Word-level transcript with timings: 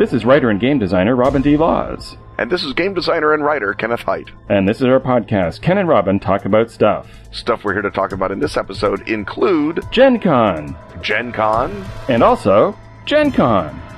This 0.00 0.14
is 0.14 0.24
writer 0.24 0.48
and 0.48 0.58
game 0.58 0.78
designer 0.78 1.14
Robin 1.14 1.42
D. 1.42 1.58
Laws. 1.58 2.16
And 2.38 2.50
this 2.50 2.64
is 2.64 2.72
game 2.72 2.94
designer 2.94 3.34
and 3.34 3.44
writer 3.44 3.74
Kenneth 3.74 4.00
Hite. 4.00 4.30
And 4.48 4.66
this 4.66 4.78
is 4.78 4.84
our 4.84 4.98
podcast, 4.98 5.60
Ken 5.60 5.76
and 5.76 5.86
Robin 5.86 6.18
Talk 6.18 6.46
About 6.46 6.70
Stuff. 6.70 7.06
Stuff 7.32 7.64
we're 7.64 7.74
here 7.74 7.82
to 7.82 7.90
talk 7.90 8.12
about 8.12 8.32
in 8.32 8.38
this 8.38 8.56
episode 8.56 9.06
include 9.06 9.84
Gen 9.90 10.18
Con. 10.18 10.74
Gen 11.02 11.32
Con. 11.32 11.84
And 12.08 12.22
also 12.22 12.74
Gen 13.04 13.30
Con. 13.30 13.89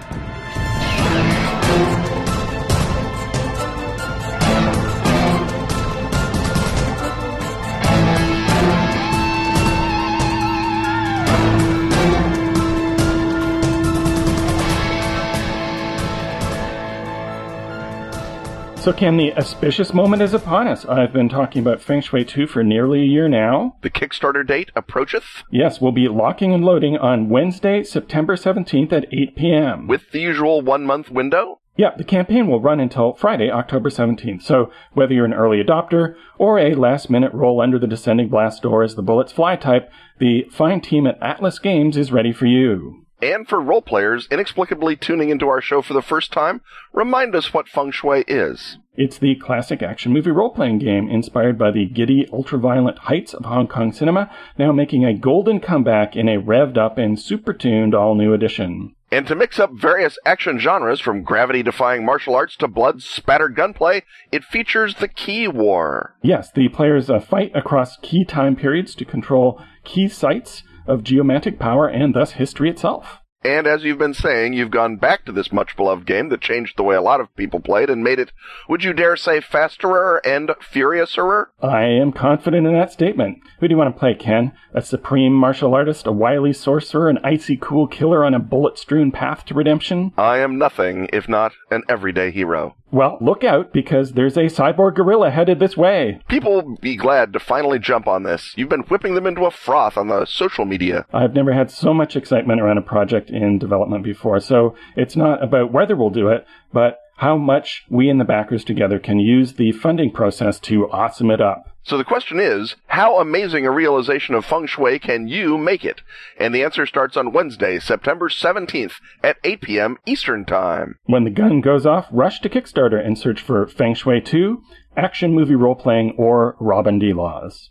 So, 18.82 18.92
Ken, 18.92 19.16
the 19.16 19.32
auspicious 19.34 19.94
moment 19.94 20.22
is 20.22 20.34
upon 20.34 20.66
us. 20.66 20.84
I've 20.84 21.12
been 21.12 21.28
talking 21.28 21.62
about 21.62 21.80
Feng 21.80 22.00
Shui 22.00 22.24
2 22.24 22.48
for 22.48 22.64
nearly 22.64 23.02
a 23.02 23.04
year 23.04 23.28
now. 23.28 23.76
The 23.82 23.90
Kickstarter 23.90 24.44
date 24.44 24.72
approacheth. 24.74 25.44
Yes, 25.52 25.80
we'll 25.80 25.92
be 25.92 26.08
locking 26.08 26.52
and 26.52 26.64
loading 26.64 26.96
on 26.96 27.28
Wednesday, 27.28 27.84
September 27.84 28.34
17th 28.34 28.92
at 28.92 29.06
8 29.12 29.36
p.m. 29.36 29.86
With 29.86 30.10
the 30.10 30.18
usual 30.18 30.62
one 30.62 30.84
month 30.84 31.12
window? 31.12 31.60
Yeah, 31.76 31.90
the 31.96 32.02
campaign 32.02 32.48
will 32.48 32.60
run 32.60 32.80
until 32.80 33.14
Friday, 33.14 33.52
October 33.52 33.88
17th. 33.88 34.42
So, 34.42 34.72
whether 34.94 35.14
you're 35.14 35.26
an 35.26 35.32
early 35.32 35.62
adopter 35.62 36.16
or 36.36 36.58
a 36.58 36.74
last 36.74 37.08
minute 37.08 37.32
roll 37.32 37.60
under 37.60 37.78
the 37.78 37.86
descending 37.86 38.30
blast 38.30 38.62
door 38.62 38.82
as 38.82 38.96
the 38.96 39.02
bullets 39.02 39.30
fly 39.30 39.54
type, 39.54 39.92
the 40.18 40.48
fine 40.50 40.80
team 40.80 41.06
at 41.06 41.22
Atlas 41.22 41.60
Games 41.60 41.96
is 41.96 42.10
ready 42.10 42.32
for 42.32 42.46
you. 42.46 43.01
And 43.22 43.46
for 43.48 43.60
role 43.60 43.82
players 43.82 44.26
inexplicably 44.32 44.96
tuning 44.96 45.30
into 45.30 45.46
our 45.46 45.60
show 45.60 45.80
for 45.80 45.94
the 45.94 46.02
first 46.02 46.32
time, 46.32 46.60
remind 46.92 47.36
us 47.36 47.54
what 47.54 47.68
feng 47.68 47.92
shui 47.92 48.24
is. 48.26 48.78
It's 48.96 49.16
the 49.16 49.36
classic 49.36 49.80
action 49.80 50.12
movie 50.12 50.32
role 50.32 50.50
playing 50.50 50.80
game 50.80 51.08
inspired 51.08 51.56
by 51.56 51.70
the 51.70 51.86
giddy, 51.86 52.28
ultra-violent 52.32 52.98
heights 52.98 53.32
of 53.32 53.44
Hong 53.44 53.68
Kong 53.68 53.92
cinema, 53.92 54.28
now 54.58 54.72
making 54.72 55.04
a 55.04 55.14
golden 55.14 55.60
comeback 55.60 56.16
in 56.16 56.28
a 56.28 56.42
revved 56.42 56.76
up 56.76 56.98
and 56.98 57.18
super 57.18 57.52
tuned 57.52 57.94
all 57.94 58.16
new 58.16 58.34
edition. 58.34 58.96
And 59.12 59.24
to 59.28 59.36
mix 59.36 59.60
up 59.60 59.70
various 59.72 60.18
action 60.26 60.58
genres 60.58 60.98
from 60.98 61.22
gravity 61.22 61.62
defying 61.62 62.04
martial 62.04 62.34
arts 62.34 62.56
to 62.56 62.66
blood 62.66 63.02
spattered 63.02 63.54
gunplay, 63.54 64.02
it 64.32 64.42
features 64.42 64.96
the 64.96 65.06
Chi 65.06 65.46
War. 65.46 66.16
Yes, 66.22 66.50
the 66.50 66.68
players 66.70 67.08
uh, 67.08 67.20
fight 67.20 67.52
across 67.54 67.98
key 67.98 68.24
time 68.24 68.56
periods 68.56 68.96
to 68.96 69.04
control 69.04 69.62
key 69.84 70.08
sites 70.08 70.64
of 70.86 71.04
geomantic 71.04 71.58
power 71.58 71.88
and 71.88 72.14
thus 72.14 72.32
history 72.32 72.70
itself. 72.70 73.18
And 73.44 73.66
as 73.66 73.82
you've 73.82 73.98
been 73.98 74.14
saying, 74.14 74.52
you've 74.52 74.70
gone 74.70 74.96
back 74.96 75.24
to 75.24 75.32
this 75.32 75.52
much 75.52 75.76
beloved 75.76 76.06
game 76.06 76.28
that 76.28 76.40
changed 76.40 76.76
the 76.76 76.84
way 76.84 76.94
a 76.94 77.02
lot 77.02 77.20
of 77.20 77.34
people 77.34 77.58
played 77.58 77.90
and 77.90 78.04
made 78.04 78.20
it, 78.20 78.30
would 78.68 78.84
you 78.84 78.92
dare 78.92 79.16
say, 79.16 79.40
fasterer 79.40 80.20
and 80.24 80.50
furiouser? 80.72 81.46
I 81.60 81.82
am 81.86 82.12
confident 82.12 82.68
in 82.68 82.72
that 82.74 82.92
statement. 82.92 83.38
Who 83.58 83.66
do 83.66 83.72
you 83.72 83.78
want 83.78 83.92
to 83.92 83.98
play, 83.98 84.14
Ken? 84.14 84.52
A 84.74 84.80
supreme 84.80 85.32
martial 85.32 85.74
artist, 85.74 86.06
a 86.06 86.12
wily 86.12 86.52
sorcerer, 86.52 87.08
an 87.08 87.18
icy 87.24 87.56
cool 87.56 87.88
killer 87.88 88.24
on 88.24 88.32
a 88.32 88.38
bullet 88.38 88.78
strewn 88.78 89.10
path 89.10 89.44
to 89.46 89.54
redemption? 89.54 90.12
I 90.16 90.38
am 90.38 90.56
nothing 90.56 91.08
if 91.12 91.28
not 91.28 91.52
an 91.68 91.82
everyday 91.88 92.30
hero. 92.30 92.76
Well, 92.92 93.16
look 93.22 93.42
out 93.42 93.72
because 93.72 94.12
there's 94.12 94.36
a 94.36 94.50
cyborg 94.50 94.96
gorilla 94.96 95.30
headed 95.30 95.58
this 95.58 95.78
way. 95.78 96.20
People 96.28 96.52
will 96.52 96.76
be 96.76 96.94
glad 96.94 97.32
to 97.32 97.40
finally 97.40 97.78
jump 97.78 98.06
on 98.06 98.22
this. 98.22 98.52
You've 98.54 98.68
been 98.68 98.82
whipping 98.82 99.14
them 99.14 99.26
into 99.26 99.46
a 99.46 99.50
froth 99.50 99.96
on 99.96 100.08
the 100.08 100.26
social 100.26 100.66
media. 100.66 101.06
I've 101.10 101.34
never 101.34 101.54
had 101.54 101.70
so 101.70 101.94
much 101.94 102.16
excitement 102.16 102.60
around 102.60 102.76
a 102.76 102.82
project 102.82 103.30
in 103.30 103.58
development 103.58 104.04
before. 104.04 104.40
So 104.40 104.76
it's 104.94 105.16
not 105.16 105.42
about 105.42 105.72
whether 105.72 105.96
we'll 105.96 106.10
do 106.10 106.28
it, 106.28 106.46
but 106.70 106.98
how 107.16 107.38
much 107.38 107.84
we 107.88 108.10
and 108.10 108.20
the 108.20 108.26
backers 108.26 108.62
together 108.62 108.98
can 108.98 109.18
use 109.18 109.54
the 109.54 109.72
funding 109.72 110.10
process 110.10 110.60
to 110.60 110.90
awesome 110.90 111.30
it 111.30 111.40
up. 111.40 111.71
So 111.84 111.98
the 111.98 112.04
question 112.04 112.38
is, 112.38 112.76
how 112.86 113.18
amazing 113.18 113.66
a 113.66 113.70
realization 113.70 114.36
of 114.36 114.44
feng 114.44 114.66
shui 114.66 115.00
can 115.00 115.26
you 115.26 115.58
make 115.58 115.84
it? 115.84 116.00
And 116.38 116.54
the 116.54 116.62
answer 116.62 116.86
starts 116.86 117.16
on 117.16 117.32
Wednesday, 117.32 117.80
September 117.80 118.28
17th 118.28 118.94
at 119.22 119.38
8 119.42 119.60
p.m. 119.60 119.96
Eastern 120.06 120.44
Time. 120.44 120.96
When 121.06 121.24
the 121.24 121.30
gun 121.30 121.60
goes 121.60 121.84
off, 121.84 122.06
rush 122.12 122.40
to 122.40 122.48
Kickstarter 122.48 123.04
and 123.04 123.18
search 123.18 123.40
for 123.40 123.66
Feng 123.66 123.94
Shui 123.94 124.20
2, 124.20 124.62
Action 124.96 125.34
Movie 125.34 125.56
Role 125.56 125.74
Playing, 125.74 126.14
or 126.16 126.56
Robin 126.60 127.00
D. 127.00 127.12
Laws. 127.12 127.70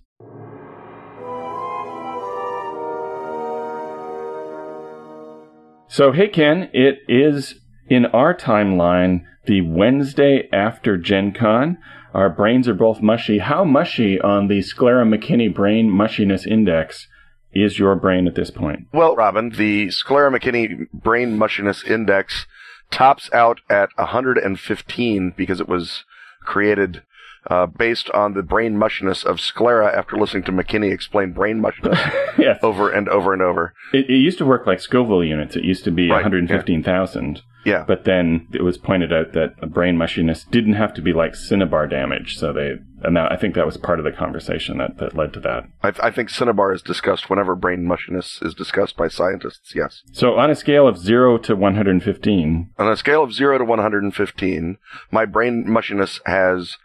So, 5.88 6.12
hey 6.12 6.28
Ken, 6.30 6.70
it 6.74 7.00
is 7.08 7.56
in 7.90 8.06
our 8.08 8.34
timeline 8.34 9.24
the 9.46 9.62
Wednesday 9.62 10.48
after 10.52 10.98
Gen 10.98 11.34
Con. 11.34 11.78
Our 12.14 12.30
brains 12.30 12.68
are 12.68 12.74
both 12.74 13.02
mushy. 13.02 13.40
How 13.40 13.64
mushy 13.64 14.20
on 14.20 14.48
the 14.48 14.62
Sclera 14.62 15.06
McKinney 15.06 15.54
Brain 15.54 15.90
Mushiness 15.90 16.46
Index 16.46 17.08
is 17.54 17.80
your 17.80 17.96
brain 17.96 18.28
at 18.28 18.36
this 18.36 18.52
point? 18.52 18.88
Well, 18.94 19.16
Robin, 19.16 19.50
the 19.50 19.92
Sclera 19.92 20.32
McKinney 20.32 20.90
Brain 20.92 21.38
Mushiness 21.38 21.86
Index 21.86 22.48
tops 22.90 23.30
out 23.32 23.62
at 23.70 23.90
115 23.96 25.34
because 25.38 25.62
it 25.62 25.70
was 25.70 26.04
created 26.44 27.04
uh, 27.50 27.66
based 27.66 28.10
on 28.12 28.34
the 28.34 28.44
brain 28.44 28.76
mushiness 28.76 29.24
of 29.24 29.40
sclera 29.40 29.92
after 29.98 30.16
listening 30.16 30.44
to 30.44 30.52
McKinney 30.52 30.92
explain 30.92 31.32
brain 31.32 31.60
mushiness 31.60 31.98
yes. 32.38 32.60
over 32.62 32.92
and 32.92 33.10
over 33.10 33.34
and 33.34 33.42
over. 33.42 33.74
It, 33.94 34.10
it, 34.10 34.18
used 34.18 34.38
to 34.40 34.46
work 34.46 34.68
like 34.68 34.80
Scoville 34.80 35.24
units. 35.24 35.56
It 35.56 35.64
used 35.64 35.84
to 35.86 35.92
be 35.92 36.10
right, 36.10 36.18
115,000. 36.18 37.42
Yeah. 37.64 37.84
But 37.88 38.06
then 38.06 38.48
it 38.54 38.64
was 38.64 38.78
pointed 38.78 39.14
out 39.14 39.34
that 39.34 39.72
brain 39.72 39.96
mushiness 39.96 40.50
didn't 40.50 40.74
have 40.74 40.94
to 40.96 41.02
be 41.02 41.14
like 41.14 41.36
cinnabar 41.36 41.88
damage. 41.88 42.38
So 42.38 42.52
they, 42.54 42.78
and 43.04 43.16
that, 43.16 43.32
I 43.32 43.36
think 43.36 43.56
that 43.56 43.66
was 43.66 43.78
part 43.78 44.00
of 44.00 44.06
the 44.06 44.12
conversation 44.12 44.78
that, 44.80 44.98
that 44.98 45.16
led 45.16 45.34
to 45.34 45.40
that. 45.42 45.66
I, 45.84 46.08
I 46.08 46.12
think 46.12 46.30
cinnabar 46.30 46.74
is 46.74 46.82
discussed 46.82 47.30
whenever 47.30 47.56
brain 47.56 47.86
mushiness 47.86 48.44
is 48.44 48.54
discussed 48.54 48.98
by 48.98 49.08
scientists, 49.08 49.74
yes. 49.76 50.02
So 50.12 50.38
on 50.38 50.50
a 50.50 50.56
scale 50.56 50.88
of 50.88 50.98
0 50.98 51.38
to 51.40 51.56
115. 51.56 52.70
On 52.78 52.88
a 52.88 52.98
scale 52.98 53.24
of 53.24 53.34
0 53.34 53.60
to 53.60 53.66
115, 53.66 54.78
my 55.12 55.26
brain 55.26 55.66
mushiness 55.68 56.20
has 56.26 56.78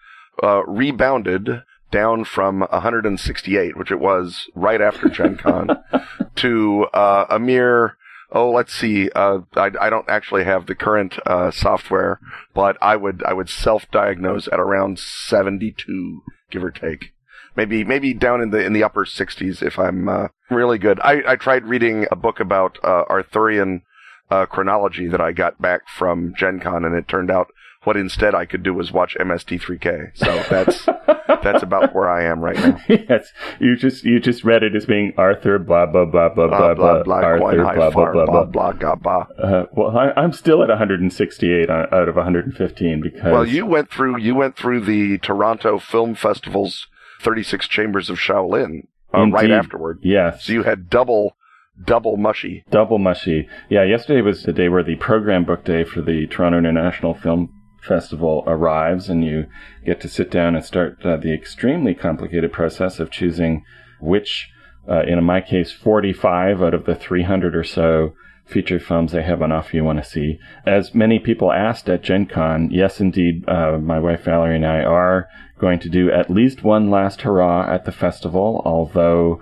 uh, 0.43 0.63
rebounded 0.67 1.63
down 1.91 2.25
from 2.25 2.61
168, 2.61 3.77
which 3.77 3.91
it 3.91 4.01
was 4.01 4.49
right 4.55 4.81
after 4.81 5.09
Gen 5.09 5.37
Con, 5.37 5.83
to 6.37 6.87
uh, 6.93 7.27
a 7.31 7.39
mere 7.39 7.97
oh, 8.31 8.51
let's 8.51 8.73
see. 8.73 9.11
Uh, 9.11 9.41
I, 9.55 9.71
I 9.81 9.91
don't 9.91 10.09
actually 10.09 10.45
have 10.45 10.67
the 10.67 10.75
current 10.75 11.19
uh, 11.27 11.51
software, 11.51 12.21
but 12.55 12.77
I 12.81 12.97
would 12.97 13.23
I 13.25 13.33
would 13.33 13.49
self-diagnose 13.49 14.49
at 14.49 14.61
around 14.61 14.99
72, 14.99 16.23
give 16.51 16.65
or 16.65 16.71
take. 16.71 17.13
Maybe 17.57 17.85
maybe 17.85 18.13
down 18.13 18.41
in 18.43 18.51
the 18.51 18.65
in 18.65 18.73
the 18.73 18.85
upper 18.85 19.05
60s 19.05 19.63
if 19.63 19.79
I'm 19.79 20.09
uh, 20.09 20.29
really 20.51 20.79
good. 20.79 21.01
I, 21.01 21.23
I 21.27 21.37
tried 21.37 21.65
reading 21.65 22.07
a 22.11 22.17
book 22.17 22.39
about 22.39 22.79
uh, 22.85 23.05
Arthurian 23.09 23.83
uh, 24.31 24.47
chronology 24.47 25.07
that 25.09 25.21
I 25.21 25.33
got 25.33 25.61
back 25.61 25.89
from 25.89 26.35
Gen 26.37 26.61
Con, 26.61 26.85
and 26.85 26.95
it 26.95 27.09
turned 27.09 27.31
out 27.31 27.49
what 27.87 27.97
instead 27.97 28.35
I 28.35 28.47
could 28.47 28.65
do 28.65 28.75
was 28.75 28.91
watch 28.91 29.17
MST3K. 29.19 30.17
So 30.17 30.45
that's 30.51 30.85
that's 31.45 31.63
about 31.63 31.95
where 31.95 32.11
I 32.11 32.25
am 32.25 32.41
right 32.41 32.57
now. 32.57 32.79
yes, 32.89 33.33
you 33.61 33.77
just 33.77 34.05
you 34.05 34.19
just 34.19 34.43
read 34.45 34.65
it 34.65 34.75
as 34.75 34.87
being 34.87 35.13
Arthur 35.17 35.59
blah 35.59 35.87
blah 35.87 36.05
blah 36.05 36.29
blah 36.29 36.49
blah 36.49 36.75
blah, 36.75 37.03
blah 37.05 37.17
Arthur 37.17 37.39
blah, 37.39 37.73
blah, 37.75 37.91
blah 37.91 38.25
blah 38.25 38.45
blah 38.45 38.73
blah 38.73 38.95
blah 38.97 39.27
Uh, 39.39 39.67
well, 39.73 39.97
I, 39.97 40.13
am 40.23 40.33
still 40.33 40.63
at 40.63 40.69
168 40.69 41.71
out 41.71 41.93
of 41.93 42.17
115 42.17 43.01
because 43.01 43.33
well, 43.33 43.47
you 43.47 43.65
went 43.65 43.91
through 43.91 44.19
you 44.19 44.35
went 44.35 44.57
through 44.57 44.85
the 44.85 45.19
Toronto 45.19 45.79
Film 45.79 46.17
Festival's 46.17 46.89
36 47.23 47.69
Chambers 47.69 48.11
of 48.11 48.19
Shaolin 48.19 48.89
uh, 49.15 49.27
right 49.29 49.51
afterward. 49.51 50.01
Yes, 50.03 50.45
so 50.45 50.53
you 50.53 50.65
had 50.65 50.91
double 50.91 51.37
double 51.85 52.17
mushy. 52.17 52.65
Double 52.71 52.99
mushy. 52.99 53.49
Yeah, 53.69 53.85
yesterday 53.85 54.23
was 54.23 54.43
the 54.43 54.53
day 54.53 54.69
where 54.69 54.83
the 54.83 54.97
program 54.97 55.45
book 55.45 55.65
day 55.65 55.85
for 55.85 56.01
the 56.01 56.27
Toronto 56.27 56.59
International 56.59 57.15
Film 57.15 57.53
festival 57.87 58.45
arrives 58.47 59.09
and 59.09 59.25
you 59.25 59.47
get 59.85 60.01
to 60.01 60.09
sit 60.09 60.31
down 60.31 60.55
and 60.55 60.65
start 60.65 60.99
uh, 61.05 61.17
the 61.17 61.33
extremely 61.33 61.95
complicated 61.95 62.53
process 62.53 62.99
of 62.99 63.11
choosing 63.11 63.65
which, 64.01 64.51
uh, 64.89 65.03
in 65.03 65.23
my 65.25 65.41
case, 65.41 65.73
45 65.73 66.63
out 66.63 66.75
of 66.75 66.85
the 66.85 66.95
300 66.95 67.57
or 67.57 67.65
so 67.65 68.15
feature 68.47 68.79
films 68.79 69.13
they 69.13 69.23
have 69.23 69.43
on 69.43 69.51
offer 69.51 69.77
you 69.77 69.85
want 69.85 70.03
to 70.03 70.09
see. 70.09 70.39
As 70.65 70.95
many 70.95 71.19
people 71.19 71.53
asked 71.53 71.89
at 71.89 72.03
Gen 72.03 72.27
Con, 72.27 72.71
yes, 72.71 73.01
indeed, 73.01 73.49
uh, 73.49 73.79
my 73.79 73.99
wife 73.99 74.23
Valerie 74.23 74.57
and 74.57 74.67
I 74.67 74.83
are 74.83 75.29
going 75.59 75.81
to 75.81 75.89
do 75.89 76.11
at 76.11 76.31
least 76.31 76.63
one 76.63 76.91
last 76.91 77.23
hurrah 77.23 77.69
at 77.69 77.85
the 77.85 77.93
festival, 77.93 78.63
although 78.65 79.41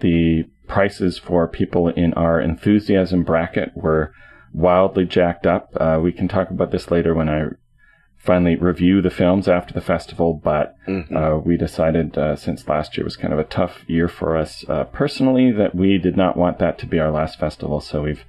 the 0.00 0.44
prices 0.66 1.18
for 1.18 1.46
people 1.46 1.88
in 1.88 2.14
our 2.14 2.40
enthusiasm 2.40 3.22
bracket 3.22 3.72
were 3.76 4.12
wildly 4.52 5.04
jacked 5.04 5.46
up. 5.46 5.70
Uh, 5.78 6.00
we 6.02 6.12
can 6.12 6.28
talk 6.28 6.50
about 6.50 6.70
this 6.70 6.90
later 6.90 7.14
when 7.14 7.28
I 7.28 7.48
finally 8.26 8.56
review 8.56 9.00
the 9.00 9.10
films 9.10 9.48
after 9.48 9.72
the 9.72 9.80
festival, 9.80 10.34
but 10.42 10.76
mm-hmm. 10.86 11.16
uh, 11.16 11.38
we 11.38 11.56
decided 11.56 12.18
uh, 12.18 12.36
since 12.36 12.68
last 12.68 12.96
year 12.96 13.04
was 13.04 13.16
kind 13.16 13.32
of 13.32 13.38
a 13.38 13.44
tough 13.44 13.84
year 13.86 14.08
for 14.08 14.36
us 14.36 14.64
uh, 14.68 14.84
personally 14.84 15.52
that 15.52 15.74
we 15.74 15.96
did 15.96 16.16
not 16.16 16.36
want 16.36 16.58
that 16.58 16.78
to 16.78 16.86
be 16.86 16.98
our 16.98 17.10
last 17.10 17.38
festival, 17.38 17.80
so 17.80 18.02
we've 18.02 18.24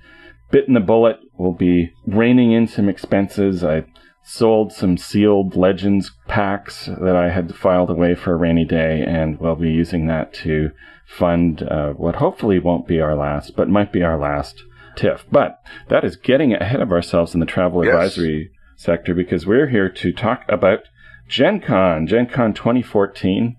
bitten 0.51 0.75
the 0.75 0.79
bullet. 0.79 1.17
We'll 1.37 1.53
be 1.53 1.91
reining 2.05 2.51
in 2.51 2.67
some 2.67 2.87
expenses. 2.87 3.63
I 3.63 3.85
sold 4.23 4.73
some 4.73 4.97
sealed 4.97 5.55
Legends 5.55 6.11
packs 6.27 6.85
that 6.85 7.15
I 7.15 7.29
had 7.29 7.55
filed 7.55 7.89
away 7.89 8.13
for 8.13 8.33
a 8.33 8.37
rainy 8.37 8.65
day, 8.65 9.03
and 9.05 9.39
we'll 9.39 9.55
be 9.55 9.71
using 9.71 10.07
that 10.07 10.33
to 10.35 10.71
fund 11.07 11.63
uh, 11.63 11.93
what 11.93 12.15
hopefully 12.15 12.59
won't 12.59 12.87
be 12.87 12.99
our 12.99 13.15
last, 13.15 13.55
but 13.55 13.69
might 13.69 13.91
be 13.93 14.03
our 14.03 14.19
last 14.19 14.63
TIFF. 14.97 15.25
But 15.31 15.61
that 15.89 16.03
is 16.03 16.17
getting 16.17 16.53
ahead 16.53 16.81
of 16.81 16.91
ourselves 16.91 17.33
in 17.33 17.39
the 17.39 17.45
travel 17.45 17.85
Yes. 17.85 17.93
advisory 17.93 18.51
sector 18.77 19.13
because 19.13 19.45
we're 19.45 19.67
here 19.67 19.89
to 19.89 20.13
talk 20.13 20.45
about 20.47 20.79
Gen 21.27 21.59
Con, 21.59 22.07
Gen 22.07 22.27
Con 22.27 22.53
2014. 22.53 23.57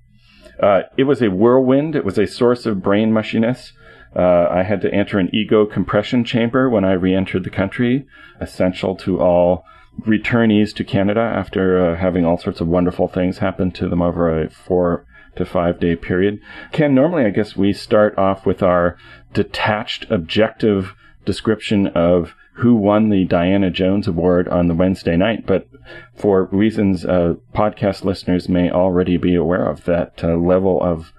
Uh, 0.59 0.83
it 0.97 1.05
was 1.05 1.21
a 1.21 1.31
whirlwind. 1.31 1.95
It 1.95 2.05
was 2.05 2.19
a 2.19 2.27
source 2.27 2.65
of 2.65 2.83
brain 2.83 3.13
mushiness. 3.13 3.73
Uh, 4.17 4.49
I 4.51 4.63
had 4.63 4.81
to 4.81 4.93
enter 4.93 5.19
an 5.19 5.29
ego 5.35 5.67
compression 5.67 6.25
chamber 6.25 6.71
when 6.71 6.85
I 6.85 6.93
re-entered 6.93 7.45
the 7.45 7.51
country, 7.51 8.07
essential 8.41 8.97
to 8.97 9.21
all 9.21 9.65
returnees 10.01 10.75
to 10.77 10.85
Canada 10.85 11.21
after 11.21 11.93
uh, 11.93 11.97
having 11.97 12.25
all 12.25 12.39
sorts 12.39 12.61
of 12.61 12.69
wonderful 12.69 13.09
things 13.09 13.39
happen 13.39 13.71
to 13.73 13.89
them 13.89 14.01
over 14.01 14.43
a 14.43 14.49
four 14.49 15.05
to 15.37 15.45
five 15.45 15.79
day 15.79 15.97
period. 15.97 16.41
Ken, 16.73 16.95
normally 16.95 17.25
I 17.25 17.31
guess 17.31 17.57
we 17.57 17.73
start 17.73 18.17
off 18.17 18.47
with 18.47 18.63
our 18.63 18.97
detached, 19.35 20.11
objective 20.11 20.95
description 21.25 21.89
of 21.89 22.35
who 22.59 22.75
won 22.75 23.09
the 23.09 23.25
Diana 23.25 23.71
Jones 23.71 24.09
Award 24.09 24.49
on 24.49 24.67
the 24.67 24.75
Wednesday 24.75 25.17
night, 25.17 25.47
but 25.47 25.69
for 26.15 26.45
reasons 26.47 27.05
uh, 27.05 27.35
podcast 27.55 28.05
listeners 28.05 28.49
may 28.49 28.71
already 28.71 29.17
be 29.17 29.35
aware 29.35 29.65
of, 29.65 29.85
that 29.85 30.23
uh, 30.25 30.37
level 30.37 30.83
of 30.83 31.13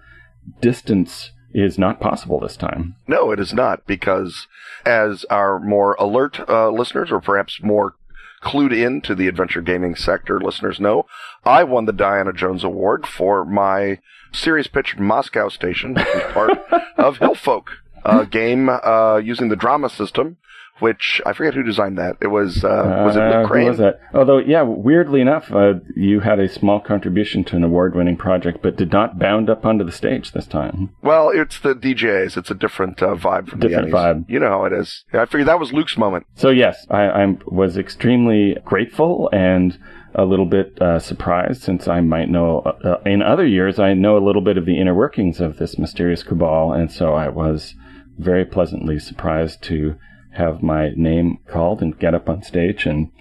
distance 0.59 1.31
is 1.53 1.77
not 1.77 1.99
possible 1.99 2.39
this 2.39 2.57
time. 2.57 2.95
No, 3.07 3.31
it 3.31 3.39
is 3.39 3.53
not, 3.53 3.87
because 3.87 4.47
as 4.85 5.25
our 5.29 5.59
more 5.59 5.93
alert 5.93 6.41
uh, 6.49 6.69
listeners, 6.69 7.11
or 7.11 7.21
perhaps 7.21 7.61
more 7.63 7.95
clued 8.43 8.73
in 8.73 9.01
to 9.01 9.15
the 9.15 9.27
adventure 9.27 9.61
gaming 9.61 9.95
sector 9.95 10.39
listeners 10.39 10.79
know, 10.79 11.05
I 11.45 11.63
won 11.63 11.85
the 11.85 11.93
Diana 11.93 12.33
Jones 12.33 12.63
Award 12.63 13.07
for 13.07 13.45
my 13.45 13.99
series 14.33 14.67
pitch 14.67 14.97
Moscow 14.97 15.49
Station, 15.49 15.93
which 15.93 16.05
was 16.13 16.33
part 16.33 16.51
of 16.97 17.19
Hillfolk, 17.19 17.67
a 18.03 18.25
game 18.25 18.69
uh, 18.69 19.17
using 19.17 19.49
the 19.49 19.55
drama 19.55 19.89
system, 19.89 20.37
which 20.81 21.21
I 21.25 21.33
forget 21.33 21.53
who 21.53 21.63
designed 21.63 21.97
that. 21.97 22.17
It 22.21 22.27
was 22.27 22.63
uh, 22.63 23.03
was 23.05 23.15
it 23.15 23.21
Uh, 23.21 23.29
Luke 23.29 23.41
who 23.43 23.47
Crane? 23.47 23.67
was 23.67 23.77
that? 23.77 23.99
Although, 24.13 24.37
yeah, 24.39 24.61
weirdly 24.63 25.21
enough, 25.21 25.51
uh, 25.51 25.75
you 25.95 26.19
had 26.21 26.39
a 26.39 26.47
small 26.49 26.79
contribution 26.79 27.43
to 27.45 27.55
an 27.55 27.63
award-winning 27.63 28.17
project, 28.17 28.59
but 28.61 28.75
did 28.75 28.91
not 28.91 29.19
bound 29.19 29.49
up 29.49 29.65
onto 29.65 29.83
the 29.85 29.91
stage 29.91 30.31
this 30.31 30.47
time. 30.47 30.89
Well, 31.01 31.29
it's 31.29 31.59
the 31.59 31.73
DJs. 31.75 32.37
It's 32.37 32.51
a 32.51 32.55
different 32.55 33.01
uh, 33.01 33.15
vibe 33.15 33.49
from 33.49 33.59
Different 33.59 33.91
the 33.91 33.97
Ennies. 33.97 34.15
vibe. 34.17 34.25
You 34.29 34.39
know 34.39 34.49
how 34.49 34.65
it 34.65 34.73
is. 34.73 35.03
I 35.13 35.25
figured 35.25 35.47
that 35.47 35.59
was 35.59 35.73
Luke's 35.73 35.97
moment. 35.97 36.25
So 36.35 36.49
yes, 36.49 36.85
I, 36.89 37.03
I 37.03 37.37
was 37.45 37.77
extremely 37.77 38.55
grateful 38.65 39.29
and 39.33 39.77
a 40.15 40.25
little 40.25 40.47
bit 40.47 40.81
uh, 40.81 40.97
surprised 40.97 41.61
since 41.61 41.87
I 41.87 41.99
might 42.01 42.29
know 42.29 42.61
uh, 42.61 42.97
in 43.05 43.21
other 43.21 43.45
years 43.45 43.77
I 43.77 43.93
know 43.93 44.17
a 44.17 44.25
little 44.25 44.41
bit 44.41 44.57
of 44.57 44.65
the 44.65 44.79
inner 44.79 44.95
workings 44.95 45.39
of 45.39 45.57
this 45.57 45.77
mysterious 45.77 46.23
cabal, 46.23 46.73
and 46.73 46.91
so 46.91 47.13
I 47.13 47.29
was 47.29 47.75
very 48.17 48.43
pleasantly 48.43 48.97
surprised 48.97 49.61
to 49.63 49.95
have 50.31 50.61
my 50.61 50.91
name 50.95 51.39
called 51.47 51.81
and 51.81 51.99
get 51.99 52.13
up 52.13 52.29
on 52.29 52.43
stage 52.43 52.85
and 52.85 53.11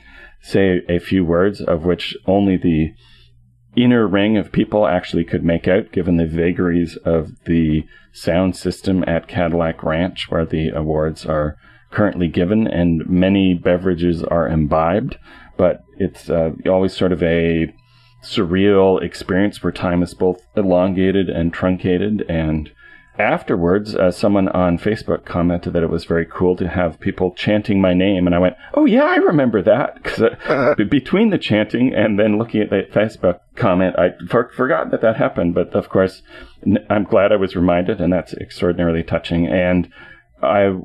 say 0.41 0.83
a 0.89 0.99
few 0.99 1.25
words 1.25 1.61
of 1.61 1.85
which 1.85 2.17
only 2.27 2.57
the 2.57 2.93
inner 3.77 4.07
ring 4.07 4.37
of 4.37 4.53
people 4.53 4.87
actually 4.87 5.25
could 5.25 5.45
make 5.45 5.69
out, 5.69 5.93
given 5.93 6.17
the 6.17 6.27
vagaries 6.27 6.97
of 7.05 7.45
the 7.45 7.85
sound 8.13 8.57
system 8.57 9.05
at 9.07 9.29
Cadillac 9.29 9.83
Ranch, 9.83 10.31
where 10.31 10.45
the 10.45 10.71
awards 10.71 11.25
are 11.27 11.57
currently 11.91 12.29
given, 12.29 12.67
and 12.67 13.07
many 13.09 13.55
beverages 13.55 14.23
are 14.25 14.49
imbibed. 14.49 15.19
But 15.57 15.83
it's 15.97 16.29
uh, 16.29 16.51
always 16.67 16.97
sort 16.97 17.13
of 17.13 17.23
a 17.23 17.73
surreal 18.23 19.03
experience 19.03 19.63
where 19.63 19.73
time 19.73 20.03
is 20.03 20.15
both 20.15 20.45
elongated 20.57 21.29
and 21.29 21.53
truncated. 21.53 22.25
And 22.29 22.71
afterwards, 23.19 23.95
uh, 23.95 24.11
someone 24.11 24.49
on 24.49 24.79
Facebook 24.79 25.25
commented 25.25 25.73
that 25.73 25.83
it 25.83 25.91
was 25.91 26.05
very 26.05 26.27
cool 26.27 26.57
to 26.57 26.69
have 26.69 27.01
people 27.01 27.33
chanting 27.35 27.81
my 27.81 27.95
name, 27.95 28.27
and 28.27 28.35
I 28.35 28.39
went, 28.39 28.57
"Oh 28.75 28.85
yeah, 28.85 29.05
I 29.05 29.17
remember 29.17 29.63
that." 29.63 30.03
Because 30.03 30.77
between 30.91 31.31
the 31.31 31.39
chanting 31.39 31.95
and 31.95 32.19
then 32.19 32.39
looking 32.39 32.61
at 32.63 32.71
the 32.71 32.83
Facebook 32.93 33.41
comment, 33.57 33.97
I 33.99 34.11
for- 34.29 34.51
forgot 34.51 34.91
that 34.91 35.03
that 35.03 35.17
happened. 35.17 35.55
But 35.55 35.75
of 35.75 35.89
course, 35.89 36.23
n- 36.67 36.85
I'm 36.89 37.05
glad 37.05 37.33
I 37.33 37.37
was 37.37 37.57
reminded, 37.57 38.01
and 38.01 38.13
that's 38.13 38.35
extraordinarily 38.35 39.03
touching. 39.03 39.47
And 39.47 39.91
I 40.43 40.79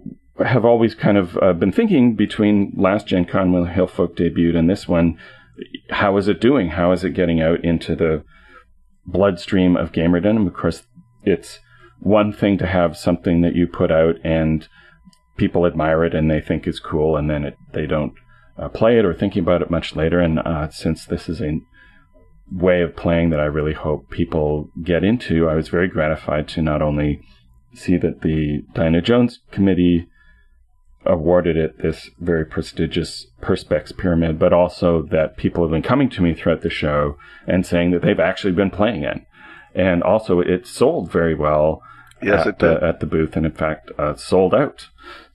have 0.44 0.66
always 0.66 0.96
kind 0.96 1.18
of 1.18 1.38
uh, 1.38 1.54
been 1.54 1.72
thinking 1.72 2.16
between 2.16 2.74
last 2.76 3.08
Gen 3.08 3.26
Con 3.26 3.52
when 3.52 3.68
Hillfolk 3.68 4.16
debuted 4.16 4.58
and 4.58 4.70
this 4.70 4.88
one, 4.88 5.18
how 5.92 6.18
is 6.18 6.28
it 6.28 6.42
doing? 6.42 6.70
How 6.70 6.92
is 6.92 7.04
it 7.04 7.12
getting 7.12 7.40
out 7.42 7.64
into 7.64 7.96
the 7.96 8.24
bloodstream 9.06 9.76
of 9.78 9.92
gamerdom? 9.92 10.48
Of 10.48 10.54
course, 10.54 10.88
it's 11.24 11.60
one 12.04 12.34
thing 12.34 12.58
to 12.58 12.68
have 12.68 12.98
something 12.98 13.42
that 13.42 13.56
you 13.56 13.66
put 13.66 13.92
out 13.92 14.16
and 14.26 14.68
people 15.38 15.66
admire 15.66 16.04
it 16.04 16.14
and 16.14 16.30
they 16.30 16.42
think 16.42 16.68
is 16.68 16.80
cool, 16.80 17.16
and 17.16 17.30
then 17.30 17.46
it, 17.46 17.58
they 17.72 17.86
don't 17.86 18.14
uh, 18.58 18.68
play 18.68 19.00
it 19.00 19.06
or 19.06 19.14
thinking 19.14 19.42
about 19.42 19.62
it 19.62 19.72
much 19.72 19.96
later. 19.96 20.20
And 20.20 20.40
uh, 20.40 20.70
since 20.70 21.06
this 21.06 21.30
is 21.30 21.42
a 21.42 21.60
way 22.52 22.82
of 22.82 22.96
playing 22.96 23.30
that 23.30 23.40
I 23.40 23.46
really 23.46 23.74
hope 23.74 24.10
people 24.10 24.70
get 24.84 25.04
into, 25.04 25.48
I 25.48 25.56
was 25.56 25.70
very 25.70 25.88
gratified 25.88 26.48
to 26.50 26.62
not 26.62 26.82
only 26.82 27.22
see 27.74 27.98
that 27.98 28.22
the 28.22 28.64
Diana 28.74 29.02
Jones 29.02 29.40
Committee 29.52 30.08
awarded 31.06 31.58
it 31.58 31.82
this 31.82 32.10
very 32.20 32.46
prestigious 32.46 33.28
Perspex 33.42 33.96
pyramid, 33.98 34.40
but 34.40 34.54
also 34.54 35.02
that 35.04 35.38
people 35.38 35.64
have 35.64 35.72
been 35.72 35.82
coming 35.82 36.10
to 36.10 36.22
me 36.22 36.34
throughout 36.34 36.62
the 36.62 36.70
show 36.70 37.18
and 37.48 37.66
saying 37.66 37.92
that 37.92 38.02
they've 38.02 38.20
actually 38.20 38.54
been 38.54 38.70
playing 38.70 39.04
it. 39.04 39.22
And 39.74 40.04
also, 40.04 40.40
it 40.40 40.68
sold 40.68 41.12
very 41.12 41.34
well 41.34 41.82
Yes, 42.26 42.42
at, 42.42 42.48
it. 42.48 42.60
The, 42.60 42.84
at 42.84 43.00
the 43.00 43.06
booth, 43.06 43.36
and 43.36 43.46
in 43.46 43.52
fact, 43.52 43.92
uh, 43.98 44.16
sold 44.16 44.54
out, 44.54 44.88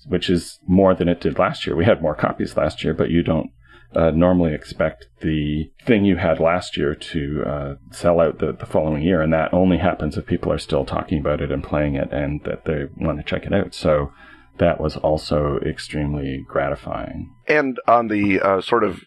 which 0.06 0.30
is 0.30 0.58
more 0.66 0.94
than 0.94 1.08
it 1.08 1.20
did 1.20 1.38
last 1.38 1.66
year. 1.66 1.76
We 1.76 1.84
had 1.84 2.02
more 2.02 2.14
copies 2.14 2.56
last 2.56 2.84
year, 2.84 2.94
but 2.94 3.10
you 3.10 3.22
don't 3.22 3.50
uh, 3.94 4.10
normally 4.10 4.54
expect 4.54 5.08
the 5.20 5.70
thing 5.86 6.04
you 6.04 6.16
had 6.16 6.40
last 6.40 6.76
year 6.76 6.94
to 6.94 7.42
uh, 7.46 7.74
sell 7.90 8.20
out 8.20 8.38
the, 8.38 8.52
the 8.52 8.66
following 8.66 9.02
year, 9.02 9.22
and 9.22 9.32
that 9.32 9.52
only 9.52 9.78
happens 9.78 10.16
if 10.16 10.26
people 10.26 10.52
are 10.52 10.58
still 10.58 10.84
talking 10.84 11.20
about 11.20 11.40
it 11.40 11.50
and 11.50 11.64
playing 11.64 11.94
it, 11.94 12.12
and 12.12 12.42
that 12.44 12.64
they 12.64 12.84
want 12.96 13.18
to 13.18 13.24
check 13.24 13.46
it 13.46 13.52
out. 13.52 13.74
So 13.74 14.12
that 14.58 14.80
was 14.80 14.96
also 14.96 15.58
extremely 15.64 16.44
gratifying. 16.46 17.34
And 17.46 17.78
on 17.86 18.08
the 18.08 18.40
uh, 18.40 18.60
sort 18.60 18.84
of 18.84 19.00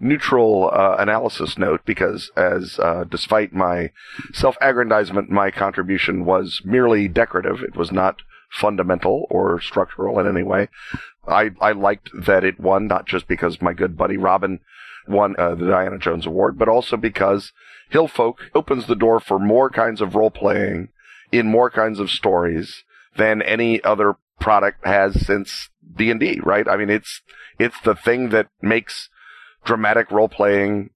neutral 0.00 0.70
uh, 0.72 0.96
analysis 0.98 1.56
note, 1.58 1.82
because 1.84 2.30
as 2.36 2.78
uh, 2.78 3.04
despite 3.08 3.52
my 3.52 3.90
self-aggrandizement, 4.32 5.30
my 5.30 5.50
contribution 5.50 6.24
was 6.24 6.60
merely 6.64 7.08
decorative. 7.08 7.62
It 7.62 7.76
was 7.76 7.90
not 7.90 8.22
fundamental 8.50 9.26
or 9.30 9.60
structural 9.60 10.18
in 10.18 10.26
any 10.26 10.42
way. 10.42 10.68
I, 11.26 11.50
I 11.60 11.72
liked 11.72 12.10
that 12.14 12.44
it 12.44 12.60
won, 12.60 12.86
not 12.86 13.06
just 13.06 13.26
because 13.26 13.60
my 13.60 13.72
good 13.72 13.96
buddy 13.96 14.16
Robin 14.16 14.60
won 15.08 15.34
uh, 15.38 15.54
the 15.54 15.66
Diana 15.66 15.98
Jones 15.98 16.26
Award, 16.26 16.58
but 16.58 16.68
also 16.68 16.96
because 16.96 17.52
Hillfolk 17.92 18.34
opens 18.54 18.86
the 18.86 18.96
door 18.96 19.20
for 19.20 19.38
more 19.38 19.70
kinds 19.70 20.00
of 20.00 20.14
role 20.14 20.30
playing 20.30 20.88
in 21.32 21.46
more 21.46 21.70
kinds 21.70 21.98
of 22.00 22.10
stories 22.10 22.84
than 23.16 23.42
any 23.42 23.82
other 23.82 24.16
product 24.40 24.84
has 24.84 25.26
since 25.26 25.70
D&D, 25.96 26.40
right? 26.42 26.68
I 26.68 26.76
mean, 26.76 26.90
it's, 26.90 27.22
it's 27.58 27.80
the 27.80 27.94
thing 27.94 28.30
that 28.30 28.48
makes 28.60 29.08
dramatic 29.66 30.10
role 30.10 30.28
playing 30.28 30.90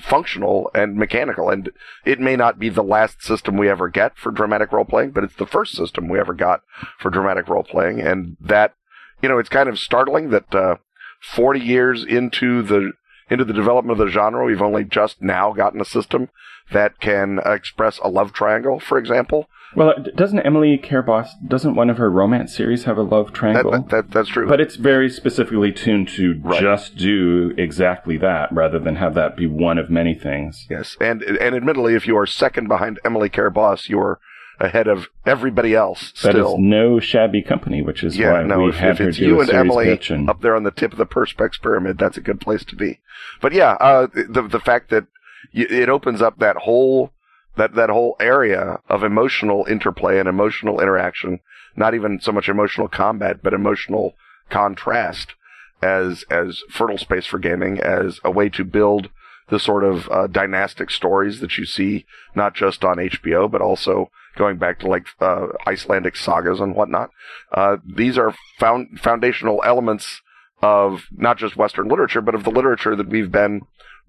functional 0.00 0.70
and 0.74 0.96
mechanical. 0.96 1.48
And 1.48 1.70
it 2.04 2.20
may 2.20 2.36
not 2.36 2.58
be 2.58 2.68
the 2.68 2.82
last 2.82 3.22
system 3.22 3.56
we 3.56 3.68
ever 3.68 3.88
get 3.88 4.18
for 4.18 4.30
dramatic 4.30 4.72
role 4.72 4.84
playing, 4.84 5.12
but 5.12 5.24
it's 5.24 5.36
the 5.36 5.46
first 5.46 5.74
system 5.74 6.08
we 6.08 6.18
ever 6.18 6.34
got 6.34 6.60
for 6.98 7.10
dramatic 7.10 7.48
role 7.48 7.62
playing. 7.62 8.00
And 8.00 8.36
that, 8.40 8.74
you 9.22 9.28
know, 9.28 9.38
it's 9.38 9.48
kind 9.48 9.68
of 9.68 9.78
startling 9.78 10.30
that, 10.30 10.54
uh, 10.54 10.76
40 11.22 11.60
years 11.60 12.04
into 12.04 12.62
the, 12.62 12.92
into 13.30 13.44
the 13.44 13.54
development 13.54 13.98
of 13.98 14.06
the 14.06 14.12
genre, 14.12 14.44
we've 14.44 14.62
only 14.62 14.84
just 14.84 15.22
now 15.22 15.52
gotten 15.52 15.80
a 15.80 15.84
system 15.84 16.28
that 16.72 17.00
can 17.00 17.40
express 17.44 17.98
a 17.98 18.08
love 18.08 18.32
triangle, 18.32 18.78
for 18.78 18.98
example. 18.98 19.48
Well, 19.74 19.94
doesn't 20.14 20.38
Emily 20.40 20.78
Care 20.78 21.02
Boss, 21.02 21.34
doesn't 21.46 21.74
one 21.74 21.90
of 21.90 21.98
her 21.98 22.10
romance 22.10 22.54
series 22.54 22.84
have 22.84 22.96
a 22.96 23.02
love 23.02 23.32
triangle? 23.32 23.72
that, 23.72 23.88
that, 23.90 24.10
that's 24.10 24.28
true. 24.28 24.48
But 24.48 24.60
it's 24.60 24.76
very 24.76 25.10
specifically 25.10 25.72
tuned 25.72 26.08
to 26.10 26.40
Right. 26.42 26.60
just 26.60 26.96
do 26.96 27.52
exactly 27.58 28.16
that 28.18 28.50
rather 28.52 28.78
than 28.78 28.96
have 28.96 29.14
that 29.14 29.36
be 29.36 29.46
one 29.46 29.78
of 29.78 29.90
many 29.90 30.14
things. 30.14 30.66
Yes, 30.70 30.96
and 31.00 31.22
and 31.22 31.54
admittedly, 31.54 31.94
if 31.94 32.06
you 32.06 32.16
are 32.16 32.26
second 32.26 32.68
behind 32.68 33.00
Emily 33.04 33.28
Care 33.28 33.50
Boss, 33.50 33.88
you're 33.88 34.18
ahead 34.58 34.86
of 34.88 35.08
everybody 35.26 35.74
else. 35.74 36.12
That 36.22 36.30
is 36.30 36.36
Still, 36.46 36.58
no 36.58 36.98
shabby 36.98 37.42
company, 37.42 37.82
which 37.82 38.02
is 38.02 38.16
yeah, 38.16 38.32
why 38.32 38.42
no. 38.44 38.60
we 38.60 38.68
If, 38.70 38.76
had 38.76 38.92
if 38.92 38.98
her 38.98 39.08
it's 39.10 39.18
do 39.18 39.26
you 39.26 39.40
and 39.42 39.50
Emily 39.50 39.98
and 40.08 40.30
up 40.30 40.40
there 40.40 40.56
on 40.56 40.62
the 40.62 40.70
tip 40.70 40.92
of 40.92 40.98
the 40.98 41.04
Perspex 41.04 41.60
pyramid, 41.60 41.98
that's 41.98 42.16
a 42.16 42.22
good 42.22 42.40
place 42.40 42.64
to 42.64 42.76
be. 42.76 43.00
But 43.42 43.52
yeah, 43.52 43.72
uh, 43.72 44.06
the 44.06 44.48
the 44.50 44.60
fact 44.60 44.88
that 44.90 45.06
it 45.52 45.88
opens 45.90 46.22
up 46.22 46.38
that 46.38 46.56
whole 46.56 47.12
that 47.56 47.74
that 47.74 47.90
whole 47.90 48.16
area 48.20 48.78
of 48.88 49.02
emotional 49.02 49.66
interplay 49.68 50.18
and 50.18 50.28
emotional 50.28 50.80
interaction, 50.80 51.40
not 51.76 51.94
even 51.94 52.20
so 52.20 52.32
much 52.32 52.48
emotional 52.48 52.88
combat, 52.88 53.42
but 53.42 53.54
emotional 53.54 54.14
contrast 54.50 55.34
as 55.82 56.24
as 56.30 56.62
fertile 56.70 56.98
space 56.98 57.26
for 57.26 57.38
gaming, 57.38 57.80
as 57.80 58.20
a 58.24 58.30
way 58.30 58.48
to 58.48 58.64
build 58.64 59.10
the 59.48 59.58
sort 59.58 59.84
of 59.84 60.08
uh, 60.10 60.26
dynastic 60.26 60.90
stories 60.90 61.40
that 61.40 61.56
you 61.56 61.64
see 61.64 62.04
not 62.34 62.54
just 62.54 62.84
on 62.84 62.96
HBO 62.96 63.50
but 63.50 63.60
also 63.60 64.10
going 64.36 64.58
back 64.58 64.78
to 64.80 64.88
like 64.88 65.06
uh, 65.20 65.46
Icelandic 65.66 66.16
sagas 66.16 66.60
and 66.60 66.74
whatnot. 66.74 67.10
Uh, 67.52 67.76
these 67.86 68.18
are 68.18 68.34
found 68.58 69.00
foundational 69.00 69.62
elements 69.64 70.20
of 70.62 71.06
not 71.12 71.38
just 71.38 71.56
Western 71.56 71.88
literature, 71.88 72.20
but 72.20 72.34
of 72.34 72.44
the 72.44 72.50
literature 72.50 72.96
that 72.96 73.08
we've 73.08 73.30
been 73.30 73.62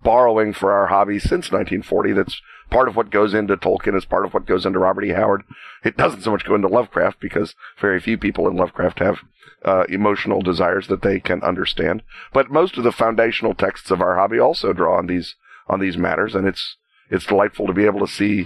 borrowing 0.04 0.54
for 0.54 0.72
our 0.72 0.88
hobby 0.88 1.20
since 1.20 1.52
1940. 1.52 2.14
That's 2.14 2.42
part 2.70 2.88
of 2.88 2.96
what 2.96 3.12
goes 3.12 3.34
into 3.34 3.58
Tolkien. 3.58 3.96
It's 3.96 4.06
part 4.06 4.26
of 4.26 4.34
what 4.34 4.46
goes 4.46 4.66
into 4.66 4.80
Robert 4.80 5.06
E. 5.06 5.10
Howard. 5.10 5.44
It 5.84 5.98
doesn't 5.98 6.22
so 6.22 6.32
much 6.32 6.46
go 6.46 6.56
into 6.56 6.68
Lovecraft 6.68 7.20
because 7.20 7.56
very 7.80 8.00
few 8.00 8.18
people 8.18 8.48
in 8.48 8.56
Lovecraft 8.56 9.00
have 9.00 9.20
uh, 9.64 9.84
emotional 9.90 10.42
desires 10.42 10.88
that 10.88 11.02
they 11.02 11.20
can 11.20 11.42
understand. 11.44 12.04
But 12.34 12.52
most 12.52 12.78
of 12.78 12.84
the 12.84 12.92
foundational 12.92 13.54
texts 13.54 13.92
of 13.92 14.02
our 14.02 14.16
hobby 14.16 14.40
also 14.40 14.74
draw 14.74 14.98
on 14.98 15.08
these 15.08 15.36
on 15.70 15.80
these 15.80 15.98
matters, 15.98 16.36
and 16.36 16.48
it's 16.48 16.78
it's 17.10 17.26
delightful 17.26 17.68
to 17.68 17.74
be 17.74 17.86
able 17.86 18.00
to 18.00 18.12
see, 18.12 18.46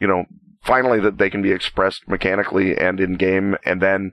you 0.00 0.06
know, 0.06 0.24
finally 0.62 1.00
that 1.00 1.18
they 1.18 1.30
can 1.30 1.42
be 1.42 1.52
expressed 1.52 2.08
mechanically 2.08 2.76
and 2.76 3.00
in 3.00 3.14
game, 3.14 3.56
and 3.64 3.80
then 3.80 4.12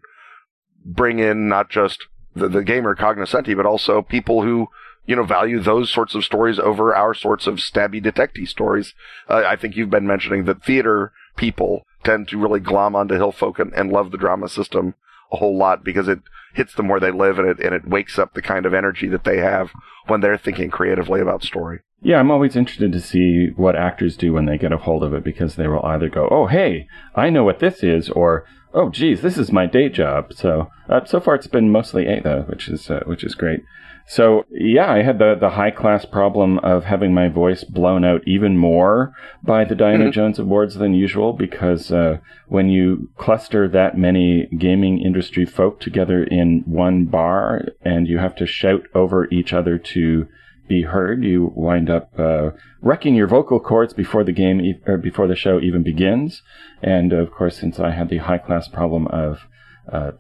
bring 0.85 1.19
in 1.19 1.49
not 1.49 1.69
just 1.69 2.05
the, 2.35 2.47
the 2.47 2.63
gamer 2.63 2.95
cognoscenti, 2.95 3.55
but 3.55 3.65
also 3.65 4.01
people 4.01 4.43
who 4.43 4.67
you 5.05 5.15
know, 5.15 5.23
value 5.23 5.59
those 5.59 5.91
sorts 5.91 6.15
of 6.15 6.25
stories 6.25 6.59
over 6.59 6.95
our 6.95 7.13
sorts 7.13 7.47
of 7.47 7.55
stabby 7.55 8.01
detective 8.01 8.47
stories. 8.47 8.93
Uh, 9.29 9.43
I 9.45 9.55
think 9.55 9.75
you've 9.75 9.89
been 9.89 10.07
mentioning 10.07 10.45
that 10.45 10.63
theater 10.63 11.11
people 11.35 11.85
tend 12.03 12.27
to 12.29 12.37
really 12.37 12.59
glom 12.59 12.95
onto 12.95 13.15
Hillfolk 13.15 13.59
and, 13.59 13.73
and 13.73 13.91
love 13.91 14.11
the 14.11 14.17
drama 14.17 14.47
system 14.47 14.95
a 15.31 15.37
whole 15.37 15.57
lot 15.57 15.83
because 15.83 16.07
it 16.07 16.19
hits 16.53 16.73
them 16.73 16.87
where 16.87 16.99
they 16.99 17.11
live 17.11 17.37
and 17.37 17.47
it 17.47 17.59
and 17.59 17.75
it 17.75 17.87
wakes 17.87 18.17
up 18.17 18.33
the 18.33 18.41
kind 18.41 18.65
of 18.65 18.73
energy 18.73 19.07
that 19.07 19.23
they 19.23 19.37
have 19.37 19.71
when 20.07 20.21
they're 20.21 20.37
thinking 20.37 20.69
creatively 20.69 21.19
about 21.19 21.43
story. 21.43 21.81
Yeah, 22.01 22.19
I'm 22.19 22.31
always 22.31 22.55
interested 22.55 22.91
to 22.91 23.01
see 23.01 23.49
what 23.55 23.75
actors 23.75 24.15
do 24.15 24.33
when 24.33 24.45
they 24.45 24.57
get 24.57 24.71
a 24.71 24.77
hold 24.77 25.03
of 25.03 25.13
it 25.13 25.23
because 25.23 25.55
they 25.55 25.67
will 25.67 25.83
either 25.85 26.09
go, 26.09 26.27
"Oh, 26.29 26.45
hey, 26.45 26.87
I 27.15 27.29
know 27.29 27.43
what 27.43 27.59
this 27.59 27.83
is," 27.83 28.09
or 28.09 28.45
"Oh, 28.73 28.89
geez, 28.89 29.21
this 29.21 29.37
is 29.37 29.51
my 29.51 29.65
day 29.65 29.89
job." 29.89 30.33
So, 30.33 30.69
uh, 30.87 31.05
so 31.05 31.19
far 31.19 31.35
it's 31.35 31.47
been 31.47 31.71
mostly 31.71 32.07
A 32.07 32.21
though, 32.21 32.43
which 32.43 32.69
is 32.69 32.89
uh, 32.89 33.01
which 33.05 33.23
is 33.23 33.35
great. 33.35 33.61
So 34.07 34.45
yeah, 34.51 34.91
I 34.91 35.01
had 35.01 35.17
the 35.17 35.35
the 35.39 35.51
high 35.51 35.71
class 35.71 36.05
problem 36.05 36.59
of 36.59 36.83
having 36.83 37.13
my 37.13 37.27
voice 37.27 37.63
blown 37.63 38.05
out 38.05 38.21
even 38.27 38.55
more 38.57 39.13
by 39.43 39.65
the 39.65 39.73
Diana 39.73 40.05
mm-hmm. 40.05 40.11
Jones 40.11 40.37
Awards 40.37 40.75
than 40.75 40.93
usual 40.93 41.33
because 41.33 41.91
uh, 41.91 42.19
when 42.47 42.69
you 42.69 43.09
cluster 43.17 43.67
that 43.67 43.97
many 43.97 44.47
gaming 44.57 45.01
industry 45.01 45.45
folk 45.45 45.79
together 45.79 46.23
in 46.23 46.63
one 46.67 47.05
bar 47.05 47.65
and 47.81 48.07
you 48.07 48.19
have 48.19 48.35
to 48.35 48.45
shout 48.45 48.83
over 48.93 49.27
each 49.31 49.53
other 49.53 49.79
to 49.79 50.27
be 50.67 50.83
heard, 50.83 51.23
you 51.23 51.51
wind 51.55 51.89
up 51.89 52.11
uh, 52.19 52.51
wrecking 52.81 53.15
your 53.15 53.27
vocal 53.27 53.59
cords 53.59 53.93
before 53.93 54.23
the 54.23 54.31
game 54.31 54.61
e- 54.61 54.79
or 54.85 54.97
before 54.97 55.27
the 55.27 55.35
show 55.35 55.59
even 55.59 55.81
begins. 55.83 56.43
And 56.81 57.11
of 57.11 57.31
course, 57.31 57.57
since 57.57 57.79
I 57.79 57.91
had 57.91 58.09
the 58.09 58.17
high 58.19 58.39
class 58.39 58.67
problem 58.67 59.07
of 59.07 59.47
uh, 59.91 60.11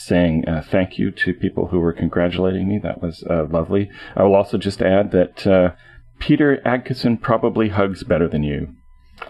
saying 0.00 0.48
uh, 0.48 0.62
thank 0.62 0.98
you 0.98 1.10
to 1.10 1.34
people 1.34 1.68
who 1.68 1.80
were 1.80 1.92
congratulating 1.92 2.68
me. 2.68 2.78
That 2.78 3.02
was 3.02 3.24
uh, 3.28 3.46
lovely. 3.50 3.90
I 4.14 4.22
will 4.22 4.34
also 4.34 4.58
just 4.58 4.82
add 4.82 5.12
that 5.12 5.46
uh, 5.46 5.72
Peter 6.18 6.60
Adkison 6.64 7.20
probably 7.20 7.70
hugs 7.70 8.04
better 8.04 8.28
than 8.28 8.42
you. 8.42 8.74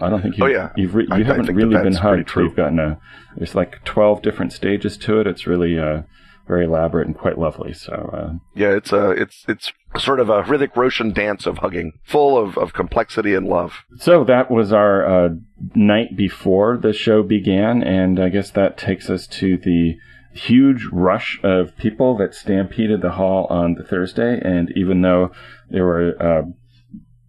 I 0.01 0.11
don't 0.11 0.23
think 0.23 0.37
you. 0.37 0.45
Oh 0.45 0.49
yeah, 0.49 0.71
you've 0.77 0.95
re- 0.95 1.07
you 1.09 1.15
I, 1.15 1.23
haven't 1.23 1.49
I 1.49 1.53
really 1.53 1.81
been 1.83 1.95
hugged. 1.95 2.31
You've 2.37 2.57
gotten 2.57 2.79
a. 2.79 3.01
There's 3.37 3.55
like 3.55 3.85
twelve 3.85 4.23
different 4.23 4.53
stages 4.53 4.97
to 4.99 5.21
it. 5.21 5.27
It's 5.27 5.47
really 5.47 5.79
uh, 5.79 6.03
very 6.47 6.65
elaborate 6.65 7.07
and 7.07 7.17
quite 7.17 7.39
lovely. 7.39 7.73
So 7.73 7.93
uh, 8.13 8.39
yeah, 8.55 8.75
it's 8.77 8.93
a 8.93 9.09
uh, 9.09 9.11
it's 9.11 9.45
it's 9.49 9.73
sort 9.99 10.21
of 10.21 10.29
a 10.29 10.43
Hrithik 10.43 10.77
Roshan 10.77 11.13
dance 11.13 11.47
of 11.47 11.59
hugging, 11.59 11.93
full 12.05 12.37
of, 12.37 12.59
of 12.59 12.73
complexity 12.73 13.35
and 13.35 13.47
love. 13.47 13.85
So 13.99 14.25
that 14.25 14.51
was 14.51 14.73
our 14.73 15.07
uh, 15.07 15.29
night 15.75 16.17
before 16.17 16.77
the 16.77 16.93
show 16.93 17.23
began, 17.23 17.83
and 17.83 18.21
I 18.21 18.29
guess 18.29 18.51
that 18.51 18.77
takes 18.77 19.09
us 19.09 19.27
to 19.29 19.57
the 19.57 19.97
huge 20.37 20.87
rush 20.93 21.41
of 21.43 21.77
people 21.77 22.17
that 22.19 22.35
stampeded 22.35 23.01
the 23.01 23.13
hall 23.13 23.47
on 23.51 23.75
the 23.75 23.85
Thursday. 23.85 24.41
And 24.41 24.71
even 24.77 25.03
though 25.03 25.33
there 25.71 25.85
were 25.85 26.23
uh, 26.23 26.43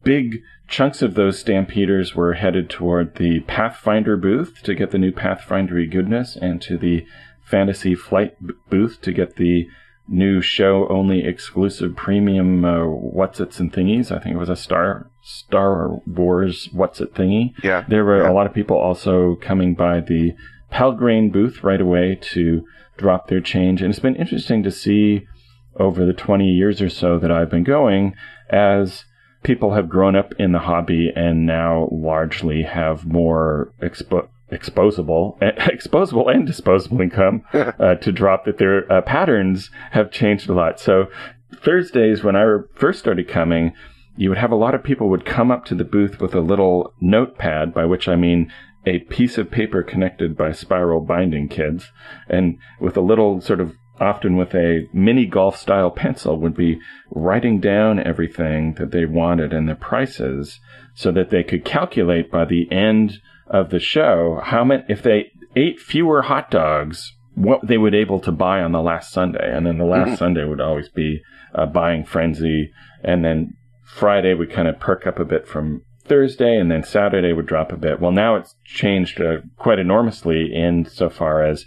big 0.04 0.42
chunks 0.68 1.02
of 1.02 1.16
those 1.16 1.40
stampeders 1.40 2.16
were 2.16 2.34
headed 2.34 2.70
toward 2.70 3.16
the 3.16 3.40
Pathfinder 3.42 4.18
booth 4.18 4.62
to 4.64 4.76
get 4.76 4.92
the 4.92 4.98
new 4.98 5.12
Pathfindery 5.12 5.90
goodness, 5.90 6.36
and 6.36 6.62
to 6.62 6.78
the 6.78 7.06
Fantasy 7.44 7.96
Flight 7.96 8.36
booth 8.70 9.02
to 9.02 9.12
get 9.14 9.38
the 9.38 9.68
new 10.10 10.42
show 10.42 10.88
only 10.90 11.26
exclusive 11.26 11.96
premium 11.96 12.64
uh, 12.64 12.86
what's 12.86 13.40
its 13.40 13.60
and 13.60 13.72
thingies. 13.72 14.12
I 14.12 14.20
think 14.20 14.36
it 14.36 14.40
was 14.40 14.50
a 14.50 14.56
Star 14.56 15.10
Star 15.24 16.02
Wars 16.06 16.70
what's 16.72 17.02
it 17.02 17.14
thingy. 17.14 17.54
Yeah. 17.64 17.84
There 17.88 18.06
were 18.06 18.24
yeah. 18.24 18.32
a 18.32 18.34
lot 18.34 18.48
of 18.48 18.54
people 18.54 18.78
also 18.78 19.36
coming 19.36 19.76
by 19.76 20.02
the 20.02 20.34
Pelgrane 20.72 21.32
booth 21.32 21.64
right 21.64 21.82
away 21.82 22.18
to 22.34 22.66
drop 22.98 23.28
their 23.28 23.42
change. 23.42 23.82
And 23.82 23.92
it's 23.92 24.00
been 24.00 24.16
interesting 24.16 24.64
to 24.64 24.72
see 24.72 25.28
over 25.80 26.06
the 26.06 26.14
20 26.14 26.46
years 26.46 26.82
or 26.82 26.90
so 26.90 27.20
that 27.20 27.32
I've 27.32 27.52
been 27.52 27.64
going 27.64 28.16
as 28.50 29.06
people 29.44 29.76
have 29.76 29.90
grown 29.90 30.16
up 30.16 30.34
in 30.40 30.52
the 30.52 30.60
hobby 30.60 31.12
and 31.16 31.46
now 31.46 31.88
largely 31.92 32.64
have 32.64 33.06
more 33.06 33.72
expo- 33.82 34.28
exposable, 34.52 35.40
exposable 35.42 36.34
and 36.34 36.46
disposable 36.46 37.02
income 37.02 37.44
uh, 37.54 37.96
to 37.96 38.12
drop 38.12 38.46
that 38.46 38.58
their 38.58 38.92
uh, 38.92 39.02
patterns 39.02 39.70
have 39.92 40.12
changed 40.12 40.50
a 40.50 40.54
lot. 40.54 40.80
So 40.80 41.08
Thursdays 41.64 42.24
when 42.24 42.36
I 42.36 42.58
first 42.76 43.00
started 43.00 43.28
coming, 43.28 43.74
you 44.16 44.30
would 44.30 44.40
have 44.40 44.52
a 44.52 44.56
lot 44.56 44.74
of 44.74 44.84
people 44.84 45.10
would 45.10 45.26
come 45.26 45.52
up 45.52 45.66
to 45.66 45.76
the 45.76 45.84
booth 45.84 46.20
with 46.20 46.34
a 46.34 46.42
little 46.42 46.94
notepad, 47.00 47.74
by 47.74 47.86
which 47.86 48.08
I 48.08 48.16
mean 48.16 48.52
a 48.88 49.00
piece 49.00 49.38
of 49.38 49.52
paper 49.52 49.84
connected 49.84 50.38
by 50.38 50.54
spiral 50.54 51.02
binding 51.02 51.50
kids, 51.50 51.92
and 52.30 52.58
with 52.80 52.96
a 52.96 53.02
little 53.02 53.42
sort 53.42 53.60
of 53.60 53.74
often 54.00 54.38
with 54.38 54.54
a 54.54 54.88
mini 54.94 55.26
golf 55.26 55.58
style 55.58 55.92
pencil 55.92 56.40
would 56.40 56.56
be 56.56 56.80
writing 57.12 57.60
down 57.60 58.00
everything 58.00 58.74
that 58.76 58.92
they 58.92 59.06
wanted 59.06 59.52
and 59.52 59.68
the 59.68 59.76
prices 59.76 60.60
so 60.94 61.12
that 61.12 61.32
they 61.32 61.44
could 61.44 61.66
calculate 61.66 62.32
by 62.32 62.46
the 62.46 62.72
end 62.72 63.20
of 63.48 63.70
the 63.72 63.80
show 63.80 64.40
how 64.44 64.64
many 64.64 64.84
if 64.88 65.02
they 65.02 65.32
ate 65.56 65.80
fewer 65.80 66.22
hot 66.22 66.52
dogs 66.52 67.14
what 67.34 67.66
they 67.68 67.78
would 67.78 67.96
able 67.96 68.20
to 68.20 68.32
buy 68.32 68.62
on 68.62 68.72
the 68.72 68.82
last 68.82 69.12
Sunday 69.12 69.52
and 69.52 69.66
then 69.66 69.80
the 69.80 69.86
last 69.86 70.10
mm-hmm. 70.10 70.16
Sunday 70.16 70.44
would 70.44 70.62
always 70.62 70.90
be 70.90 71.22
a 71.54 71.66
buying 71.66 72.06
frenzy 72.06 72.72
and 73.04 73.26
then 73.26 73.54
Friday 73.84 74.34
would 74.36 74.52
kind 74.52 74.68
of 74.68 74.80
perk 74.80 75.08
up 75.08 75.18
a 75.18 75.26
bit 75.26 75.48
from 75.48 75.82
Thursday, 76.08 76.58
and 76.58 76.72
then 76.72 76.84
Saturday 76.84 77.34
would 77.34 77.46
drop 77.46 77.72
a 77.72 77.78
bit. 77.78 78.00
Well, 78.00 78.12
now 78.12 78.36
it's 78.36 78.56
changed 78.64 79.22
uh, 79.22 79.38
quite 79.58 79.80
enormously 79.80 80.54
insofar 80.54 81.44
as 81.44 81.66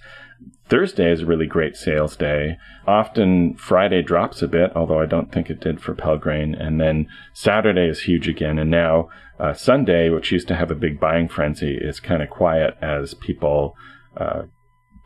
Thursday 0.68 1.10
is 1.10 1.22
a 1.22 1.26
really 1.26 1.46
great 1.46 1.76
sales 1.76 2.16
day. 2.16 2.56
Often 2.86 3.54
Friday 3.54 4.02
drops 4.02 4.40
a 4.40 4.48
bit, 4.48 4.70
although 4.76 5.00
I 5.00 5.06
don't 5.06 5.32
think 5.32 5.50
it 5.50 5.60
did 5.60 5.80
for 5.80 5.94
Pelgrane. 5.94 6.54
And 6.54 6.80
then 6.80 7.08
Saturday 7.34 7.88
is 7.88 8.02
huge 8.02 8.28
again. 8.28 8.58
And 8.58 8.70
now 8.70 9.08
uh, 9.38 9.52
Sunday, 9.52 10.10
which 10.10 10.30
used 10.30 10.48
to 10.48 10.56
have 10.56 10.70
a 10.70 10.76
big 10.76 11.00
buying 11.00 11.28
frenzy, 11.28 11.76
is 11.76 11.98
kind 11.98 12.22
of 12.22 12.30
quiet 12.30 12.76
as 12.80 13.14
people 13.14 13.74
uh, 14.16 14.42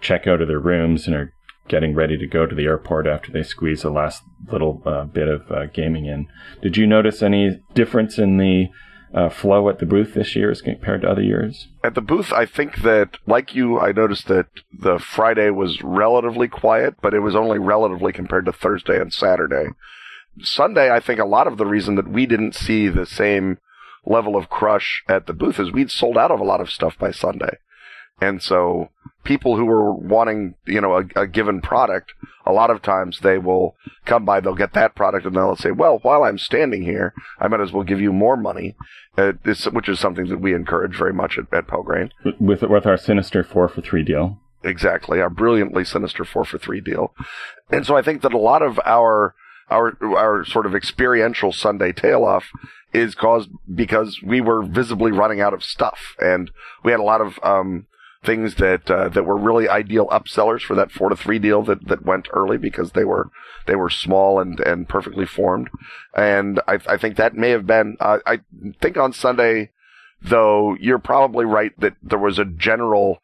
check 0.01 0.27
out 0.27 0.43
of 0.43 0.49
their 0.49 0.61
rooms 0.61 1.07
and 1.07 1.17
are 1.17 1.33
getting 1.67 1.95
ready 1.95 2.19
to 2.19 2.27
go 2.27 2.47
to 2.47 2.55
the 2.55 2.67
airport 2.67 3.07
after 3.07 3.33
they 3.33 3.43
squeeze 3.43 3.83
the 3.83 3.91
last 3.91 4.23
little 4.53 4.83
uh, 4.85 5.05
bit 5.05 5.29
of 5.29 5.51
uh, 5.51 5.65
gaming 5.67 6.05
in. 6.05 6.27
Did 6.63 6.77
you 6.77 6.87
notice 6.87 7.23
any 7.23 7.63
difference 7.73 8.19
in 8.19 8.37
the 8.37 8.67
uh, 9.15 9.29
flow 9.29 9.69
at 9.69 9.79
the 9.79 9.87
booth 9.87 10.15
this 10.15 10.35
year 10.35 10.51
as 10.51 10.61
compared 10.61 11.03
to 11.03 11.09
other 11.09 11.23
years? 11.23 11.69
At 11.85 11.95
the 11.95 12.01
booth, 12.01 12.33
I 12.33 12.47
think 12.47 12.83
that, 12.83 13.17
like 13.27 13.55
you, 13.55 13.79
I 13.79 13.93
noticed 13.93 14.27
that 14.27 14.47
the 14.73 14.99
Friday 14.99 15.51
was 15.51 15.83
relatively 15.83 16.49
quiet, 16.49 16.97
but 17.01 17.15
it 17.15 17.21
was 17.21 17.37
only 17.37 17.59
relatively 17.59 18.13
compared 18.13 18.45
to 18.47 18.53
Thursday 18.53 19.01
and 19.01 19.13
Saturday. 19.13 19.69
Sunday, 20.41 20.91
I 20.91 20.99
think 20.99 21.21
a 21.21 21.25
lot 21.25 21.47
of 21.47 21.59
the 21.59 21.67
reason 21.67 21.95
that 21.95 22.09
we 22.09 22.27
didn't 22.27 22.57
see 22.57 22.89
the 22.89 23.07
same 23.07 23.59
level 24.05 24.37
of 24.37 24.51
crush 24.51 25.03
at 25.09 25.27
the 25.27 25.33
booth 25.33 25.61
is 25.61 25.71
we'd 25.71 25.91
sold 25.91 26.19
out 26.19 26.33
of 26.33 26.41
a 26.41 26.45
lot 26.45 26.61
of 26.61 26.71
stuff 26.71 26.99
by 26.99 27.11
Sunday. 27.11 27.59
And 28.21 28.43
so 28.43 28.91
people 29.25 29.57
who 29.57 29.65
were 29.65 29.93
wanting, 29.93 30.55
you 30.67 30.81
know, 30.81 30.99
a, 30.99 31.23
a, 31.23 31.27
given 31.27 31.61
product, 31.61 32.13
a 32.47 32.53
lot 32.53 32.71
of 32.71 32.83
times 32.83 33.21
they 33.21 33.39
will 33.39 33.75
come 34.05 34.25
by, 34.25 34.41
they'll 34.41 34.55
get 34.55 34.75
that 34.75 34.95
product 34.95 35.27
and 35.27 35.35
they'll 35.35 35.57
say, 35.57 35.71
well, 35.71 35.99
while 36.03 36.23
I'm 36.23 36.39
standing 36.39 36.83
here, 36.83 37.15
I 37.41 37.49
might 37.49 37.61
as 37.61 37.73
well 37.73 37.83
give 37.83 38.01
you 38.01 38.13
more 38.13 38.37
money, 38.37 38.77
uh, 39.17 39.33
this, 39.45 39.65
which 39.65 39.89
is 39.89 39.99
something 39.99 40.29
that 40.29 40.41
we 40.41 40.55
encourage 40.55 40.97
very 40.97 41.13
much 41.13 41.39
at, 41.39 41.53
at 41.53 41.67
Pelgrane. 41.67 42.11
With, 42.39 42.63
with 42.63 42.87
our 42.87 42.97
sinister 42.97 43.43
four 43.43 43.69
for 43.69 43.81
three 43.81 44.05
deal. 44.05 44.39
Exactly. 44.63 45.21
Our 45.21 45.31
brilliantly 45.31 45.85
sinister 45.85 46.25
four 46.25 46.45
for 46.45 46.59
three 46.59 46.81
deal. 46.81 47.15
And 47.71 47.85
so 47.85 47.97
I 47.97 48.03
think 48.03 48.23
that 48.23 48.33
a 48.33 48.39
lot 48.39 48.63
of 48.63 48.79
our, 48.85 49.35
our, 49.71 49.97
our 50.03 50.45
sort 50.45 50.67
of 50.67 50.75
experiential 50.75 51.53
Sunday 51.53 51.93
tail 51.93 52.25
off 52.25 52.47
is 52.93 53.15
caused 53.15 53.51
because 53.75 54.21
we 54.23 54.41
were 54.41 54.63
visibly 54.63 55.13
running 55.13 55.41
out 55.41 55.53
of 55.53 55.65
stuff 55.65 56.15
and 56.19 56.51
we 56.85 56.93
had 56.93 57.01
a 57.01 57.05
lot 57.05 57.21
of, 57.21 57.39
um, 57.43 57.87
things 58.25 58.57
that 58.57 58.91
uh, 58.91 59.09
that 59.11 59.25
were 59.25 59.37
really 59.37 59.69
ideal 59.69 60.07
upsellers 60.09 60.63
for 60.63 60.75
that 60.75 60.91
four 60.91 61.09
to 61.09 61.17
three 61.17 61.39
deal 61.39 61.63
that, 61.63 61.87
that 61.89 62.05
went 62.05 62.29
early 62.33 62.57
because 62.57 62.93
they 62.93 63.05
were 63.05 63.31
they 63.67 63.75
were 63.75 63.91
small 63.91 64.41
and, 64.41 64.61
and 64.61 64.89
perfectly 64.89 65.27
formed, 65.27 65.71
and 66.15 66.61
I, 66.67 66.79
I 66.89 66.97
think 66.97 67.17
that 67.17 67.35
may 67.35 67.51
have 67.51 67.67
been. 67.67 67.97
Uh, 68.01 68.19
I 68.27 68.41
think 68.81 68.97
on 68.97 69.13
Sunday, 69.13 69.71
though, 70.23 70.75
you're 70.81 70.99
probably 70.99 71.45
right 71.45 71.79
that 71.81 71.97
there 72.03 72.19
was 72.19 72.39
a 72.39 72.45
general 72.45 73.19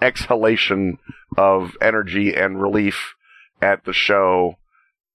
exhalation 0.00 0.98
of 1.36 1.76
energy 1.80 2.34
and 2.34 2.60
relief 2.60 3.14
at 3.60 3.84
the 3.84 3.92
show. 3.92 4.56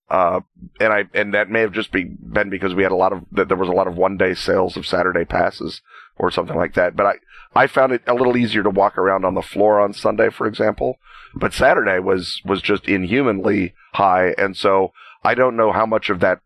Uh, 0.10 0.42
and 0.80 0.92
I, 0.92 1.04
and 1.14 1.36
that 1.36 1.52
may 1.52 1.62
have 1.62 1.72
just 1.72 1.92
be, 1.92 2.04
been 2.04 2.50
because 2.50 2.74
we 2.74 2.82
had 2.82 2.92
a 2.92 2.96
lot 2.96 3.14
of, 3.14 3.26
that 3.32 3.48
there 3.48 3.58
was 3.58 3.70
a 3.70 3.74
lot 3.74 3.88
of 3.88 3.96
one 3.96 4.18
day 4.18 4.34
sales 4.34 4.76
of 4.76 4.88
Saturday 4.88 5.24
passes 5.24 5.82
or 6.20 6.30
something 6.30 6.58
like 6.58 6.76
that. 6.76 6.96
But 6.96 7.06
I, 7.06 7.14
I 7.56 7.68
found 7.68 7.94
it 7.94 8.04
a 8.06 8.14
little 8.14 8.38
easier 8.38 8.64
to 8.64 8.70
walk 8.70 8.98
around 8.98 9.26
on 9.26 9.34
the 9.34 9.42
floor 9.42 9.80
on 9.80 9.94
Sunday, 9.94 10.30
for 10.30 10.46
example. 10.46 11.00
But 11.34 11.54
Saturday 11.54 12.00
was, 12.00 12.42
was 12.46 12.62
just 12.62 12.88
inhumanly 12.88 13.74
high. 13.94 14.36
And 14.38 14.56
so 14.56 14.92
I 15.24 15.34
don't 15.34 15.58
know 15.58 15.72
how 15.72 15.86
much 15.86 16.10
of 16.10 16.20
that 16.20 16.42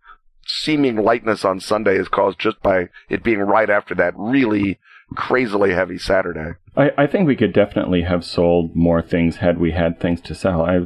seeming 0.46 0.98
lightness 0.98 1.44
on 1.44 1.60
Sunday 1.60 1.98
is 1.98 2.08
caused 2.08 2.40
just 2.40 2.62
by 2.62 2.90
it 3.10 3.24
being 3.24 3.40
right 3.40 3.70
after 3.70 3.96
that 3.96 4.14
really 4.18 4.80
crazily 5.16 5.74
heavy 5.74 5.98
Saturday. 5.98 6.54
I, 6.76 6.92
I 6.98 7.08
think 7.08 7.28
we 7.28 7.36
could 7.36 7.54
definitely 7.54 8.04
have 8.04 8.26
sold 8.26 8.76
more 8.76 9.02
things 9.02 9.38
had 9.38 9.60
we 9.60 9.72
had 9.72 10.00
things 10.00 10.22
to 10.22 10.36
sell. 10.36 10.64
I 10.64 10.80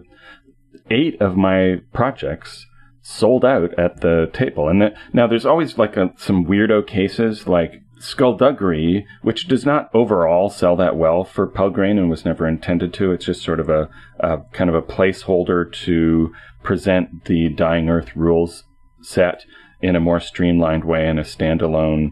eight 0.89 1.21
of 1.21 1.35
my 1.35 1.81
projects 1.93 2.65
sold 3.01 3.45
out 3.45 3.77
at 3.79 4.01
the 4.01 4.29
table, 4.33 4.67
and 4.67 4.93
now 5.13 5.27
there's 5.27 5.45
always 5.45 5.77
like 5.77 5.95
a, 5.97 6.13
some 6.17 6.45
weirdo 6.45 6.85
cases 6.85 7.47
like 7.47 7.81
Skullduggery, 7.99 9.05
which 9.21 9.47
does 9.47 9.65
not 9.65 9.89
overall 9.93 10.49
sell 10.49 10.75
that 10.75 10.95
well 10.95 11.23
for 11.23 11.47
Pelgrane 11.47 11.97
and 11.97 12.09
was 12.09 12.25
never 12.25 12.47
intended 12.47 12.93
to. 12.95 13.11
It's 13.11 13.25
just 13.25 13.43
sort 13.43 13.59
of 13.59 13.69
a, 13.69 13.89
a 14.19 14.39
kind 14.53 14.69
of 14.69 14.75
a 14.75 14.81
placeholder 14.81 15.71
to 15.85 16.33
present 16.63 17.25
the 17.25 17.49
Dying 17.49 17.89
Earth 17.89 18.15
rules 18.15 18.63
set 19.01 19.45
in 19.81 19.95
a 19.95 19.99
more 19.99 20.19
streamlined 20.19 20.83
way 20.83 21.07
in 21.07 21.19
a 21.19 21.23
standalone 21.23 22.11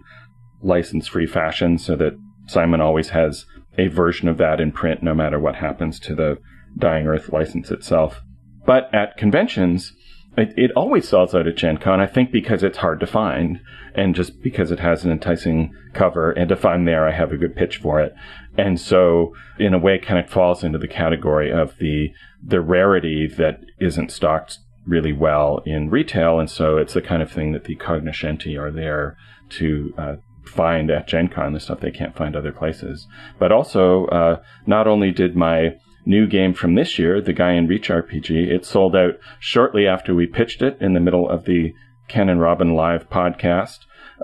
license 0.62 1.08
free 1.08 1.27
fashion 1.27 1.77
so 1.77 1.96
that 1.96 2.18
Simon 2.48 2.82
always 2.82 3.10
has 3.10 3.46
a 3.77 3.88
version 3.88 4.27
of 4.27 4.38
that 4.38 4.60
in 4.60 4.72
print 4.72 5.04
no 5.04 5.13
matter 5.13 5.39
what 5.39 5.56
happens 5.56 6.00
to 6.00 6.15
the 6.15 6.38
Dying 6.77 7.08
Earth 7.08 7.32
license 7.32 7.72
itself. 7.72 8.22
But 8.65 8.94
at 8.94 9.18
conventions, 9.18 9.94
it, 10.38 10.54
it 10.58 10.72
always 10.75 11.08
sells 11.08 11.34
out 11.34 11.48
at 11.48 11.58
Gen 11.58 11.77
Con, 11.77 12.00
I 12.00 12.08
think 12.08 12.32
because 12.32 12.63
it's 12.63 12.80
hard 12.80 13.00
to 13.00 13.08
find 13.08 13.60
and 13.96 14.16
just 14.16 14.42
because 14.42 14.72
it 14.72 14.80
has 14.80 15.04
an 15.04 15.12
enticing 15.12 15.74
cover. 15.94 16.32
And 16.32 16.52
if 16.52 16.66
I'm 16.66 16.86
there, 16.86 17.08
I 17.08 17.12
have 17.12 17.32
a 17.32 17.38
good 17.38 17.56
pitch 17.56 17.78
for 17.78 18.00
it. 18.00 18.14
And 18.58 18.80
so, 18.80 19.34
in 19.60 19.74
a 19.74 19.80
way, 19.80 19.98
kind 19.98 20.20
of 20.20 20.30
falls 20.30 20.64
into 20.64 20.78
the 20.78 20.88
category 20.88 21.52
of 21.52 21.78
the 21.78 22.12
the 22.44 22.62
rarity 22.62 23.28
that 23.38 23.62
isn't 23.80 24.12
stocked 24.12 24.60
really 24.86 25.14
well 25.14 25.62
in 25.66 25.90
retail. 25.90 26.40
And 26.40 26.50
so, 26.50 26.78
it's 26.78 26.94
the 26.94 27.02
kind 27.02 27.22
of 27.22 27.32
thing 27.32 27.52
that 27.54 27.66
the 27.66 27.75
cognoscenti 27.75 28.58
are 28.58 28.72
there 28.72 29.18
to 29.50 29.94
uh, 29.98 30.16
find 30.46 30.90
at 30.90 31.08
Gen 31.08 31.28
Con, 31.28 31.54
the 31.54 31.60
stuff 31.60 31.80
they 31.80 31.92
can't 31.92 32.16
find 32.16 32.36
other 32.36 32.52
places. 32.52 33.08
But 33.40 33.52
also, 33.52 34.06
uh, 34.08 34.42
not 34.66 34.88
only 34.88 35.12
did 35.12 35.36
my 35.36 35.75
new 36.06 36.28
game 36.28 36.54
from 36.54 36.75
this 36.75 37.00
year, 37.00 37.22
the 37.22 37.34
Gaean 37.34 37.68
Reach 37.68 37.90
RPG, 37.90 38.48
it 38.48 38.66
sold 38.66 38.96
out 38.96 39.16
shortly 39.40 39.88
after 39.88 40.14
we 40.14 40.28
pitched 40.28 40.62
it 40.62 40.78
in 40.80 40.94
the 40.94 41.00
middle 41.00 41.30
of 41.30 41.46
the 41.46 41.74
Ken 42.08 42.30
and 42.30 42.40
Robin 42.40 42.75
live 42.75 43.10
podcast. 43.10 43.80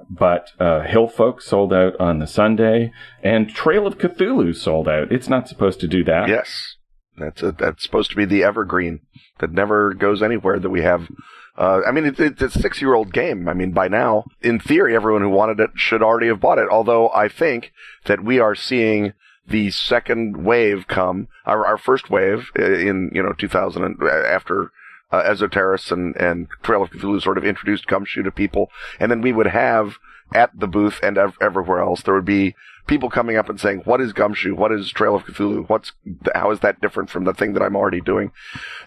But 0.09 0.51
uh, 0.59 0.81
Hillfolk 0.81 1.41
sold 1.41 1.73
out 1.73 1.99
on 1.99 2.19
the 2.19 2.27
Sunday, 2.27 2.91
and 3.23 3.49
Trail 3.49 3.87
of 3.87 3.97
Cthulhu 3.97 4.55
sold 4.55 4.87
out. 4.87 5.11
It's 5.11 5.29
not 5.29 5.47
supposed 5.47 5.79
to 5.81 5.87
do 5.87 6.03
that. 6.05 6.29
Yes, 6.29 6.75
that's 7.17 7.43
a, 7.43 7.51
that's 7.51 7.83
supposed 7.83 8.11
to 8.11 8.15
be 8.15 8.25
the 8.25 8.43
evergreen 8.43 9.01
that 9.39 9.51
never 9.51 9.93
goes 9.93 10.21
anywhere. 10.21 10.59
That 10.59 10.69
we 10.69 10.81
have 10.81 11.07
uh, 11.57 11.81
I 11.85 11.91
mean, 11.91 12.05
it's, 12.05 12.19
it's 12.19 12.41
a 12.41 12.49
six 12.49 12.81
year 12.81 12.93
old 12.93 13.13
game. 13.13 13.47
I 13.49 13.53
mean, 13.53 13.71
by 13.71 13.87
now, 13.87 14.25
in 14.41 14.59
theory, 14.59 14.95
everyone 14.95 15.21
who 15.21 15.29
wanted 15.29 15.59
it 15.59 15.71
should 15.75 16.01
already 16.01 16.27
have 16.27 16.39
bought 16.39 16.59
it. 16.59 16.69
Although 16.69 17.09
I 17.09 17.27
think 17.27 17.71
that 18.05 18.23
we 18.23 18.39
are 18.39 18.55
seeing 18.55 19.13
the 19.47 19.69
second 19.71 20.45
wave 20.45 20.87
come, 20.87 21.27
our, 21.45 21.65
our 21.65 21.77
first 21.77 22.09
wave 22.09 22.51
in, 22.55 23.11
you 23.13 23.21
know, 23.21 23.33
2000 23.33 23.83
and, 23.83 23.97
uh, 24.01 24.07
after 24.07 24.71
uh, 25.11 25.23
Esoterror 25.23 25.91
and, 25.91 26.15
and 26.15 26.47
Trail 26.63 26.83
of 26.83 26.91
Cthulhu 26.91 27.21
sort 27.21 27.37
of 27.37 27.45
introduced 27.45 27.87
Gumshoe 27.87 28.23
to 28.23 28.31
people. 28.31 28.69
And 28.99 29.11
then 29.11 29.21
we 29.21 29.33
would 29.33 29.47
have 29.47 29.97
at 30.33 30.51
the 30.57 30.67
booth 30.67 30.99
and 31.03 31.17
ev- 31.17 31.37
everywhere 31.41 31.79
else, 31.79 32.01
there 32.01 32.13
would 32.13 32.25
be 32.25 32.55
people 32.87 33.09
coming 33.09 33.37
up 33.37 33.49
and 33.49 33.59
saying, 33.59 33.81
"What 33.85 34.01
is 34.01 34.13
Gumshoe? 34.13 34.55
What 34.55 34.71
is 34.71 34.91
Trail 34.91 35.15
of 35.15 35.23
Cthulhu? 35.25 35.67
What's 35.67 35.93
how 36.33 36.51
is 36.51 36.59
that 36.61 36.81
different 36.81 37.09
from 37.09 37.25
the 37.25 37.33
thing 37.33 37.53
that 37.53 37.61
I'm 37.61 37.75
already 37.75 38.01
doing?" 38.01 38.31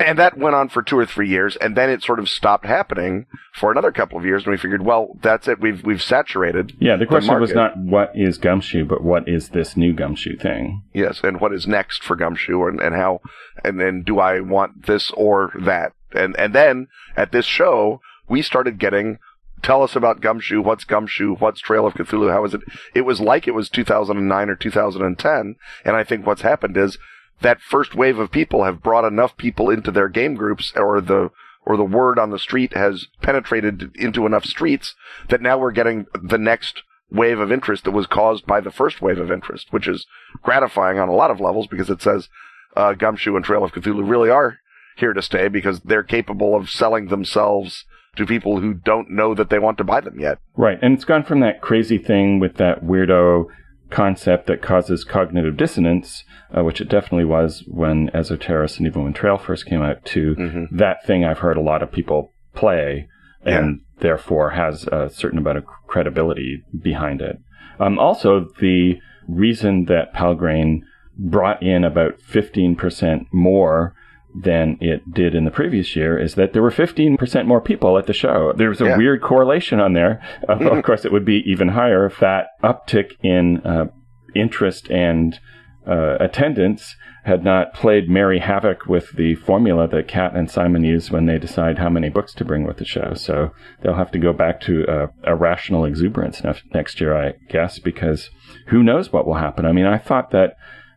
And 0.01 0.19
that 0.19 0.37
went 0.37 0.55
on 0.55 0.69
for 0.69 0.83
two 0.83 0.99
or 0.99 1.07
three 1.07 1.29
years, 1.29 1.57
and 1.57 1.77
then 1.77 1.91
it 1.91 2.03
sort 2.03 2.19
of 2.19 2.29
stopped 2.29 2.67
happening 2.67 3.27
for 3.53 3.71
another 3.71 3.93
couple 3.93 4.19
of 4.19 4.25
years. 4.25 4.45
And 4.45 4.53
we 4.53 4.57
figured, 4.57 4.85
well, 4.85 5.17
that's 5.23 5.49
it. 5.49 5.61
We've 5.61 5.83
we've 5.85 6.03
saturated. 6.03 6.77
Yeah, 6.81 6.97
the 6.97 7.07
question 7.07 7.35
the 7.35 7.41
was 7.41 7.55
not 7.55 7.77
what 7.77 8.13
is 8.15 8.39
Gumshoe, 8.39 8.85
but 8.85 9.03
what 9.03 9.29
is 9.29 9.51
this 9.51 9.77
new 9.77 9.93
Gumshoe 9.93 10.37
thing? 10.37 10.83
Yes, 10.93 11.21
and 11.23 11.41
what 11.41 11.53
is 11.53 11.67
next 11.67 12.03
for 12.03 12.17
Gumshoe, 12.17 12.67
and, 12.67 12.81
and 12.81 12.95
how, 12.95 13.21
and 13.63 13.81
then 13.81 14.03
do 14.03 14.19
I 14.19 14.41
want 14.41 14.87
this 14.87 15.11
or 15.13 15.53
that? 15.61 15.93
And 16.15 16.37
and 16.39 16.55
then 16.55 16.89
at 17.17 17.33
this 17.33 17.47
show, 17.47 18.01
we 18.29 18.43
started 18.43 18.79
getting 18.79 19.19
tell 19.63 19.83
us 19.83 19.97
about 19.97 20.21
Gumshoe. 20.21 20.61
What's 20.61 20.85
Gumshoe? 20.85 21.37
What's 21.37 21.61
Trail 21.61 21.87
of 21.87 21.95
Cthulhu? 21.95 22.31
How 22.31 22.45
is 22.45 22.55
it? 22.55 22.61
It 22.95 23.03
was 23.03 23.21
like 23.21 23.49
it 23.49 23.55
was 23.55 23.69
2009 23.71 24.51
or 24.51 24.55
2010. 24.55 25.57
And 25.85 25.97
I 25.97 26.05
think 26.05 26.27
what's 26.27 26.43
happened 26.43 26.77
is 26.77 26.99
that 27.41 27.61
first 27.61 27.95
wave 27.95 28.19
of 28.19 28.31
people 28.31 28.65
have 28.65 28.83
brought 28.83 29.05
enough 29.05 29.37
people 29.37 29.71
into 29.71 29.91
their 29.91 30.09
game 30.09 30.35
groups 30.35 30.73
or 30.77 31.01
the 31.01 31.31
or 31.67 31.77
the 31.79 31.85
word 31.85 32.19
on 32.19 32.31
the 32.31 32.39
street 32.39 32.75
has 32.75 33.07
penetrated 33.23 33.91
into 33.97 34.27
enough 34.27 34.45
streets 34.45 34.95
that 35.31 35.41
now 35.41 35.57
we're 35.57 35.71
getting 35.71 36.05
the 36.23 36.37
next 36.39 36.83
wave 37.11 37.39
of 37.39 37.51
interest 37.51 37.85
that 37.85 37.93
was 37.93 38.07
caused 38.07 38.45
by 38.45 38.61
the 38.61 38.71
first 38.71 39.01
wave 39.01 39.19
of 39.19 39.33
interest, 39.33 39.69
which 39.71 39.89
is 39.89 40.07
gratifying 40.43 40.99
on 40.99 41.09
a 41.09 41.15
lot 41.15 41.31
of 41.31 41.41
levels 41.41 41.67
because 41.67 41.89
it 41.89 42.03
says 42.03 42.29
uh, 42.77 42.93
Gumshoe 42.93 43.35
and 43.35 43.45
Trail 43.45 43.65
of 43.65 43.73
Cthulhu 43.73 44.09
really 44.09 44.29
are 44.29 44.59
here 44.97 45.13
to 45.13 45.23
stay 45.23 45.49
because 45.49 45.81
they're 45.81 46.03
capable 46.03 46.57
of 46.57 46.71
selling 46.71 47.09
themselves 47.09 47.85
to 48.17 48.27
people 48.27 48.61
who 48.61 48.75
don't 48.75 49.11
know 49.11 49.35
that 49.35 49.51
they 49.51 49.59
want 49.59 49.79
to 49.79 49.85
buy 49.85 50.01
them 50.01 50.21
yet. 50.21 50.39
Right. 50.57 50.79
And 50.81 50.95
it's 50.95 51.05
gone 51.05 51.25
from 51.25 51.41
that 51.41 51.61
crazy 51.61 51.99
thing 51.99 52.39
with 52.39 52.57
that 52.57 52.85
weirdo 52.85 53.47
concept 53.91 54.47
that 54.47 54.63
causes 54.63 55.05
cognitive 55.05 55.57
dissonance, 55.57 56.25
uh, 56.57 56.63
which 56.63 56.81
it 56.81 56.89
definitely 56.89 57.25
was 57.25 57.65
when 57.67 58.09
Esoterror 58.11 58.77
and 58.79 58.87
even 58.87 59.05
when 59.05 59.13
Trail 59.13 59.39
first 59.39 59.67
came 59.67 59.83
out, 59.83 60.05
to 60.07 60.35
mm-hmm. 60.35 60.77
that 60.77 61.05
thing 61.07 61.25
I've 61.25 61.39
heard 61.39 61.57
a 61.57 61.63
lot 61.63 61.83
of 61.83 61.93
people 61.93 62.33
play 62.55 63.09
and 63.45 63.81
yeah. 63.81 64.03
therefore 64.03 64.51
has 64.51 64.85
a 64.87 65.11
certain 65.11 65.39
amount 65.39 65.59
of 65.59 65.67
credibility 65.87 66.63
behind 66.81 67.21
it. 67.21 67.39
Um, 67.79 67.99
also, 67.99 68.49
the 68.61 68.99
reason 69.29 69.87
that 69.87 70.13
Pelgrane 70.15 70.85
brought 71.17 71.63
in 71.63 71.85
about 71.85 72.19
15% 72.21 73.27
more 73.33 73.95
than 74.35 74.77
it 74.81 75.13
did 75.13 75.35
in 75.35 75.45
the 75.45 75.51
previous 75.51 75.95
year 75.95 76.19
is 76.19 76.35
that 76.35 76.53
there 76.53 76.63
were 76.63 76.71
15% 76.71 77.47
more 77.47 77.61
people 77.61 77.97
at 77.97 78.07
the 78.07 78.13
show. 78.13 78.53
There 78.57 78.69
was 78.69 78.81
a 78.81 78.87
yeah. 78.87 78.97
weird 78.97 79.23
correlation 79.23 79.79
on 79.79 79.93
there. 79.93 80.21
of 80.49 80.85
course, 80.85 81.05
it 81.05 81.13
would 81.13 81.25
be 81.25 81.43
even 81.47 81.69
higher 81.69 82.05
if 82.05 82.19
that 82.19 82.49
uptick 82.63 83.13
in 83.23 83.59
uh, 83.65 83.87
interest 84.35 84.91
and 84.91 85.39
uh, 85.87 86.17
attendance 86.19 86.97
had 87.25 87.43
not 87.45 87.73
played 87.73 88.09
merry 88.09 88.41
havoc 88.41 88.87
with 88.87 89.13
the 89.17 89.35
formula 89.37 89.89
that 89.89 90.09
Kat 90.09 90.35
and 90.35 90.51
Simon 90.51 90.85
use 90.85 91.11
when 91.11 91.27
they 91.27 91.39
decide 91.39 91.79
how 91.79 91.89
many 91.89 92.11
books 92.11 92.35
to 92.35 92.45
bring 92.45 92.67
with 92.67 92.77
the 92.79 92.85
show. 92.85 93.15
So 93.15 93.51
they'll 93.83 93.95
have 93.95 94.11
to 94.13 94.19
go 94.19 94.33
back 94.33 94.61
to 94.63 94.85
uh, 94.87 95.07
a 95.23 95.35
rational 95.35 95.85
exuberance 95.85 96.43
next 96.75 97.01
year, 97.01 97.17
I 97.17 97.35
guess, 97.49 97.79
because 97.79 98.31
who 98.69 98.83
knows 98.83 99.13
what 99.13 99.27
will 99.27 99.35
happen. 99.35 99.65
I 99.65 99.73
mean, 99.73 99.87
I 99.87 99.97
thought 99.97 100.33
that 100.33 100.57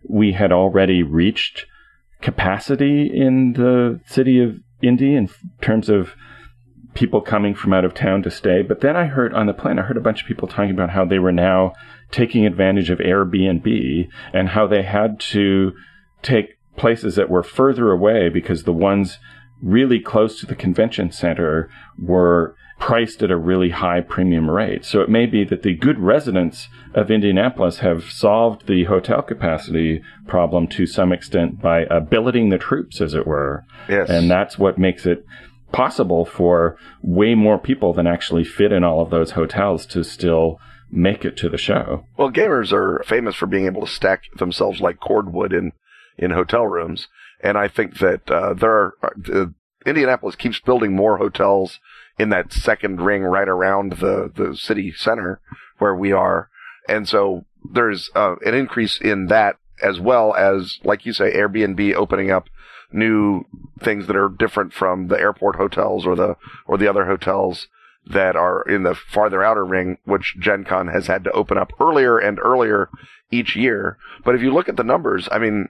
we 0.10 0.34
had 0.34 0.52
already 0.52 1.02
reached 1.02 1.65
capacity 2.21 3.10
in 3.13 3.53
the 3.53 3.99
city 4.06 4.41
of 4.41 4.58
Indy 4.82 5.15
in 5.15 5.30
terms 5.62 5.89
of 5.89 6.13
people 6.93 7.21
coming 7.21 7.53
from 7.53 7.73
out 7.73 7.86
of 7.86 7.93
town 7.93 8.23
to 8.23 8.32
stay. 8.32 8.63
But 8.63 8.82
then 8.82 8.95
I 8.95 9.06
heard 9.06 9.34
on 9.34 9.45
the 9.45 9.53
plane, 9.53 9.77
I 9.77 9.84
heard 9.84 9.97
a 9.97 10.01
bunch 10.01 10.21
of 10.21 10.27
people 10.27 10.47
talking 10.47 10.71
about 10.71 10.89
how 10.89 11.06
they 11.06 11.19
were 11.19 11.32
now 11.32 11.73
taking 12.12 12.45
advantage 12.45 12.89
of 12.89 12.99
Airbnb 12.99 14.08
and 14.34 14.49
how 14.49 14.65
they 14.65 14.82
had 14.82 15.19
to 15.19 15.73
take 16.23 16.58
places 16.75 17.15
that 17.15 17.30
were 17.30 17.43
further 17.43 17.91
away 17.91 18.30
because 18.30 18.63
the 18.63 18.73
ones 18.73 19.19
really 19.62 19.99
close 19.99 20.39
to 20.39 20.45
the 20.45 20.56
convention 20.56 21.12
center 21.12 21.69
were 21.99 22.56
priced 22.80 23.24
at 23.24 23.32
a 23.32 23.38
really 23.38 23.72
high 23.72 24.02
premium 24.02 24.50
rate. 24.50 24.86
So 24.86 25.02
it 25.02 25.10
may 25.10 25.26
be 25.26 25.44
that 25.46 25.63
the 25.63 25.76
good 25.76 26.00
residents 26.00 26.70
of 26.94 27.10
Indianapolis 27.10 27.80
have 27.80 28.12
solved 28.12 28.68
the 28.68 28.86
hotel 28.86 29.22
capacity 29.22 30.02
problem 30.28 30.68
to 30.70 30.86
some 30.86 31.12
extent 31.12 31.62
by 31.62 31.86
uh, 31.86 32.00
billeting 32.00 32.50
the 32.50 32.58
troops, 32.58 33.02
as 33.02 33.13
it 33.13 33.26
were. 33.26 33.66
Yes. 33.90 34.10
And 34.10 34.30
that's 34.30 34.60
what 34.60 34.78
makes 34.78 35.06
it 35.06 35.26
possible 35.72 36.26
for 36.26 36.78
way 37.02 37.36
more 37.36 37.58
people 37.58 37.94
than 37.94 38.08
actually 38.08 38.44
fit 38.44 38.72
in 38.72 38.84
all 38.84 39.02
of 39.02 39.10
those 39.10 39.32
hotels 39.32 39.86
to 39.88 40.04
still 40.04 40.60
make 40.90 41.26
it 41.26 41.36
to 41.38 41.50
the 41.50 41.58
show. 41.58 42.06
Well, 42.18 42.32
gamers 42.32 42.72
are 42.72 43.04
famous 43.06 43.36
for 43.36 43.48
being 43.48 43.66
able 43.66 43.86
to 43.86 43.92
stack 43.92 44.24
themselves 44.38 44.80
like 44.80 45.00
cordwood 45.00 45.54
in 45.54 45.74
in 46.18 46.32
hotel 46.32 46.66
rooms, 46.66 47.08
and 47.44 47.58
I 47.58 47.68
think 47.68 48.00
that 48.00 48.32
uh, 48.32 48.54
there 48.54 48.72
are 48.72 48.94
uh, 49.32 49.46
Indianapolis 49.86 50.36
keeps 50.36 50.60
building 50.60 50.96
more 50.96 51.18
hotels 51.18 51.80
in 52.17 52.30
that 52.30 52.51
second 52.51 53.01
ring 53.01 53.23
right 53.23 53.47
around 53.47 53.93
the 53.93 54.32
the 54.36 54.56
city 54.56 54.91
center 54.95 55.39
where 55.77 55.95
we 55.95 56.12
are, 56.12 56.49
and 56.88 57.08
so 57.08 57.45
there's 57.73 58.10
uh, 58.15 58.36
an 58.45 58.53
increase 58.53 58.99
in 58.99 59.27
that 59.27 59.58
as 59.82 59.99
well 59.99 60.34
as, 60.36 60.80
like 60.84 61.06
you 61.06 61.13
say, 61.13 61.32
Airbnb 61.34 61.93
opening 61.93 62.32
up 62.32 62.49
new 62.91 63.43
things 63.80 64.08
that 64.08 64.15
are 64.15 64.30
different 64.30 64.73
from 64.73 65.08
the 65.08 65.19
airport 65.19 65.58
hotels 65.58 66.06
or 66.06 66.15
the 66.15 66.36
or 66.65 66.77
the 66.77 66.88
other 66.88 67.06
hotels 67.06 67.67
that 68.06 68.36
are 68.36 68.62
in 68.62 68.84
the 68.84 68.95
farther 68.95 69.43
outer 69.43 69.65
ring, 69.65 69.97
which 70.06 70.36
Gen 70.39 70.63
Con 70.63 70.88
has 70.88 71.08
had 71.08 71.23
to 71.25 71.32
open 71.32 71.58
up 71.58 71.73
earlier 71.80 72.17
and 72.17 72.39
earlier 72.39 72.89
each 73.30 73.56
year. 73.56 73.97
But 74.23 74.36
if 74.36 74.41
you 74.41 74.53
look 74.53 74.69
at 74.69 74.77
the 74.77 74.84
numbers, 74.84 75.27
I 75.32 75.39
mean, 75.39 75.67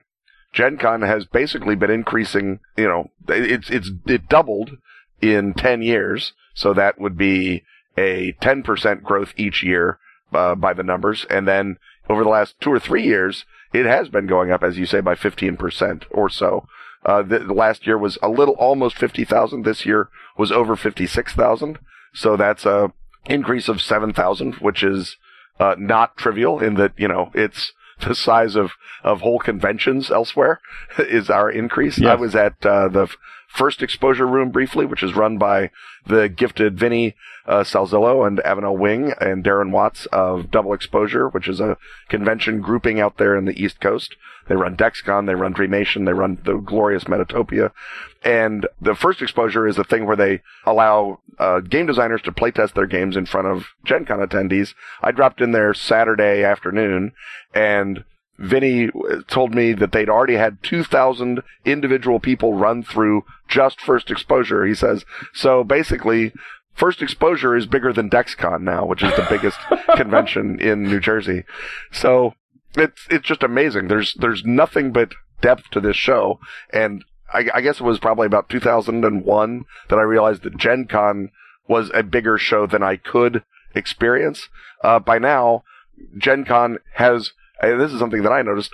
Gen 0.54 0.78
Con 0.78 1.02
has 1.02 1.26
basically 1.26 1.76
been 1.76 1.90
increasing, 1.90 2.60
you 2.78 2.88
know, 2.88 3.10
it's, 3.28 3.72
it's, 3.72 3.92
it 4.06 4.30
doubled 4.30 4.78
in 5.22 5.54
10 5.54 5.82
years. 5.82 6.34
So 6.54 6.74
that 6.74 7.00
would 7.00 7.18
be 7.18 7.64
a 7.98 8.34
10% 8.42 9.04
growth 9.04 9.34
each 9.38 9.64
year, 9.64 10.00
uh, 10.34 10.56
by 10.56 10.74
the 10.74 10.84
numbers. 10.84 11.26
And 11.30 11.48
then 11.48 11.78
over 12.10 12.24
the 12.24 12.30
last 12.30 12.60
two 12.62 12.72
or 12.72 12.80
three 12.80 13.04
years, 13.04 13.46
it 13.74 13.86
has 13.86 14.10
been 14.10 14.28
going 14.28 14.52
up, 14.52 14.64
as 14.64 14.78
you 14.78 14.86
say, 14.86 15.02
by 15.02 15.16
15% 15.16 16.04
or 16.12 16.30
so. 16.30 16.68
Uh, 17.06 17.22
the, 17.22 17.40
the 17.40 17.54
last 17.54 17.86
year 17.86 17.98
was 17.98 18.18
a 18.22 18.30
little 18.30 18.56
almost 18.56 18.98
50,000. 18.98 19.64
This 19.64 19.86
year 19.86 20.10
was 20.38 20.52
over 20.52 20.76
56,000. 20.76 21.80
So 22.14 22.36
that's 22.36 22.66
a 22.66 22.92
increase 23.26 23.68
of 23.68 23.82
7,000, 23.82 24.56
which 24.56 24.84
is 24.84 25.18
uh, 25.60 25.76
not 25.78 26.18
trivial 26.18 26.60
in 26.60 26.76
that, 26.76 26.94
you 26.98 27.08
know, 27.08 27.32
it's 27.34 27.74
the 28.08 28.16
size 28.16 28.56
of, 28.56 28.72
of 29.04 29.22
whole 29.22 29.40
conventions 29.40 30.12
elsewhere 30.12 30.60
is 31.00 31.30
our 31.30 31.50
increase. 31.50 31.98
Yes. 31.98 32.10
I 32.10 32.16
was 32.16 32.36
at 32.36 32.66
uh, 32.66 32.90
the 32.90 33.10
first 33.58 33.82
exposure 33.82 34.28
room 34.28 34.52
briefly, 34.52 34.86
which 34.86 35.02
is 35.02 35.16
run 35.16 35.38
by 35.40 35.72
the 36.06 36.30
gifted 36.30 36.78
Vinny 36.78 37.16
uh, 37.48 37.64
Salzillo 37.64 38.26
and 38.26 38.40
Avonelle 38.42 38.78
Wing 38.78 39.14
and 39.20 39.44
Darren 39.44 39.72
Watts 39.72 40.06
of 40.08 40.52
Double 40.52 40.74
Exposure, 40.74 41.28
which 41.30 41.48
is 41.48 41.60
a 41.60 41.78
convention 42.08 42.62
grouping 42.62 43.00
out 43.00 43.18
there 43.18 43.36
in 43.36 43.46
the 43.46 43.60
East 43.62 43.82
Coast. 43.82 44.16
They 44.48 44.56
run 44.56 44.78
DexCon, 44.78 45.26
they 45.26 45.36
run 45.36 45.54
Dreamation, 45.54 46.06
they 46.06 46.14
run 46.14 46.38
the 46.46 46.58
glorious 46.58 47.06
Metatopia. 47.06 47.72
And 48.24 48.68
the 48.80 48.96
first 48.96 49.22
exposure 49.22 49.68
is 49.68 49.78
a 49.78 49.84
thing 49.84 50.06
where 50.06 50.16
they 50.16 50.42
allow 50.66 51.20
uh, 51.40 51.62
game 51.62 51.88
designers 51.88 52.22
to 52.24 52.32
playtest 52.32 52.74
their 52.74 52.86
games 52.86 53.18
in 53.18 53.26
front 53.26 53.48
of 53.48 53.66
Gen 53.84 54.06
Con 54.06 54.20
attendees. 54.20 54.74
I 55.02 55.12
dropped 55.12 55.42
in 55.42 55.52
there 55.52 55.74
Saturday 55.74 56.44
afternoon 56.44 57.14
and 57.54 58.04
Vinny 58.40 58.90
told 59.28 59.54
me 59.54 59.74
that 59.74 59.92
they'd 59.92 60.10
already 60.10 60.36
had 60.36 60.62
2,000 60.64 61.42
individual 61.66 62.20
people 62.20 62.54
run 62.54 62.84
through 62.84 63.24
just 63.48 63.82
first 63.82 64.12
exposure. 64.12 64.66
He 64.66 64.76
says, 64.76 65.06
so 65.34 65.64
basically, 65.64 66.34
first 66.74 67.02
exposure 67.02 67.56
is 67.56 67.66
bigger 67.66 67.92
than 67.92 68.10
DexCon 68.10 68.62
now, 68.62 68.86
which 68.86 69.04
is 69.04 69.16
the 69.16 69.26
biggest 69.30 69.60
convention 69.96 70.60
in 70.60 70.84
New 70.84 71.00
Jersey. 71.00 71.44
So 71.92 72.34
it's, 72.76 73.08
it's 73.10 73.26
just 73.26 73.44
amazing. 73.44 73.88
There's, 73.88 74.14
there's 74.14 74.44
nothing 74.46 74.92
but 74.92 75.14
depth 75.42 75.70
to 75.72 75.80
this 75.80 75.98
show. 75.98 76.40
And 76.72 77.04
I, 77.34 77.48
I 77.56 77.62
guess 77.62 77.80
it 77.80 77.84
was 77.84 78.00
probably 78.00 78.28
about 78.28 78.50
2001 78.50 79.66
that 79.90 80.00
I 80.00 80.04
realized 80.04 80.44
that 80.44 80.58
Gen 80.58 80.86
Con 80.86 81.32
was 81.68 81.92
a 81.94 82.04
bigger 82.04 82.38
show 82.38 82.68
than 82.68 82.84
I 82.84 82.96
could 82.98 83.44
experience. 83.76 84.48
Uh, 84.84 85.00
by 85.00 85.18
now, 85.18 85.64
Gen 86.18 86.46
Con 86.46 86.78
has 86.96 87.32
and 87.62 87.80
this 87.80 87.92
is 87.92 88.00
something 88.00 88.24
that 88.24 88.32
I 88.32 88.42
noticed. 88.42 88.72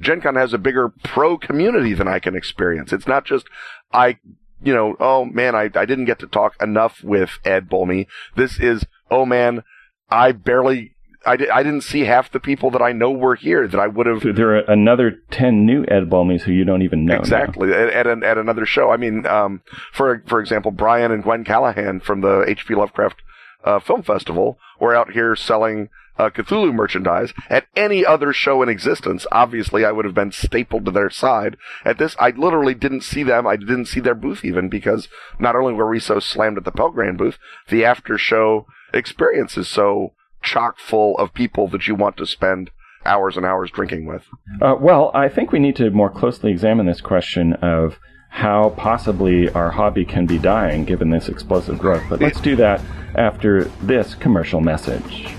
Gen 0.00 0.20
Con 0.20 0.34
has 0.34 0.52
a 0.52 0.58
bigger 0.58 0.92
pro 1.04 1.38
community 1.38 1.94
than 1.94 2.08
I 2.08 2.18
can 2.18 2.34
experience. 2.34 2.92
It's 2.92 3.06
not 3.06 3.24
just, 3.24 3.46
I, 3.92 4.18
you 4.62 4.74
know, 4.74 4.96
oh 4.98 5.24
man, 5.24 5.54
I, 5.54 5.70
I 5.74 5.84
didn't 5.84 6.06
get 6.06 6.18
to 6.20 6.26
talk 6.26 6.60
enough 6.60 7.02
with 7.04 7.38
Ed 7.44 7.68
Bolme. 7.68 8.06
This 8.34 8.58
is, 8.58 8.84
oh 9.10 9.24
man, 9.24 9.62
I 10.10 10.32
barely, 10.32 10.96
I, 11.24 11.36
di- 11.36 11.50
I 11.50 11.62
didn't 11.62 11.82
see 11.82 12.00
half 12.00 12.32
the 12.32 12.40
people 12.40 12.70
that 12.72 12.82
I 12.82 12.92
know 12.92 13.10
were 13.10 13.36
here 13.36 13.68
that 13.68 13.78
I 13.78 13.86
would 13.86 14.06
have. 14.06 14.22
There 14.22 14.56
are 14.56 14.70
another 14.70 15.18
10 15.30 15.64
new 15.64 15.84
Ed 15.86 16.10
Bolmes 16.10 16.42
who 16.42 16.52
you 16.52 16.64
don't 16.64 16.82
even 16.82 17.04
know. 17.04 17.16
Exactly. 17.16 17.72
At, 17.72 17.90
at, 17.90 18.06
an, 18.06 18.24
at, 18.24 18.38
another 18.38 18.66
show. 18.66 18.90
I 18.90 18.96
mean, 18.96 19.26
um, 19.26 19.62
for, 19.92 20.22
for 20.26 20.40
example, 20.40 20.72
Brian 20.72 21.12
and 21.12 21.22
Gwen 21.22 21.44
Callahan 21.44 22.00
from 22.00 22.20
the 22.22 22.44
H.P. 22.48 22.74
Lovecraft 22.74 23.22
uh, 23.64 23.80
Film 23.80 24.02
Festival 24.02 24.58
were 24.80 24.94
out 24.94 25.12
here 25.12 25.36
selling 25.36 25.90
uh, 26.18 26.30
Cthulhu 26.30 26.72
merchandise 26.72 27.32
at 27.50 27.66
any 27.76 28.04
other 28.04 28.32
show 28.32 28.62
in 28.62 28.68
existence. 28.68 29.26
Obviously, 29.32 29.84
I 29.84 29.92
would 29.92 30.04
have 30.04 30.14
been 30.14 30.32
stapled 30.32 30.84
to 30.86 30.90
their 30.90 31.10
side. 31.10 31.56
At 31.84 31.98
this, 31.98 32.16
I 32.18 32.30
literally 32.30 32.74
didn't 32.74 33.02
see 33.02 33.22
them. 33.22 33.46
I 33.46 33.56
didn't 33.56 33.86
see 33.86 34.00
their 34.00 34.14
booth 34.14 34.44
even 34.44 34.68
because 34.68 35.08
not 35.38 35.56
only 35.56 35.72
were 35.72 35.88
we 35.88 36.00
so 36.00 36.18
slammed 36.18 36.58
at 36.58 36.64
the 36.64 36.72
Pelgrane 36.72 37.16
booth, 37.16 37.38
the 37.68 37.84
after 37.84 38.18
show 38.18 38.66
experience 38.94 39.56
is 39.56 39.68
so 39.68 40.12
chock 40.42 40.78
full 40.78 41.16
of 41.18 41.34
people 41.34 41.68
that 41.68 41.88
you 41.88 41.94
want 41.94 42.16
to 42.16 42.26
spend 42.26 42.70
hours 43.04 43.36
and 43.36 43.46
hours 43.46 43.70
drinking 43.70 44.06
with. 44.06 44.24
Uh, 44.60 44.74
well, 44.78 45.10
I 45.14 45.28
think 45.28 45.52
we 45.52 45.58
need 45.58 45.76
to 45.76 45.90
more 45.90 46.10
closely 46.10 46.50
examine 46.50 46.86
this 46.86 47.00
question 47.00 47.54
of 47.54 47.98
how 48.30 48.70
possibly 48.70 49.48
our 49.50 49.70
hobby 49.70 50.04
can 50.04 50.26
be 50.26 50.38
dying 50.38 50.84
given 50.84 51.10
this 51.10 51.28
explosive 51.28 51.78
growth. 51.78 52.02
But 52.08 52.20
let's 52.20 52.40
do 52.40 52.56
that 52.56 52.82
after 53.14 53.64
this 53.82 54.14
commercial 54.14 54.60
message. 54.60 55.35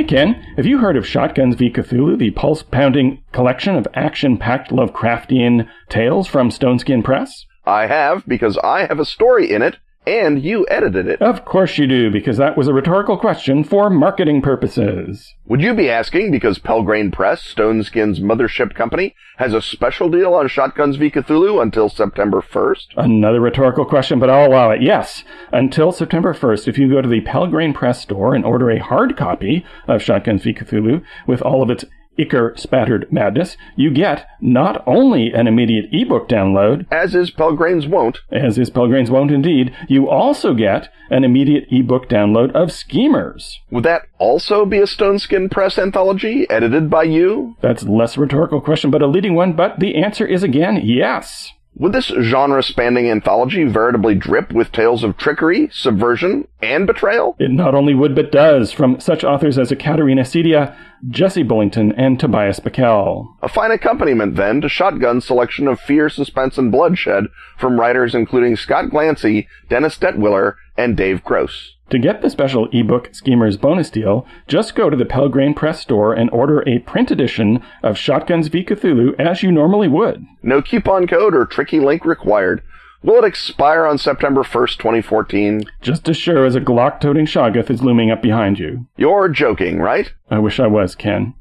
Hey 0.00 0.06
Ken, 0.06 0.32
have 0.56 0.64
you 0.64 0.78
heard 0.78 0.96
of 0.96 1.06
Shotguns 1.06 1.56
v 1.56 1.70
Cthulhu, 1.70 2.16
the 2.16 2.30
pulse 2.30 2.62
pounding 2.62 3.22
collection 3.32 3.76
of 3.76 3.86
action 3.92 4.38
packed 4.38 4.70
Lovecraftian 4.70 5.68
tales 5.90 6.26
from 6.26 6.48
Stoneskin 6.48 7.04
Press? 7.04 7.44
I 7.66 7.86
have, 7.86 8.26
because 8.26 8.56
I 8.64 8.86
have 8.86 8.98
a 8.98 9.04
story 9.04 9.52
in 9.52 9.60
it 9.60 9.76
and 10.06 10.42
you 10.42 10.66
edited 10.70 11.06
it. 11.06 11.20
Of 11.20 11.44
course 11.44 11.76
you 11.78 11.86
do, 11.86 12.10
because 12.10 12.38
that 12.38 12.56
was 12.56 12.68
a 12.68 12.72
rhetorical 12.72 13.18
question 13.18 13.64
for 13.64 13.90
marketing 13.90 14.42
purposes. 14.42 15.34
Would 15.46 15.60
you 15.60 15.74
be 15.74 15.90
asking 15.90 16.30
because 16.30 16.58
Pelgrane 16.58 17.12
Press, 17.12 17.42
Stoneskin's 17.42 18.20
mothership 18.20 18.74
company, 18.74 19.14
has 19.36 19.52
a 19.52 19.62
special 19.62 20.08
deal 20.08 20.34
on 20.34 20.48
Shotguns 20.48 20.96
v 20.96 21.10
Cthulhu 21.10 21.60
until 21.60 21.88
September 21.88 22.40
1st? 22.40 22.86
Another 22.96 23.40
rhetorical 23.40 23.84
question, 23.84 24.18
but 24.18 24.30
I'll 24.30 24.48
allow 24.48 24.70
it. 24.70 24.82
Yes, 24.82 25.24
until 25.52 25.92
September 25.92 26.32
1st, 26.32 26.68
if 26.68 26.78
you 26.78 26.88
go 26.90 27.02
to 27.02 27.08
the 27.08 27.20
Pelgrane 27.20 27.74
Press 27.74 28.00
store 28.00 28.34
and 28.34 28.44
order 28.44 28.70
a 28.70 28.80
hard 28.80 29.16
copy 29.16 29.64
of 29.86 30.02
Shotguns 30.02 30.42
v 30.42 30.54
Cthulhu 30.54 31.02
with 31.26 31.42
all 31.42 31.62
of 31.62 31.70
its 31.70 31.84
Ichor 32.18 32.54
Spattered 32.56 33.10
Madness, 33.10 33.56
you 33.76 33.90
get 33.90 34.26
not 34.40 34.82
only 34.86 35.32
an 35.32 35.46
immediate 35.46 35.86
ebook 35.92 36.28
download, 36.28 36.86
as 36.90 37.14
is 37.14 37.30
Pelgrane's 37.30 37.86
Won't, 37.86 38.18
as 38.30 38.58
is 38.58 38.70
Pelgrane's 38.70 39.10
Won't 39.10 39.30
indeed, 39.30 39.74
you 39.88 40.08
also 40.08 40.54
get 40.54 40.92
an 41.08 41.24
immediate 41.24 41.66
ebook 41.70 42.08
download 42.08 42.52
of 42.52 42.72
Schemers. 42.72 43.58
Would 43.70 43.84
that 43.84 44.02
also 44.18 44.64
be 44.66 44.78
a 44.78 44.84
Stoneskin 44.84 45.50
Press 45.50 45.78
anthology 45.78 46.48
edited 46.50 46.90
by 46.90 47.04
you? 47.04 47.56
That's 47.60 47.84
less 47.84 48.18
rhetorical 48.18 48.60
question, 48.60 48.90
but 48.90 49.02
a 49.02 49.06
leading 49.06 49.34
one, 49.34 49.54
but 49.54 49.80
the 49.80 49.96
answer 49.96 50.26
is 50.26 50.42
again 50.42 50.80
yes. 50.82 51.52
Would 51.80 51.94
this 51.94 52.12
genre 52.20 52.62
spanning 52.62 53.08
anthology 53.08 53.64
veritably 53.64 54.14
drip 54.14 54.52
with 54.52 54.70
tales 54.70 55.02
of 55.02 55.16
trickery, 55.16 55.70
subversion, 55.72 56.46
and 56.60 56.86
betrayal? 56.86 57.36
It 57.38 57.50
not 57.50 57.74
only 57.74 57.94
would, 57.94 58.14
but 58.14 58.30
does, 58.30 58.70
from 58.70 59.00
such 59.00 59.24
authors 59.24 59.56
as 59.56 59.72
Ekaterina 59.72 60.20
Sedia, 60.20 60.76
Jesse 61.08 61.42
Bullington, 61.42 61.94
and 61.96 62.20
Tobias 62.20 62.60
Buckell. 62.60 63.34
A 63.40 63.48
fine 63.48 63.70
accompaniment, 63.70 64.36
then, 64.36 64.60
to 64.60 64.68
Shotgun's 64.68 65.24
selection 65.24 65.66
of 65.68 65.80
fear, 65.80 66.10
suspense, 66.10 66.58
and 66.58 66.70
bloodshed 66.70 67.28
from 67.56 67.80
writers 67.80 68.14
including 68.14 68.56
Scott 68.56 68.90
Glancy, 68.90 69.46
Dennis 69.70 69.96
Detwiller, 69.96 70.56
and 70.76 70.98
Dave 70.98 71.24
Gross. 71.24 71.76
To 71.90 71.98
get 71.98 72.22
the 72.22 72.30
special 72.30 72.68
ebook 72.72 73.08
Schemers 73.12 73.56
bonus 73.56 73.90
deal, 73.90 74.24
just 74.46 74.76
go 74.76 74.88
to 74.90 74.96
the 74.96 75.04
Pelgrane 75.04 75.54
Press 75.54 75.80
store 75.80 76.14
and 76.14 76.30
order 76.30 76.62
a 76.68 76.78
print 76.78 77.10
edition 77.10 77.62
of 77.82 77.98
Shotguns 77.98 78.46
v 78.46 78.64
Cthulhu 78.64 79.18
as 79.18 79.42
you 79.42 79.50
normally 79.50 79.88
would. 79.88 80.24
No 80.42 80.62
coupon 80.62 81.08
code 81.08 81.34
or 81.34 81.44
tricky 81.44 81.80
link 81.80 82.04
required. 82.04 82.62
Will 83.02 83.16
it 83.16 83.26
expire 83.26 83.86
on 83.86 83.98
September 83.98 84.42
1st, 84.42 84.76
2014? 84.76 85.62
Just 85.80 86.08
as 86.08 86.16
sure 86.16 86.44
as 86.44 86.54
a 86.54 86.60
Glock 86.60 87.00
toting 87.00 87.26
Shoggoth 87.26 87.70
is 87.70 87.82
looming 87.82 88.10
up 88.10 88.22
behind 88.22 88.58
you. 88.58 88.86
You're 88.96 89.28
joking, 89.28 89.78
right? 89.78 90.12
I 90.30 90.38
wish 90.38 90.60
I 90.60 90.68
was, 90.68 90.94
Ken. 90.94 91.34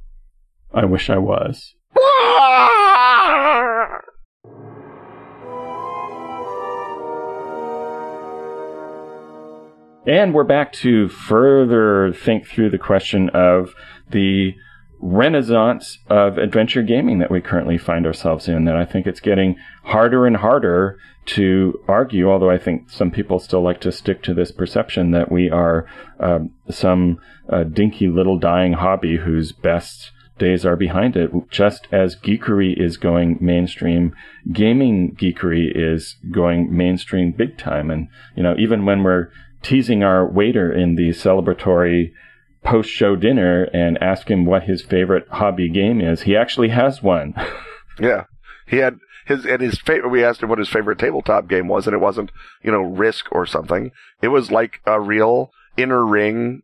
I 0.73 0.85
wish 0.85 1.09
I 1.09 1.17
was. 1.17 1.75
Ah! 1.95 2.79
And 10.10 10.34
we're 10.34 10.43
back 10.43 10.74
to 10.74 11.08
further 11.08 12.12
think 12.12 12.48
through 12.48 12.72
the 12.72 12.80
question 12.80 13.30
of 13.30 13.76
the 14.10 14.56
renaissance 15.00 16.00
of 16.10 16.39
adventure 16.39 16.82
gaming 16.82 17.19
that 17.19 17.30
we 17.30 17.41
currently 17.41 17.78
find 17.78 18.08
ourselves 18.08 18.48
in. 18.48 18.65
That 18.65 18.76
I 18.76 18.86
think 18.86 19.06
it's 19.06 19.19
getting 19.19 19.56
harder 19.84 20.26
and 20.26 20.38
harder 20.38 20.98
to 21.28 21.80
argue, 21.88 22.28
although 22.28 22.50
I 22.50 22.58
think 22.58 22.89
some 22.89 23.12
people 23.12 23.38
still 23.38 23.62
like 23.62 23.82
to 23.82 23.91
stick 23.91 24.24
to 24.24 24.34
this 24.34 24.52
perception 24.52 25.12
that 25.12 25.32
we 25.32 25.48
are 25.48 25.86
um, 26.19 26.56
some 26.72 27.19
uh, 27.48 27.62
dinky 27.65 28.08
little 28.08 28.39
dying 28.39 28.74
hobby 28.74 29.17
whose 29.17 29.52
best 29.52 30.10
days 30.39 30.65
are 30.65 30.76
behind 30.76 31.15
it. 31.17 31.30
Just 31.52 31.88
as 31.91 32.15
geekery 32.15 32.74
is 32.76 32.98
going 32.98 33.38
mainstream, 33.39 34.15
gaming 34.52 35.15
geekery 35.15 35.72
is 35.72 36.15
going 36.32 36.76
mainstream 36.76 37.32
big 37.32 37.60
time. 37.60 37.91
And, 37.91 38.08
you 38.36 38.41
know, 38.41 38.56
even 38.58 38.86
when 38.86 39.04
we're 39.04 39.30
teasing 39.62 40.04
our 40.04 40.30
waiter 40.30 40.72
in 40.72 40.95
the 40.95 41.10
celebratory 41.10 42.12
post 42.63 42.89
show 42.89 43.15
dinner 43.15 43.63
and 43.74 43.98
ask 44.02 44.30
him 44.30 44.45
what 44.45 44.63
his 44.63 44.82
favorite 44.82 45.28
hobby 45.30 45.69
game 45.69 46.02
is, 46.02 46.24
he 46.24 46.36
actually 46.36 46.69
has 46.69 47.02
one. 47.02 47.34
yeah. 48.00 48.26
He 48.67 48.78
had 48.78 48.98
his 49.26 49.45
and 49.45 49.62
his 49.62 49.80
favorite. 49.80 50.10
We 50.10 50.24
asked 50.24 50.43
him 50.43 50.50
what 50.50 50.60
his 50.60 50.69
favorite 50.69 51.00
tabletop 51.00 51.48
game 51.48 51.67
was, 51.67 51.88
and 51.88 51.93
it 51.93 52.00
wasn't 52.00 52.32
you 52.63 52.72
know 52.72 52.82
Risk 52.82 53.26
or 53.32 53.45
something. 53.45 53.91
It 54.22 54.28
was 54.28 54.52
like 54.52 54.82
a 54.86 55.00
real 55.00 55.52
inner 55.78 56.06
ring 56.06 56.62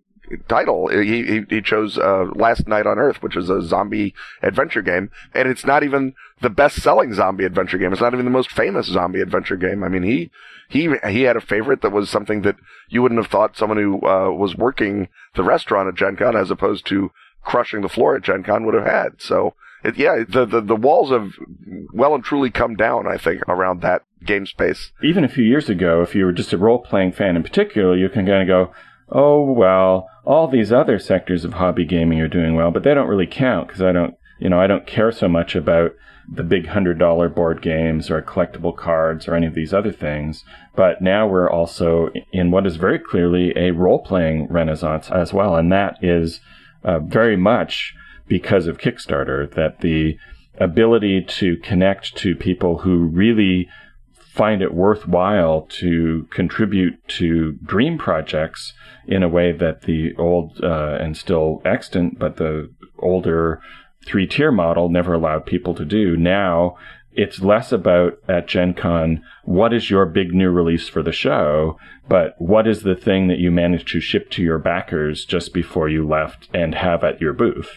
title. 0.48 0.88
He 0.88 1.24
he, 1.24 1.42
he 1.50 1.62
chose 1.62 1.98
uh, 1.98 2.26
Last 2.36 2.68
Night 2.68 2.88
on 2.88 3.00
Earth, 3.00 3.22
which 3.22 3.36
is 3.36 3.50
a 3.50 3.62
zombie 3.62 4.14
adventure 4.42 4.82
game, 4.82 5.12
and 5.34 5.48
it's 5.48 5.66
not 5.66 5.84
even 5.84 6.14
the 6.42 6.50
best-selling 6.50 7.14
zombie 7.14 7.46
adventure 7.46 7.78
game. 7.78 7.92
It's 7.92 8.02
not 8.02 8.14
even 8.14 8.26
the 8.26 8.32
most 8.32 8.52
famous 8.52 8.88
zombie 8.88 9.22
adventure 9.22 9.56
game. 9.56 9.84
I 9.84 9.90
mean, 9.90 10.04
he 10.04 10.32
he 10.70 10.90
he 11.08 11.22
had 11.24 11.38
a 11.38 11.42
favorite 11.42 11.82
that 11.82 11.92
was 11.92 12.10
something 12.10 12.42
that 12.42 12.56
you 12.90 13.02
wouldn't 13.02 13.22
have 13.22 13.32
thought 13.32 13.58
someone 13.58 13.78
who 13.78 13.96
uh, 14.06 14.32
was 14.32 14.56
working 14.56 15.10
the 15.36 15.44
restaurant 15.44 15.88
at 15.88 15.96
Gen 15.96 16.18
Con 16.18 16.36
as 16.36 16.52
opposed 16.52 16.86
to 16.88 17.12
crushing 17.44 17.82
the 17.82 17.90
floor 17.90 18.16
at 18.16 18.24
Gen 18.24 18.44
Con 18.44 18.66
would 18.66 18.76
have 18.76 18.86
had. 18.86 19.22
So 19.22 19.54
it, 19.84 19.98
yeah, 19.98 20.24
the, 20.28 20.46
the 20.46 20.62
the 20.62 20.76
walls 20.76 21.12
have 21.12 21.34
well 21.94 22.16
and 22.16 22.24
truly 22.24 22.50
come 22.50 22.76
down. 22.76 23.08
I 23.08 23.18
think 23.18 23.48
around 23.48 23.82
that 23.82 24.04
game 24.26 24.46
space. 24.46 24.92
Even 25.04 25.24
a 25.24 25.30
few 25.30 25.44
years 25.44 25.70
ago, 25.70 26.02
if 26.02 26.16
you 26.16 26.26
were 26.26 26.32
just 26.32 26.54
a 26.54 26.58
role 26.58 26.80
playing 26.80 27.12
fan 27.12 27.36
in 27.36 27.44
particular, 27.44 27.96
you 27.96 28.10
can 28.10 28.26
kind 28.26 28.42
of 28.42 28.48
go, 28.48 28.74
oh 29.10 29.52
well, 29.52 30.10
all 30.26 30.48
these 30.48 30.72
other 30.72 31.00
sectors 31.00 31.46
of 31.46 31.54
hobby 31.54 31.86
gaming 31.86 32.20
are 32.22 32.28
doing 32.28 32.56
well, 32.56 32.72
but 32.72 32.84
they 32.84 32.94
don't 32.94 33.08
really 33.08 33.28
count 33.28 33.68
because 33.68 33.82
I 33.82 33.92
don't, 33.92 34.16
you 34.40 34.50
know, 34.50 34.60
I 34.60 34.68
don't 34.68 34.88
care 34.88 35.12
so 35.12 35.28
much 35.28 35.56
about 35.56 35.94
the 36.32 36.44
big 36.44 36.68
hundred 36.68 36.98
dollar 36.98 37.30
board 37.30 37.62
games 37.62 38.10
or 38.10 38.22
collectible 38.22 38.76
cards 38.76 39.28
or 39.28 39.36
any 39.36 39.46
of 39.46 39.54
these 39.54 39.74
other 39.74 39.92
things. 39.92 40.44
But 40.76 41.02
now 41.02 41.28
we're 41.28 41.50
also 41.50 42.10
in 42.32 42.52
what 42.52 42.66
is 42.66 42.78
very 42.78 43.00
clearly 43.00 43.54
a 43.56 43.72
role 43.72 44.00
playing 44.00 44.48
renaissance 44.48 45.10
as 45.12 45.34
well, 45.34 45.56
and 45.56 45.72
that 45.72 45.98
is 46.02 46.42
uh, 46.84 47.00
very 47.00 47.38
much 47.38 47.94
because 48.28 48.68
of 48.68 48.80
Kickstarter. 48.80 49.52
That 49.54 49.82
the 49.82 50.18
ability 50.58 51.22
to 51.22 51.58
connect 51.58 52.16
to 52.18 52.36
people 52.36 52.80
who 52.80 53.06
really 53.06 53.68
find 54.36 54.62
it 54.62 54.74
worthwhile 54.74 55.62
to 55.62 56.28
contribute 56.30 56.96
to 57.08 57.54
dream 57.64 57.98
projects 57.98 58.74
in 59.08 59.24
a 59.24 59.30
way 59.30 59.54
that 59.54 59.84
the 59.84 60.14
old 60.18 60.60
uh, 60.62 60.98
and 61.00 61.16
still 61.16 61.62
extant, 61.64 62.20
but 62.20 62.36
the 62.36 62.70
older 63.00 63.62
three 64.06 64.28
tier 64.28 64.52
model 64.52 64.90
never 64.90 65.14
allowed 65.14 65.46
people 65.46 65.74
to 65.74 65.86
do. 65.86 66.18
Now 66.18 66.76
it's 67.14 67.40
less 67.40 67.72
about 67.72 68.18
at 68.28 68.46
Gen 68.46 68.74
Con, 68.74 69.24
what 69.46 69.74
is 69.74 69.90
your 69.90 70.06
big 70.06 70.34
new 70.34 70.50
release 70.50 70.90
for 70.90 71.02
the 71.02 71.14
show, 71.14 71.80
but 72.10 72.36
what 72.38 72.68
is 72.68 72.84
the 72.84 72.96
thing 72.96 73.30
that 73.30 73.40
you 73.40 73.52
managed 73.52 73.88
to 73.90 74.02
ship 74.02 74.30
to 74.32 74.44
your 74.44 74.60
backers 74.60 75.24
just 75.24 75.54
before 75.54 75.88
you 75.88 76.06
left 76.06 76.50
and 76.54 76.76
have 76.76 77.06
at 77.06 77.22
your 77.22 77.32
booth? 77.32 77.70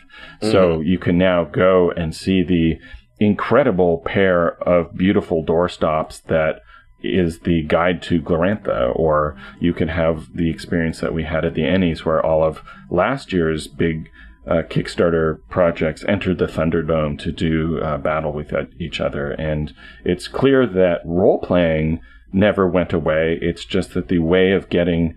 Mm-hmm. 0.42 0.50
So 0.50 0.80
you 0.80 0.98
can 0.98 1.16
now 1.18 1.44
go 1.44 1.92
and 1.92 2.14
see 2.16 2.42
the 2.42 2.80
incredible 3.20 3.98
pair 3.98 4.62
of 4.62 4.96
beautiful 4.96 5.44
doorstops 5.44 6.22
that 6.24 6.62
is 7.02 7.40
the 7.40 7.62
guide 7.62 8.02
to 8.02 8.20
Glorantha, 8.20 8.92
or 8.96 9.36
you 9.60 9.72
can 9.72 9.88
have 9.88 10.34
the 10.34 10.50
experience 10.50 11.00
that 11.00 11.14
we 11.14 11.24
had 11.24 11.44
at 11.44 11.54
the 11.54 11.62
Ennies, 11.62 12.04
where 12.04 12.24
all 12.24 12.42
of 12.42 12.62
last 12.90 13.32
year's 13.32 13.68
big 13.68 14.10
uh, 14.46 14.62
Kickstarter 14.62 15.40
projects 15.48 16.04
entered 16.08 16.38
the 16.38 16.46
Thunderdome 16.46 17.18
to 17.20 17.30
do 17.30 17.78
uh, 17.80 17.98
battle 17.98 18.32
with 18.32 18.52
each 18.80 19.00
other. 19.00 19.32
And 19.32 19.74
it's 20.04 20.26
clear 20.26 20.66
that 20.66 21.02
role 21.04 21.38
playing 21.38 22.00
never 22.32 22.66
went 22.66 22.92
away. 22.92 23.38
It's 23.42 23.64
just 23.64 23.94
that 23.94 24.08
the 24.08 24.18
way 24.18 24.52
of 24.52 24.68
getting 24.68 25.16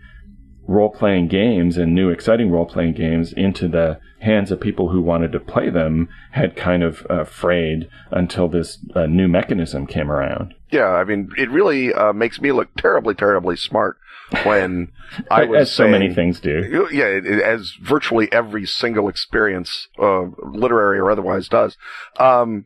role 0.67 0.89
playing 0.89 1.27
games 1.27 1.77
and 1.77 1.95
new 1.95 2.09
exciting 2.09 2.51
role 2.51 2.65
playing 2.65 2.93
games 2.93 3.33
into 3.33 3.67
the 3.67 3.99
hands 4.21 4.51
of 4.51 4.59
people 4.59 4.89
who 4.89 5.01
wanted 5.01 5.31
to 5.31 5.39
play 5.39 5.69
them 5.69 6.07
had 6.31 6.55
kind 6.55 6.83
of 6.83 7.05
uh, 7.09 7.23
frayed 7.23 7.89
until 8.11 8.47
this 8.47 8.77
uh, 8.95 9.05
new 9.07 9.27
mechanism 9.27 9.87
came 9.87 10.11
around. 10.11 10.53
Yeah, 10.69 10.87
I 10.87 11.03
mean, 11.03 11.31
it 11.37 11.49
really 11.49 11.93
uh, 11.93 12.13
makes 12.13 12.39
me 12.39 12.51
look 12.51 12.69
terribly, 12.75 13.15
terribly 13.15 13.55
smart 13.55 13.97
when 14.43 14.91
I 15.31 15.45
was 15.45 15.61
as 15.61 15.71
so 15.71 15.87
many 15.87 16.13
things 16.13 16.39
do. 16.39 16.87
Yeah, 16.91 17.05
it, 17.05 17.25
it, 17.25 17.41
as 17.41 17.73
virtually 17.81 18.31
every 18.31 18.65
single 18.65 19.09
experience, 19.09 19.87
uh, 19.99 20.25
literary 20.43 20.99
or 20.99 21.11
otherwise, 21.11 21.47
does. 21.47 21.77
Um, 22.17 22.65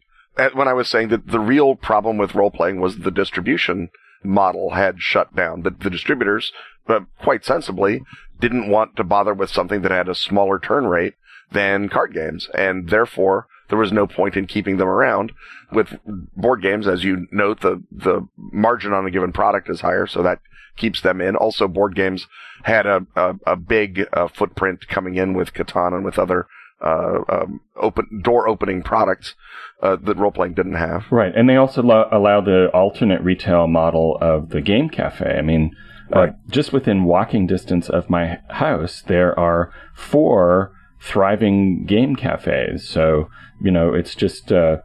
when 0.53 0.67
I 0.67 0.73
was 0.73 0.89
saying 0.89 1.07
that 1.09 1.27
the 1.27 1.39
real 1.39 1.75
problem 1.75 2.17
with 2.17 2.35
role 2.35 2.51
playing 2.51 2.81
was 2.81 2.99
the 2.99 3.11
distribution 3.11 3.89
model 4.23 4.71
had 4.71 4.99
shut 4.99 5.33
down. 5.33 5.61
That 5.61 5.79
the 5.79 5.89
distributors, 5.89 6.51
but 6.85 7.03
quite 7.21 7.45
sensibly, 7.45 8.01
didn't 8.41 8.69
want 8.69 8.97
to 8.97 9.05
bother 9.05 9.33
with 9.33 9.49
something 9.49 9.81
that 9.83 9.91
had 9.91 10.09
a 10.09 10.15
smaller 10.15 10.59
turn 10.59 10.87
rate 10.87 11.13
than 11.51 11.89
card 11.89 12.13
games, 12.13 12.49
and 12.53 12.89
therefore 12.89 13.47
there 13.69 13.77
was 13.77 13.91
no 13.91 14.07
point 14.07 14.35
in 14.35 14.45
keeping 14.47 14.77
them 14.77 14.87
around. 14.87 15.31
With 15.71 15.97
board 16.35 16.61
games, 16.61 16.87
as 16.87 17.03
you 17.03 17.27
note, 17.31 17.61
the 17.61 17.83
the 17.91 18.27
margin 18.37 18.93
on 18.93 19.05
a 19.05 19.11
given 19.11 19.31
product 19.31 19.69
is 19.69 19.81
higher, 19.81 20.07
so 20.07 20.21
that 20.23 20.39
keeps 20.77 21.01
them 21.01 21.21
in. 21.21 21.35
Also, 21.35 21.67
board 21.67 21.95
games 21.95 22.27
had 22.63 22.85
a 22.85 23.05
a, 23.15 23.35
a 23.47 23.55
big 23.55 24.07
uh, 24.13 24.27
footprint 24.27 24.87
coming 24.87 25.15
in 25.15 25.33
with 25.33 25.53
Catan 25.53 25.93
and 25.93 26.05
with 26.05 26.19
other 26.19 26.47
uh, 26.81 27.19
um, 27.29 27.61
open 27.75 28.21
door 28.21 28.47
opening 28.47 28.83
products 28.83 29.33
uh, 29.81 29.95
that 29.95 30.17
role 30.17 30.31
playing 30.31 30.53
didn't 30.53 30.75
have. 30.75 31.05
Right, 31.09 31.33
and 31.35 31.49
they 31.49 31.55
also 31.55 31.81
lo- 31.81 32.09
allow 32.11 32.41
the 32.41 32.69
alternate 32.73 33.21
retail 33.21 33.67
model 33.67 34.17
of 34.21 34.49
the 34.49 34.61
game 34.61 34.89
cafe. 34.89 35.37
I 35.37 35.41
mean, 35.41 35.75
uh, 36.13 36.27
just 36.49 36.71
within 36.71 37.05
walking 37.05 37.47
distance 37.47 37.89
of 37.89 38.09
my 38.09 38.39
house, 38.49 39.01
there 39.01 39.37
are 39.39 39.71
four 39.95 40.74
thriving 41.01 41.85
game 41.85 42.15
cafes. 42.15 42.87
So 42.87 43.29
you 43.61 43.71
know, 43.71 43.93
it's 43.93 44.15
just 44.15 44.51
uh, 44.51 44.77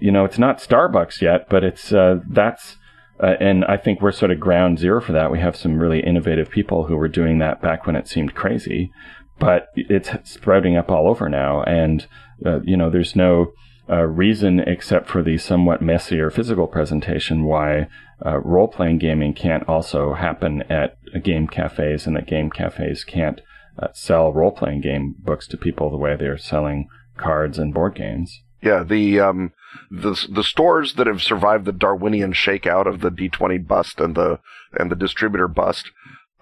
you 0.00 0.10
know, 0.10 0.24
it's 0.24 0.38
not 0.38 0.58
Starbucks 0.58 1.20
yet, 1.20 1.48
but 1.48 1.64
it's 1.64 1.92
uh, 1.92 2.20
that's. 2.28 2.76
Uh, 3.22 3.36
and 3.38 3.64
I 3.66 3.76
think 3.76 4.00
we're 4.02 4.10
sort 4.10 4.32
of 4.32 4.40
ground 4.40 4.80
zero 4.80 5.00
for 5.00 5.12
that. 5.12 5.30
We 5.30 5.38
have 5.38 5.54
some 5.54 5.78
really 5.78 6.00
innovative 6.00 6.50
people 6.50 6.86
who 6.86 6.96
were 6.96 7.06
doing 7.06 7.38
that 7.38 7.62
back 7.62 7.86
when 7.86 7.94
it 7.94 8.08
seemed 8.08 8.34
crazy, 8.34 8.92
but 9.38 9.68
it's 9.76 10.10
sprouting 10.24 10.76
up 10.76 10.90
all 10.90 11.06
over 11.08 11.28
now. 11.28 11.62
And, 11.62 12.08
uh, 12.44 12.60
you 12.62 12.76
know, 12.76 12.90
there's 12.90 13.14
no 13.14 13.52
uh, 13.88 14.02
reason 14.02 14.58
except 14.58 15.08
for 15.08 15.22
the 15.22 15.38
somewhat 15.38 15.80
messier 15.80 16.28
physical 16.28 16.66
presentation 16.66 17.44
why 17.44 17.86
uh, 18.26 18.38
role 18.40 18.68
playing 18.68 18.98
gaming 18.98 19.32
can't 19.32 19.68
also 19.68 20.14
happen 20.14 20.62
at 20.62 20.96
game 21.22 21.46
cafes 21.46 22.08
and 22.08 22.16
that 22.16 22.26
game 22.26 22.50
cafes 22.50 23.04
can't 23.04 23.42
uh, 23.78 23.88
sell 23.92 24.32
role 24.32 24.52
playing 24.52 24.80
game 24.80 25.14
books 25.18 25.46
to 25.48 25.56
people 25.56 25.90
the 25.90 25.96
way 25.96 26.16
they're 26.16 26.38
selling 26.38 26.88
cards 27.16 27.58
and 27.58 27.74
board 27.74 27.94
games. 27.94 28.42
Yeah, 28.62 28.82
the 28.82 29.20
um, 29.20 29.52
the 29.90 30.26
the 30.30 30.44
stores 30.44 30.94
that 30.94 31.06
have 31.06 31.22
survived 31.22 31.66
the 31.66 31.72
Darwinian 31.72 32.32
shakeout 32.32 32.86
of 32.86 33.00
the 33.00 33.10
D20 33.10 33.66
bust 33.66 34.00
and 34.00 34.14
the 34.14 34.38
and 34.72 34.90
the 34.90 34.96
distributor 34.96 35.48
bust 35.48 35.90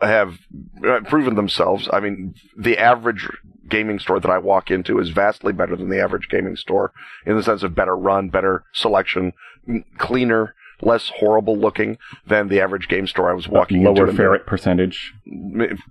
have 0.01 0.39
uh, 0.87 1.01
proven 1.01 1.35
themselves. 1.35 1.89
I 1.93 2.01
mean, 2.01 2.35
the 2.57 2.79
average 2.79 3.29
gaming 3.69 3.99
store 3.99 4.21
that 4.21 4.31
I 4.31 4.39
walk 4.39 4.71
into 4.71 4.99
is 4.99 5.11
vastly 5.11 5.53
better 5.53 5.77
than 5.77 5.89
the 5.89 6.03
average 6.03 6.29
gaming 6.29 6.57
store 6.57 6.93
in 7.27 7.37
the 7.37 7.43
sense 7.43 7.63
of 7.63 7.75
better 7.75 7.97
run, 7.97 8.29
better 8.29 8.65
selection, 8.73 9.33
cleaner, 9.99 10.55
less 10.83 11.11
horrible 11.21 11.57
looking 11.57 11.99
than 12.27 12.49
the 12.49 12.61
average 12.61 12.89
game 12.89 13.07
store 13.07 13.31
I 13.31 13.35
was 13.35 13.49
walking 13.49 13.83
lower 13.83 13.91
into. 13.91 14.05
Lower 14.05 14.13
ferret 14.13 14.47
percentage. 14.47 15.15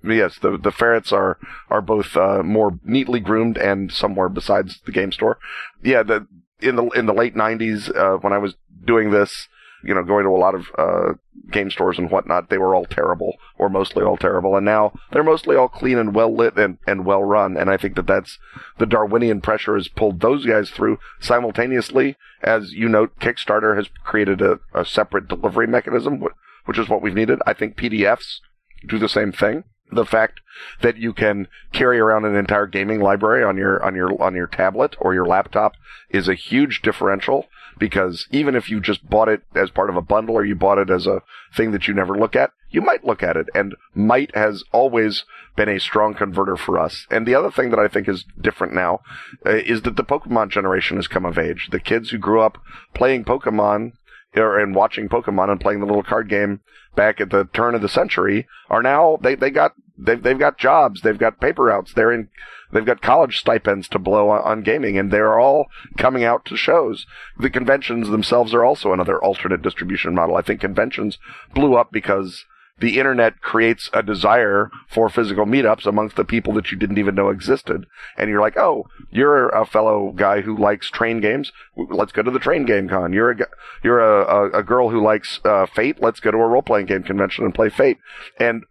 Yes, 0.04 0.38
the 0.40 0.58
the 0.62 0.72
ferrets 0.72 1.12
are 1.12 1.38
are 1.70 1.82
both 1.82 2.16
uh, 2.16 2.44
more 2.44 2.80
neatly 2.84 3.20
groomed 3.20 3.58
and 3.58 3.92
somewhere 3.92 4.30
besides 4.30 4.80
the 4.86 4.92
game 4.92 5.12
store. 5.12 5.38
Yeah, 5.82 6.04
the 6.04 6.28
in 6.60 6.76
the 6.76 6.88
in 6.90 7.06
the 7.06 7.14
late 7.14 7.36
'90s 7.36 7.96
uh, 7.96 8.18
when 8.18 8.34
I 8.34 8.38
was 8.38 8.56
doing 8.84 9.12
this, 9.12 9.48
you 9.84 9.94
know, 9.94 10.04
going 10.04 10.24
to 10.24 10.30
a 10.30 10.38
lot 10.38 10.56
of 10.56 10.68
uh, 10.78 11.14
game 11.52 11.70
stores 11.70 11.98
and 11.98 12.12
whatnot, 12.12 12.50
they 12.50 12.58
were 12.58 12.76
all 12.76 12.86
terrible, 12.86 13.38
or 13.58 13.70
mostly 13.70 14.04
all 14.04 14.18
terrible. 14.18 14.56
And 14.56 14.66
now 14.66 14.94
they're 15.12 15.24
mostly 15.24 15.56
all 15.56 15.68
clean 15.68 15.98
and 15.98 16.14
well 16.14 16.36
lit 16.36 16.58
and, 16.58 16.78
and 16.88 17.06
well 17.06 17.24
run. 17.24 17.58
And 17.58 17.70
I 17.70 17.78
think 17.78 17.96
that 17.96 18.08
that's 18.08 18.38
the 18.80 18.86
Darwinian 18.86 19.42
pressure 19.42 19.76
has 19.76 19.88
pulled 19.88 20.20
those 20.20 20.46
guys 20.46 20.70
through 20.70 21.00
simultaneously. 21.20 22.16
As 22.42 22.74
you 22.74 22.90
note, 22.90 23.20
Kickstarter 23.20 23.76
has 23.76 23.90
created 24.04 24.42
a, 24.42 24.60
a 24.74 24.86
separate 24.86 25.28
delivery 25.28 25.68
mechanism, 25.68 26.24
which 26.66 26.78
is 26.78 26.90
what 26.90 27.02
we've 27.02 27.14
needed. 27.14 27.40
I 27.46 27.54
think 27.54 27.76
PDFs 27.76 28.40
do 28.88 28.98
the 28.98 29.10
same 29.10 29.32
thing. 29.32 29.64
The 29.92 30.06
fact 30.06 30.40
that 30.82 30.98
you 30.98 31.14
can 31.14 31.48
carry 31.72 32.00
around 32.00 32.26
an 32.26 32.36
entire 32.36 32.68
gaming 32.68 33.00
library 33.00 33.44
on 33.44 33.58
your 33.58 33.84
on 33.84 33.96
your 33.96 34.22
on 34.22 34.36
your 34.36 34.48
tablet 34.48 34.96
or 35.00 35.14
your 35.14 35.26
laptop 35.26 35.74
is 36.10 36.28
a 36.28 36.36
huge 36.36 36.82
differential 36.82 37.48
because 37.78 38.28
even 38.32 38.56
if 38.56 38.70
you 38.70 38.80
just 38.80 39.10
bought 39.10 39.30
it 39.30 39.42
as 39.56 39.72
part 39.72 39.90
of 39.90 39.96
a 39.96 40.02
bundle 40.02 40.36
or 40.36 40.46
you 40.46 40.56
bought 40.56 40.78
it 40.78 40.90
as 40.90 41.08
a 41.08 41.22
thing 41.56 41.72
that 41.72 41.88
you 41.88 41.94
never 41.94 42.16
look 42.18 42.36
at, 42.36 42.52
you 42.70 42.82
might 42.82 43.04
look 43.04 43.24
at 43.24 43.36
it 43.38 43.48
and 43.56 43.76
might 43.96 44.34
has 44.36 44.64
always 44.72 45.24
been 45.56 45.70
a 45.70 45.80
strong 45.80 46.14
converter 46.14 46.56
for 46.56 46.78
us. 46.78 47.08
And 47.10 47.26
the 47.26 47.36
other 47.36 47.50
thing 47.50 47.72
that 47.72 47.80
I 47.80 47.88
think 47.88 48.08
is 48.08 48.26
different 48.40 48.74
now 48.74 49.02
uh, 49.46 49.56
is 49.56 49.82
that 49.82 49.96
the 49.96 50.04
Pokemon 50.04 50.52
generation 50.52 50.98
has 50.98 51.08
come 51.08 51.26
of 51.26 51.40
age. 51.40 51.70
The 51.72 51.80
kids 51.80 52.12
who 52.12 52.18
grew 52.18 52.42
up 52.42 52.58
playing 52.94 53.26
Pokemon 53.26 53.94
or, 54.36 54.60
and 54.60 54.76
watching 54.76 55.10
Pokemon 55.10 55.50
and 55.50 55.60
playing 55.60 55.80
the 55.80 55.86
little 55.86 56.04
card 56.04 56.30
game 56.30 56.62
back 56.96 57.20
at 57.20 57.30
the 57.30 57.46
turn 57.54 57.76
of 57.76 57.82
the 57.82 57.90
century 57.90 58.48
are 58.70 58.84
now 58.84 59.18
they 59.22 59.36
they 59.36 59.50
got 59.50 59.74
they've 60.02 60.22
they've 60.22 60.40
got 60.40 60.58
jobs, 60.58 61.02
they've 61.02 61.18
got 61.18 61.40
paper 61.40 61.64
routes, 61.64 61.94
they're 61.94 62.12
in 62.12 62.30
they've 62.72 62.86
got 62.86 63.02
college 63.02 63.40
stipends 63.40 63.88
to 63.90 64.00
blow 64.00 64.30
on, 64.30 64.42
on 64.44 64.64
gaming, 64.64 64.98
and 64.98 65.12
they're 65.12 65.40
all 65.40 65.68
coming 65.98 66.24
out 66.24 66.46
to 66.46 66.58
shows. 66.58 67.06
The 67.38 67.50
conventions 67.50 68.10
themselves 68.10 68.54
are 68.54 68.64
also 68.64 68.94
another 68.94 69.22
alternate 69.22 69.62
distribution 69.62 70.16
model. 70.16 70.36
I 70.36 70.42
think 70.42 70.62
conventions 70.62 71.18
blew 71.54 71.76
up 71.76 71.92
because 71.92 72.46
the 72.82 72.98
internet 72.98 73.42
creates 73.42 73.92
a 73.94 74.02
desire 74.02 74.72
for 74.90 75.08
physical 75.08 75.46
meetups 75.46 75.86
amongst 75.86 76.16
the 76.16 76.26
people 76.26 76.52
that 76.54 76.72
you 76.72 76.78
didn't 76.78 76.98
even 76.98 77.14
know 77.14 77.30
existed. 77.30 77.86
And 78.18 78.30
you're 78.30 78.42
like, 78.42 78.58
oh, 78.58 78.88
you're 79.12 79.50
a 79.50 79.68
fellow 79.68 80.12
guy 80.16 80.42
who 80.42 80.58
likes 80.58 80.90
train 80.90 81.22
games. 81.22 81.52
Let's 81.78 82.12
go 82.12 82.24
to 82.24 82.32
the 82.32 82.40
train 82.40 82.66
game 82.66 82.90
con. 82.90 83.14
You're 83.14 83.32
a, 83.32 83.48
you're 83.84 84.00
a, 84.00 84.60
a, 84.60 84.64
girl 84.64 84.90
who 84.90 85.02
likes 85.04 85.40
uh, 85.46 85.68
Fate. 85.68 86.02
Let's 86.02 86.20
go 86.20 86.32
to 86.32 86.38
a 86.38 86.48
role 86.48 86.64
playing 86.64 86.88
game 86.88 87.04
convention 87.04 87.46
and 87.46 87.54
play 87.54 87.70
Fate. 87.70 88.00
And 88.40 88.64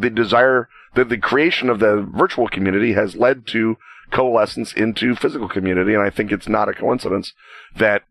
the 0.00 0.10
desire, 0.10 0.68
the, 0.94 1.04
the 1.04 1.18
creation 1.18 1.68
of 1.70 1.78
the 1.78 2.06
virtual 2.14 2.48
community 2.48 2.94
has 2.94 3.16
led 3.16 3.46
to 3.48 3.76
coalescence 4.10 4.72
into 4.72 5.14
physical 5.14 5.48
community. 5.48 5.94
And 5.94 6.02
I 6.02 6.10
think 6.10 6.32
it's 6.32 6.48
not 6.48 6.68
a 6.68 6.74
coincidence 6.74 7.32
that 7.76 8.02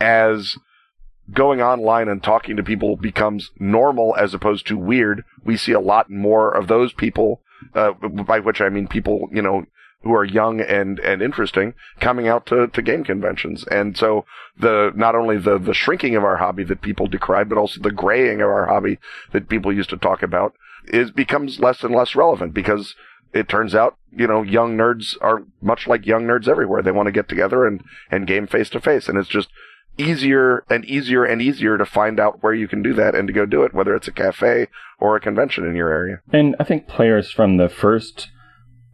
as 0.00 0.56
going 1.32 1.60
online 1.60 2.08
and 2.08 2.22
talking 2.22 2.56
to 2.56 2.62
people 2.62 2.96
becomes 2.96 3.50
normal 3.58 4.16
as 4.16 4.34
opposed 4.34 4.66
to 4.66 4.78
weird, 4.78 5.24
we 5.44 5.56
see 5.56 5.72
a 5.72 5.80
lot 5.80 6.10
more 6.10 6.50
of 6.50 6.68
those 6.68 6.92
people, 6.92 7.42
uh, 7.74 7.92
by 7.92 8.38
which 8.38 8.60
I 8.60 8.68
mean 8.68 8.88
people, 8.88 9.28
you 9.32 9.42
know, 9.42 9.66
who 10.02 10.14
are 10.14 10.24
young 10.24 10.60
and, 10.60 11.00
and 11.00 11.20
interesting 11.20 11.74
coming 11.98 12.28
out 12.28 12.46
to, 12.46 12.68
to 12.68 12.82
game 12.82 13.02
conventions. 13.02 13.64
And 13.64 13.96
so 13.96 14.24
the, 14.56 14.92
not 14.94 15.16
only 15.16 15.38
the, 15.38 15.58
the 15.58 15.74
shrinking 15.74 16.14
of 16.14 16.22
our 16.22 16.36
hobby 16.36 16.62
that 16.64 16.82
people 16.82 17.08
decry, 17.08 17.42
but 17.42 17.58
also 17.58 17.80
the 17.80 17.90
graying 17.90 18.40
of 18.40 18.48
our 18.48 18.66
hobby 18.66 18.98
that 19.32 19.48
people 19.48 19.72
used 19.72 19.90
to 19.90 19.96
talk 19.96 20.22
about 20.22 20.54
is 20.88 21.10
becomes 21.10 21.60
less 21.60 21.82
and 21.82 21.94
less 21.94 22.14
relevant 22.14 22.54
because 22.54 22.94
it 23.32 23.48
turns 23.48 23.74
out, 23.74 23.96
you 24.10 24.26
know, 24.26 24.42
young 24.42 24.76
nerds 24.76 25.16
are 25.20 25.44
much 25.60 25.86
like 25.86 26.06
young 26.06 26.24
nerds 26.24 26.48
everywhere. 26.48 26.82
They 26.82 26.90
want 26.90 27.06
to 27.06 27.12
get 27.12 27.28
together 27.28 27.66
and, 27.66 27.82
and 28.10 28.26
game 28.26 28.46
face 28.46 28.70
to 28.70 28.80
face. 28.80 29.08
And 29.08 29.18
it's 29.18 29.28
just 29.28 29.48
easier 29.98 30.64
and 30.70 30.84
easier 30.84 31.24
and 31.24 31.42
easier 31.42 31.76
to 31.76 31.84
find 31.84 32.18
out 32.18 32.42
where 32.42 32.54
you 32.54 32.68
can 32.68 32.82
do 32.82 32.94
that 32.94 33.14
and 33.14 33.26
to 33.26 33.34
go 33.34 33.44
do 33.44 33.64
it, 33.64 33.74
whether 33.74 33.94
it's 33.94 34.08
a 34.08 34.12
cafe 34.12 34.68
or 34.98 35.16
a 35.16 35.20
convention 35.20 35.66
in 35.66 35.74
your 35.74 35.90
area. 35.90 36.20
And 36.32 36.56
I 36.58 36.64
think 36.64 36.88
players 36.88 37.30
from 37.30 37.56
the 37.56 37.68
first 37.68 38.30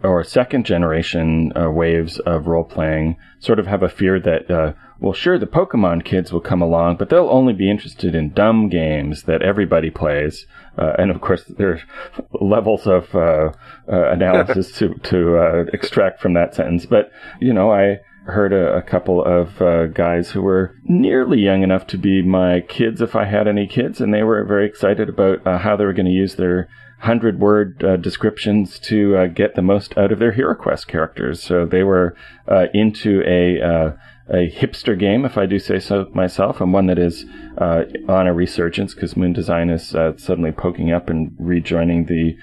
or 0.04 0.22
second 0.22 0.66
generation 0.66 1.52
uh, 1.56 1.70
waves 1.70 2.18
of 2.20 2.46
role 2.46 2.64
playing 2.64 3.16
sort 3.38 3.58
of 3.58 3.66
have 3.66 3.82
a 3.82 3.88
fear 3.88 4.20
that, 4.20 4.50
uh, 4.50 4.72
well, 5.00 5.12
sure, 5.12 5.38
the 5.38 5.46
Pokemon 5.46 6.04
kids 6.04 6.32
will 6.32 6.40
come 6.40 6.62
along, 6.62 6.96
but 6.96 7.10
they'll 7.10 7.28
only 7.28 7.52
be 7.52 7.70
interested 7.70 8.14
in 8.14 8.32
dumb 8.32 8.68
games 8.68 9.24
that 9.24 9.42
everybody 9.42 9.90
plays. 9.90 10.46
Uh, 10.78 10.92
and 10.98 11.10
of 11.10 11.20
course, 11.20 11.44
there's 11.56 11.80
levels 12.40 12.86
of 12.86 13.14
uh, 13.14 13.52
uh, 13.90 14.10
analysis 14.10 14.72
to 14.78 14.94
to 15.02 15.36
uh, 15.36 15.64
extract 15.72 16.20
from 16.20 16.34
that 16.34 16.54
sentence. 16.54 16.86
But 16.86 17.10
you 17.40 17.52
know, 17.52 17.72
I 17.72 18.00
heard 18.26 18.52
a, 18.52 18.76
a 18.76 18.82
couple 18.82 19.22
of 19.22 19.60
uh, 19.60 19.86
guys 19.86 20.30
who 20.30 20.42
were 20.42 20.74
nearly 20.84 21.40
young 21.40 21.62
enough 21.62 21.86
to 21.86 21.98
be 21.98 22.22
my 22.22 22.60
kids 22.60 23.00
if 23.00 23.14
I 23.14 23.26
had 23.26 23.46
any 23.46 23.66
kids, 23.66 24.00
and 24.00 24.12
they 24.12 24.22
were 24.22 24.44
very 24.44 24.66
excited 24.66 25.08
about 25.08 25.46
uh, 25.46 25.58
how 25.58 25.76
they 25.76 25.84
were 25.84 25.92
going 25.92 26.06
to 26.06 26.12
use 26.12 26.36
their 26.36 26.68
hundred 27.00 27.40
word 27.40 27.82
uh, 27.84 27.96
descriptions 27.96 28.78
to 28.78 29.16
uh, 29.16 29.26
get 29.26 29.54
the 29.54 29.62
most 29.62 29.96
out 29.96 30.12
of 30.12 30.18
their 30.18 30.32
HeroQuest 30.32 30.86
characters. 30.86 31.42
So 31.42 31.66
they 31.66 31.82
were 31.82 32.16
uh, 32.48 32.66
into 32.72 33.22
a 33.26 33.60
uh, 33.60 33.96
a 34.26 34.50
hipster 34.50 34.98
game, 34.98 35.26
if 35.26 35.36
I 35.36 35.44
do 35.44 35.58
say 35.58 35.78
so 35.78 36.08
myself, 36.14 36.58
and 36.62 36.72
one 36.72 36.86
that 36.86 36.98
is 36.98 37.26
on 37.58 38.26
a 38.26 38.32
resurgence 38.32 38.94
because 38.94 39.18
Moon 39.18 39.34
Design 39.34 39.68
is 39.68 39.88
suddenly 39.88 40.50
poking 40.50 40.92
up 40.92 41.10
and 41.10 41.36
rejoining 41.38 42.06
the 42.06 42.34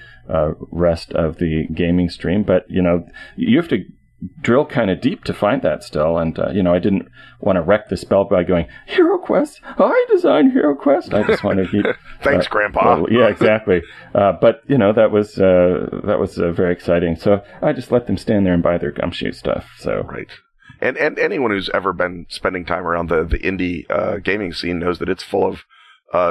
rest 0.69 1.11
of 1.13 1.39
the 1.39 1.65
gaming 1.73 2.07
stream. 2.09 2.43
But 2.43 2.69
you 2.69 2.83
know, 2.83 3.07
you 3.35 3.57
have 3.57 3.67
to 3.69 3.83
drill 4.41 4.65
kind 4.65 4.89
of 4.91 5.01
deep 5.01 5.23
to 5.23 5.34
find 5.34 5.62
that 5.62 5.84
still. 5.84 6.17
And, 6.17 6.38
uh, 6.38 6.49
you 6.51 6.62
know, 6.62 6.73
I 6.73 6.79
didn't 6.79 7.07
want 7.39 7.57
to 7.57 7.62
wreck 7.62 7.89
the 7.89 7.97
spell 7.97 8.25
by 8.25 8.43
going, 8.43 8.67
Hero 8.86 9.17
Quest, 9.17 9.60
I 9.63 10.05
designed 10.10 10.51
Hero 10.51 10.75
Quest. 10.75 11.13
I 11.13 11.25
just 11.25 11.43
wanted 11.43 11.65
to 11.65 11.71
keep. 11.71 11.86
Thanks, 12.23 12.45
uh, 12.45 12.49
Grandpa. 12.49 13.01
Well, 13.01 13.12
yeah, 13.12 13.27
exactly. 13.27 13.81
Uh, 14.13 14.34
but, 14.39 14.62
you 14.67 14.77
know, 14.77 14.93
that 14.93 15.12
was, 15.12 15.39
uh, 15.39 16.01
that 16.05 16.19
was 16.19 16.38
uh, 16.38 16.51
very 16.51 16.73
exciting. 16.73 17.15
So 17.15 17.41
I 17.62 17.73
just 17.73 17.91
let 17.91 18.07
them 18.07 18.17
stand 18.17 18.45
there 18.45 18.53
and 18.53 18.63
buy 18.63 18.77
their 18.77 18.91
gumshoe 18.91 19.31
stuff. 19.31 19.65
So. 19.79 20.03
Right. 20.03 20.29
And, 20.79 20.97
and 20.97 21.17
anyone 21.17 21.51
who's 21.51 21.69
ever 21.73 21.93
been 21.93 22.25
spending 22.29 22.65
time 22.65 22.86
around 22.86 23.10
the, 23.10 23.23
the 23.23 23.39
indie 23.39 23.89
uh, 23.89 24.17
gaming 24.17 24.53
scene 24.53 24.79
knows 24.79 24.99
that 24.99 25.10
it's 25.10 25.23
full 25.23 25.47
of 25.47 25.63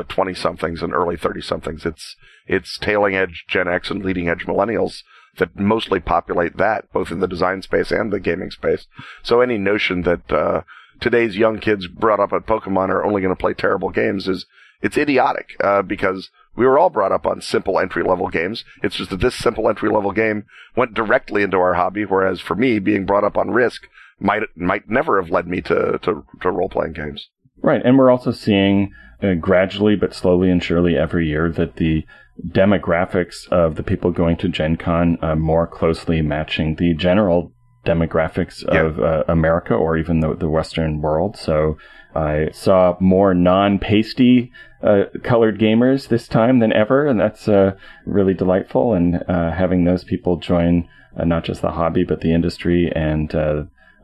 twenty 0.09 0.35
somethings 0.35 0.83
and 0.83 0.93
early 0.93 1.17
thirty 1.17 1.41
somethings. 1.41 1.87
It's 1.87 2.15
it's 2.47 2.77
tailing 2.77 3.15
edge 3.15 3.45
Gen 3.49 3.67
X 3.67 3.91
and 3.91 4.05
leading 4.05 4.29
edge 4.29 4.45
millennials 4.45 5.03
that 5.41 5.59
mostly 5.59 5.99
populate 5.99 6.57
that, 6.57 6.91
both 6.93 7.11
in 7.11 7.19
the 7.21 7.27
design 7.27 7.61
space 7.63 7.91
and 7.91 8.13
the 8.13 8.21
gaming 8.21 8.53
space. 8.53 8.87
So 9.23 9.41
any 9.41 9.59
notion 9.59 10.03
that 10.03 10.33
uh, 10.33 10.63
today's 11.01 11.37
young 11.37 11.59
kids 11.59 11.89
brought 11.89 12.21
up 12.21 12.33
at 12.33 12.47
Pokemon 12.47 12.91
are 12.91 13.05
only 13.05 13.21
going 13.21 13.35
to 13.35 13.41
play 13.41 13.55
terrible 13.55 13.91
games 13.91 14.29
is 14.29 14.47
it's 14.81 14.97
idiotic 14.97 15.57
uh, 15.63 15.83
because 15.83 16.31
we 16.57 16.67
were 16.67 16.79
all 16.79 16.91
brought 16.91 17.13
up 17.13 17.27
on 17.27 17.41
simple 17.41 17.79
entry 17.79 18.03
level 18.03 18.29
games. 18.29 18.65
It's 18.83 18.97
just 18.97 19.11
that 19.11 19.21
this 19.21 19.35
simple 19.35 19.69
entry 19.69 19.91
level 19.91 20.13
game 20.13 20.45
went 20.77 20.95
directly 20.95 21.43
into 21.43 21.59
our 21.59 21.75
hobby, 21.75 22.05
whereas 22.05 22.41
for 22.41 22.55
me, 22.55 22.79
being 22.79 23.07
brought 23.07 23.25
up 23.25 23.37
on 23.37 23.51
Risk 23.51 23.83
might 24.19 24.43
might 24.57 24.89
never 24.89 25.21
have 25.21 25.31
led 25.31 25.47
me 25.47 25.61
to 25.63 25.99
to, 26.03 26.25
to 26.41 26.51
role 26.51 26.69
playing 26.69 26.93
games. 26.93 27.29
Right, 27.63 27.85
and 27.85 27.99
we're 27.99 28.11
also 28.11 28.33
seeing 28.33 28.93
uh, 29.23 29.35
gradually 29.35 29.97
but 29.97 30.15
slowly 30.15 30.51
and 30.51 30.63
surely 30.63 30.97
every 30.97 31.29
year 31.29 31.51
that 31.51 31.77
the 31.77 32.05
demographics 32.49 33.49
of 33.49 33.77
the 33.77 33.83
people 33.83 34.11
going 34.11 34.37
to 34.39 34.49
Gen 34.49 34.77
Con 34.77 35.19
uh, 35.23 35.35
more 35.35 35.67
closely 35.67 36.23
matching 36.23 36.77
the 36.77 36.95
general 36.95 37.53
demographics 37.85 38.63
yeah. 38.73 38.83
of 38.83 39.01
uh, 39.01 39.25
America 39.29 39.75
or 39.75 39.97
even 39.97 40.21
the, 40.21 40.35
the 40.35 40.49
Western 40.49 41.01
world. 41.01 41.37
So 41.37 41.79
I 42.15 42.51
saw 42.53 42.97
more 43.01 43.35
non-pasty 43.35 44.53
uh, 44.83 45.05
colored 45.23 45.59
gamers 45.59 46.09
this 46.09 46.29
time 46.29 46.59
than 46.59 46.73
ever, 46.73 47.07
and 47.07 47.21
that's 47.21 47.49
uh, 47.49 47.73
really 48.05 48.35
delightful. 48.35 48.95
And 48.95 49.23
uh, 49.29 49.53
having 49.53 49.85
those 49.85 50.05
people 50.05 50.37
join 50.37 50.89
uh, 51.19 51.25
not 51.25 51.45
just 51.45 51.63
the 51.63 51.73
hobby 51.73 52.05
but 52.05 52.21
the 52.21 52.33
industry 52.33 52.91
and 52.95 53.35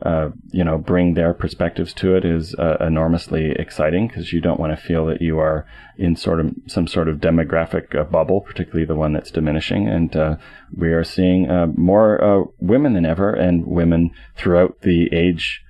uh, 0.02 0.28
you 0.50 0.62
know, 0.62 0.76
bring 0.76 1.14
their 1.14 1.32
perspectives 1.32 1.94
to 1.94 2.14
it 2.14 2.24
is 2.24 2.54
uh, 2.56 2.76
enormously 2.80 3.52
exciting 3.52 4.09
because 4.09 4.32
you 4.32 4.40
don't 4.40 4.61
want 4.61 4.78
to 4.78 4.85
feel 4.85 5.06
that 5.06 5.22
you 5.22 5.38
are 5.38 5.66
in 5.96 6.14
sort 6.14 6.38
of 6.38 6.54
some 6.66 6.87
sort 6.87 7.09
of 7.09 7.16
demographic 7.16 7.98
uh, 7.98 8.04
bubble, 8.04 8.42
particularly 8.42 8.85
the 8.85 8.94
one 8.94 9.14
that's 9.14 9.30
diminishing. 9.30 9.88
And 9.88 10.14
uh, 10.14 10.37
we 10.76 10.92
are 10.92 11.04
seeing 11.04 11.50
uh, 11.50 11.68
more 11.74 12.52
women 12.61 12.92
than 12.92 13.06
ever, 13.06 13.32
and 13.32 13.66
women 13.66 14.11
throughout 14.37 14.82
the 14.82 15.09
age 15.12 15.62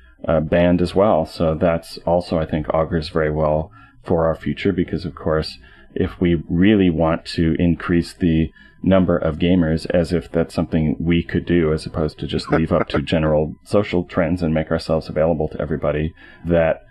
band 0.42 0.82
as 0.82 0.92
well. 0.92 1.24
So 1.24 1.54
that's 1.54 1.98
also, 1.98 2.38
I 2.38 2.46
think, 2.46 2.68
augurs 2.74 3.10
very 3.10 3.30
well 3.30 3.70
for 4.02 4.26
our 4.26 4.34
future 4.34 4.72
because, 4.72 5.04
of 5.04 5.14
course, 5.14 5.58
if 5.96 6.20
we 6.20 6.42
really 6.48 6.90
want 6.90 7.24
to 7.24 7.54
increase 7.58 8.12
the 8.14 8.50
number 8.82 9.16
of 9.16 9.38
gamers 9.38 9.86
as 9.90 10.12
if 10.12 10.30
that's 10.30 10.54
something 10.54 10.96
we 10.98 11.22
could 11.22 11.44
do 11.44 11.72
as 11.72 11.86
opposed 11.86 12.18
to 12.18 12.26
just 12.26 12.50
leave 12.50 12.72
up 12.72 12.88
to 12.88 13.02
general 13.14 13.54
social 13.64 14.04
trends 14.04 14.42
and 14.42 14.54
make 14.54 14.70
ourselves 14.70 15.08
available 15.08 15.48
to 15.48 15.60
everybody 15.60 16.14
that 16.44 16.86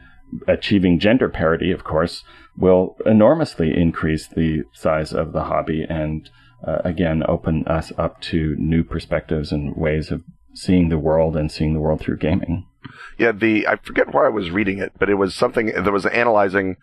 achieving 0.48 1.00
gender 1.00 1.30
parity 1.30 1.72
of 1.72 1.84
course 1.84 2.24
will 2.58 2.98
enormously 3.06 3.72
increase 3.76 4.28
the 4.28 4.64
size 4.74 5.14
of 5.14 5.32
the 5.32 5.46
hobby 5.46 5.86
and 5.88 6.30
uh, 6.68 6.80
again 6.84 7.24
open 7.28 7.66
us 7.68 7.92
up 7.98 8.20
to 8.20 8.56
new 8.58 8.84
perspectives 8.84 9.52
and 9.52 9.76
ways 9.76 10.12
of 10.12 10.22
seeing 10.54 10.90
the 10.90 10.98
world 10.98 11.36
and 11.38 11.52
seeing 11.52 11.74
the 11.74 11.80
world 11.80 12.00
through 12.00 12.18
gaming. 12.18 12.66
Yeah 13.18 13.32
the 13.32 13.68
i 13.68 13.78
forget 13.78 14.14
where 14.14 14.26
i 14.26 14.30
was 14.30 14.52
reading 14.52 14.80
it 14.80 14.92
but 15.00 15.10
it 15.10 15.16
was 15.16 15.34
something 15.34 15.68
that 15.68 15.94
was 15.94 16.06
analyzing 16.08 16.76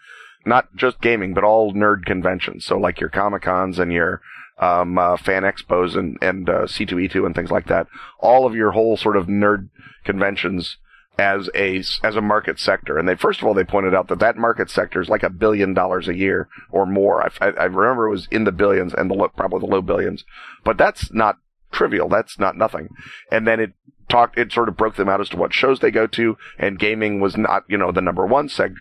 not 0.44 0.74
just 0.74 1.00
gaming, 1.00 1.34
but 1.34 1.44
all 1.44 1.72
nerd 1.72 2.04
conventions. 2.04 2.64
So 2.64 2.78
like 2.78 3.00
your 3.00 3.10
Comic 3.10 3.42
Cons 3.42 3.78
and 3.78 3.92
your 3.92 4.20
um, 4.58 4.98
uh, 4.98 5.16
fan 5.16 5.42
expos 5.42 5.96
and, 5.96 6.18
and 6.22 6.48
uh, 6.48 6.62
C2E2 6.62 7.26
and 7.26 7.34
things 7.34 7.50
like 7.50 7.66
that. 7.66 7.86
All 8.18 8.46
of 8.46 8.54
your 8.54 8.72
whole 8.72 8.96
sort 8.96 9.16
of 9.16 9.26
nerd 9.26 9.68
conventions 10.04 10.78
as 11.18 11.50
a 11.54 11.82
as 12.02 12.16
a 12.16 12.22
market 12.22 12.58
sector. 12.58 12.98
And 12.98 13.06
they 13.06 13.16
first 13.16 13.40
of 13.40 13.46
all 13.46 13.54
they 13.54 13.64
pointed 13.64 13.94
out 13.94 14.08
that 14.08 14.20
that 14.20 14.36
market 14.36 14.70
sector 14.70 15.00
is 15.00 15.08
like 15.08 15.22
a 15.22 15.30
billion 15.30 15.74
dollars 15.74 16.08
a 16.08 16.16
year 16.16 16.48
or 16.70 16.86
more. 16.86 17.22
I, 17.22 17.30
I 17.40 17.64
remember 17.64 18.06
it 18.06 18.10
was 18.10 18.28
in 18.30 18.44
the 18.44 18.52
billions 18.52 18.94
and 18.94 19.10
the 19.10 19.28
probably 19.36 19.60
the 19.60 19.66
low 19.66 19.82
billions, 19.82 20.24
but 20.64 20.78
that's 20.78 21.12
not 21.12 21.38
trivial. 21.70 22.08
That's 22.08 22.38
not 22.38 22.56
nothing. 22.56 22.88
And 23.30 23.46
then 23.46 23.60
it 23.60 23.72
talked, 24.08 24.38
it 24.38 24.52
sort 24.52 24.68
of 24.68 24.76
broke 24.76 24.96
them 24.96 25.08
out 25.08 25.20
as 25.20 25.28
to 25.30 25.36
what 25.36 25.54
shows 25.54 25.80
they 25.80 25.90
go 25.90 26.06
to. 26.06 26.36
And 26.58 26.78
gaming 26.78 27.18
was 27.20 27.36
not, 27.36 27.64
you 27.68 27.78
know, 27.78 27.90
the 27.90 28.02
number 28.02 28.26
one 28.26 28.48
seg, 28.48 28.74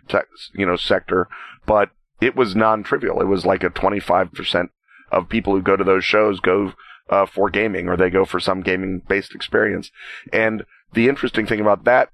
you 0.53 0.65
know, 0.65 0.75
sector, 0.75 1.27
but 1.65 1.89
it 2.19 2.35
was 2.35 2.55
non-trivial. 2.55 3.21
It 3.21 3.25
was 3.25 3.45
like 3.45 3.63
a 3.63 3.69
25% 3.69 4.69
of 5.11 5.29
people 5.29 5.53
who 5.53 5.61
go 5.61 5.75
to 5.75 5.83
those 5.83 6.05
shows 6.05 6.39
go 6.39 6.73
uh, 7.09 7.25
for 7.25 7.49
gaming 7.49 7.87
or 7.87 7.97
they 7.97 8.09
go 8.09 8.25
for 8.25 8.39
some 8.39 8.61
gaming 8.61 9.01
based 9.07 9.35
experience. 9.35 9.91
And 10.31 10.63
the 10.93 11.09
interesting 11.09 11.45
thing 11.45 11.59
about 11.59 11.83
that 11.85 12.09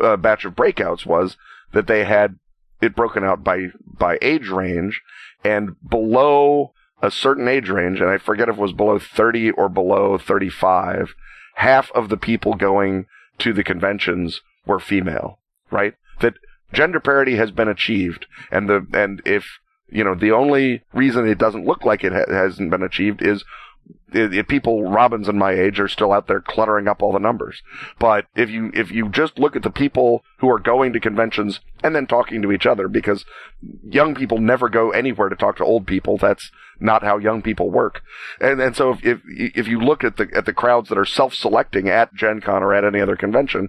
uh, 0.00 0.16
batch 0.16 0.44
of 0.44 0.54
breakouts 0.54 1.04
was 1.04 1.36
that 1.72 1.86
they 1.86 2.04
had 2.04 2.38
it 2.80 2.96
broken 2.96 3.24
out 3.24 3.44
by 3.44 3.66
by 3.86 4.18
age 4.22 4.48
range 4.48 5.02
and 5.44 5.76
below 5.86 6.72
a 7.02 7.10
certain 7.10 7.48
age 7.48 7.68
range 7.68 8.00
and 8.00 8.10
I 8.10 8.18
forget 8.18 8.48
if 8.48 8.56
it 8.56 8.60
was 8.60 8.72
below 8.72 8.98
30 8.98 9.50
or 9.52 9.68
below 9.68 10.18
35 10.18 11.14
half 11.56 11.90
of 11.92 12.08
the 12.08 12.16
people 12.16 12.54
going 12.54 13.06
to 13.38 13.52
the 13.52 13.64
conventions 13.64 14.40
were 14.66 14.80
female 14.80 15.38
right 15.70 15.94
that 16.20 16.34
gender 16.72 17.00
parity 17.00 17.36
has 17.36 17.50
been 17.50 17.68
achieved 17.68 18.26
and 18.50 18.68
the 18.68 18.86
and 18.92 19.22
if 19.24 19.44
you 19.88 20.04
know 20.04 20.14
the 20.14 20.30
only 20.30 20.82
reason 20.92 21.26
it 21.26 21.38
doesn't 21.38 21.66
look 21.66 21.84
like 21.84 22.04
it 22.04 22.12
ha- 22.12 22.32
hasn't 22.32 22.70
been 22.70 22.82
achieved 22.82 23.22
is 23.22 23.44
it, 24.12 24.48
people 24.48 24.90
Robin's 24.90 25.28
and 25.28 25.38
my 25.38 25.52
age 25.52 25.78
are 25.80 25.88
still 25.88 26.12
out 26.12 26.26
there 26.26 26.40
cluttering 26.40 26.88
up 26.88 27.02
all 27.02 27.12
the 27.12 27.18
numbers. 27.18 27.62
But 27.98 28.26
if 28.34 28.50
you 28.50 28.70
if 28.74 28.90
you 28.90 29.08
just 29.08 29.38
look 29.38 29.56
at 29.56 29.62
the 29.62 29.70
people 29.70 30.24
who 30.38 30.50
are 30.50 30.58
going 30.58 30.92
to 30.92 31.00
conventions 31.00 31.60
and 31.82 31.94
then 31.94 32.06
talking 32.06 32.42
to 32.42 32.52
each 32.52 32.66
other, 32.66 32.88
because 32.88 33.24
young 33.82 34.14
people 34.14 34.38
never 34.38 34.68
go 34.68 34.90
anywhere 34.90 35.28
to 35.28 35.36
talk 35.36 35.56
to 35.56 35.64
old 35.64 35.86
people. 35.86 36.18
That's 36.18 36.50
not 36.78 37.02
how 37.02 37.18
young 37.18 37.42
people 37.42 37.70
work. 37.70 38.02
And 38.40 38.60
and 38.60 38.74
so 38.74 38.92
if 38.92 39.00
if, 39.02 39.20
if 39.26 39.68
you 39.68 39.80
look 39.80 40.04
at 40.04 40.16
the 40.16 40.28
at 40.34 40.46
the 40.46 40.52
crowds 40.52 40.88
that 40.88 40.98
are 40.98 41.04
self 41.04 41.34
selecting 41.34 41.88
at 41.88 42.14
Gen 42.14 42.40
Con 42.40 42.62
or 42.62 42.74
at 42.74 42.84
any 42.84 43.00
other 43.00 43.16
convention, 43.16 43.68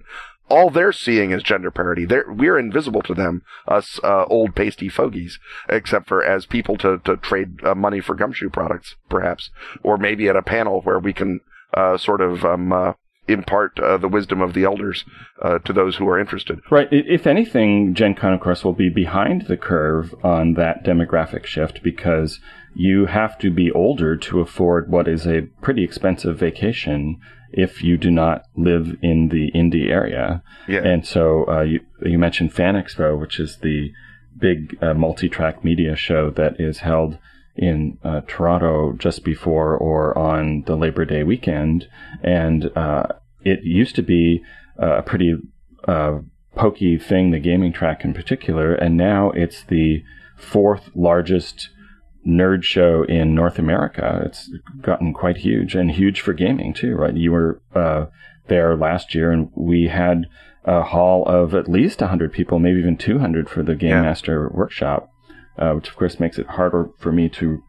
all 0.52 0.68
they're 0.68 0.92
seeing 0.92 1.30
is 1.30 1.42
gender 1.42 1.70
parity. 1.70 2.04
They're, 2.04 2.26
we're 2.28 2.58
invisible 2.58 3.00
to 3.02 3.14
them, 3.14 3.42
us 3.66 3.98
uh, 4.04 4.24
old 4.26 4.54
pasty 4.54 4.90
fogies, 4.90 5.38
except 5.68 6.06
for 6.06 6.22
as 6.22 6.44
people 6.44 6.76
to, 6.78 6.98
to 7.04 7.16
trade 7.16 7.64
uh, 7.64 7.74
money 7.74 8.00
for 8.00 8.14
gumshoe 8.14 8.50
products, 8.50 8.96
perhaps, 9.08 9.50
or 9.82 9.96
maybe 9.96 10.28
at 10.28 10.36
a 10.36 10.42
panel 10.42 10.82
where 10.82 10.98
we 10.98 11.14
can 11.14 11.40
uh, 11.74 11.96
sort 11.96 12.20
of 12.20 12.44
um, 12.44 12.70
uh, 12.70 12.92
impart 13.28 13.80
uh, 13.80 13.96
the 13.96 14.08
wisdom 14.08 14.42
of 14.42 14.52
the 14.52 14.64
elders 14.64 15.04
uh, 15.40 15.58
to 15.60 15.72
those 15.72 15.96
who 15.96 16.06
are 16.06 16.20
interested. 16.20 16.60
Right. 16.70 16.88
If 16.90 17.26
anything, 17.26 17.94
Gen 17.94 18.14
Con, 18.14 18.34
of 18.34 18.40
course, 18.40 18.62
will 18.62 18.74
be 18.74 18.90
behind 18.90 19.46
the 19.46 19.56
curve 19.56 20.14
on 20.22 20.54
that 20.54 20.84
demographic 20.84 21.46
shift 21.46 21.82
because 21.82 22.40
you 22.74 23.06
have 23.06 23.38
to 23.38 23.50
be 23.50 23.70
older 23.70 24.16
to 24.16 24.40
afford 24.40 24.90
what 24.90 25.08
is 25.08 25.26
a 25.26 25.48
pretty 25.62 25.82
expensive 25.82 26.38
vacation 26.38 27.20
if 27.52 27.82
you 27.82 27.96
do 27.96 28.10
not 28.10 28.42
live 28.56 28.96
in 29.02 29.28
the 29.28 29.48
Indy 29.48 29.90
area. 29.90 30.42
Yeah. 30.66 30.80
And 30.84 31.06
so 31.06 31.44
uh, 31.48 31.62
you, 31.62 31.80
you 32.04 32.18
mentioned 32.18 32.52
Fan 32.52 32.74
Expo, 32.74 33.18
which 33.18 33.38
is 33.38 33.58
the 33.58 33.92
big 34.36 34.76
uh, 34.82 34.94
multi-track 34.94 35.64
media 35.64 35.94
show 35.94 36.30
that 36.30 36.60
is 36.60 36.78
held 36.78 37.18
in 37.54 37.98
uh, 38.02 38.22
Toronto 38.26 38.92
just 38.92 39.24
before 39.24 39.76
or 39.76 40.16
on 40.16 40.62
the 40.66 40.76
Labor 40.76 41.04
Day 41.04 41.22
weekend, 41.22 41.86
and 42.22 42.70
uh, 42.76 43.06
it 43.44 43.62
used 43.62 43.94
to 43.96 44.02
be 44.02 44.42
uh, 44.82 44.98
a 44.98 45.02
pretty 45.02 45.36
uh, 45.86 46.18
pokey 46.56 46.98
thing, 46.98 47.30
the 47.30 47.38
gaming 47.38 47.72
track 47.72 48.04
in 48.04 48.14
particular, 48.14 48.74
and 48.74 48.96
now 48.96 49.30
it's 49.32 49.64
the 49.64 50.02
fourth 50.36 50.88
largest 50.94 51.68
nerd 52.26 52.62
show 52.62 53.02
in 53.04 53.34
North 53.34 53.58
America. 53.58 54.22
It's 54.26 54.50
gotten 54.80 55.12
quite 55.12 55.38
huge 55.38 55.74
and 55.74 55.90
huge 55.90 56.20
for 56.20 56.32
gaming 56.32 56.72
too, 56.72 56.94
right? 56.94 57.16
You 57.16 57.32
were 57.32 57.60
uh, 57.74 58.06
there 58.48 58.76
last 58.76 59.14
year, 59.14 59.30
and 59.30 59.50
we 59.54 59.88
had 59.88 60.26
a 60.64 60.82
hall 60.82 61.24
of 61.26 61.54
at 61.54 61.68
least 61.68 62.00
100 62.00 62.32
people, 62.32 62.58
maybe 62.58 62.78
even 62.78 62.96
200 62.96 63.48
for 63.50 63.62
the 63.62 63.74
Game 63.74 63.90
yeah. 63.90 64.02
Master 64.02 64.48
workshop, 64.52 65.10
uh, 65.58 65.72
which 65.72 65.88
of 65.88 65.96
course 65.96 66.20
makes 66.20 66.38
it 66.38 66.46
harder 66.46 66.90
for 66.98 67.12
me 67.12 67.28
to 67.30 67.62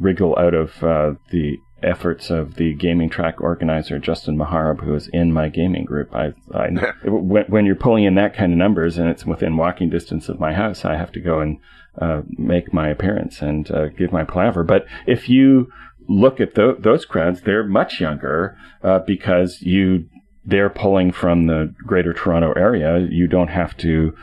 wriggle 0.00 0.36
out 0.38 0.54
of 0.54 0.82
uh, 0.82 1.12
the 1.30 1.58
efforts 1.82 2.30
of 2.30 2.54
the 2.54 2.74
gaming 2.74 3.10
track 3.10 3.40
organizer 3.40 3.98
Justin 3.98 4.36
Maharab, 4.36 4.82
who 4.82 4.94
is 4.94 5.08
in 5.12 5.32
my 5.32 5.48
gaming 5.48 5.84
group. 5.84 6.14
I, 6.14 6.32
I 6.54 6.68
when, 7.04 7.44
when, 7.44 7.66
you're 7.66 7.74
pulling 7.74 8.04
in 8.04 8.14
that 8.16 8.34
kind 8.34 8.52
of 8.52 8.58
numbers 8.58 8.98
and 8.98 9.08
it's 9.08 9.26
within 9.26 9.56
walking 9.56 9.90
distance 9.90 10.28
of 10.28 10.40
my 10.40 10.52
house, 10.52 10.84
I 10.84 10.96
have 10.96 11.12
to 11.12 11.20
go 11.20 11.40
and 11.40 11.58
uh, 12.00 12.22
make 12.26 12.72
my 12.72 12.88
appearance 12.88 13.42
and 13.42 13.70
uh, 13.70 13.88
give 13.88 14.12
my 14.12 14.24
palaver. 14.24 14.64
But 14.64 14.86
if 15.06 15.28
you 15.28 15.70
look 16.08 16.40
at 16.40 16.54
th- 16.54 16.76
those 16.80 17.04
crowds, 17.04 17.42
they're 17.42 17.66
much 17.66 18.00
younger 18.00 18.56
uh, 18.82 19.00
because 19.06 19.60
you 19.62 20.08
they're 20.44 20.70
pulling 20.70 21.12
from 21.12 21.46
the 21.46 21.72
Greater 21.86 22.12
Toronto 22.12 22.52
area. 22.52 22.98
You 22.98 23.28
don't 23.28 23.48
have 23.48 23.76
to 23.78 24.14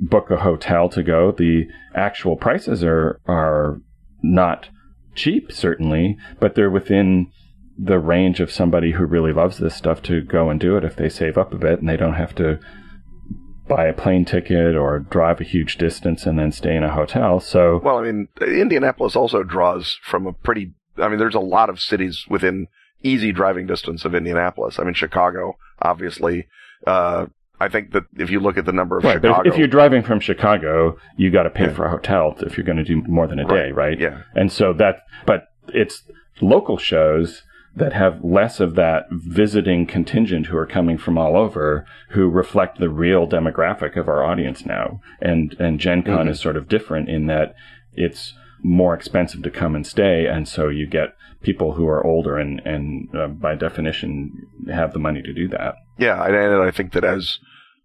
book 0.00 0.30
a 0.30 0.38
hotel 0.38 0.88
to 0.90 1.02
go. 1.02 1.32
The 1.32 1.66
actual 1.94 2.36
prices 2.36 2.82
are 2.84 3.20
are 3.26 3.80
not 4.22 4.68
cheap, 5.14 5.52
certainly, 5.52 6.16
but 6.40 6.54
they're 6.54 6.70
within 6.70 7.30
the 7.78 7.98
range 7.98 8.40
of 8.40 8.50
somebody 8.50 8.92
who 8.92 9.04
really 9.04 9.32
loves 9.32 9.58
this 9.58 9.74
stuff 9.74 10.00
to 10.02 10.22
go 10.22 10.48
and 10.48 10.58
do 10.58 10.76
it 10.76 10.84
if 10.84 10.96
they 10.96 11.08
save 11.08 11.36
up 11.36 11.52
a 11.52 11.58
bit 11.58 11.78
and 11.78 11.88
they 11.88 11.96
don't 11.96 12.14
have 12.14 12.34
to 12.34 12.58
buy 13.68 13.86
a 13.86 13.92
plane 13.92 14.24
ticket 14.24 14.76
or 14.76 14.98
drive 14.98 15.40
a 15.40 15.44
huge 15.44 15.76
distance 15.76 16.26
and 16.26 16.38
then 16.38 16.52
stay 16.52 16.76
in 16.76 16.82
a 16.82 16.92
hotel. 16.92 17.40
So, 17.40 17.80
well, 17.82 17.98
I 17.98 18.02
mean, 18.02 18.28
Indianapolis 18.40 19.16
also 19.16 19.42
draws 19.42 19.98
from 20.02 20.26
a 20.26 20.32
pretty. 20.32 20.72
I 20.98 21.08
mean, 21.08 21.18
there's 21.18 21.34
a 21.34 21.40
lot 21.40 21.68
of 21.68 21.80
cities 21.80 22.24
within 22.28 22.68
easy 23.02 23.32
driving 23.32 23.66
distance 23.66 24.04
of 24.04 24.14
Indianapolis. 24.14 24.78
I 24.78 24.84
mean, 24.84 24.94
Chicago, 24.94 25.56
obviously. 25.80 26.46
Uh, 26.86 27.26
I 27.58 27.68
think 27.68 27.92
that 27.92 28.04
if 28.16 28.30
you 28.30 28.40
look 28.40 28.58
at 28.58 28.66
the 28.66 28.72
number 28.72 28.98
of 28.98 29.04
right, 29.04 29.14
Chicago, 29.14 29.36
but 29.38 29.46
if, 29.46 29.54
if 29.54 29.58
you're 29.58 29.68
driving 29.68 30.02
from 30.02 30.20
Chicago, 30.20 30.98
you 31.16 31.30
got 31.30 31.44
to 31.44 31.50
pay 31.50 31.64
yeah. 31.64 31.72
for 31.72 31.86
a 31.86 31.90
hotel 31.90 32.36
if 32.40 32.56
you're 32.56 32.66
going 32.66 32.76
to 32.76 32.84
do 32.84 33.02
more 33.08 33.26
than 33.26 33.38
a 33.38 33.46
day, 33.46 33.70
right. 33.70 33.74
right? 33.74 34.00
Yeah. 34.00 34.22
And 34.34 34.52
so 34.52 34.74
that, 34.74 35.00
but 35.24 35.44
it's 35.68 36.02
local 36.42 36.76
shows 36.76 37.42
that 37.76 37.92
have 37.92 38.24
less 38.24 38.58
of 38.58 38.74
that 38.74 39.06
visiting 39.10 39.86
contingent 39.86 40.46
who 40.46 40.56
are 40.56 40.66
coming 40.66 40.96
from 40.96 41.18
all 41.18 41.36
over 41.36 41.86
who 42.10 42.28
reflect 42.28 42.78
the 42.78 42.88
real 42.88 43.28
demographic 43.28 43.96
of 43.96 44.08
our 44.08 44.24
audience 44.24 44.64
now. 44.64 45.00
And 45.20 45.54
and 45.60 45.78
Gen 45.78 46.02
Con 46.02 46.20
mm-hmm. 46.20 46.28
is 46.30 46.40
sort 46.40 46.56
of 46.56 46.68
different 46.68 47.10
in 47.10 47.26
that 47.26 47.54
it's 47.92 48.32
more 48.62 48.94
expensive 48.94 49.42
to 49.42 49.50
come 49.50 49.76
and 49.76 49.86
stay 49.86 50.26
and 50.26 50.48
so 50.48 50.68
you 50.68 50.86
get 50.86 51.14
people 51.42 51.74
who 51.74 51.86
are 51.86 52.04
older 52.04 52.38
and 52.38 52.60
and 52.64 53.14
uh, 53.14 53.28
by 53.28 53.54
definition 53.54 54.46
have 54.72 54.94
the 54.94 54.98
money 54.98 55.20
to 55.22 55.34
do 55.34 55.46
that. 55.48 55.76
Yeah, 55.98 56.24
and 56.24 56.62
I 56.62 56.70
think 56.70 56.92
that 56.92 57.04
as 57.04 57.38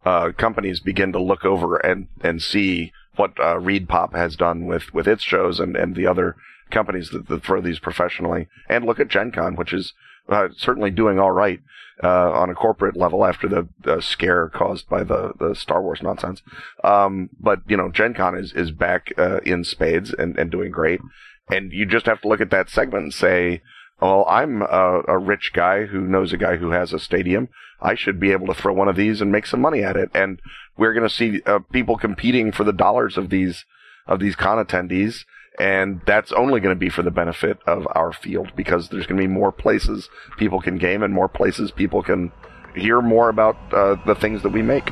uh, 0.06 0.32
companies 0.38 0.80
begin 0.80 1.12
to 1.12 1.22
look 1.22 1.44
over 1.44 1.76
and 1.78 2.08
and 2.22 2.42
see 2.42 2.94
what 3.18 3.32
uh, 3.39 3.56
ReedPop 3.56 4.14
has 4.14 4.38
done 4.38 4.66
with 4.66 4.94
with 4.94 5.08
its 5.08 5.22
shows 5.22 5.60
and 5.60 5.76
and 5.76 5.96
the 5.96 6.08
other 6.08 6.38
companies 6.72 7.10
that, 7.10 7.28
that 7.28 7.44
throw 7.44 7.62
these 7.62 7.80
professionally, 7.80 8.48
and 8.70 8.86
look 8.86 9.00
at 9.00 9.08
Gen 9.08 9.32
Con, 9.32 9.56
which 9.56 9.74
is 9.74 9.94
uh, 10.30 10.50
certainly 10.56 10.92
doing 10.92 11.20
all 11.20 11.32
right 11.32 11.60
uh, 12.04 12.32
on 12.32 12.50
a 12.50 12.56
corporate 12.56 12.98
level 12.98 13.26
after 13.26 13.48
the, 13.48 13.68
the, 13.84 14.02
scare 14.02 14.50
caused 14.50 14.88
by 14.90 15.04
the, 15.04 15.34
the 15.40 15.54
Star 15.54 15.82
Wars 15.82 16.02
nonsense. 16.02 16.42
Um, 16.84 17.30
but 17.40 17.60
you 17.68 17.78
know, 17.78 17.90
Gen 17.90 18.14
Con 18.14 18.38
is 18.38 18.54
is 18.54 18.72
back 18.72 19.12
uh, 19.18 19.40
in 19.42 19.64
spades 19.64 20.14
and, 20.14 20.38
and 20.38 20.50
doing 20.50 20.72
great, 20.72 21.02
and 21.50 21.72
you 21.72 21.86
just 21.86 22.06
have 22.06 22.22
to 22.22 22.28
look 22.28 22.42
at 22.42 22.52
that 22.52 22.70
segment 22.70 23.04
and 23.04 23.14
say. 23.14 23.62
Well, 24.00 24.26
I'm 24.28 24.64
a, 24.64 25.04
a 25.08 25.18
rich 25.20 25.52
guy 25.54 25.86
who 25.86 26.02
knows 26.02 26.34
a 26.34 26.38
guy 26.38 26.56
who 26.56 26.72
has 26.72 26.92
a 26.92 26.98
stadium. 26.98 27.50
I 27.80 27.94
should 27.94 28.20
be 28.20 28.32
able 28.32 28.48
to 28.48 28.54
throw 28.56 28.74
one 28.74 28.88
of 28.88 28.96
these 28.96 29.22
and 29.22 29.32
make 29.32 29.46
some 29.46 29.62
money 29.62 29.84
at 29.84 29.96
it. 29.96 30.10
And 30.16 30.42
we're 30.76 30.96
going 30.96 31.08
to 31.08 31.16
see 31.16 31.44
uh, 31.46 31.60
people 31.72 31.98
competing 31.98 32.52
for 32.52 32.64
the 32.64 32.74
dollars 32.74 33.16
of 33.16 33.30
these 33.30 33.64
of 34.08 34.20
these 34.20 34.36
con 34.36 34.64
attendees 34.64 35.26
and 35.62 36.01
that's 36.07 36.32
only 36.32 36.59
going 36.59 36.76
to 36.76 36.80
be 36.80 36.89
for 36.89 37.03
the 37.03 37.12
benefit 37.12 37.59
of 37.68 37.88
our 37.93 38.12
field 38.12 38.51
because 38.55 38.89
there's 38.89 39.05
going 39.05 39.22
to 39.22 39.28
be 39.28 39.32
more 39.32 39.51
places 39.51 40.09
people 40.38 40.59
can 40.59 40.80
game 40.80 41.03
and 41.03 41.14
more 41.14 41.30
places 41.30 41.70
people 41.70 42.01
can 42.01 42.32
hear 42.74 42.99
more 42.99 43.30
about 43.30 43.55
uh, 43.72 43.95
the 44.07 44.16
things 44.16 44.41
that 44.41 44.49
we 44.49 44.64
make. 44.64 44.89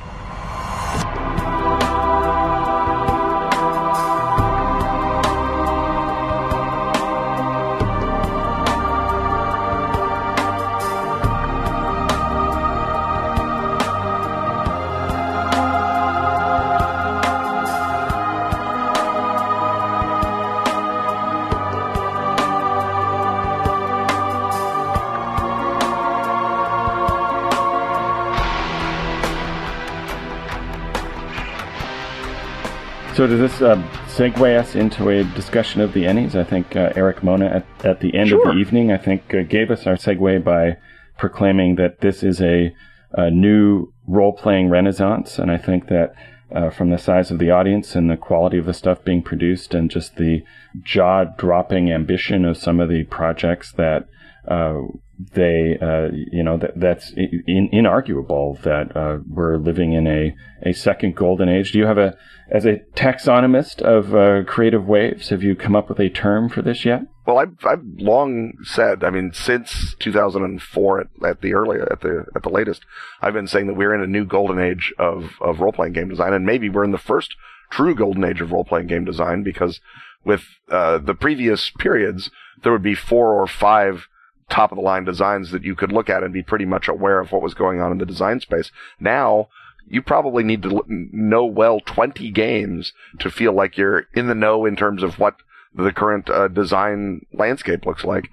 So 33.20 33.28
does 33.28 33.42
this 33.42 33.62
uh, 33.62 33.76
segue 34.08 34.58
us 34.58 34.76
into 34.76 35.10
a 35.10 35.26
discussion 35.36 35.82
of 35.82 35.92
the 35.92 36.06
Ennies? 36.06 36.36
I 36.36 36.46
think 36.46 36.78
uh, 36.78 36.94
Erik 36.96 37.22
Mona 37.22 37.48
at, 37.48 37.66
at 37.86 38.00
the 38.00 38.16
end 38.16 38.30
Sure. 38.30 38.48
of 38.48 38.56
the 38.56 38.62
evening, 38.62 38.94
I 38.94 38.98
think, 38.98 39.34
uh, 39.34 39.42
gave 39.42 39.72
us 39.72 39.86
our 39.86 39.96
segue 39.96 40.42
by 40.42 40.78
proclaiming 41.18 41.76
that 41.76 42.00
this 42.00 42.24
is 42.24 42.40
a, 42.42 42.74
a 43.12 43.30
new 43.30 43.92
role-playing 44.08 44.70
renaissance, 44.70 45.38
and 45.38 45.52
I 45.52 45.58
think 45.58 45.90
that 45.90 46.14
uh, 46.56 46.70
from 46.70 46.92
the 46.92 46.98
size 46.98 47.30
of 47.30 47.40
the 47.40 47.52
audience 47.52 47.94
and 47.94 48.10
the 48.10 48.16
quality 48.16 48.58
of 48.58 48.66
the 48.66 48.74
stuff 48.74 49.04
being 49.04 49.22
produced, 49.22 49.74
and 49.74 49.92
just 49.92 50.16
the 50.16 50.42
jaw-dropping 50.82 51.92
ambition 51.92 52.46
of 52.46 52.56
some 52.56 52.80
of 52.80 52.88
the 52.88 53.04
projects 53.04 53.74
that 53.74 54.06
uh, 54.48 54.78
they, 55.20 55.78
uh, 55.82 56.08
you 56.14 56.44
know, 56.44 56.58
that, 56.58 56.80
that's 56.80 57.12
in, 57.12 57.70
inarguable 57.74 58.62
that 58.62 58.96
uh, 58.96 59.20
we're 59.28 59.58
living 59.58 59.92
in 59.92 60.08
a, 60.08 60.34
a 60.64 60.74
second 60.74 61.16
golden 61.16 61.50
age. 61.50 61.74
Do 61.74 61.80
you 61.80 61.86
have 61.86 61.98
a, 61.98 62.18
as 62.50 62.66
a 62.66 62.78
taxonomist 62.96 63.82
of 63.82 64.16
uh, 64.16 64.50
creative 64.50 64.88
waves, 64.88 65.28
have 65.30 65.44
you 65.44 65.56
come 65.56 65.76
up 65.76 65.90
with 65.90 66.00
a 66.00 66.10
term 66.10 66.48
for 66.48 66.62
this 66.62 66.86
yet? 66.86 67.02
Well, 67.28 67.38
I've, 67.38 67.54
I've 67.66 67.84
long 67.98 68.54
said, 68.64 69.04
I 69.04 69.10
mean, 69.10 69.34
since 69.34 69.94
2004 70.00 71.02
at, 71.02 71.08
at 71.26 71.42
the 71.42 71.54
early, 71.54 71.80
at 71.82 72.00
the, 72.00 72.26
at 72.34 72.44
the 72.44 72.50
latest, 72.50 72.84
I've 73.22 73.34
been 73.34 73.48
saying 73.48 73.68
that 73.68 73.76
we're 73.76 73.94
in 73.94 74.02
a 74.02 74.08
new 74.08 74.26
golden 74.26 74.58
age 74.58 74.94
of, 74.98 75.34
of 75.42 75.60
role-playing 75.60 75.94
game 75.94 76.10
design, 76.10 76.34
and 76.34 76.46
maybe 76.46 76.70
we're 76.70 76.86
in 76.86 76.92
the 76.92 76.98
first 76.98 77.36
true 77.70 77.94
golden 77.94 78.24
age 78.24 78.40
of 78.40 78.54
role-playing 78.54 78.88
game 78.88 79.04
design 79.04 79.44
because 79.44 79.82
with, 80.24 80.46
uh, 80.72 80.98
the 80.98 81.14
previous 81.14 81.72
periods, 81.72 82.32
there 82.64 82.72
would 82.72 82.84
be 82.84 82.96
four 82.96 83.34
or 83.34 83.48
five 83.48 84.08
top 84.50 84.72
of 84.72 84.78
the 84.78 84.82
line 84.82 85.04
designs 85.04 85.52
that 85.52 85.64
you 85.64 85.76
could 85.76 85.92
look 85.92 86.10
at 86.10 86.24
and 86.24 86.34
be 86.34 86.44
pretty 86.44 86.66
much 86.66 86.88
aware 86.88 87.20
of 87.20 87.32
what 87.32 87.42
was 87.42 87.54
going 87.54 87.80
on 87.82 87.92
in 87.92 87.98
the 87.98 88.06
design 88.06 88.40
space. 88.40 88.72
Now, 89.00 89.50
you 89.88 90.02
probably 90.02 90.44
need 90.44 90.62
to 90.64 90.84
know 90.88 91.46
well 91.46 91.80
20 91.80 92.30
games 92.32 92.94
to 93.20 93.32
feel 93.32 93.54
like 93.54 93.78
you're 93.78 94.06
in 94.14 94.28
the 94.28 94.36
know 94.36 94.66
in 94.66 94.76
terms 94.76 95.04
of 95.04 95.20
what 95.20 95.36
the 95.74 95.92
current 95.92 96.30
uh, 96.30 96.48
design 96.48 97.26
landscape 97.34 97.86
looks 97.86 98.04
like. 98.04 98.30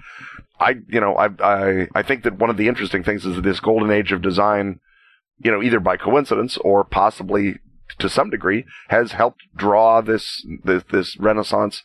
I, 0.59 0.77
you 0.89 1.01
know, 1.01 1.17
I, 1.17 1.29
I, 1.41 1.89
I 1.95 2.03
think 2.03 2.25
that 2.25 2.39
one 2.39 2.51
of 2.51 2.57
the 2.57 2.69
interesting 2.69 3.03
things 3.03 3.27
is 3.27 3.37
that 3.37 3.43
this 3.43 3.61
golden 3.61 3.91
age 3.91 4.13
of 4.13 4.23
design, 4.23 4.81
you 5.39 5.51
know, 5.51 5.63
either 5.63 5.81
by 5.81 5.97
coincidence 5.97 6.57
or 6.59 6.85
possibly 6.85 7.57
to 7.99 8.09
some 8.09 8.31
degree, 8.31 8.65
has 8.89 9.13
helped 9.13 9.43
draw 9.55 10.01
this 10.01 10.47
this, 10.65 10.83
this 10.91 11.17
renaissance 11.19 11.83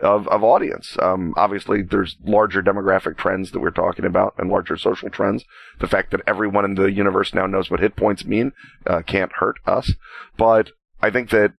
of, 0.00 0.26
of 0.28 0.42
audience. 0.42 0.96
Um, 1.00 1.34
obviously, 1.36 1.82
there's 1.82 2.16
larger 2.24 2.62
demographic 2.62 3.16
trends 3.16 3.50
that 3.50 3.60
we're 3.60 3.70
talking 3.70 4.04
about 4.04 4.34
and 4.38 4.50
larger 4.50 4.76
social 4.76 5.10
trends. 5.10 5.44
The 5.78 5.88
fact 5.88 6.10
that 6.10 6.22
everyone 6.26 6.64
in 6.64 6.74
the 6.74 6.90
universe 6.90 7.34
now 7.34 7.46
knows 7.46 7.70
what 7.70 7.80
hit 7.80 7.96
points 7.96 8.24
mean 8.24 8.52
uh, 8.86 9.02
can't 9.02 9.32
hurt 9.32 9.58
us. 9.66 9.92
But 10.36 10.70
I 11.00 11.10
think 11.10 11.30
that 11.30 11.52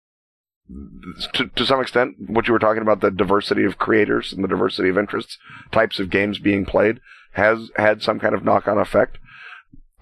to, 1.33 1.47
to 1.47 1.65
some 1.65 1.81
extent, 1.81 2.15
what 2.27 2.47
you 2.47 2.53
were 2.53 2.59
talking 2.59 2.81
about, 2.81 3.01
the 3.01 3.11
diversity 3.11 3.63
of 3.63 3.77
creators 3.77 4.31
and 4.31 4.43
the 4.43 4.47
diversity 4.47 4.89
of 4.89 4.97
interests, 4.97 5.37
types 5.71 5.99
of 5.99 6.09
games 6.09 6.39
being 6.39 6.65
played, 6.65 6.99
has 7.33 7.69
had 7.75 8.01
some 8.01 8.19
kind 8.19 8.35
of 8.35 8.43
knock-on 8.43 8.77
effect. 8.77 9.17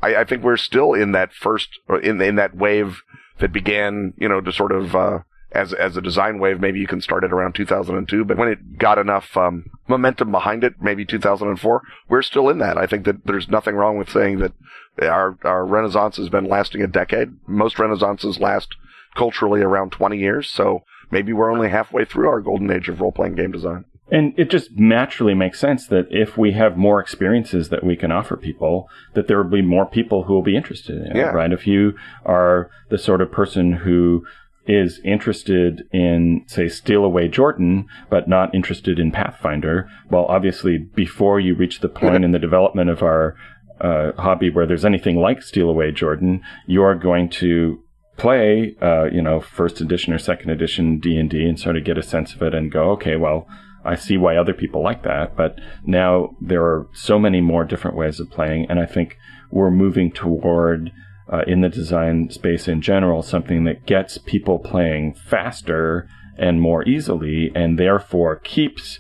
I, 0.02 0.16
I 0.18 0.24
think 0.24 0.44
we're 0.44 0.58
still 0.58 0.94
in 0.94 1.12
that 1.14 1.34
first, 1.34 1.70
in 2.04 2.22
in 2.22 2.36
that 2.36 2.56
wave 2.56 3.02
that 3.40 3.52
began, 3.52 4.14
you 4.18 4.30
know, 4.30 4.42
to 4.42 4.52
sort 4.52 4.72
of 4.72 4.96
uh, 4.96 5.20
as 5.52 5.74
as 5.74 5.98
a 5.98 6.02
design 6.02 6.40
wave. 6.40 6.60
Maybe 6.60 6.80
you 6.80 6.88
can 6.88 7.02
start 7.02 7.24
it 7.24 7.32
around 7.34 7.56
2002, 7.56 8.24
but 8.26 8.38
when 8.38 8.50
it 8.50 8.78
got 8.78 8.98
enough 8.98 9.36
um, 9.36 9.66
momentum 9.88 10.32
behind 10.32 10.64
it, 10.64 10.76
maybe 10.82 11.06
2004, 11.06 11.82
we're 12.08 12.22
still 12.22 12.50
in 12.50 12.60
that. 12.60 12.78
I 12.78 12.86
think 12.86 13.06
that 13.06 13.26
there's 13.26 13.50
nothing 13.50 13.76
wrong 13.76 13.98
with 13.98 14.10
saying 14.10 14.40
that 14.40 14.54
our 15.02 15.38
our 15.44 15.66
renaissance 15.66 16.18
has 16.18 16.30
been 16.30 16.46
lasting 16.46 16.82
a 16.82 16.88
decade. 16.88 17.30
Most 17.48 17.78
renaissances 17.78 18.40
last 18.40 18.70
culturally 19.16 19.62
around 19.62 19.92
20 19.92 20.18
years, 20.18 20.50
so 20.50 20.84
maybe 21.12 21.34
we're 21.34 21.52
only 21.52 21.70
halfway 21.70 22.06
through 22.06 22.30
our 22.30 22.42
golden 22.42 22.70
age 22.72 22.88
of 22.90 23.02
role 23.02 23.12
playing 23.12 23.36
game 23.36 23.52
design. 23.52 23.86
And 24.12 24.34
it 24.40 24.50
just 24.50 24.72
naturally 24.72 25.36
makes 25.36 25.60
sense 25.60 25.86
that 25.88 26.08
if 26.10 26.36
we 26.36 26.54
have 26.54 26.78
more 26.78 27.00
experiences 27.00 27.70
that 27.70 27.84
we 27.84 27.96
can 27.96 28.12
offer 28.12 28.36
people, 28.38 28.88
that 29.14 29.28
there 29.28 29.38
will 29.42 29.52
be 29.52 29.62
more 29.62 29.86
people 29.86 30.24
who 30.24 30.34
will 30.34 30.42
be 30.42 30.56
interested 30.58 30.98
in 30.98 31.12
it, 31.12 31.16
Yeah. 31.16 31.30
right? 31.30 31.52
If 31.52 31.68
you 31.68 31.94
are 32.26 32.72
the 32.90 32.98
sort 32.98 33.22
of 33.22 33.32
person 33.32 33.72
who 33.74 34.26
is 34.70 35.02
interested 35.04 35.84
in, 35.92 36.46
say, 36.46 36.70
Steal 36.70 37.04
Away 37.04 37.28
Jordan, 37.28 37.88
but 38.10 38.28
not 38.28 38.54
interested 38.54 39.00
in 39.00 39.12
Pathfinder, 39.12 39.90
well, 40.12 40.26
obviously, 40.26 40.78
before 40.78 41.40
you 41.40 41.56
reach 41.56 41.80
the 41.80 41.90
point 41.90 42.24
in 42.24 42.32
the 42.32 42.40
development 42.40 42.92
of 42.92 43.02
our 43.02 43.36
uh, 43.82 44.12
hobby 44.22 44.52
where 44.52 44.68
there's 44.68 44.86
anything 44.86 45.18
like 45.18 45.42
Steal 45.42 45.70
Away 45.70 45.92
Jordan, 45.92 46.42
you're 46.68 46.94
going 46.94 47.30
to 47.30 47.82
play, 48.18 48.76
uh, 48.80 49.06
you 49.06 49.24
know, 49.24 49.40
first 49.40 49.82
edition 49.82 50.14
or 50.14 50.20
second 50.20 50.52
edition 50.52 51.00
D 51.00 51.18
and 51.18 51.32
D 51.32 51.44
and 51.46 51.60
sort 51.60 51.76
of 51.76 51.84
get 51.84 51.98
a 51.98 52.04
sense 52.04 52.36
of 52.36 52.44
it 52.44 52.54
and 52.54 52.72
go, 52.72 52.92
okay, 52.92 53.16
well, 53.16 53.48
I 53.84 53.96
see 53.96 54.18
why 54.18 54.36
other 54.36 54.54
people 54.54 54.84
like 54.84 55.02
that. 55.04 55.36
But 55.36 55.58
now 55.84 56.36
there 56.40 56.64
are 56.64 56.88
so 56.94 57.18
many 57.18 57.42
more 57.42 57.64
different 57.64 57.98
ways 57.98 58.20
of 58.20 58.30
playing, 58.30 58.68
and 58.70 58.80
I 58.80 58.86
think 58.86 59.18
we're 59.50 59.72
moving 59.72 60.12
toward. 60.12 60.92
Uh, 61.32 61.44
in 61.46 61.62
the 61.62 61.70
design 61.70 62.30
space 62.32 62.68
in 62.68 62.82
general, 62.82 63.22
something 63.22 63.64
that 63.64 63.86
gets 63.86 64.18
people 64.18 64.58
playing 64.58 65.14
faster 65.14 66.10
and 66.40 66.60
more 66.60 66.88
easily, 66.88 67.52
and 67.54 67.78
therefore 67.78 68.38
keeps 68.38 69.00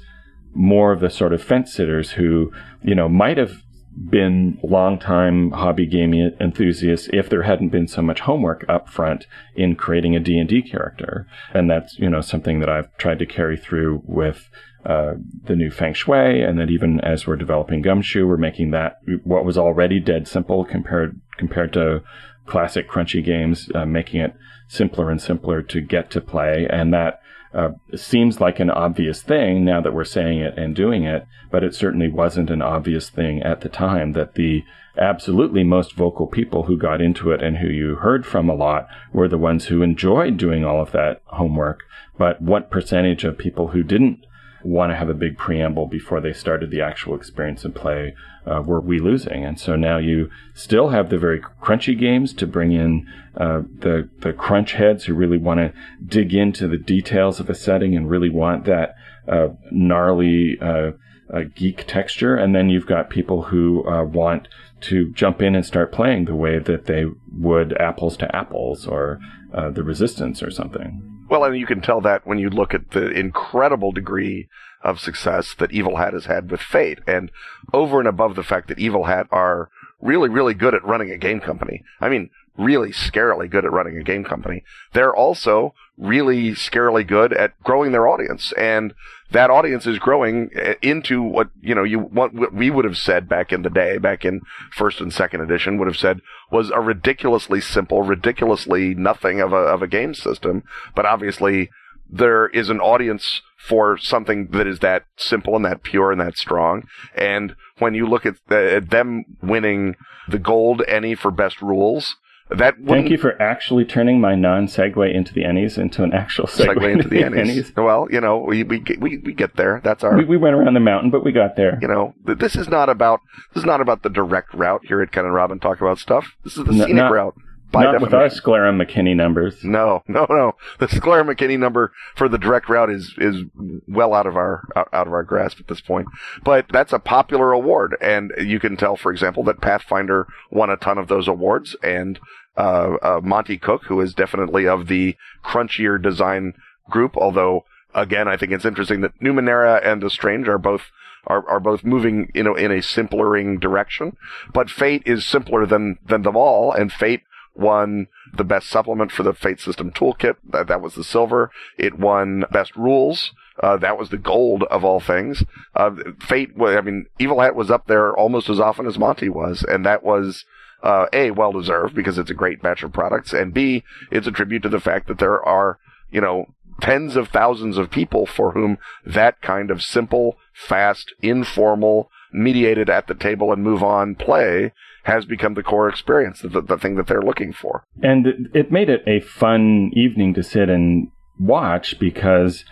more 0.53 0.91
of 0.91 0.99
the 0.99 1.09
sort 1.09 1.33
of 1.33 1.41
fence 1.41 1.73
sitters 1.73 2.11
who, 2.11 2.51
you 2.83 2.93
know, 2.93 3.09
might 3.09 3.37
have 3.37 3.63
been 4.09 4.57
longtime 4.63 5.51
hobby 5.51 5.85
gaming 5.85 6.31
enthusiasts 6.39 7.09
if 7.11 7.29
there 7.29 7.43
hadn't 7.43 7.69
been 7.69 7.87
so 7.87 8.01
much 8.01 8.21
homework 8.21 8.63
up 8.69 8.87
front 8.87 9.25
in 9.55 9.75
creating 9.75 10.15
a 10.15 10.19
D&D 10.19 10.61
character. 10.61 11.27
And 11.53 11.69
that's, 11.69 11.97
you 11.99 12.09
know, 12.09 12.21
something 12.21 12.59
that 12.59 12.69
I've 12.69 12.95
tried 12.97 13.19
to 13.19 13.25
carry 13.25 13.57
through 13.57 14.01
with 14.05 14.49
uh, 14.85 15.15
the 15.45 15.55
new 15.55 15.69
Feng 15.69 15.93
Shui, 15.93 16.41
and 16.41 16.57
that 16.57 16.69
even 16.69 17.01
as 17.01 17.27
we're 17.27 17.35
developing 17.35 17.81
Gumshoe, 17.81 18.25
we're 18.25 18.37
making 18.37 18.71
that 18.71 18.97
what 19.23 19.43
was 19.43 19.57
already 19.57 19.99
dead 19.99 20.27
simple 20.27 20.63
compared 20.63 21.19
compared 21.39 21.73
to 21.73 22.03
classic 22.45 22.87
crunchy 22.87 23.23
games, 23.23 23.71
uh, 23.73 23.85
making 23.85 24.21
it 24.21 24.35
simpler 24.67 25.09
and 25.09 25.19
simpler 25.21 25.63
to 25.63 25.81
get 25.81 26.11
to 26.11 26.21
play, 26.21 26.67
and 26.69 26.93
that 26.93 27.21
uh, 27.53 27.69
seems 27.95 28.39
like 28.39 28.59
an 28.59 28.69
obvious 28.69 29.23
thing 29.23 29.65
now 29.65 29.81
that 29.81 29.93
we're 29.93 30.03
saying 30.03 30.39
it 30.39 30.55
and 30.57 30.75
doing 30.75 31.03
it, 31.03 31.25
but 31.49 31.63
it 31.63 31.73
certainly 31.73 32.07
wasn't 32.07 32.51
an 32.51 32.61
obvious 32.61 33.09
thing 33.09 33.41
at 33.41 33.61
the 33.61 33.69
time 33.69 34.13
that 34.13 34.35
the 34.35 34.63
absolutely 34.97 35.63
most 35.63 35.93
vocal 35.93 36.27
people 36.27 36.63
who 36.63 36.77
got 36.77 37.01
into 37.01 37.31
it 37.31 37.41
and 37.41 37.57
who 37.57 37.67
you 37.67 37.95
heard 37.95 38.25
from 38.25 38.49
a 38.49 38.53
lot 38.55 38.87
were 39.13 39.27
the 39.27 39.37
ones 39.37 39.65
who 39.65 39.81
enjoyed 39.81 40.37
doing 40.37 40.63
all 40.63 40.81
of 40.81 40.91
that 40.91 41.21
homework. 41.25 41.79
But 42.17 42.41
what 42.41 42.69
percentage 42.69 43.23
of 43.23 43.37
people 43.37 43.69
who 43.69 43.81
didn't 43.81 44.25
want 44.63 44.91
to 44.91 44.95
have 44.95 45.09
a 45.09 45.13
big 45.13 45.37
preamble 45.37 45.87
before 45.87 46.19
they 46.19 46.33
started 46.33 46.69
the 46.69 46.81
actual 46.81 47.15
experience 47.15 47.63
and 47.63 47.73
play 47.73 48.13
uh, 48.49 48.61
were 48.61 48.81
we 48.81 48.99
losing. 48.99 49.45
And 49.45 49.59
so 49.59 49.75
now 49.75 49.97
you 49.97 50.29
still 50.53 50.89
have 50.89 51.09
the 51.09 51.17
very 51.17 51.39
crunchy 51.39 51.97
games 51.97 52.33
to 52.33 52.47
bring 52.47 52.71
in 52.71 53.07
uh, 53.37 53.61
the 53.79 54.09
the 54.19 54.33
crunch 54.33 54.73
heads 54.73 55.05
who 55.05 55.13
really 55.13 55.37
want 55.37 55.59
to 55.59 55.73
dig 56.05 56.33
into 56.33 56.67
the 56.67 56.77
details 56.77 57.39
of 57.39 57.49
a 57.49 57.55
setting 57.55 57.95
and 57.95 58.09
really 58.09 58.29
want 58.29 58.65
that 58.65 58.95
uh, 59.27 59.49
gnarly 59.71 60.57
uh, 60.61 60.91
uh, 61.33 61.41
geek 61.55 61.85
texture. 61.87 62.35
And 62.35 62.55
then 62.55 62.69
you've 62.69 62.87
got 62.87 63.09
people 63.09 63.43
who 63.43 63.87
uh, 63.87 64.03
want 64.03 64.47
to 64.81 65.11
jump 65.11 65.41
in 65.41 65.55
and 65.55 65.65
start 65.65 65.91
playing 65.91 66.25
the 66.25 66.35
way 66.35 66.57
that 66.57 66.85
they 66.85 67.05
would 67.31 67.79
apples 67.79 68.17
to 68.17 68.35
apples 68.35 68.87
or 68.87 69.19
the 69.51 69.83
resistance 69.83 70.41
or 70.41 70.49
something. 70.49 71.05
Well, 71.29 71.43
and 71.43 71.57
you 71.57 71.67
can 71.67 71.81
tell 71.81 72.01
that 72.01 72.25
when 72.25 72.39
you 72.39 72.49
look 72.49 72.73
at 72.73 72.91
the 72.91 73.11
incredible 73.11 73.91
degree 73.91 74.47
of 74.81 74.99
success 74.99 75.55
that 75.59 75.71
Evil 75.71 75.97
Hat 75.97 76.13
has 76.13 76.25
had 76.25 76.49
with 76.49 76.61
Fate, 76.61 76.99
and 77.07 77.31
over 77.73 77.99
and 77.99 78.07
above 78.07 78.35
the 78.35 78.43
fact 78.43 78.67
that 78.67 78.79
Evil 78.79 79.05
Hat 79.05 79.27
are 79.31 79.69
really, 80.01 80.29
really 80.29 80.53
good 80.53 80.73
at 80.73 80.83
running 80.85 81.11
a 81.11 81.17
game 81.17 81.39
company. 81.39 81.83
I 81.99 82.09
mean, 82.09 82.29
really 82.57 82.89
scarily 82.89 83.49
good 83.49 83.65
at 83.65 83.71
running 83.71 83.97
a 83.97 84.03
game 84.03 84.23
company. 84.23 84.63
They're 84.93 85.15
also 85.15 85.73
really 85.97 86.51
scarily 86.51 87.07
good 87.07 87.33
at 87.33 87.61
growing 87.63 87.91
their 87.91 88.07
audience, 88.07 88.53
and 88.57 88.93
that 89.31 89.49
audience 89.49 89.85
is 89.85 89.99
growing 89.99 90.49
uh, 90.55 90.73
into 90.81 91.21
what 91.21 91.49
you 91.61 91.73
know 91.73 91.83
you 91.83 91.99
what 91.99 92.53
we 92.53 92.69
would 92.69 92.85
have 92.85 92.97
said 92.97 93.29
back 93.29 93.51
in 93.51 93.61
the 93.61 93.69
day, 93.69 93.97
back 93.97 94.25
in 94.25 94.41
first 94.71 94.99
and 95.01 95.13
second 95.13 95.41
edition, 95.41 95.77
would 95.77 95.87
have 95.87 95.97
said 95.97 96.21
was 96.51 96.69
a 96.71 96.79
ridiculously 96.79 97.61
simple, 97.61 98.03
ridiculously 98.03 98.93
nothing 98.93 99.39
of 99.39 99.53
a 99.53 99.57
of 99.57 99.81
a 99.81 99.87
game 99.87 100.13
system, 100.13 100.63
but 100.95 101.05
obviously 101.05 101.69
there 102.09 102.47
is 102.47 102.69
an 102.69 102.79
audience 102.79 103.41
for 103.67 103.97
something 103.97 104.47
that 104.51 104.65
is 104.67 104.79
that 104.79 105.03
simple 105.17 105.55
and 105.55 105.65
that 105.65 105.83
pure 105.83 106.11
and 106.11 106.21
that 106.21 106.37
strong. 106.37 106.83
And 107.15 107.55
when 107.77 107.93
you 107.93 108.07
look 108.07 108.25
at, 108.25 108.35
the, 108.47 108.75
at 108.75 108.89
them 108.89 109.25
winning 109.41 109.95
the 110.27 110.39
gold 110.39 110.81
Ennie 110.87 111.15
for 111.15 111.29
best 111.29 111.61
rules, 111.61 112.15
that 112.49 112.75
Thank 112.87 113.11
you 113.11 113.17
for 113.19 113.39
actually 113.39 113.85
turning 113.85 114.19
my 114.19 114.33
non-segue 114.33 115.13
into 115.13 115.33
the 115.35 115.43
Ennies 115.43 115.77
into 115.77 116.01
an 116.03 116.13
actual 116.13 116.45
segue, 116.45 116.73
segue 116.77 116.93
into 116.93 117.07
the 117.07 117.17
Ennies. 117.21 117.75
Well, 117.77 118.07
you 118.09 118.19
know, 118.19 118.39
we, 118.39 118.63
we 118.63 118.79
get- 118.79 118.99
we 118.99 119.17
we 119.19 119.33
get 119.33 119.55
there. 119.55 119.81
That's 119.83 120.03
our 120.03 120.17
We, 120.17 120.25
we 120.25 120.37
went 120.37 120.55
around 120.55 120.73
the 120.73 120.79
mountain, 120.79 121.11
but 121.11 121.23
we 121.23 121.31
got 121.31 121.55
there. 121.57 121.77
you 121.79 121.87
know, 121.87 122.15
this 122.25 122.55
is 122.55 122.67
not 122.67 122.89
about 122.89 123.19
this 123.53 123.61
is 123.61 123.67
not 123.67 123.81
about 123.81 124.01
the 124.01 124.09
direct 124.09 124.51
route 124.55 124.81
here 124.87 124.99
at 125.03 125.11
Ken 125.11 125.25
and 125.25 125.33
Robin 125.35 125.59
talk 125.59 125.79
about 125.79 125.99
stuff. 125.99 126.25
This 126.43 126.57
is 126.57 126.63
the 126.65 126.71
No, 126.71 126.85
scenic 126.85 126.95
not- 126.95 127.11
route. 127.11 127.35
By 127.71 127.83
Not 127.83 128.01
with 128.01 128.13
our 128.13 128.21
definition. 128.21 128.37
Sclera 128.37 128.71
McKinney 128.71 129.15
numbers. 129.15 129.63
No, 129.63 130.03
no, 130.07 130.25
no. 130.29 130.53
The 130.79 130.87
Sclera 130.87 131.23
McKinney 131.23 131.59
number 131.59 131.91
for 132.15 132.27
the 132.27 132.37
direct 132.39 132.67
route 132.67 132.89
is 132.89 133.13
is 133.17 133.43
well 133.87 134.13
out 134.13 134.25
of 134.25 134.35
our 134.35 134.63
out, 134.75 134.89
out 134.91 135.07
of 135.07 135.13
our 135.13 135.23
grasp 135.23 135.59
at 135.59 135.67
this 135.67 135.81
point. 135.81 136.07
But 136.43 136.65
that's 136.71 136.93
a 136.93 136.99
popular 136.99 137.51
award, 137.51 137.95
and 138.01 138.31
you 138.39 138.59
can 138.59 138.75
tell, 138.75 138.95
for 138.95 139.11
example, 139.11 139.43
that 139.43 139.61
Pathfinder 139.61 140.27
won 140.49 140.69
a 140.69 140.77
ton 140.77 140.97
of 140.97 141.07
those 141.09 141.27
awards, 141.27 141.75
and 141.83 142.19
uh, 142.57 142.95
uh, 143.01 143.21
Monte 143.23 143.57
Cook, 143.59 143.83
who 143.85 144.01
is 144.01 144.13
definitely 144.13 144.67
of 144.67 144.87
the 144.87 145.15
crunchier 145.43 146.01
design 146.01 146.53
group, 146.89 147.15
although 147.15 147.65
again, 147.93 148.27
I 148.27 148.37
think 148.37 148.51
it's 148.51 148.65
interesting 148.65 149.01
that 149.01 149.19
Numenera 149.19 149.85
and 149.85 150.01
The 150.01 150.09
Strange 150.09 150.47
are 150.47 150.57
both 150.57 150.83
are, 151.27 151.47
are 151.49 151.59
both 151.59 151.83
moving 151.83 152.31
you 152.33 152.43
know 152.43 152.55
in 152.55 152.71
a 152.71 152.81
simplering 152.81 153.59
direction. 153.59 154.17
But 154.53 154.69
Fate 154.69 155.03
is 155.05 155.25
simpler 155.25 155.65
than 155.65 155.97
than 156.05 156.23
them 156.23 156.35
all, 156.35 156.71
and 156.71 156.91
Fate 156.91 157.21
won 157.55 158.07
the 158.33 158.43
best 158.43 158.69
supplement 158.69 159.11
for 159.11 159.23
the 159.23 159.33
Fate 159.33 159.59
System 159.59 159.91
Toolkit. 159.91 160.35
That, 160.49 160.67
that 160.67 160.81
was 160.81 160.95
the 160.95 161.03
silver. 161.03 161.51
It 161.77 161.99
won 161.99 162.45
best 162.51 162.75
rules. 162.75 163.31
Uh, 163.61 163.77
that 163.77 163.97
was 163.97 164.09
the 164.09 164.17
gold 164.17 164.63
of 164.63 164.85
all 164.85 164.99
things. 164.99 165.43
Uh, 165.75 165.91
Fate, 166.19 166.51
I 166.59 166.81
mean, 166.81 167.07
Evil 167.19 167.41
Hat 167.41 167.55
was 167.55 167.69
up 167.69 167.87
there 167.87 168.15
almost 168.15 168.49
as 168.49 168.59
often 168.59 168.87
as 168.87 168.97
Monte 168.97 169.29
was, 169.29 169.63
and 169.67 169.85
that 169.85 170.03
was 170.03 170.45
uh, 170.81 171.07
a 171.11 171.31
well 171.31 171.51
deserved 171.51 171.93
because 171.93 172.17
it's 172.17 172.31
a 172.31 172.35
great 172.35 172.61
batch 172.61 172.83
of 172.83 172.93
products, 172.93 173.33
and 173.33 173.53
b 173.53 173.83
it's 174.11 174.27
a 174.27 174.31
tribute 174.31 174.63
to 174.63 174.69
the 174.69 174.79
fact 174.79 175.07
that 175.07 175.19
there 175.19 175.43
are 175.43 175.77
you 176.09 176.21
know 176.21 176.45
tens 176.79 177.17
of 177.17 177.27
thousands 177.27 177.77
of 177.77 177.91
people 177.91 178.25
for 178.25 178.53
whom 178.53 178.77
that 179.05 179.41
kind 179.41 179.69
of 179.69 179.81
simple, 179.81 180.37
fast, 180.53 181.13
informal, 181.21 182.09
mediated 182.31 182.89
at 182.89 183.07
the 183.07 183.13
table 183.13 183.51
and 183.51 183.63
move 183.63 183.83
on 183.83 184.15
play 184.15 184.71
has 185.09 185.25
become 185.25 185.55
the 185.55 185.63
core 185.63 185.89
experience, 185.89 186.41
the, 186.41 186.61
the 186.61 186.77
thing 186.77 186.95
that 186.95 187.07
they're 187.07 187.21
looking 187.21 187.51
for. 187.51 187.83
And 188.01 188.27
it- 188.53 188.71
made 188.71 188.89
it 188.89 189.03
a 189.07 189.19
fun 189.19 189.91
evening 189.93 190.35
to 190.35 190.43
sit 190.43 190.69
and 190.69 191.09
watch 191.39 191.97
because 191.99 192.63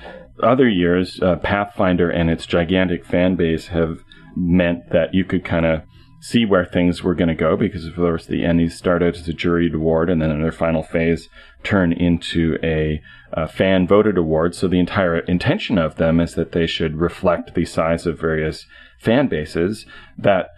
other 0.44 0.70
years, 0.70 1.20
uh, 1.22 1.38
Pathfinder 1.38 2.10
and 2.10 2.30
its 2.30 2.46
gigantic 2.46 3.04
fan 3.06 3.36
base 3.36 3.68
have 3.68 3.98
meant 4.36 4.92
that 4.92 5.14
you 5.14 5.26
could 5.26 5.44
kind 5.44 5.66
of 5.66 5.82
see 6.20 6.46
where 6.46 6.66
things 6.66 7.04
were 7.04 7.16
going 7.16 7.28
to 7.28 7.36
go 7.36 7.58
because, 7.58 7.86
of 7.86 7.96
course, 7.96 8.26
the 8.26 8.44
Ennies 8.44 8.74
started 8.74 9.16
as 9.16 9.28
a 9.28 9.34
juried 9.34 9.74
award 9.74 10.10
and 10.10 10.22
then 10.22 10.32
in 10.32 10.42
their 10.42 10.52
final 10.52 10.84
phase 10.84 11.30
turn 11.64 11.92
into 11.92 12.58
a 12.64 13.02
uh, 13.34 13.48
fan 13.48 13.88
voted 13.88 14.18
award. 14.18 14.54
So 14.54 14.68
the 14.68 14.80
entire 14.80 15.20
intention 15.20 15.78
of 15.78 15.96
them 15.96 16.20
is 16.20 16.36
that 16.36 16.52
they 16.52 16.68
should 16.68 16.98
reflect 16.98 17.56
the 17.56 17.66
size 17.66 18.06
of 18.06 18.20
various 18.20 18.66
fan 19.00 19.28
bases 19.28 19.86
that 20.18 20.50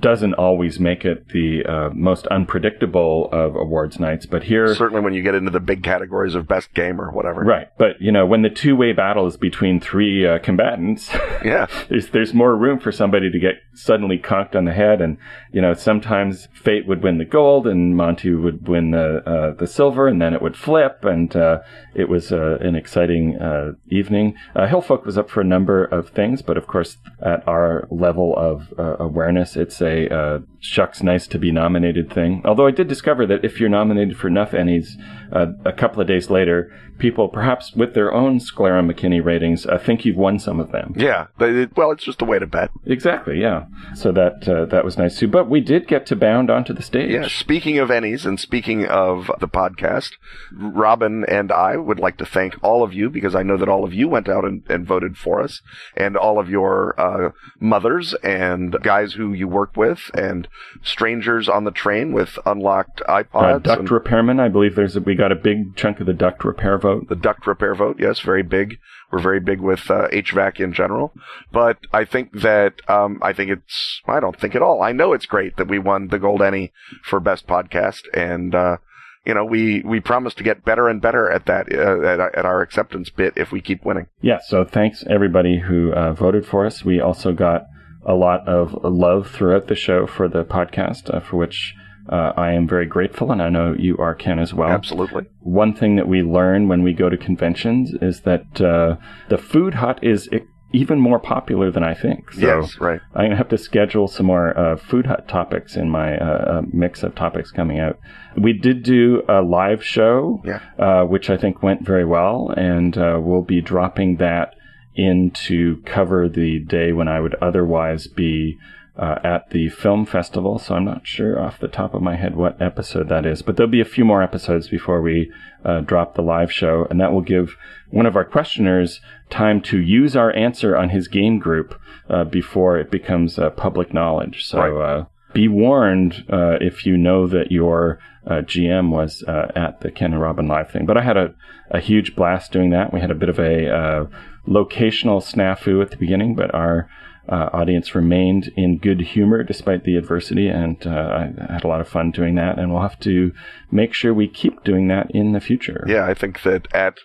doesn't 0.00 0.34
always 0.34 0.78
make 0.80 1.04
it 1.04 1.28
the 1.28 1.64
uh, 1.64 1.90
most 1.92 2.26
unpredictable 2.28 3.28
of 3.32 3.56
awards 3.56 3.98
nights, 4.00 4.26
but 4.26 4.42
here, 4.44 4.74
Certainly 4.74 5.02
when 5.02 5.14
you 5.14 5.22
get 5.22 5.34
into 5.34 5.50
the 5.50 5.60
big 5.60 5.82
categories 5.82 6.34
of 6.34 6.46
best 6.48 6.72
game 6.74 7.00
or 7.00 7.10
whatever. 7.10 7.42
right? 7.42 7.68
But 7.78 8.00
you 8.00 8.12
know, 8.12 8.26
when 8.26 8.42
the 8.42 8.50
two-way 8.50 8.92
battle 8.92 9.26
is 9.26 9.36
between 9.36 9.80
three 9.80 10.26
uh, 10.26 10.38
combatants, 10.40 11.10
Yeah. 11.44 11.66
there's 11.88 12.08
there's 12.08 12.34
more 12.34 12.56
room 12.56 12.78
for 12.80 12.92
somebody 12.92 13.30
to 13.30 13.38
get 13.38 13.54
suddenly 13.74 14.18
conked 14.18 14.54
on 14.56 14.64
the 14.64 14.72
head, 14.72 15.00
and 15.00 15.18
you 15.52 15.60
know, 15.60 15.74
sometimes 15.74 16.48
Fate 16.52 16.86
would 16.86 17.02
win 17.02 17.18
the 17.18 17.24
gold, 17.24 17.66
and 17.66 17.96
Monte 17.96 18.30
would 18.30 18.68
win 18.68 18.90
the 18.90 19.22
uh, 19.28 19.54
the 19.54 19.66
silver, 19.66 20.08
and 20.08 20.20
then 20.20 20.34
it 20.34 20.42
would 20.42 20.56
flip, 20.56 21.04
and 21.04 21.34
uh, 21.34 21.60
it 21.94 22.08
was 22.08 22.32
uh, 22.32 22.58
an 22.60 22.74
exciting 22.74 23.36
uh, 23.38 23.72
evening. 23.88 24.34
Uh, 24.54 24.66
Hillfolk 24.66 25.04
was 25.04 25.16
up 25.16 25.30
for 25.30 25.40
a 25.40 25.44
number 25.44 25.84
of 25.84 26.10
things, 26.10 26.42
but 26.42 26.56
of 26.56 26.66
course, 26.66 26.98
at 27.22 27.46
our 27.46 27.86
level 27.90 28.34
of 28.36 28.72
uh, 28.78 28.96
awareness, 28.98 29.56
it's 29.56 29.80
a 29.80 30.42
shucks 30.60 31.02
nice 31.02 31.26
to 31.28 31.38
be 31.38 31.52
nominated 31.52 32.12
thing. 32.12 32.42
Although 32.44 32.66
I 32.66 32.72
did 32.72 32.88
discover 32.88 33.26
that 33.26 33.44
if 33.44 33.60
you're 33.60 33.68
nominated 33.68 34.16
for 34.16 34.26
enough 34.28 34.50
Ennies, 34.50 34.88
uh, 35.32 35.46
a 35.64 35.72
couple 35.72 36.00
of 36.00 36.06
days 36.08 36.30
later, 36.30 36.72
people, 36.98 37.28
perhaps 37.28 37.74
with 37.74 37.94
their 37.94 38.12
own 38.12 38.40
Sclera 38.40 38.82
McKinney 38.82 39.24
ratings, 39.24 39.66
uh, 39.66 39.78
think 39.78 40.04
you've 40.04 40.16
won 40.16 40.38
some 40.38 40.58
of 40.60 40.72
them. 40.72 40.94
Yeah. 40.96 41.26
It- 41.38 41.76
well, 41.76 41.90
it's 41.92 42.04
just 42.04 42.22
a 42.22 42.24
way 42.24 42.38
to 42.38 42.46
bet. 42.46 42.70
Exactly, 42.86 43.40
yeah. 43.40 43.66
So 43.94 44.10
that 44.12 44.48
uh, 44.48 44.64
that 44.66 44.84
was 44.84 44.98
nice 44.98 45.18
too. 45.18 45.28
But 45.28 45.48
we 45.48 45.60
did 45.60 45.86
get 45.86 46.06
to 46.06 46.16
bound 46.16 46.50
onto 46.50 46.72
the 46.72 46.82
stage. 46.82 47.10
Yeah, 47.12 47.28
speaking 47.28 47.78
of 47.78 47.88
Ennies 47.90 48.26
and 48.26 48.38
speaking 48.40 48.86
of 48.86 49.30
the 49.40 49.48
podcast, 49.48 50.12
Robin 50.52 51.24
and 51.28 51.52
I 51.52 51.76
would 51.76 52.00
like 52.00 52.16
to 52.18 52.26
thank 52.26 52.54
all 52.62 52.82
of 52.82 52.92
you 52.92 53.10
because 53.10 53.34
I 53.34 53.42
know 53.42 53.56
that 53.56 53.68
all 53.68 53.84
of 53.84 53.92
you 53.94 54.08
went 54.08 54.28
out 54.28 54.44
and, 54.44 54.62
and 54.68 54.86
voted 54.86 55.16
for 55.16 55.40
us, 55.40 55.60
and 55.96 56.16
all 56.16 56.38
of 56.38 56.48
your 56.48 56.98
uh, 57.00 57.30
mothers 57.60 58.14
and 58.22 58.76
guys 58.82 59.12
who 59.14 59.32
you 59.32 59.46
work 59.48 59.76
with, 59.76 60.10
and 60.14 60.48
strangers 60.82 61.48
on 61.48 61.64
the 61.64 61.70
train 61.70 62.12
with 62.12 62.38
unlocked 62.46 63.02
Uh, 63.08 63.22
iPods. 63.22 63.62
duct 63.62 63.80
and 63.80 63.90
repairman, 63.90 64.40
I 64.40 64.48
believe 64.48 64.74
there's 64.74 64.96
a, 64.96 65.00
we 65.00 65.14
got 65.18 65.32
a 65.32 65.36
big 65.36 65.76
chunk 65.76 66.00
of 66.00 66.06
the 66.06 66.14
duct 66.14 66.44
repair 66.44 66.78
vote. 66.78 67.08
the 67.08 67.16
duct 67.16 67.46
repair 67.46 67.74
vote, 67.74 67.96
yes, 67.98 68.20
very 68.20 68.42
big. 68.42 68.78
We're 69.10 69.20
very 69.20 69.40
big 69.40 69.60
with 69.60 69.90
uh, 69.90 70.08
HVAC 70.08 70.60
in 70.60 70.72
general, 70.72 71.12
but 71.52 71.78
I 71.92 72.04
think 72.04 72.40
that 72.40 72.74
um, 72.88 73.18
I 73.22 73.32
think 73.32 73.50
it's 73.50 74.00
I 74.06 74.20
don't 74.20 74.38
think 74.38 74.54
at 74.54 74.62
all. 74.62 74.82
I 74.82 74.92
know 74.92 75.12
it's 75.12 75.26
great 75.26 75.56
that 75.56 75.68
we 75.68 75.78
won 75.78 76.08
the 76.08 76.18
Gold 76.18 76.42
Ennie 76.42 76.72
for 77.02 77.18
best 77.20 77.46
podcast, 77.46 78.02
and 78.14 78.54
uh, 78.54 78.76
you 79.24 79.34
know 79.34 79.44
we 79.44 79.82
we 79.82 80.00
promise 80.00 80.34
to 80.34 80.42
get 80.42 80.64
better 80.64 80.88
and 80.88 81.00
better 81.00 81.30
at 81.30 81.46
that 81.46 81.72
uh, 81.72 82.06
at, 82.06 82.20
at 82.20 82.44
our 82.44 82.60
acceptance 82.60 83.08
bit 83.10 83.32
if 83.36 83.50
we 83.50 83.60
keep 83.60 83.84
winning. 83.84 84.06
Yeah, 84.20 84.38
so 84.46 84.64
thanks 84.64 85.04
everybody 85.08 85.60
who 85.60 85.92
uh, 85.92 86.12
voted 86.12 86.46
for 86.46 86.66
us. 86.66 86.84
We 86.84 87.00
also 87.00 87.32
got 87.32 87.62
a 88.04 88.14
lot 88.14 88.46
of 88.46 88.74
love 88.84 89.30
throughout 89.30 89.68
the 89.68 89.74
show 89.74 90.06
for 90.06 90.28
the 90.28 90.44
podcast, 90.44 91.12
uh, 91.12 91.20
for 91.20 91.36
which 91.36 91.74
uh, 92.08 92.32
I 92.36 92.52
am 92.52 92.66
very 92.68 92.86
grateful, 92.86 93.30
and 93.32 93.42
I 93.42 93.48
know 93.48 93.74
you 93.78 93.96
are, 93.98 94.14
Ken, 94.14 94.38
as 94.38 94.54
well. 94.54 94.68
Absolutely, 94.70 95.24
One 95.40 95.74
thing 95.74 95.96
that 95.96 96.08
we 96.08 96.22
learn 96.22 96.68
when 96.68 96.82
we 96.82 96.92
go 96.92 97.08
to 97.08 97.16
conventions 97.16 97.92
is 98.00 98.22
that 98.22 98.60
uh, 98.60 98.96
the 99.28 99.38
food 99.38 99.74
hut 99.74 99.98
is 100.02 100.28
even 100.72 101.00
more 101.00 101.18
popular 101.18 101.70
than 101.70 101.82
I 101.82 101.94
think. 101.94 102.30
So 102.32 102.40
yes, 102.40 102.78
right. 102.78 103.00
I'm 103.14 103.20
going 103.20 103.30
to 103.30 103.36
have 103.36 103.48
to 103.48 103.58
schedule 103.58 104.06
some 104.06 104.26
more 104.26 104.56
uh, 104.58 104.76
food 104.76 105.06
hut 105.06 105.26
topics 105.26 105.76
in 105.76 105.88
my 105.88 106.18
uh, 106.18 106.24
uh, 106.58 106.62
mix 106.72 107.02
of 107.02 107.14
topics 107.14 107.50
coming 107.50 107.78
out. 107.80 107.98
We 108.36 108.52
did 108.52 108.82
do 108.82 109.22
a 109.28 109.40
live 109.40 109.82
show, 109.82 110.42
Yeah. 110.44 110.60
uh, 110.78 111.04
which 111.04 111.30
I 111.30 111.38
think 111.38 111.62
went 111.62 111.86
very 111.86 112.04
well, 112.04 112.52
and 112.56 112.96
uh, 112.98 113.18
we'll 113.20 113.42
be 113.42 113.62
dropping 113.62 114.16
that 114.16 114.54
in 114.94 115.30
to 115.30 115.80
cover 115.86 116.28
the 116.28 116.58
day 116.58 116.92
when 116.92 117.08
I 117.08 117.20
would 117.20 117.36
otherwise 117.36 118.06
be 118.08 118.58
uh, 118.98 119.18
at 119.22 119.50
the 119.50 119.68
film 119.68 120.04
festival. 120.04 120.58
So 120.58 120.74
I'm 120.74 120.84
not 120.84 121.06
sure 121.06 121.40
off 121.40 121.60
the 121.60 121.68
top 121.68 121.94
of 121.94 122.02
my 122.02 122.16
head 122.16 122.36
what 122.36 122.60
episode 122.60 123.08
that 123.08 123.24
is, 123.24 123.42
but 123.42 123.56
there'll 123.56 123.70
be 123.70 123.80
a 123.80 123.84
few 123.84 124.04
more 124.04 124.22
episodes 124.22 124.68
before 124.68 125.00
we 125.00 125.32
uh, 125.64 125.80
drop 125.80 126.14
the 126.14 126.22
live 126.22 126.52
show, 126.52 126.86
and 126.90 127.00
that 127.00 127.12
will 127.12 127.22
give 127.22 127.56
one 127.90 128.06
of 128.06 128.16
our 128.16 128.24
questioners 128.24 129.00
time 129.30 129.60
to 129.62 129.78
use 129.78 130.16
our 130.16 130.34
answer 130.34 130.76
on 130.76 130.90
his 130.90 131.08
game 131.08 131.38
group 131.38 131.80
uh, 132.08 132.24
before 132.24 132.78
it 132.78 132.90
becomes 132.90 133.38
uh, 133.38 133.50
public 133.50 133.94
knowledge. 133.94 134.44
So. 134.44 134.58
Right. 134.58 134.98
Uh, 135.00 135.04
be 135.34 135.48
warned 135.48 136.24
uh, 136.30 136.56
if 136.60 136.86
you 136.86 136.96
know 136.96 137.26
that 137.26 137.52
your 137.52 137.98
uh, 138.26 138.42
GM 138.42 138.90
was 138.90 139.22
uh, 139.24 139.52
at 139.54 139.80
the 139.80 139.90
Ken 139.90 140.12
and 140.12 140.20
Robin 140.20 140.48
live 140.48 140.70
thing. 140.70 140.86
But 140.86 140.96
I 140.96 141.02
had 141.02 141.16
a, 141.16 141.34
a 141.70 141.80
huge 141.80 142.14
blast 142.16 142.52
doing 142.52 142.70
that. 142.70 142.92
We 142.92 143.00
had 143.00 143.10
a 143.10 143.14
bit 143.14 143.28
of 143.28 143.38
a 143.38 143.68
uh, 143.68 144.06
locational 144.46 145.22
snafu 145.22 145.82
at 145.82 145.90
the 145.90 145.96
beginning, 145.96 146.34
but 146.34 146.54
our 146.54 146.88
uh, 147.28 147.50
audience 147.52 147.94
remained 147.94 148.50
in 148.56 148.78
good 148.78 149.00
humor 149.00 149.42
despite 149.42 149.84
the 149.84 149.96
adversity, 149.96 150.48
and 150.48 150.86
uh, 150.86 151.30
I 151.48 151.52
had 151.52 151.64
a 151.64 151.68
lot 151.68 151.80
of 151.80 151.88
fun 151.88 152.10
doing 152.10 152.34
that. 152.36 152.58
And 152.58 152.72
we'll 152.72 152.82
have 152.82 153.00
to 153.00 153.32
make 153.70 153.94
sure 153.94 154.14
we 154.14 154.28
keep 154.28 154.64
doing 154.64 154.88
that 154.88 155.10
in 155.10 155.32
the 155.32 155.40
future. 155.40 155.84
Yeah, 155.86 156.04
I 156.04 156.14
think 156.14 156.42
that 156.42 156.72
at 156.74 156.98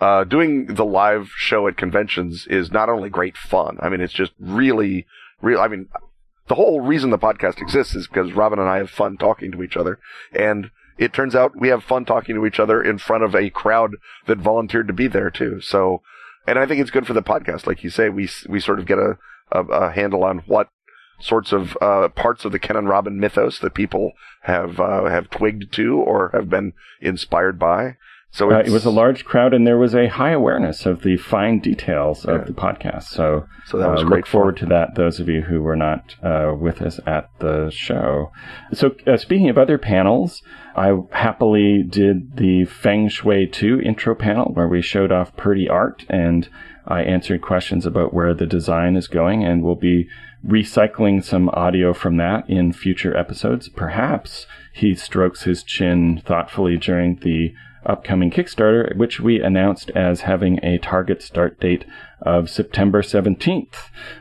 uh, 0.00 0.24
doing 0.24 0.66
the 0.66 0.84
live 0.84 1.30
show 1.36 1.66
at 1.68 1.76
conventions 1.76 2.46
is 2.48 2.70
not 2.70 2.88
only 2.88 3.08
great 3.08 3.36
fun. 3.36 3.78
I 3.80 3.88
mean, 3.88 4.00
it's 4.00 4.12
just 4.12 4.32
really, 4.38 5.06
real. 5.40 5.60
I 5.60 5.68
mean, 5.68 5.88
the 6.48 6.54
whole 6.54 6.80
reason 6.80 7.10
the 7.10 7.18
podcast 7.18 7.60
exists 7.60 7.94
is 7.94 8.06
because 8.06 8.32
Robin 8.32 8.58
and 8.58 8.68
I 8.68 8.76
have 8.78 8.90
fun 8.90 9.16
talking 9.16 9.50
to 9.52 9.62
each 9.62 9.76
other, 9.76 9.98
and 10.32 10.70
it 10.98 11.12
turns 11.12 11.34
out 11.34 11.58
we 11.58 11.68
have 11.68 11.82
fun 11.82 12.04
talking 12.04 12.34
to 12.34 12.46
each 12.46 12.60
other 12.60 12.82
in 12.82 12.98
front 12.98 13.24
of 13.24 13.34
a 13.34 13.50
crowd 13.50 13.92
that 14.26 14.38
volunteered 14.38 14.86
to 14.88 14.92
be 14.92 15.08
there 15.08 15.30
too. 15.30 15.60
So, 15.60 16.02
and 16.46 16.58
I 16.58 16.66
think 16.66 16.80
it's 16.80 16.90
good 16.90 17.06
for 17.06 17.14
the 17.14 17.22
podcast, 17.22 17.66
like 17.66 17.82
you 17.82 17.90
say. 17.90 18.08
We 18.08 18.28
we 18.48 18.60
sort 18.60 18.78
of 18.78 18.86
get 18.86 18.98
a 18.98 19.16
a, 19.52 19.62
a 19.64 19.92
handle 19.92 20.24
on 20.24 20.38
what 20.46 20.68
sorts 21.20 21.52
of 21.52 21.76
uh, 21.80 22.08
parts 22.08 22.44
of 22.44 22.52
the 22.52 22.58
Ken 22.58 22.76
and 22.76 22.88
Robin 22.88 23.18
mythos 23.18 23.58
that 23.60 23.74
people 23.74 24.12
have 24.42 24.78
uh, 24.80 25.04
have 25.04 25.30
twigged 25.30 25.72
to 25.72 25.96
or 25.96 26.30
have 26.32 26.50
been 26.50 26.72
inspired 27.00 27.58
by. 27.58 27.96
So 28.30 28.52
Uh, 28.52 28.58
it 28.58 28.70
was 28.70 28.84
a 28.84 28.90
large 28.90 29.24
crowd, 29.24 29.54
and 29.54 29.66
there 29.66 29.78
was 29.78 29.94
a 29.94 30.08
high 30.08 30.32
awareness 30.32 30.84
of 30.84 31.02
the 31.02 31.16
fine 31.16 31.58
details 31.58 32.26
of 32.26 32.46
the 32.46 32.52
podcast. 32.52 33.04
So, 33.04 33.46
So 33.64 33.78
that 33.78 33.90
was 33.90 34.02
uh, 34.02 34.04
great 34.04 34.24
Look 34.24 34.26
forward 34.26 34.56
to 34.58 34.66
that. 34.66 34.94
Those 34.94 35.20
of 35.20 35.28
you 35.28 35.40
who 35.40 35.62
were 35.62 35.76
not 35.76 36.16
uh, 36.22 36.52
with 36.58 36.82
us 36.82 37.00
at 37.06 37.30
the 37.38 37.70
show. 37.70 38.32
So, 38.74 38.94
uh, 39.06 39.16
speaking 39.16 39.48
of 39.48 39.56
other 39.56 39.78
panels, 39.78 40.42
I 40.74 40.98
happily 41.12 41.82
did 41.82 42.36
the 42.36 42.66
Feng 42.66 43.08
Shui 43.08 43.46
2 43.46 43.80
intro 43.80 44.14
panel 44.14 44.52
where 44.52 44.68
we 44.68 44.82
showed 44.82 45.12
off 45.12 45.34
Purdy 45.36 45.66
art 45.66 46.04
and 46.10 46.46
I 46.86 47.02
answered 47.02 47.42
questions 47.42 47.84
about 47.84 48.14
where 48.14 48.34
the 48.34 48.46
design 48.46 48.96
is 48.96 49.08
going, 49.08 49.44
and 49.44 49.62
we'll 49.62 49.74
be 49.74 50.08
recycling 50.46 51.24
some 51.24 51.48
audio 51.50 51.92
from 51.92 52.16
that 52.18 52.48
in 52.48 52.72
future 52.72 53.16
episodes. 53.16 53.68
Perhaps 53.68 54.46
he 54.72 54.94
strokes 54.94 55.42
his 55.42 55.62
chin 55.62 56.22
thoughtfully 56.24 56.76
during 56.76 57.16
the 57.16 57.54
upcoming 57.86 58.30
Kickstarter, 58.30 58.96
which 58.96 59.20
we 59.20 59.40
announced 59.40 59.90
as 59.90 60.22
having 60.22 60.58
a 60.62 60.78
target 60.78 61.22
start 61.22 61.60
date 61.60 61.84
of 62.22 62.48
September 62.48 63.02
17th. 63.02 63.74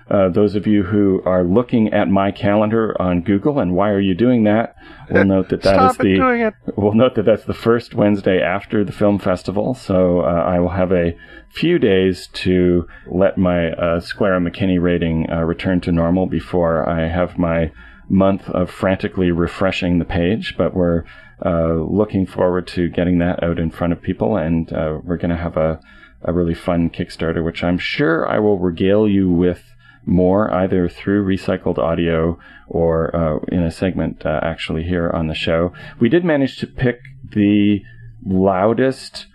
Uh, 0.09 0.29
those 0.29 0.55
of 0.55 0.67
you 0.67 0.83
who 0.83 1.21
are 1.25 1.43
looking 1.43 1.91
at 1.93 2.09
my 2.09 2.31
calendar 2.31 2.95
on 3.01 3.21
Google 3.21 3.59
and 3.59 3.73
why 3.73 3.89
are 3.89 3.99
you 3.99 4.13
doing 4.13 4.43
that? 4.43 4.75
We'll 5.09 5.25
note 5.25 5.49
that 5.49 5.61
that 5.63 5.91
is 5.91 5.97
the 5.97 6.53
we'll 6.75 6.93
note 6.93 7.15
that 7.15 7.25
that's 7.25 7.45
the 7.45 7.53
first 7.53 7.93
Wednesday 7.93 8.41
after 8.41 8.83
the 8.83 8.91
film 8.91 9.19
festival. 9.19 9.73
So 9.73 10.21
uh, 10.21 10.43
I 10.45 10.59
will 10.59 10.69
have 10.69 10.91
a 10.91 11.15
few 11.49 11.79
days 11.79 12.27
to 12.33 12.87
let 13.07 13.37
my 13.37 13.71
uh, 13.71 13.99
Square 13.99 14.41
McKinney 14.41 14.81
rating 14.81 15.29
uh, 15.31 15.41
return 15.41 15.79
to 15.81 15.91
normal 15.91 16.25
before 16.25 16.87
I 16.87 17.07
have 17.07 17.37
my 17.37 17.71
month 18.09 18.49
of 18.49 18.69
frantically 18.69 19.31
refreshing 19.31 19.99
the 19.99 20.05
page. 20.05 20.55
But 20.57 20.73
we're 20.73 21.03
uh, 21.45 21.73
looking 21.73 22.25
forward 22.25 22.67
to 22.67 22.89
getting 22.89 23.19
that 23.19 23.43
out 23.43 23.59
in 23.59 23.69
front 23.69 23.93
of 23.93 24.01
people, 24.01 24.35
and 24.35 24.73
uh, 24.73 24.99
we're 25.03 25.17
going 25.17 25.29
to 25.29 25.37
have 25.37 25.57
a, 25.57 25.79
a 26.23 26.33
really 26.33 26.55
fun 26.55 26.89
Kickstarter, 26.89 27.43
which 27.43 27.63
I'm 27.63 27.77
sure 27.77 28.27
I 28.27 28.39
will 28.39 28.57
regale 28.57 29.07
you 29.07 29.29
with 29.29 29.63
more 30.05 30.53
either 30.53 30.87
through 30.87 31.25
recycled 31.25 31.77
audio 31.77 32.37
or 32.67 33.15
uh, 33.15 33.39
in 33.51 33.63
a 33.63 33.71
segment 33.71 34.25
uh, 34.25 34.39
actually 34.41 34.83
here 34.83 35.09
on 35.09 35.27
the 35.27 35.35
show. 35.35 35.73
We 35.99 36.09
did 36.09 36.23
manage 36.23 36.57
to 36.57 36.67
pick 36.67 36.99
the 37.31 37.81
loudest 38.25 39.27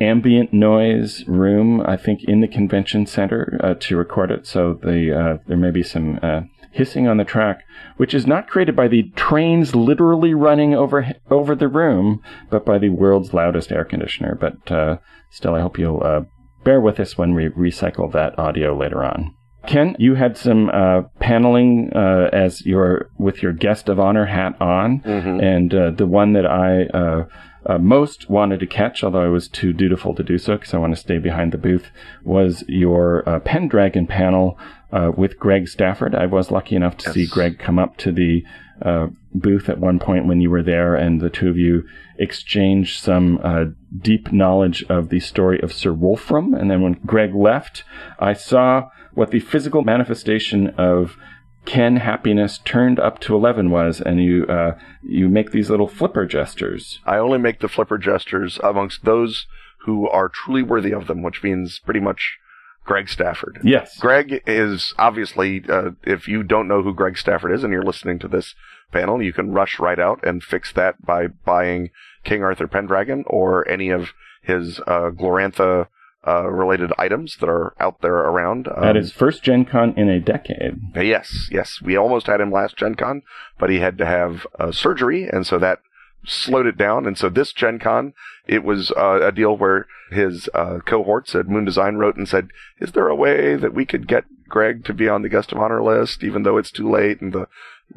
ambient 0.00 0.52
noise 0.52 1.26
room, 1.26 1.80
I 1.80 1.96
think, 1.96 2.24
in 2.24 2.40
the 2.40 2.48
convention 2.48 3.06
center 3.06 3.58
uh, 3.62 3.74
to 3.80 3.96
record 3.96 4.30
it. 4.30 4.46
So 4.46 4.78
the 4.82 5.18
uh, 5.18 5.38
there 5.46 5.56
may 5.56 5.70
be 5.70 5.82
some 5.82 6.18
uh, 6.22 6.42
hissing 6.76 7.08
on 7.08 7.16
the 7.16 7.24
track, 7.24 7.64
which 7.96 8.14
is 8.14 8.26
not 8.26 8.48
created 8.48 8.76
by 8.76 8.88
the 8.88 9.10
trains 9.16 9.74
literally 9.74 10.34
running 10.34 10.74
over 10.74 11.12
over 11.30 11.54
the 11.54 11.68
room, 11.68 12.22
but 12.50 12.64
by 12.64 12.78
the 12.78 12.90
world's 12.90 13.32
loudest 13.32 13.72
air 13.72 13.84
conditioner. 13.84 14.34
But 14.34 14.70
uh, 14.70 14.98
still, 15.30 15.54
I 15.54 15.60
hope 15.60 15.78
you'll 15.78 16.02
uh, 16.02 16.20
bear 16.64 16.80
with 16.80 17.00
us 17.00 17.16
when 17.16 17.34
we 17.34 17.48
recycle 17.48 18.12
that 18.12 18.38
audio 18.38 18.76
later 18.76 19.02
on. 19.02 19.34
Ken, 19.66 19.96
you 19.98 20.14
had 20.14 20.36
some 20.36 20.68
uh, 20.68 21.02
paneling 21.18 21.90
uh, 21.94 22.30
as 22.32 22.64
your 22.64 23.10
with 23.18 23.42
your 23.42 23.52
guest 23.52 23.88
of 23.88 23.98
honor 23.98 24.26
hat 24.26 24.60
on, 24.60 25.00
mm-hmm. 25.00 25.40
and 25.40 25.74
uh, 25.74 25.90
the 25.90 26.06
one 26.06 26.34
that 26.34 26.46
I 26.46 26.84
uh, 26.96 27.26
uh, 27.66 27.78
most 27.78 28.30
wanted 28.30 28.60
to 28.60 28.66
catch, 28.66 29.02
although 29.02 29.24
I 29.24 29.28
was 29.28 29.48
too 29.48 29.72
dutiful 29.72 30.14
to 30.14 30.22
do 30.22 30.38
so 30.38 30.56
because 30.56 30.72
I 30.72 30.78
want 30.78 30.94
to 30.94 31.00
stay 31.00 31.18
behind 31.18 31.52
the 31.52 31.58
booth, 31.58 31.90
was 32.22 32.64
your 32.68 33.28
uh, 33.28 33.40
Pendragon 33.40 34.06
panel 34.06 34.56
uh, 34.92 35.12
with 35.16 35.38
Greg 35.38 35.68
Stafford. 35.68 36.14
I 36.14 36.26
was 36.26 36.50
lucky 36.50 36.76
enough 36.76 36.96
to 36.98 37.06
yes. 37.06 37.14
see 37.14 37.26
Greg 37.26 37.58
come 37.58 37.78
up 37.78 37.96
to 37.98 38.12
the 38.12 38.44
uh, 38.82 39.08
booth 39.34 39.68
at 39.68 39.78
one 39.78 39.98
point 39.98 40.26
when 40.26 40.40
you 40.40 40.50
were 40.50 40.62
there, 40.62 40.94
and 40.94 41.20
the 41.20 41.30
two 41.30 41.48
of 41.48 41.56
you 41.56 41.84
exchanged 42.18 43.02
some 43.02 43.38
uh, 43.42 43.64
deep 43.98 44.32
knowledge 44.32 44.84
of 44.88 45.08
the 45.08 45.20
story 45.20 45.60
of 45.60 45.72
Sir 45.72 45.92
Wolfram. 45.92 46.54
And 46.54 46.70
then 46.70 46.82
when 46.82 46.94
Greg 47.04 47.34
left, 47.34 47.84
I 48.18 48.32
saw 48.32 48.88
what 49.14 49.30
the 49.30 49.40
physical 49.40 49.82
manifestation 49.82 50.68
of 50.76 51.16
Ken 51.64 51.96
happiness 51.96 52.58
turned 52.64 53.00
up 53.00 53.18
to 53.20 53.34
11 53.34 53.70
was, 53.70 54.00
and 54.00 54.22
you 54.22 54.46
uh, 54.46 54.78
you 55.02 55.28
make 55.28 55.50
these 55.50 55.68
little 55.68 55.88
flipper 55.88 56.24
gestures. 56.24 57.00
I 57.04 57.16
only 57.16 57.38
make 57.38 57.60
the 57.60 57.68
flipper 57.68 57.98
gestures 57.98 58.60
amongst 58.62 59.04
those 59.04 59.46
who 59.80 60.08
are 60.08 60.28
truly 60.28 60.62
worthy 60.62 60.92
of 60.92 61.06
them, 61.06 61.22
which 61.22 61.42
means 61.42 61.80
pretty 61.80 62.00
much 62.00 62.38
Greg 62.86 63.08
Stafford. 63.08 63.58
Yes. 63.62 63.98
Greg 63.98 64.42
is 64.46 64.94
obviously, 64.96 65.62
uh, 65.68 65.90
if 66.04 66.28
you 66.28 66.42
don't 66.42 66.68
know 66.68 66.82
who 66.82 66.94
Greg 66.94 67.18
Stafford 67.18 67.52
is 67.52 67.64
and 67.64 67.72
you're 67.72 67.84
listening 67.84 68.18
to 68.20 68.28
this 68.28 68.54
panel, 68.92 69.20
you 69.20 69.32
can 69.32 69.52
rush 69.52 69.78
right 69.78 69.98
out 69.98 70.24
and 70.24 70.42
fix 70.42 70.72
that 70.72 71.04
by 71.04 71.26
buying 71.26 71.90
King 72.24 72.42
Arthur 72.42 72.68
Pendragon 72.68 73.24
or 73.26 73.68
any 73.68 73.90
of 73.90 74.10
his 74.42 74.80
uh, 74.86 75.10
Glorantha 75.10 75.88
uh, 76.26 76.48
related 76.48 76.92
items 76.98 77.36
that 77.40 77.48
are 77.48 77.74
out 77.78 78.00
there 78.00 78.16
around. 78.16 78.68
Um, 78.68 78.84
At 78.84 78.96
his 78.96 79.12
first 79.12 79.42
Gen 79.42 79.64
Con 79.64 79.94
in 79.96 80.08
a 80.08 80.20
decade. 80.20 80.74
Yes, 80.94 81.48
yes. 81.50 81.80
We 81.82 81.96
almost 81.96 82.26
had 82.26 82.40
him 82.40 82.50
last 82.50 82.76
Gen 82.76 82.94
Con, 82.94 83.22
but 83.58 83.70
he 83.70 83.78
had 83.78 83.98
to 83.98 84.06
have 84.06 84.46
uh, 84.58 84.72
surgery, 84.72 85.28
and 85.28 85.46
so 85.46 85.58
that 85.58 85.78
slowed 86.26 86.66
it 86.66 86.76
down. 86.76 87.06
And 87.06 87.16
so 87.16 87.28
this 87.28 87.52
Gen 87.52 87.78
Con, 87.78 88.12
it 88.46 88.64
was 88.64 88.90
uh, 88.92 89.20
a 89.22 89.32
deal 89.32 89.56
where 89.56 89.86
his 90.10 90.48
uh, 90.54 90.78
cohorts 90.84 91.34
at 91.34 91.48
Moon 91.48 91.64
Design 91.64 91.96
wrote 91.96 92.16
and 92.16 92.28
said, 92.28 92.50
"Is 92.80 92.92
there 92.92 93.08
a 93.08 93.16
way 93.16 93.56
that 93.56 93.74
we 93.74 93.84
could 93.84 94.06
get 94.06 94.24
Greg 94.48 94.84
to 94.84 94.94
be 94.94 95.08
on 95.08 95.22
the 95.22 95.28
guest 95.28 95.52
of 95.52 95.58
honor 95.58 95.82
list, 95.82 96.22
even 96.22 96.42
though 96.42 96.58
it's 96.58 96.70
too 96.70 96.90
late 96.90 97.20
and 97.20 97.32
the 97.32 97.48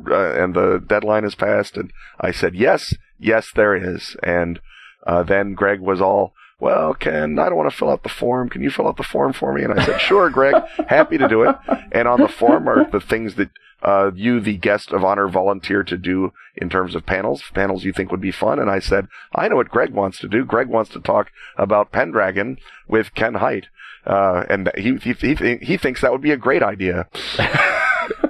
uh, 0.10 0.34
and 0.34 0.54
the 0.54 0.84
deadline 0.86 1.26
is 1.26 1.36
passed?" 1.36 1.78
And 1.78 1.92
I 2.20 2.32
said, 2.32 2.56
"Yes, 2.56 2.94
yes, 3.20 3.52
there 3.56 3.76
is." 3.76 4.16
And 4.24 4.60
uh, 5.06 5.24
then 5.24 5.54
Greg 5.54 5.80
was 5.80 6.02
all 6.02 6.34
well, 6.60 6.94
Ken, 6.94 7.40
I 7.40 7.46
don't 7.46 7.58
want 7.58 7.72
to 7.72 7.76
fill 7.76 7.90
out 7.90 8.04
the 8.04 8.10
form. 8.10 8.50
Can 8.50 8.62
you 8.62 8.70
fill 8.70 8.88
out 8.88 8.98
the 8.98 9.04
form 9.04 9.34
for 9.34 9.54
me? 9.54 9.64
And 9.64 9.80
I 9.80 9.86
said, 9.86 10.02
sure, 10.02 10.30
Greg, 10.30 10.56
happy 10.88 11.18
to 11.18 11.28
do 11.28 11.44
it. 11.44 11.56
And 11.92 12.08
on 12.08 12.20
the 12.20 12.28
form 12.28 12.68
are 12.68 12.90
the 12.90 13.00
things 13.00 13.36
that 13.36 13.50
uh, 13.82 14.12
you, 14.14 14.42
the 14.42 14.58
guest 14.58 14.92
of 14.92 15.06
honor, 15.06 15.30
volunteer 15.30 15.84
to 15.84 15.98
do 15.98 16.34
in 16.56 16.70
terms 16.70 16.96
of 16.96 17.06
panels, 17.06 17.44
panels 17.54 17.86
you 17.86 17.94
think 17.94 18.12
would 18.12 18.20
be 18.20 18.32
fun. 18.32 18.60
And 18.60 18.70
I 18.70 18.80
said, 18.80 19.08
I 19.34 19.48
know 19.48 19.56
what 19.56 19.70
Greg 19.70 19.94
wants 19.94 20.20
to 20.20 20.28
do. 20.28 20.44
Greg 20.44 20.68
wants 20.68 20.92
to 20.92 21.00
talk 21.00 21.32
about 21.58 21.94
Pendragon 21.94 22.58
with 22.88 23.14
Ken 23.14 23.36
Hite. 23.36 23.68
Uh, 24.06 24.44
and 24.50 24.72
he, 24.76 24.96
he, 24.98 25.14
he, 25.14 25.58
he 25.62 25.78
thinks 25.78 26.02
that 26.02 26.12
would 26.12 26.22
be 26.22 26.32
a 26.32 26.38
great 26.38 26.64
idea. 26.64 27.08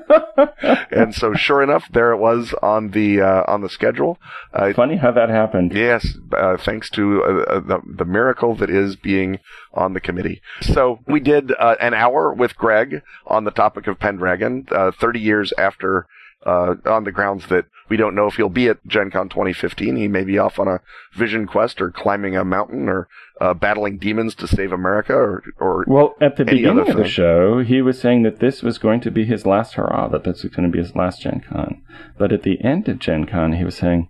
and 0.91 1.14
so, 1.14 1.34
sure 1.34 1.62
enough, 1.62 1.86
there 1.91 2.12
it 2.12 2.18
was 2.18 2.53
on 2.62 2.91
the 2.91 3.22
uh, 3.22 3.43
on 3.47 3.62
the 3.62 3.70
schedule. 3.70 4.18
Uh, 4.53 4.74
Funny 4.74 4.97
how 4.97 5.12
that 5.12 5.30
happened. 5.30 5.74
Yes, 5.74 6.18
uh, 6.36 6.57
thanks 6.57 6.89
to 6.91 7.24
uh, 7.24 7.28
uh, 7.28 7.60
the, 7.60 7.80
the 7.86 8.05
miracle 8.05 8.55
that 8.55 8.70
is 8.70 8.95
being 8.95 9.39
on 9.74 9.93
the 9.93 10.01
committee. 10.01 10.41
So 10.62 10.99
we 11.07 11.20
did 11.20 11.51
uh, 11.51 11.76
an 11.80 11.93
hour 11.93 12.34
with 12.34 12.55
Greg 12.55 13.01
on 13.28 13.43
the 13.43 13.51
topic 13.51 13.88
of 13.88 13.99
Pendragon, 13.99 14.66
30 14.66 15.20
years 15.20 15.53
after 15.57 16.07
uh, 16.45 16.75
on 16.85 17.03
the 17.03 17.11
grounds 17.11 17.47
that 17.47 17.65
we 17.89 17.97
don't 17.97 18.15
know 18.15 18.27
if 18.27 18.35
he'll 18.35 18.49
be 18.49 18.67
at 18.67 18.85
Gen 18.87 19.11
Con 19.11 19.29
2015. 19.29 19.95
He 19.95 20.07
may 20.07 20.23
be 20.23 20.37
off 20.37 20.59
on 20.59 20.67
a 20.67 20.81
vision 21.13 21.47
quest 21.47 21.81
or 21.81 21.91
climbing 21.91 22.37
a 22.37 22.45
mountain 22.45 22.87
or 22.87 23.07
uh, 23.41 23.53
battling 23.53 23.97
demons 23.97 24.35
to 24.35 24.47
save 24.47 24.71
America 24.71 25.13
or, 25.13 25.43
or 25.59 25.85
well, 25.87 26.15
at 26.21 26.37
the 26.37 26.45
beginning 26.45 26.87
of 26.87 26.95
the 26.95 27.07
show, 27.07 27.59
he 27.63 27.81
was 27.81 27.99
saying 27.99 28.23
that 28.23 28.39
this 28.39 28.61
was 28.61 28.77
going 28.77 29.01
to 29.01 29.11
be 29.11 29.25
his 29.25 29.45
last 29.45 29.73
hurrah, 29.73 30.07
that 30.09 30.23
this 30.23 30.43
was 30.43 30.53
going 30.53 30.69
to 30.69 30.71
be 30.71 30.81
his 30.81 30.95
last 30.95 31.21
Gen 31.21 31.41
Con. 31.49 31.81
But 32.17 32.31
at 32.31 32.43
the 32.43 32.63
end 32.63 32.87
of 32.87 32.99
Gen 32.99 33.25
Con, 33.25 33.53
he 33.53 33.63
was 33.63 33.75
saying, 33.75 34.09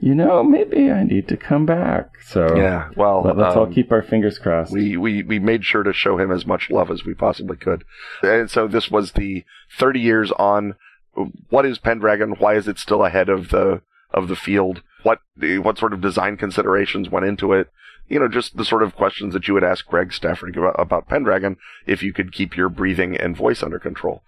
you 0.00 0.14
know, 0.14 0.42
maybe 0.42 0.90
I 0.90 1.04
need 1.04 1.28
to 1.28 1.36
come 1.36 1.66
back. 1.66 2.10
So 2.24 2.56
yeah, 2.56 2.88
well, 2.96 3.22
let, 3.22 3.38
us 3.38 3.54
um, 3.54 3.60
all 3.60 3.66
keep 3.66 3.92
our 3.92 4.02
fingers 4.02 4.38
crossed. 4.38 4.72
We, 4.72 4.96
we 4.96 5.22
we 5.22 5.38
made 5.38 5.64
sure 5.64 5.82
to 5.82 5.92
show 5.92 6.18
him 6.18 6.32
as 6.32 6.46
much 6.46 6.70
love 6.70 6.90
as 6.90 7.04
we 7.04 7.12
possibly 7.12 7.58
could, 7.58 7.84
and 8.22 8.50
so 8.50 8.66
this 8.66 8.90
was 8.90 9.12
the 9.12 9.44
30 9.78 10.00
years 10.00 10.32
on 10.32 10.74
what 11.48 11.66
is 11.66 11.78
Pendragon? 11.78 12.32
Why 12.38 12.54
is 12.54 12.68
it 12.68 12.78
still 12.78 13.04
ahead 13.04 13.28
of 13.28 13.50
the 13.50 13.82
of 14.12 14.28
the 14.28 14.36
field? 14.36 14.82
What 15.02 15.20
what 15.62 15.78
sort 15.78 15.92
of 15.92 16.00
design 16.00 16.36
considerations 16.36 17.08
went 17.08 17.26
into 17.26 17.52
it? 17.52 17.70
You 18.08 18.18
know, 18.18 18.28
just 18.28 18.56
the 18.56 18.64
sort 18.64 18.82
of 18.82 18.96
questions 18.96 19.34
that 19.34 19.46
you 19.46 19.54
would 19.54 19.62
ask 19.62 19.86
Greg 19.86 20.12
Stafford 20.12 20.56
about, 20.56 20.74
about 20.78 21.08
Pendragon 21.08 21.56
if 21.86 22.02
you 22.02 22.12
could 22.12 22.32
keep 22.32 22.56
your 22.56 22.68
breathing 22.68 23.16
and 23.16 23.36
voice 23.36 23.62
under 23.62 23.78
control. 23.78 24.22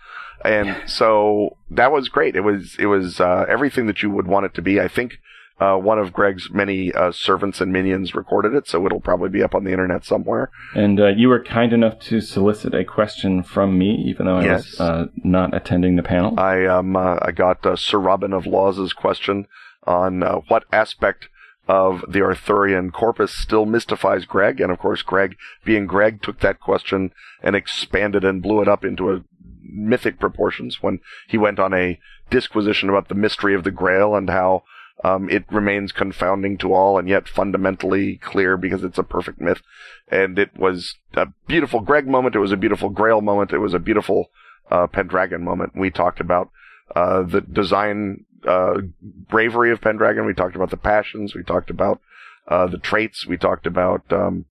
And 0.45 0.77
so 0.87 1.57
that 1.71 1.91
was 1.91 2.09
great. 2.09 2.37
It 2.37 2.41
was 2.41 2.77
it 2.79 2.87
was 2.87 3.21
uh, 3.21 3.45
everything 3.49 3.87
that 3.87 4.03
you 4.03 4.11
would 4.11 4.27
want 4.27 4.47
it 4.47 4.55
to 4.55 4.63
be. 4.63 4.81
I 4.81 4.89
think 4.89 5.19
uh, 5.63 5.77
one 5.77 5.99
of 5.99 6.13
Greg's 6.13 6.51
many 6.51 6.93
uh, 6.93 7.13
servants 7.13 7.61
and 7.61 7.73
minions 7.73 8.15
recorded 8.15 8.55
it, 8.55 8.67
so 8.67 8.85
it'll 8.85 9.01
probably 9.01 9.29
be 9.29 9.43
up 9.43 9.55
on 9.55 9.63
the 9.63 9.71
internet 9.71 10.05
somewhere. 10.05 10.51
And 10.75 10.99
uh, 10.99 11.09
you 11.09 11.29
were 11.29 11.43
kind 11.43 11.73
enough 11.73 12.01
to 12.01 12.21
solicit 12.21 12.75
a 12.75 12.85
question 12.85 13.43
from 13.45 13.79
me, 13.79 13.95
even 14.07 14.27
though 14.27 14.39
I 14.39 14.45
yes. 14.45 14.71
was 14.71 14.81
uh, 14.81 15.07
not 15.23 15.55
attending 15.55 15.95
the 15.97 16.03
panel. 16.03 16.39
I 16.39 16.67
um 16.67 16.97
uh, 16.97 17.19
I 17.23 17.31
got 17.31 17.65
uh, 17.65 17.77
Sir 17.77 17.99
Robin 17.99 18.33
of 18.33 18.47
Laws's 18.47 18.93
question 18.93 19.47
on 19.85 20.23
what 20.49 20.65
aspect 20.73 21.29
of 21.69 22.05
the 22.09 22.23
Arthurian 22.23 22.91
corpus 22.91 23.33
still 23.33 23.67
mystifies 23.67 24.25
Greg, 24.25 24.61
and 24.61 24.73
of 24.73 24.79
course, 24.79 25.03
Greg, 25.03 25.37
being 25.65 25.87
Greg, 25.87 26.23
took 26.23 26.41
that 26.41 26.61
question 26.61 27.13
and 27.43 27.55
expanded 27.55 28.25
and 28.25 28.43
blew 28.43 28.61
it 28.63 28.69
up 28.69 28.85
into 28.85 29.13
a 29.13 29.23
mythic 29.63 30.19
proportions 30.19 30.83
when 30.83 30.99
he 31.29 31.39
went 31.39 31.59
on 31.59 31.73
a 31.73 31.99
disquisition 32.31 32.89
about 32.89 33.09
the 33.09 33.15
mystery 33.15 33.55
of 33.55 33.63
the 33.63 33.71
Grail 33.71 34.15
and 34.15 34.29
how 34.29 34.65
um, 35.05 35.29
it 35.31 35.45
remains 35.51 35.93
confounding 35.93 36.59
to 36.59 36.73
all 36.73 36.99
and 36.99 37.09
yet 37.09 37.29
fundamentally 37.29 38.17
clear 38.19 38.57
because 38.57 38.85
it's 38.85 38.99
a 38.99 39.03
perfect 39.03 39.41
myth. 39.41 39.63
And 40.09 40.39
it 40.39 40.57
was 40.57 40.97
a 41.15 41.27
beautiful 41.47 41.81
Greg 41.81 42.07
moment. 42.07 42.35
It 42.35 42.41
was 42.41 42.53
a 42.53 42.57
beautiful 42.57 42.91
Grail 42.91 43.21
moment. 43.21 43.53
It 43.53 43.59
was 43.59 43.75
a 43.75 43.79
beautiful 43.79 44.31
uh, 44.71 44.87
Pendragon 44.87 45.43
moment. 45.43 45.73
We 45.75 45.91
talked 45.91 46.21
about 46.21 46.51
uh, 46.95 47.23
the 47.23 47.41
design 47.41 48.25
uh, 48.47 48.81
bravery 49.03 49.73
of 49.73 49.81
Pendragon. 49.81 50.27
We 50.27 50.35
talked 50.35 50.57
about 50.57 50.71
the 50.71 50.77
passions. 50.77 51.35
We 51.35 51.43
talked 51.43 51.71
about 51.71 52.01
uh, 52.47 52.67
the 52.67 52.79
traits. 52.79 53.27
We 53.27 53.37
talked 53.37 53.67
about 53.67 54.03
um, 54.13 54.47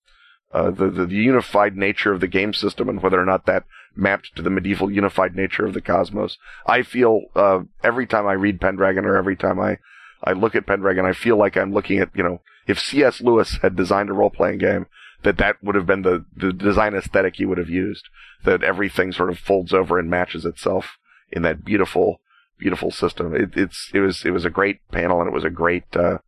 uh, 0.53 0.71
the, 0.71 0.89
the, 0.89 1.05
the 1.05 1.15
unified 1.15 1.77
nature 1.77 2.11
of 2.11 2.19
the 2.19 2.27
game 2.27 2.53
system 2.53 2.89
and 2.89 3.01
whether 3.01 3.21
or 3.21 3.25
not 3.25 3.45
that 3.45 3.63
mapped 3.95 4.35
to 4.35 4.41
the 4.41 4.49
medieval 4.49 4.91
unified 4.91 5.35
nature 5.35 5.65
of 5.65 5.73
the 5.73 5.81
cosmos. 5.81 6.37
I 6.65 6.83
feel 6.83 7.23
uh, 7.35 7.61
every 7.83 8.05
time 8.05 8.27
I 8.27 8.33
read 8.33 8.61
Pendragon 8.61 9.05
or 9.05 9.17
every 9.17 9.35
time 9.35 9.59
I 9.59 9.77
I 10.23 10.33
look 10.33 10.55
at 10.55 10.67
Pendragon, 10.67 11.05
I 11.05 11.13
feel 11.13 11.37
like 11.37 11.57
I'm 11.57 11.73
looking 11.73 11.99
at 11.99 12.09
you 12.15 12.23
know 12.23 12.41
if 12.67 12.79
C.S. 12.79 13.21
Lewis 13.21 13.57
had 13.61 13.75
designed 13.75 14.09
a 14.09 14.13
role 14.13 14.29
playing 14.29 14.59
game, 14.59 14.85
that 15.23 15.37
that 15.37 15.57
would 15.63 15.75
have 15.75 15.85
been 15.85 16.01
the 16.01 16.25
the 16.35 16.53
design 16.53 16.93
aesthetic 16.93 17.35
he 17.35 17.45
would 17.45 17.57
have 17.57 17.69
used. 17.69 18.09
That 18.43 18.63
everything 18.63 19.11
sort 19.11 19.29
of 19.29 19.39
folds 19.39 19.73
over 19.73 19.99
and 19.99 20.09
matches 20.09 20.45
itself 20.45 20.97
in 21.31 21.41
that 21.43 21.63
beautiful 21.63 22.21
beautiful 22.57 22.91
system. 22.91 23.35
It, 23.35 23.51
it's 23.55 23.89
it 23.93 23.99
was 23.99 24.23
it 24.25 24.31
was 24.31 24.45
a 24.45 24.49
great 24.49 24.79
panel 24.91 25.19
and 25.19 25.27
it 25.27 25.33
was 25.33 25.43
a 25.43 25.49
great 25.49 25.83
uh, 25.95 26.19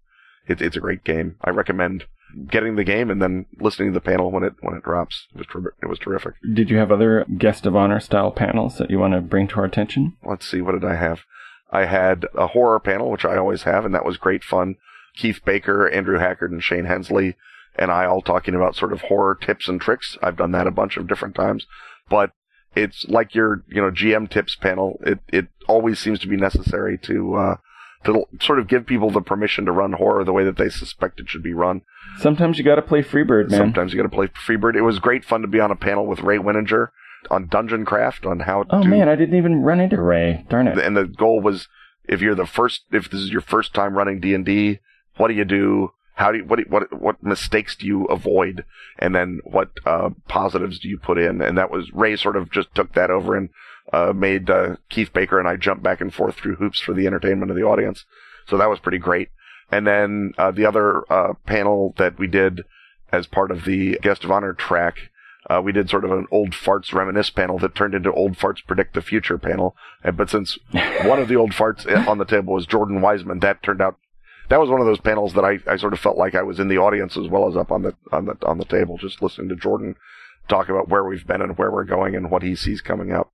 it, 0.47 0.61
it's 0.61 0.77
a 0.77 0.81
great 0.81 1.03
game. 1.03 1.35
I 1.41 1.51
recommend 1.51 2.05
getting 2.49 2.75
the 2.75 2.83
game 2.83 3.11
and 3.11 3.21
then 3.21 3.45
listening 3.59 3.89
to 3.89 3.93
the 3.93 4.01
panel 4.01 4.31
when 4.31 4.43
it 4.43 4.53
when 4.61 4.75
it 4.75 4.83
drops. 4.83 5.27
It 5.33 5.37
was 5.37 5.47
ter- 5.47 5.75
it 5.81 5.87
was 5.87 5.99
terrific. 5.99 6.33
Did 6.53 6.69
you 6.69 6.77
have 6.77 6.91
other 6.91 7.25
guest 7.37 7.65
of 7.65 7.75
honor 7.75 7.99
style 7.99 8.31
panels 8.31 8.77
that 8.77 8.89
you 8.89 8.99
want 8.99 9.13
to 9.13 9.21
bring 9.21 9.47
to 9.49 9.55
our 9.57 9.65
attention? 9.65 10.17
Let's 10.23 10.49
see, 10.49 10.61
what 10.61 10.73
did 10.73 10.85
I 10.85 10.95
have? 10.95 11.21
I 11.73 11.85
had 11.85 12.27
a 12.35 12.47
horror 12.47 12.79
panel, 12.79 13.09
which 13.09 13.25
I 13.25 13.35
always 13.35 13.63
have, 13.63 13.83
and 13.83 13.95
that 13.95 14.05
was 14.05 14.17
great 14.17 14.43
fun. 14.43 14.75
Keith 15.15 15.43
Baker, 15.43 15.89
Andrew 15.89 16.19
Hackard, 16.19 16.51
and 16.51 16.63
Shane 16.63 16.85
Hensley 16.85 17.35
and 17.75 17.91
I 17.91 18.05
all 18.05 18.21
talking 18.21 18.53
about 18.53 18.75
sort 18.75 18.93
of 18.93 19.01
horror 19.01 19.35
tips 19.35 19.67
and 19.67 19.81
tricks. 19.81 20.15
I've 20.21 20.37
done 20.37 20.51
that 20.51 20.67
a 20.67 20.71
bunch 20.71 20.97
of 20.97 21.07
different 21.07 21.33
times, 21.33 21.65
but 22.07 22.31
it's 22.75 23.05
like 23.07 23.33
your, 23.33 23.63
you 23.67 23.81
know, 23.81 23.89
GM 23.89 24.29
tips 24.29 24.55
panel. 24.55 24.99
It, 25.03 25.19
it 25.27 25.47
always 25.67 25.99
seems 25.99 26.19
to 26.19 26.27
be 26.27 26.37
necessary 26.37 26.99
to, 26.99 27.35
uh, 27.35 27.55
to 28.05 28.25
sort 28.39 28.59
of 28.59 28.67
give 28.67 28.85
people 28.85 29.09
the 29.09 29.21
permission 29.21 29.65
to 29.65 29.71
run 29.71 29.93
horror 29.93 30.23
the 30.23 30.33
way 30.33 30.43
that 30.43 30.57
they 30.57 30.69
suspect 30.69 31.19
it 31.19 31.29
should 31.29 31.43
be 31.43 31.53
run. 31.53 31.81
Sometimes 32.19 32.59
you 32.59 32.63
got 32.63 32.75
to 32.75 32.81
play 32.83 33.01
Freebird, 33.01 33.49
man. 33.49 33.59
Sometimes 33.59 33.93
you 33.93 33.97
got 33.97 34.09
to 34.09 34.15
play 34.15 34.27
Freebird. 34.27 34.75
It 34.75 34.81
was 34.81 34.99
great 34.99 35.25
fun 35.25 35.41
to 35.41 35.47
be 35.47 35.59
on 35.59 35.71
a 35.71 35.75
panel 35.75 36.05
with 36.05 36.21
Ray 36.21 36.37
Winninger 36.37 36.89
on 37.29 37.47
Dungeon 37.47 37.85
Craft 37.85 38.25
on 38.25 38.41
how. 38.41 38.63
To 38.63 38.75
Oh 38.75 38.83
to, 38.83 38.87
man, 38.87 39.09
I 39.09 39.15
didn't 39.15 39.37
even 39.37 39.61
run 39.61 39.79
into 39.79 40.01
Ray. 40.01 40.45
Darn 40.49 40.67
it! 40.67 40.77
And 40.77 40.95
the 40.95 41.05
goal 41.05 41.41
was, 41.41 41.67
if 42.05 42.21
you're 42.21 42.35
the 42.35 42.45
first, 42.45 42.83
if 42.91 43.09
this 43.09 43.21
is 43.21 43.31
your 43.31 43.41
first 43.41 43.73
time 43.73 43.95
running 43.95 44.19
D 44.19 44.33
and 44.33 44.45
D, 44.45 44.79
what 45.17 45.29
do 45.29 45.33
you 45.33 45.45
do? 45.45 45.91
How 46.15 46.31
do 46.31 46.37
you, 46.37 46.45
what, 46.45 46.59
what, 46.69 46.93
what 46.93 47.23
mistakes 47.23 47.75
do 47.75 47.87
you 47.87 48.05
avoid? 48.05 48.65
And 48.99 49.15
then 49.15 49.39
what, 49.45 49.71
uh, 49.83 50.11
positives 50.27 50.79
do 50.79 50.87
you 50.87 50.99
put 50.99 51.17
in? 51.17 51.41
And 51.41 51.57
that 51.57 51.71
was, 51.71 51.91
Ray 51.91 52.15
sort 52.17 52.35
of 52.35 52.51
just 52.51 52.73
took 52.75 52.93
that 52.93 53.09
over 53.09 53.35
and, 53.35 53.49
uh, 53.91 54.13
made, 54.13 54.47
uh, 54.47 54.75
Keith 54.89 55.11
Baker 55.11 55.39
and 55.39 55.47
I 55.47 55.55
jump 55.55 55.81
back 55.81 56.01
and 56.01 56.13
forth 56.13 56.35
through 56.35 56.57
hoops 56.57 56.79
for 56.79 56.93
the 56.93 57.07
entertainment 57.07 57.49
of 57.49 57.57
the 57.57 57.63
audience. 57.63 58.05
So 58.45 58.57
that 58.57 58.69
was 58.69 58.77
pretty 58.77 58.99
great. 58.99 59.29
And 59.71 59.87
then, 59.87 60.33
uh, 60.37 60.51
the 60.51 60.67
other, 60.67 61.11
uh, 61.11 61.33
panel 61.47 61.95
that 61.97 62.19
we 62.19 62.27
did 62.27 62.61
as 63.11 63.25
part 63.25 63.49
of 63.49 63.65
the 63.65 63.97
guest 64.03 64.23
of 64.23 64.29
honor 64.29 64.53
track, 64.53 65.09
uh, 65.49 65.61
we 65.61 65.71
did 65.71 65.89
sort 65.89 66.05
of 66.05 66.11
an 66.11 66.27
old 66.31 66.51
farts 66.51 66.93
reminisce 66.93 67.29
panel 67.29 67.59
that 67.59 67.75
turned 67.75 67.93
into 67.93 68.11
old 68.11 68.37
farts 68.37 68.65
predict 68.65 68.93
the 68.93 69.01
future 69.01 69.37
panel. 69.37 69.75
But 70.15 70.29
since 70.29 70.57
one 70.71 71.19
of 71.19 71.27
the 71.27 71.35
old 71.35 71.51
farts 71.51 71.85
on 72.07 72.17
the 72.17 72.25
table 72.25 72.53
was 72.53 72.65
Jordan 72.65 72.99
Weisman, 72.99 73.41
that 73.41 73.61
turned 73.61 73.81
out 73.81 73.97
that 74.49 74.59
was 74.59 74.69
one 74.69 74.81
of 74.81 74.87
those 74.87 74.99
panels 74.99 75.33
that 75.33 75.45
I, 75.45 75.59
I 75.67 75.77
sort 75.77 75.93
of 75.93 75.99
felt 75.99 76.17
like 76.17 76.35
I 76.35 76.43
was 76.43 76.59
in 76.59 76.67
the 76.67 76.77
audience 76.77 77.17
as 77.17 77.27
well 77.27 77.47
as 77.47 77.55
up 77.55 77.71
on 77.71 77.81
the 77.81 77.95
on 78.11 78.25
the 78.25 78.37
on 78.45 78.57
the 78.57 78.65
table, 78.65 78.97
just 78.97 79.21
listening 79.21 79.49
to 79.49 79.55
Jordan 79.55 79.95
talk 80.47 80.69
about 80.69 80.89
where 80.89 81.03
we've 81.03 81.25
been 81.25 81.41
and 81.41 81.57
where 81.57 81.71
we're 81.71 81.85
going 81.85 82.15
and 82.15 82.29
what 82.29 82.43
he 82.43 82.55
sees 82.55 82.81
coming 82.81 83.11
up. 83.11 83.31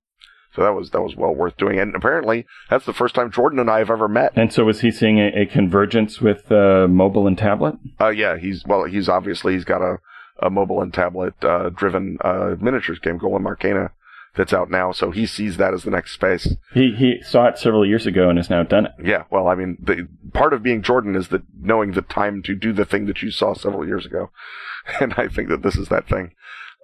So 0.54 0.62
that 0.62 0.74
was 0.74 0.90
that 0.90 1.02
was 1.02 1.14
well 1.14 1.34
worth 1.34 1.56
doing. 1.56 1.78
And 1.78 1.94
apparently, 1.94 2.44
that's 2.68 2.84
the 2.86 2.92
first 2.92 3.14
time 3.14 3.30
Jordan 3.30 3.58
and 3.58 3.70
I 3.70 3.78
have 3.78 3.90
ever 3.90 4.08
met. 4.08 4.32
And 4.34 4.52
so, 4.52 4.64
was 4.64 4.80
he 4.80 4.90
seeing 4.90 5.18
a, 5.18 5.42
a 5.42 5.46
convergence 5.46 6.20
with 6.20 6.50
uh, 6.50 6.88
mobile 6.88 7.26
and 7.26 7.38
tablet? 7.38 7.76
Uh, 8.00 8.08
yeah, 8.08 8.36
he's 8.36 8.64
well, 8.66 8.84
he's 8.84 9.08
obviously 9.08 9.54
he's 9.54 9.64
got 9.64 9.80
a, 9.80 9.98
a 10.40 10.50
mobile 10.50 10.80
and 10.80 10.92
tablet 10.92 11.34
uh, 11.42 11.70
driven 11.70 12.18
uh, 12.22 12.56
miniatures 12.60 12.98
game, 12.98 13.18
Golem 13.18 13.46
Arcana, 13.46 13.92
that's 14.36 14.52
out 14.52 14.70
now. 14.70 14.92
So 14.92 15.10
he 15.10 15.26
sees 15.26 15.56
that 15.56 15.74
as 15.74 15.82
the 15.82 15.90
next 15.90 16.12
space. 16.12 16.54
He 16.72 16.94
he 16.96 17.22
saw 17.22 17.46
it 17.46 17.58
several 17.58 17.84
years 17.86 18.06
ago 18.06 18.28
and 18.28 18.38
has 18.38 18.50
now 18.50 18.62
done 18.62 18.86
it. 18.86 18.92
Yeah, 19.02 19.24
well, 19.30 19.48
I 19.48 19.54
mean, 19.54 19.76
the 19.80 20.08
part 20.32 20.52
of 20.52 20.62
being 20.62 20.82
Jordan 20.82 21.16
is 21.16 21.28
that 21.28 21.42
knowing 21.60 21.92
the 21.92 22.02
time 22.02 22.42
to 22.44 22.54
do 22.54 22.72
the 22.72 22.84
thing 22.84 23.06
that 23.06 23.22
you 23.22 23.30
saw 23.30 23.54
several 23.54 23.86
years 23.86 24.06
ago, 24.06 24.30
and 25.00 25.14
I 25.16 25.28
think 25.28 25.48
that 25.48 25.62
this 25.62 25.76
is 25.76 25.88
that 25.88 26.08
thing. 26.08 26.32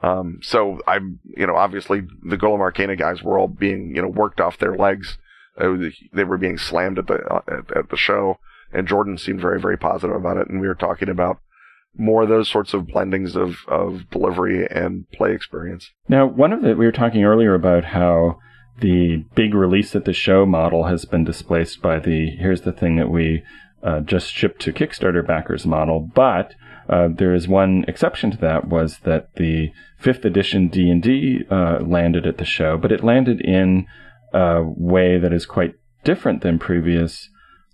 Um, 0.02 0.40
so 0.42 0.80
I'm, 0.86 1.20
you 1.24 1.46
know, 1.46 1.56
obviously 1.56 2.02
the 2.22 2.36
Golem 2.36 2.60
Arcana 2.60 2.96
guys 2.96 3.22
were 3.22 3.38
all 3.38 3.48
being, 3.48 3.94
you 3.96 4.02
know, 4.02 4.08
worked 4.08 4.40
off 4.40 4.58
their 4.58 4.76
legs. 4.76 5.16
Uh, 5.58 5.76
they 6.12 6.24
were 6.24 6.36
being 6.36 6.58
slammed 6.58 6.98
at 6.98 7.06
the 7.06 7.14
uh, 7.14 7.40
at, 7.48 7.76
at 7.76 7.88
the 7.90 7.96
show, 7.96 8.38
and 8.72 8.88
Jordan 8.88 9.16
seemed 9.16 9.40
very 9.40 9.60
very 9.60 9.78
positive 9.78 10.14
about 10.14 10.36
it. 10.36 10.48
And 10.48 10.60
we 10.60 10.68
were 10.68 10.74
talking 10.74 11.08
about 11.08 11.38
more 11.98 12.22
of 12.22 12.28
those 12.28 12.48
sorts 12.48 12.74
of 12.74 12.82
blendings 12.82 13.36
of, 13.36 13.56
of 13.68 14.08
delivery 14.10 14.66
and 14.70 15.10
play 15.12 15.32
experience. 15.32 15.90
Now, 16.08 16.26
one 16.26 16.52
of 16.52 16.62
the, 16.62 16.74
we 16.74 16.86
were 16.86 16.92
talking 16.92 17.24
earlier 17.24 17.54
about 17.54 17.84
how 17.84 18.38
the 18.80 19.24
big 19.34 19.54
release 19.54 19.96
at 19.96 20.04
the 20.04 20.12
show 20.12 20.44
model 20.44 20.84
has 20.84 21.04
been 21.04 21.24
displaced 21.24 21.80
by 21.80 21.98
the 21.98 22.30
here's 22.38 22.62
the 22.62 22.72
thing 22.72 22.96
that 22.96 23.10
we 23.10 23.42
uh, 23.82 24.00
just 24.00 24.32
shipped 24.32 24.60
to 24.62 24.72
Kickstarter 24.72 25.26
backers 25.26 25.66
model, 25.66 26.00
but 26.14 26.54
uh, 26.88 27.08
there 27.08 27.34
is 27.34 27.48
one 27.48 27.84
exception 27.88 28.30
to 28.30 28.36
that 28.38 28.68
was 28.68 28.98
that 29.04 29.34
the 29.36 29.72
fifth 29.98 30.24
edition 30.24 30.68
D&D 30.68 31.44
uh, 31.50 31.78
landed 31.80 32.26
at 32.26 32.38
the 32.38 32.44
show, 32.44 32.76
but 32.76 32.92
it 32.92 33.02
landed 33.02 33.40
in 33.40 33.86
a 34.32 34.62
way 34.62 35.18
that 35.18 35.32
is 35.32 35.46
quite 35.46 35.74
different 36.04 36.42
than 36.42 36.58
previous 36.58 37.28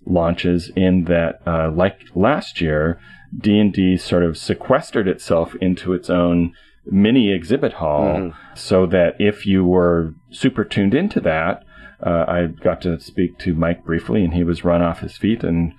launches 0.06 0.70
in 0.76 1.04
that, 1.04 1.40
uh, 1.46 1.70
like 1.70 2.00
last 2.14 2.60
year, 2.60 3.00
D&D 3.36 3.96
sort 3.96 4.24
of 4.24 4.36
sequestered 4.36 5.08
itself 5.08 5.54
into 5.60 5.92
its 5.92 6.10
own 6.10 6.54
mini 6.84 7.32
exhibit 7.32 7.74
hall 7.74 8.04
mm-hmm. 8.04 8.54
so 8.54 8.86
that 8.86 9.14
if 9.18 9.46
you 9.46 9.64
were 9.64 10.14
super 10.30 10.64
tuned 10.64 10.94
into 10.94 11.20
that, 11.20 11.64
uh, 12.04 12.24
I 12.26 12.46
got 12.46 12.80
to 12.82 12.98
speak 13.00 13.38
to 13.40 13.54
Mike 13.54 13.84
briefly 13.84 14.24
and 14.24 14.34
he 14.34 14.44
was 14.44 14.64
run 14.64 14.82
off 14.82 15.00
his 15.00 15.16
feet 15.16 15.44
and 15.44 15.74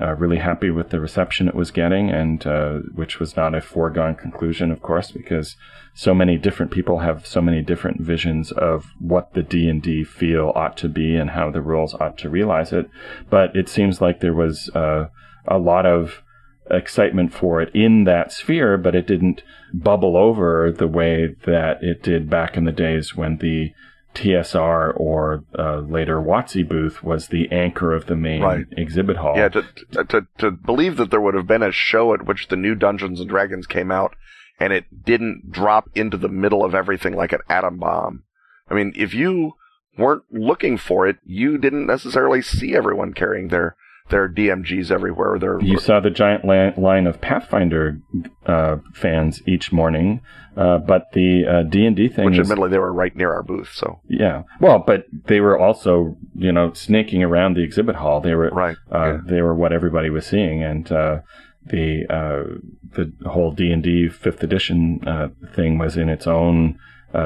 uh, 0.00 0.14
really 0.14 0.38
happy 0.38 0.70
with 0.70 0.90
the 0.90 1.00
reception 1.00 1.48
it 1.48 1.54
was 1.54 1.70
getting 1.70 2.10
and 2.10 2.46
uh, 2.46 2.78
which 2.94 3.18
was 3.20 3.36
not 3.36 3.54
a 3.54 3.60
foregone 3.60 4.14
conclusion 4.14 4.70
of 4.70 4.82
course 4.82 5.10
because 5.10 5.56
so 5.94 6.12
many 6.12 6.36
different 6.36 6.72
people 6.72 6.98
have 6.98 7.26
so 7.26 7.40
many 7.40 7.62
different 7.62 8.00
visions 8.00 8.50
of 8.52 8.86
what 8.98 9.32
the 9.34 9.42
D&D 9.42 10.04
feel 10.04 10.52
ought 10.54 10.76
to 10.76 10.88
be 10.88 11.16
and 11.16 11.30
how 11.30 11.50
the 11.50 11.62
rules 11.62 11.94
ought 11.94 12.18
to 12.18 12.28
realize 12.28 12.72
it 12.72 12.90
but 13.30 13.54
it 13.54 13.68
seems 13.68 14.00
like 14.00 14.20
there 14.20 14.34
was 14.34 14.68
uh, 14.70 15.06
a 15.46 15.58
lot 15.58 15.86
of 15.86 16.22
excitement 16.70 17.32
for 17.32 17.60
it 17.60 17.70
in 17.74 18.04
that 18.04 18.32
sphere, 18.32 18.78
but 18.78 18.94
it 18.94 19.06
didn't 19.06 19.42
bubble 19.72 20.16
over 20.16 20.72
the 20.72 20.88
way 20.88 21.34
that 21.46 21.82
it 21.82 22.02
did 22.02 22.30
back 22.30 22.56
in 22.56 22.64
the 22.64 22.72
days 22.72 23.14
when 23.14 23.38
the 23.38 23.72
TSR 24.14 24.92
or 24.96 25.44
uh, 25.58 25.78
later 25.78 26.18
WotC 26.18 26.68
booth 26.68 27.02
was 27.02 27.28
the 27.28 27.50
anchor 27.50 27.92
of 27.92 28.06
the 28.06 28.14
main 28.14 28.42
right. 28.42 28.66
exhibit 28.72 29.16
hall. 29.16 29.34
Yeah, 29.36 29.48
to, 29.48 29.64
to 30.04 30.26
to 30.38 30.50
believe 30.52 30.96
that 30.98 31.10
there 31.10 31.20
would 31.20 31.34
have 31.34 31.48
been 31.48 31.64
a 31.64 31.72
show 31.72 32.14
at 32.14 32.24
which 32.24 32.46
the 32.46 32.56
new 32.56 32.76
Dungeons 32.76 33.18
and 33.18 33.28
Dragons 33.28 33.66
came 33.66 33.90
out 33.90 34.14
and 34.58 34.72
it 34.72 35.04
didn't 35.04 35.50
drop 35.50 35.88
into 35.94 36.16
the 36.16 36.28
middle 36.28 36.64
of 36.64 36.74
everything 36.74 37.14
like 37.14 37.32
an 37.32 37.40
atom 37.48 37.78
bomb. 37.78 38.24
I 38.68 38.74
mean, 38.74 38.92
if 38.96 39.14
you 39.14 39.54
weren't 39.98 40.24
looking 40.30 40.78
for 40.78 41.06
it, 41.06 41.16
you 41.24 41.58
didn't 41.58 41.86
necessarily 41.86 42.42
see 42.42 42.74
everyone 42.74 43.14
carrying 43.14 43.48
their 43.48 43.76
there 44.10 44.22
are 44.22 44.28
DMGs 44.28 44.90
everywhere. 44.90 45.38
There, 45.38 45.60
you 45.62 45.78
saw 45.78 45.98
the 45.98 46.10
giant 46.10 46.44
line 46.44 47.06
of 47.06 47.20
Pathfinder 47.22 48.00
uh, 48.44 48.76
fans 48.92 49.40
each 49.46 49.72
morning, 49.72 50.20
uh, 50.58 50.78
but 50.78 51.12
the 51.12 51.66
D 51.70 51.86
and 51.86 51.96
D 51.96 52.08
thing, 52.08 52.26
which 52.26 52.38
admittedly 52.38 52.68
they 52.68 52.78
were 52.78 52.92
right 52.92 53.16
near 53.16 53.32
our 53.32 53.42
booth, 53.42 53.70
so 53.72 54.00
yeah. 54.06 54.42
Well, 54.60 54.84
but 54.86 55.06
they 55.26 55.40
were 55.40 55.58
also 55.58 56.18
you 56.34 56.52
know 56.52 56.74
snaking 56.74 57.22
around 57.22 57.56
the 57.56 57.62
exhibit 57.62 57.96
hall. 57.96 58.20
They 58.20 58.34
were 58.34 58.50
right. 58.50 58.76
Uh, 58.92 59.04
yeah. 59.04 59.18
They 59.24 59.40
were 59.40 59.54
what 59.54 59.72
everybody 59.72 60.10
was 60.10 60.26
seeing, 60.26 60.62
and 60.62 60.92
uh, 60.92 61.20
the 61.66 62.04
uh, 62.08 62.58
the 62.94 63.12
whole 63.28 63.52
D 63.52 63.70
and 63.70 63.82
D 63.82 64.08
fifth 64.08 64.42
edition 64.42 65.00
uh, 65.06 65.28
thing 65.54 65.78
was 65.78 65.96
in 65.96 66.08
its 66.08 66.26
own 66.26 66.78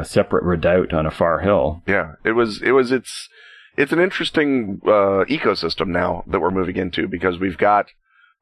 separate 0.03 0.45
redoubt 0.45 0.93
on 0.93 1.07
a 1.07 1.11
far 1.11 1.41
hill. 1.41 1.82
Yeah, 1.86 2.16
it 2.24 2.32
was. 2.32 2.61
It 2.62 2.72
was 2.72 2.93
its 2.93 3.28
it's 3.78 3.93
an 3.93 4.01
interesting 4.01 4.80
uh, 4.84 5.24
ecosystem 5.30 5.86
now 5.89 6.24
that 6.26 6.41
we're 6.41 6.51
moving 6.51 6.76
into 6.76 7.07
because 7.07 7.39
we've 7.39 7.57
got 7.57 7.86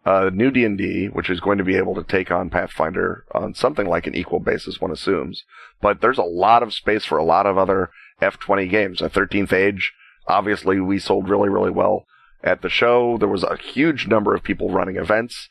uh, 0.07 0.31
new 0.33 0.51
D&D, 0.51 1.09
which 1.13 1.29
is 1.29 1.41
going 1.41 1.59
to 1.59 1.65
be 1.65 1.77
able 1.77 1.95
to 1.95 2.03
take 2.03 2.31
on 2.31 2.49
Pathfinder 2.49 3.25
on 3.35 3.53
something 3.53 3.87
like 3.87 4.07
an 4.07 4.15
equal 4.15 4.41
basis, 4.41 4.81
one 4.81 4.91
assumes. 4.91 5.45
But 5.83 6.01
there's 6.01 6.17
a 6.17 6.23
lot 6.23 6.63
of 6.63 6.73
space 6.73 7.05
for 7.05 7.19
a 7.19 7.25
lot 7.25 7.45
of 7.45 7.59
other 7.59 7.91
F20 8.23 8.71
games. 8.71 9.03
A 9.03 9.11
13th 9.11 9.53
Age, 9.53 9.93
obviously, 10.27 10.81
we 10.81 10.99
sold 10.99 11.29
really, 11.29 11.51
really 11.51 11.71
well 11.71 12.07
at 12.43 12.63
the 12.63 12.71
show. 12.71 13.19
There 13.19 13.29
was 13.29 13.43
a 13.43 13.59
huge 13.59 14.07
number 14.07 14.35
of 14.35 14.43
people 14.43 14.71
running 14.71 14.97
events. 14.97 15.51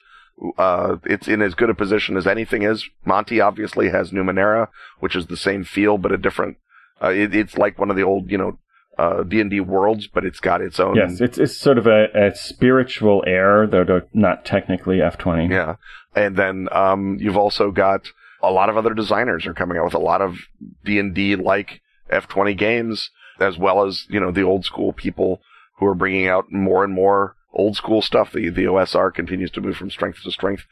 Uh, 0.57 0.97
it's 1.05 1.27
in 1.27 1.41
as 1.41 1.55
good 1.55 1.69
a 1.69 1.73
position 1.73 2.17
as 2.17 2.27
anything 2.27 2.63
is. 2.63 2.88
Monte 3.05 3.39
obviously 3.39 3.89
has 3.89 4.11
Numenera, 4.11 4.67
which 4.99 5.15
is 5.15 5.27
the 5.27 5.38
same 5.38 5.63
feel 5.63 5.97
but 5.97 6.11
a 6.11 6.17
different. 6.17 6.57
Uh, 7.01 7.09
it, 7.09 7.33
it's 7.33 7.57
like 7.57 7.79
one 7.79 7.89
of 7.89 7.95
the 7.95 8.03
old, 8.03 8.29
you 8.29 8.38
know, 8.38 8.59
uh, 8.97 9.23
D&D 9.23 9.59
worlds, 9.59 10.07
but 10.07 10.25
it's 10.25 10.39
got 10.39 10.61
its 10.61 10.79
own. 10.79 10.95
Yes, 10.95 11.19
it's 11.19 11.38
it's 11.38 11.57
sort 11.57 11.77
of 11.77 11.86
a, 11.86 12.07
a 12.13 12.36
spiritual 12.36 13.23
heir, 13.27 13.67
though 13.67 14.01
not 14.13 14.45
technically 14.45 14.97
F20. 14.97 15.51
Yeah, 15.51 15.75
and 16.15 16.38
then 16.38 16.69
um, 16.71 17.17
you've 17.19 17.38
also 17.38 17.71
got 17.71 18.07
a 18.41 18.51
lot 18.51 18.69
of 18.69 18.77
other 18.77 18.93
designers 18.93 19.45
are 19.45 19.53
coming 19.53 19.77
out 19.77 19.86
with 19.86 19.95
a 19.95 19.99
lot 19.99 20.21
of 20.21 20.38
D&D 20.83 21.36
like 21.36 21.81
F20 22.11 22.57
games, 22.57 23.09
as 23.39 23.57
well 23.57 23.86
as, 23.86 24.05
you 24.09 24.19
know, 24.19 24.31
the 24.31 24.43
old 24.43 24.65
school 24.65 24.93
people 24.93 25.41
who 25.77 25.86
are 25.88 25.95
bringing 25.95 26.27
out 26.27 26.51
more 26.51 26.83
and 26.83 26.93
more 26.93 27.36
old 27.56 27.76
school 27.76 28.01
stuff. 28.01 28.32
The, 28.32 28.49
the 28.49 28.66
OSR 28.66 29.14
continues 29.14 29.51
to 29.51 29.62
move 29.62 29.78
from 29.78 29.89
strength 29.89 30.22
to 30.24 30.32
strength. 30.32 30.64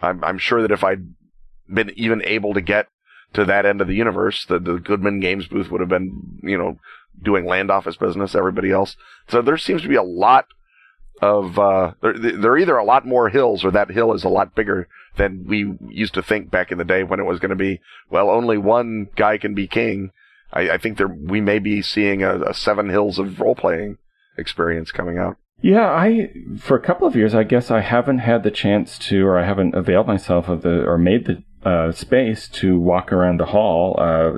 I'm, 0.00 0.22
I'm 0.24 0.38
sure 0.38 0.62
that 0.62 0.72
if 0.72 0.84
I'd 0.84 1.06
been 1.72 1.92
even 1.96 2.22
able 2.24 2.54
to 2.54 2.60
get 2.60 2.88
to 3.34 3.44
that 3.44 3.64
end 3.64 3.80
of 3.80 3.88
the 3.88 3.94
universe, 3.94 4.44
the, 4.46 4.58
the 4.58 4.74
Goodman 4.74 5.20
Games 5.20 5.46
booth 5.46 5.70
would 5.70 5.80
have 5.80 5.88
been, 5.88 6.40
you 6.42 6.58
know, 6.58 6.78
doing 7.22 7.46
land 7.46 7.70
office 7.70 7.96
business, 7.96 8.34
everybody 8.34 8.70
else. 8.70 8.96
So 9.28 9.42
there 9.42 9.56
seems 9.56 9.82
to 9.82 9.88
be 9.88 9.96
a 9.96 10.02
lot 10.02 10.46
of, 11.20 11.58
uh, 11.58 11.92
there, 12.02 12.18
there 12.18 12.52
are 12.52 12.58
either 12.58 12.76
a 12.76 12.84
lot 12.84 13.06
more 13.06 13.28
hills 13.28 13.64
or 13.64 13.70
that 13.70 13.90
hill 13.90 14.12
is 14.12 14.24
a 14.24 14.28
lot 14.28 14.54
bigger 14.54 14.88
than 15.16 15.46
we 15.46 15.76
used 15.88 16.14
to 16.14 16.22
think 16.22 16.50
back 16.50 16.72
in 16.72 16.78
the 16.78 16.84
day 16.84 17.04
when 17.04 17.20
it 17.20 17.26
was 17.26 17.38
going 17.38 17.50
to 17.50 17.56
be, 17.56 17.80
well, 18.10 18.28
only 18.28 18.58
one 18.58 19.08
guy 19.14 19.38
can 19.38 19.54
be 19.54 19.66
king. 19.66 20.10
I, 20.52 20.70
I 20.70 20.78
think 20.78 20.98
there, 20.98 21.08
we 21.08 21.40
may 21.40 21.58
be 21.58 21.80
seeing 21.80 22.22
a, 22.22 22.40
a 22.42 22.54
seven 22.54 22.88
hills 22.88 23.18
of 23.18 23.40
role 23.40 23.54
playing 23.54 23.98
experience 24.36 24.90
coming 24.90 25.18
out. 25.18 25.36
Yeah, 25.62 25.88
I 25.88 26.32
for 26.58 26.76
a 26.76 26.82
couple 26.82 27.06
of 27.06 27.14
years, 27.14 27.34
I 27.34 27.44
guess 27.44 27.70
I 27.70 27.80
haven't 27.80 28.18
had 28.18 28.42
the 28.42 28.50
chance 28.50 28.98
to, 28.98 29.24
or 29.24 29.38
I 29.38 29.46
haven't 29.46 29.76
availed 29.76 30.08
myself 30.08 30.48
of 30.48 30.62
the, 30.62 30.84
or 30.84 30.98
made 30.98 31.26
the 31.26 31.42
uh, 31.68 31.92
space 31.92 32.48
to 32.48 32.78
walk 32.78 33.12
around 33.12 33.38
the 33.38 33.46
hall 33.46 33.94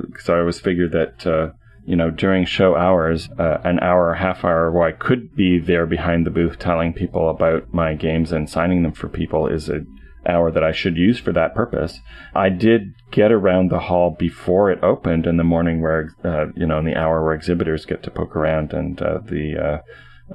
because 0.07 0.29
uh, 0.29 0.35
I 0.35 0.41
always 0.41 0.61
figured 0.61 0.93
that 0.93 1.27
uh, 1.27 1.53
you 1.87 1.97
know 1.97 2.11
during 2.11 2.45
show 2.45 2.77
hours, 2.77 3.31
uh, 3.39 3.59
an 3.65 3.81
hour 3.81 4.11
or 4.11 4.15
half 4.15 4.45
hour 4.45 4.71
where 4.71 4.87
I 4.87 4.93
could 4.93 5.35
be 5.35 5.59
there 5.59 5.87
behind 5.87 6.27
the 6.27 6.31
booth 6.31 6.59
telling 6.59 6.93
people 6.93 7.31
about 7.31 7.73
my 7.73 7.95
games 7.95 8.31
and 8.31 8.49
signing 8.49 8.83
them 8.83 8.93
for 8.93 9.09
people 9.09 9.47
is 9.47 9.71
a 9.71 9.81
hour 10.27 10.51
that 10.51 10.65
I 10.65 10.73
should 10.73 10.97
use 10.97 11.19
for 11.19 11.33
that 11.33 11.55
purpose. 11.55 12.01
I 12.35 12.51
did 12.51 12.95
get 13.11 13.33
around 13.33 13.71
the 13.71 13.79
hall 13.79 14.15
before 14.19 14.71
it 14.71 14.83
opened 14.83 15.27
in 15.27 15.39
the 15.39 15.45
morning, 15.45 15.81
where 15.81 16.15
uh, 16.23 16.47
you 16.55 16.67
know 16.67 16.79
in 16.81 16.85
the 16.85 16.97
hour 16.97 17.25
where 17.25 17.35
exhibitors 17.35 17.87
get 17.87 18.03
to 18.03 18.11
poke 18.11 18.37
around 18.37 18.75
and 18.75 19.01
uh, 19.01 19.21
the 19.25 19.55
uh, 19.57 19.79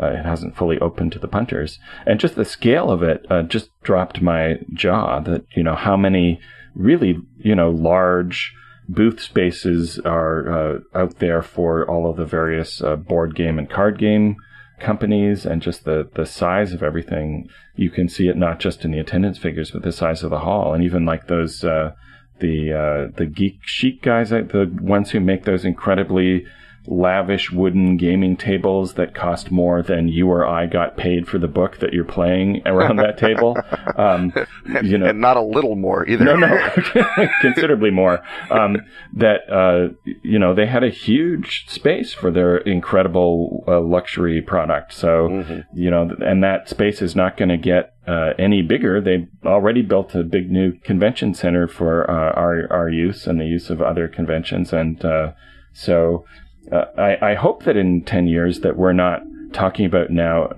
it 0.07 0.25
hasn't 0.25 0.55
fully 0.55 0.79
opened 0.79 1.11
to 1.13 1.19
the 1.19 1.27
punters. 1.27 1.79
And 2.05 2.19
just 2.19 2.35
the 2.35 2.45
scale 2.45 2.89
of 2.89 3.03
it 3.03 3.25
uh, 3.29 3.43
just 3.43 3.69
dropped 3.83 4.21
my 4.21 4.59
jaw 4.73 5.19
that, 5.21 5.45
you 5.55 5.63
know, 5.63 5.75
how 5.75 5.97
many 5.97 6.39
really, 6.75 7.19
you 7.37 7.55
know, 7.55 7.69
large 7.69 8.53
booth 8.87 9.21
spaces 9.21 9.99
are 9.99 10.49
uh, 10.49 10.79
out 10.95 11.19
there 11.19 11.41
for 11.41 11.87
all 11.89 12.09
of 12.09 12.17
the 12.17 12.25
various 12.25 12.81
uh, 12.81 12.95
board 12.95 13.35
game 13.35 13.59
and 13.59 13.69
card 13.69 13.99
game 13.99 14.35
companies 14.79 15.45
and 15.45 15.61
just 15.61 15.83
the, 15.83 16.09
the 16.15 16.25
size 16.25 16.73
of 16.73 16.81
everything. 16.81 17.47
You 17.75 17.91
can 17.91 18.09
see 18.09 18.27
it 18.27 18.37
not 18.37 18.59
just 18.59 18.85
in 18.85 18.91
the 18.91 18.99
attendance 18.99 19.37
figures, 19.37 19.71
but 19.71 19.83
the 19.83 19.91
size 19.91 20.23
of 20.23 20.29
the 20.29 20.39
hall. 20.39 20.73
And 20.73 20.83
even 20.83 21.05
like 21.05 21.27
those, 21.27 21.63
uh, 21.63 21.91
the, 22.39 22.71
uh, 22.73 23.17
the 23.17 23.25
Geek 23.25 23.59
Chic 23.63 24.01
guys, 24.01 24.29
the 24.29 24.71
ones 24.81 25.11
who 25.11 25.19
make 25.19 25.43
those 25.43 25.65
incredibly 25.65 26.45
lavish 26.89 27.51
wooden 27.51 27.97
gaming 27.97 28.35
tables 28.35 28.95
that 28.95 29.13
cost 29.13 29.51
more 29.51 29.83
than 29.83 30.07
you 30.07 30.27
or 30.27 30.45
I 30.45 30.65
got 30.65 30.97
paid 30.97 31.27
for 31.27 31.37
the 31.37 31.47
book 31.47 31.77
that 31.79 31.93
you're 31.93 32.03
playing 32.03 32.63
around 32.65 32.97
that 32.97 33.17
table. 33.17 33.55
Um, 33.95 34.31
and, 34.65 34.87
you 34.87 34.97
know, 34.97 35.07
and 35.07 35.19
not 35.19 35.35
a 35.35 35.41
little 35.41 35.75
more 35.75 36.07
either. 36.07 36.23
No, 36.23 36.35
no, 36.35 36.69
considerably 37.41 37.91
more. 37.91 38.23
Um, 38.49 38.77
that 39.13 39.49
uh, 39.51 39.93
you 40.23 40.39
know 40.39 40.53
they 40.53 40.67
had 40.67 40.83
a 40.83 40.89
huge 40.89 41.67
space 41.67 42.13
for 42.13 42.31
their 42.31 42.57
incredible 42.57 43.63
uh, 43.67 43.81
luxury 43.81 44.41
product. 44.41 44.93
So 44.93 45.27
mm-hmm. 45.27 45.77
you 45.77 45.89
know, 45.89 46.09
and 46.25 46.43
that 46.43 46.69
space 46.69 47.01
is 47.01 47.15
not 47.15 47.35
going 47.35 47.49
to 47.49 47.57
get 47.57 47.93
uh, 48.07 48.33
any 48.39 48.61
bigger. 48.61 49.01
They 49.01 49.27
already 49.45 49.81
built 49.81 50.15
a 50.15 50.23
big 50.23 50.49
new 50.49 50.73
convention 50.79 51.33
center 51.33 51.67
for 51.67 52.09
uh, 52.09 52.31
our 52.39 52.71
our 52.71 52.89
use 52.89 53.27
and 53.27 53.39
the 53.39 53.45
use 53.45 53.69
of 53.69 53.81
other 53.81 54.07
conventions, 54.07 54.71
and 54.71 55.03
uh, 55.03 55.33
so 55.73 56.25
uh, 56.71 56.85
I, 56.97 57.31
I 57.31 57.35
hope 57.35 57.63
that 57.63 57.77
in 57.77 58.03
10 58.03 58.27
years 58.27 58.61
that 58.61 58.77
we're 58.77 58.93
not 58.93 59.21
talking 59.53 59.85
about 59.85 60.09
now 60.09 60.51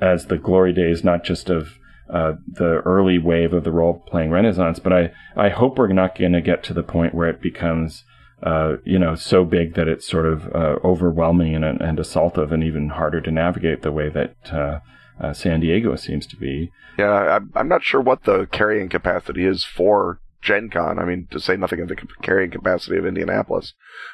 as 0.00 0.26
the 0.26 0.38
glory 0.38 0.72
days, 0.72 1.04
not 1.04 1.24
just 1.24 1.50
of 1.50 1.78
uh, 2.10 2.34
the 2.46 2.82
early 2.84 3.18
wave 3.18 3.52
of 3.52 3.64
the 3.64 3.72
role 3.72 4.04
playing 4.06 4.30
renaissance, 4.30 4.78
but 4.78 4.92
I, 4.92 5.12
I 5.36 5.48
hope 5.48 5.78
we're 5.78 5.88
not 5.92 6.18
going 6.18 6.32
to 6.32 6.40
get 6.40 6.62
to 6.64 6.74
the 6.74 6.82
point 6.82 7.14
where 7.14 7.28
it 7.28 7.40
becomes, 7.40 8.04
uh, 8.42 8.76
you 8.84 8.98
know, 8.98 9.14
so 9.14 9.44
big 9.44 9.74
that 9.74 9.88
it's 9.88 10.06
sort 10.06 10.26
of 10.26 10.46
uh, 10.54 10.76
overwhelming 10.84 11.54
and, 11.54 11.80
and 11.80 11.98
assaultive 11.98 12.52
and 12.52 12.62
even 12.62 12.90
harder 12.90 13.20
to 13.22 13.30
navigate 13.30 13.82
the 13.82 13.92
way 13.92 14.08
that 14.10 14.36
uh, 14.52 14.80
uh, 15.20 15.32
San 15.32 15.60
Diego 15.60 15.96
seems 15.96 16.26
to 16.26 16.36
be. 16.36 16.70
Yeah, 16.98 17.40
I'm 17.54 17.68
not 17.68 17.82
sure 17.82 18.00
what 18.00 18.24
the 18.24 18.46
carrying 18.52 18.88
capacity 18.88 19.44
is 19.44 19.64
for 19.64 20.20
Gen 20.44 20.68
Con. 20.68 20.98
I 20.98 21.04
mean, 21.04 21.26
to 21.30 21.40
say 21.40 21.56
nothing 21.56 21.80
of 21.80 21.88
the 21.88 21.96
carrying 22.22 22.50
capacity 22.50 22.98
of 22.98 23.06
Indianapolis. 23.06 23.72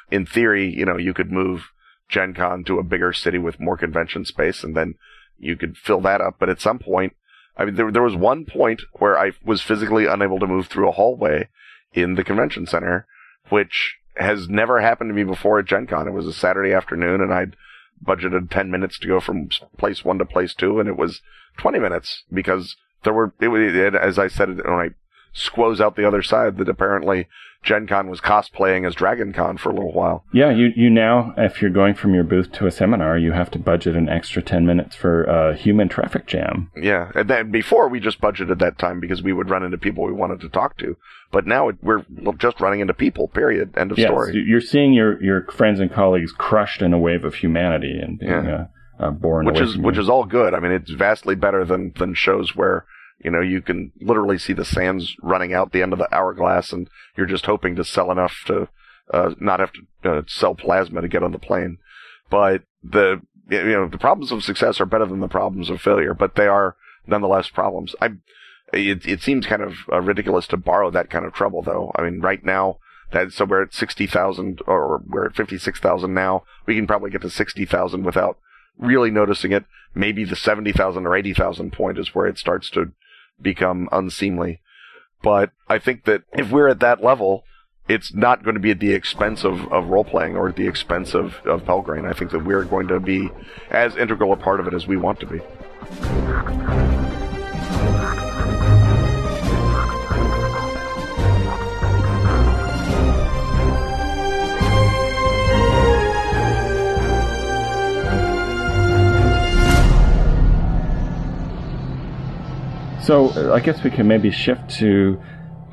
In 0.09 0.25
theory, 0.25 0.73
you 0.73 0.85
know, 0.85 0.97
you 0.97 1.13
could 1.13 1.31
move 1.31 1.71
Gen 2.09 2.33
Con 2.33 2.63
to 2.63 2.79
a 2.79 2.83
bigger 2.83 3.11
city 3.11 3.37
with 3.37 3.59
more 3.59 3.77
convention 3.77 4.25
space 4.25 4.63
and 4.63 4.75
then 4.75 4.95
you 5.37 5.57
could 5.57 5.77
fill 5.77 6.01
that 6.01 6.21
up. 6.21 6.37
But 6.39 6.49
at 6.49 6.61
some 6.61 6.79
point, 6.79 7.13
I 7.57 7.65
mean, 7.65 7.75
there, 7.75 7.91
there 7.91 8.01
was 8.01 8.15
one 8.15 8.45
point 8.45 8.81
where 8.93 9.19
I 9.19 9.33
was 9.43 9.61
physically 9.61 10.05
unable 10.05 10.39
to 10.39 10.47
move 10.47 10.67
through 10.67 10.87
a 10.87 10.93
hallway 10.93 11.49
in 11.93 12.15
the 12.15 12.23
convention 12.23 12.65
center, 12.65 13.05
which 13.49 13.97
has 14.15 14.47
never 14.47 14.79
happened 14.79 15.09
to 15.09 15.13
me 15.13 15.23
before 15.23 15.59
at 15.59 15.65
Gen 15.65 15.85
Con. 15.85 16.07
It 16.07 16.13
was 16.13 16.27
a 16.27 16.33
Saturday 16.33 16.73
afternoon 16.73 17.21
and 17.21 17.33
I'd 17.33 17.57
budgeted 18.03 18.49
10 18.49 18.71
minutes 18.71 18.97
to 18.99 19.07
go 19.07 19.19
from 19.19 19.49
place 19.77 20.05
one 20.05 20.17
to 20.17 20.25
place 20.25 20.53
two 20.53 20.79
and 20.79 20.87
it 20.87 20.97
was 20.97 21.21
20 21.57 21.77
minutes 21.79 22.23
because 22.31 22.77
there 23.03 23.13
were, 23.13 23.33
it, 23.39 23.49
it, 23.49 23.95
as 23.95 24.17
I 24.17 24.27
said 24.27 24.47
when 24.47 24.73
I 24.73 24.89
squoze 25.33 25.79
out 25.79 25.95
the 25.95 26.07
other 26.07 26.21
side 26.21 26.57
that 26.57 26.69
apparently 26.69 27.27
Gen 27.63 27.85
Con 27.85 28.09
was 28.09 28.19
cosplaying 28.19 28.87
as 28.87 28.95
Dragon 28.95 29.33
Con 29.33 29.57
for 29.57 29.69
a 29.69 29.73
little 29.73 29.93
while. 29.93 30.25
Yeah, 30.33 30.49
you, 30.49 30.71
you 30.75 30.89
now, 30.89 31.33
if 31.37 31.61
you're 31.61 31.69
going 31.69 31.93
from 31.93 32.15
your 32.15 32.23
booth 32.23 32.51
to 32.53 32.65
a 32.65 32.71
seminar, 32.71 33.19
you 33.19 33.33
have 33.33 33.51
to 33.51 33.59
budget 33.59 33.95
an 33.95 34.09
extra 34.09 34.41
10 34.41 34.65
minutes 34.65 34.95
for 34.95 35.23
a 35.25 35.55
human 35.55 35.87
traffic 35.87 36.25
jam. 36.25 36.71
Yeah, 36.75 37.11
and 37.13 37.29
then 37.29 37.51
before 37.51 37.87
we 37.87 37.99
just 37.99 38.19
budgeted 38.19 38.57
that 38.59 38.79
time 38.79 38.99
because 38.99 39.21
we 39.21 39.31
would 39.31 39.49
run 39.49 39.63
into 39.63 39.77
people 39.77 40.03
we 40.05 40.11
wanted 40.11 40.41
to 40.41 40.49
talk 40.49 40.77
to. 40.79 40.97
But 41.31 41.45
now 41.45 41.69
it, 41.69 41.77
we're 41.83 42.03
just 42.37 42.59
running 42.59 42.79
into 42.79 42.95
people, 42.95 43.27
period. 43.27 43.77
End 43.77 43.91
of 43.91 43.99
yes, 43.99 44.07
story. 44.07 44.43
You're 44.45 44.59
seeing 44.59 44.91
your, 44.91 45.21
your 45.23 45.45
friends 45.51 45.79
and 45.79 45.93
colleagues 45.93 46.31
crushed 46.31 46.81
in 46.81 46.93
a 46.93 46.99
wave 46.99 47.23
of 47.23 47.35
humanity 47.35 47.99
and 48.01 48.17
being 48.17 48.31
yeah. 48.31 48.65
uh, 48.99 49.05
uh, 49.05 49.11
born 49.11 49.45
which 49.45 49.59
is 49.59 49.77
which 49.77 49.97
is 49.97 50.09
all 50.09 50.25
good. 50.25 50.53
I 50.53 50.59
mean, 50.59 50.71
it's 50.71 50.91
vastly 50.91 51.35
better 51.35 51.65
than 51.65 51.93
than 51.97 52.13
shows 52.13 52.55
where 52.55 52.85
you 53.23 53.31
know, 53.31 53.41
you 53.41 53.61
can 53.61 53.91
literally 54.01 54.37
see 54.37 54.53
the 54.53 54.65
sands 54.65 55.15
running 55.21 55.53
out 55.53 55.71
the 55.71 55.81
end 55.81 55.93
of 55.93 55.99
the 55.99 56.13
hourglass, 56.13 56.71
and 56.73 56.89
you're 57.15 57.27
just 57.27 57.45
hoping 57.45 57.75
to 57.75 57.83
sell 57.83 58.11
enough 58.11 58.43
to 58.47 58.67
uh, 59.13 59.33
not 59.39 59.59
have 59.59 59.71
to 59.73 60.09
uh, 60.09 60.21
sell 60.27 60.55
plasma 60.55 61.01
to 61.01 61.07
get 61.07 61.23
on 61.23 61.31
the 61.31 61.39
plane. 61.39 61.77
But 62.29 62.63
the 62.83 63.21
you 63.49 63.73
know 63.73 63.87
the 63.87 63.97
problems 63.97 64.31
of 64.31 64.43
success 64.43 64.79
are 64.79 64.85
better 64.85 65.05
than 65.05 65.19
the 65.19 65.27
problems 65.27 65.69
of 65.69 65.81
failure, 65.81 66.13
but 66.13 66.35
they 66.35 66.47
are 66.47 66.75
nonetheless 67.05 67.49
problems. 67.49 67.95
I 68.01 68.11
it 68.73 69.05
it 69.05 69.21
seems 69.21 69.45
kind 69.45 69.61
of 69.61 69.73
uh, 69.91 70.01
ridiculous 70.01 70.47
to 70.47 70.57
borrow 70.57 70.89
that 70.91 71.09
kind 71.09 71.25
of 71.25 71.33
trouble, 71.33 71.61
though. 71.61 71.91
I 71.95 72.03
mean, 72.03 72.21
right 72.21 72.43
now 72.43 72.77
that 73.11 73.33
so 73.33 73.45
we're 73.45 73.63
at 73.63 73.73
sixty 73.73 74.07
thousand, 74.07 74.61
or 74.65 75.01
we're 75.07 75.25
at 75.25 75.35
fifty 75.35 75.57
six 75.57 75.79
thousand 75.79 76.13
now. 76.13 76.43
We 76.65 76.75
can 76.75 76.87
probably 76.87 77.11
get 77.11 77.21
to 77.21 77.29
sixty 77.29 77.65
thousand 77.65 78.03
without 78.03 78.37
really 78.77 79.11
noticing 79.11 79.51
it. 79.51 79.65
Maybe 79.93 80.23
the 80.23 80.35
seventy 80.35 80.71
thousand 80.71 81.05
or 81.05 81.15
eighty 81.15 81.33
thousand 81.33 81.73
point 81.73 81.99
is 81.99 82.15
where 82.15 82.27
it 82.27 82.37
starts 82.37 82.69
to 82.71 82.93
become 83.41 83.89
unseemly. 83.91 84.61
But 85.23 85.51
I 85.67 85.79
think 85.79 86.05
that 86.05 86.23
if 86.33 86.51
we're 86.51 86.67
at 86.67 86.79
that 86.79 87.03
level, 87.03 87.43
it's 87.87 88.13
not 88.13 88.43
going 88.43 88.55
to 88.55 88.61
be 88.61 88.71
at 88.71 88.79
the 88.79 88.93
expense 88.93 89.43
of, 89.43 89.71
of 89.71 89.87
role 89.87 90.03
playing 90.03 90.35
or 90.35 90.49
at 90.49 90.55
the 90.55 90.67
expense 90.67 91.13
of, 91.13 91.35
of 91.45 91.65
Pelgrane. 91.65 92.05
I 92.05 92.13
think 92.13 92.31
that 92.31 92.45
we're 92.45 92.63
going 92.63 92.87
to 92.87 92.99
be 92.99 93.29
as 93.69 93.95
integral 93.97 94.33
a 94.33 94.37
part 94.37 94.59
of 94.59 94.67
it 94.67 94.73
as 94.73 94.87
we 94.87 94.97
want 94.97 95.19
to 95.19 95.25
be. 95.25 97.00
So 113.11 113.27
uh, 113.31 113.53
I 113.53 113.59
guess 113.59 113.83
we 113.83 113.91
can 113.91 114.07
maybe 114.07 114.31
shift 114.31 114.69
to 114.79 115.21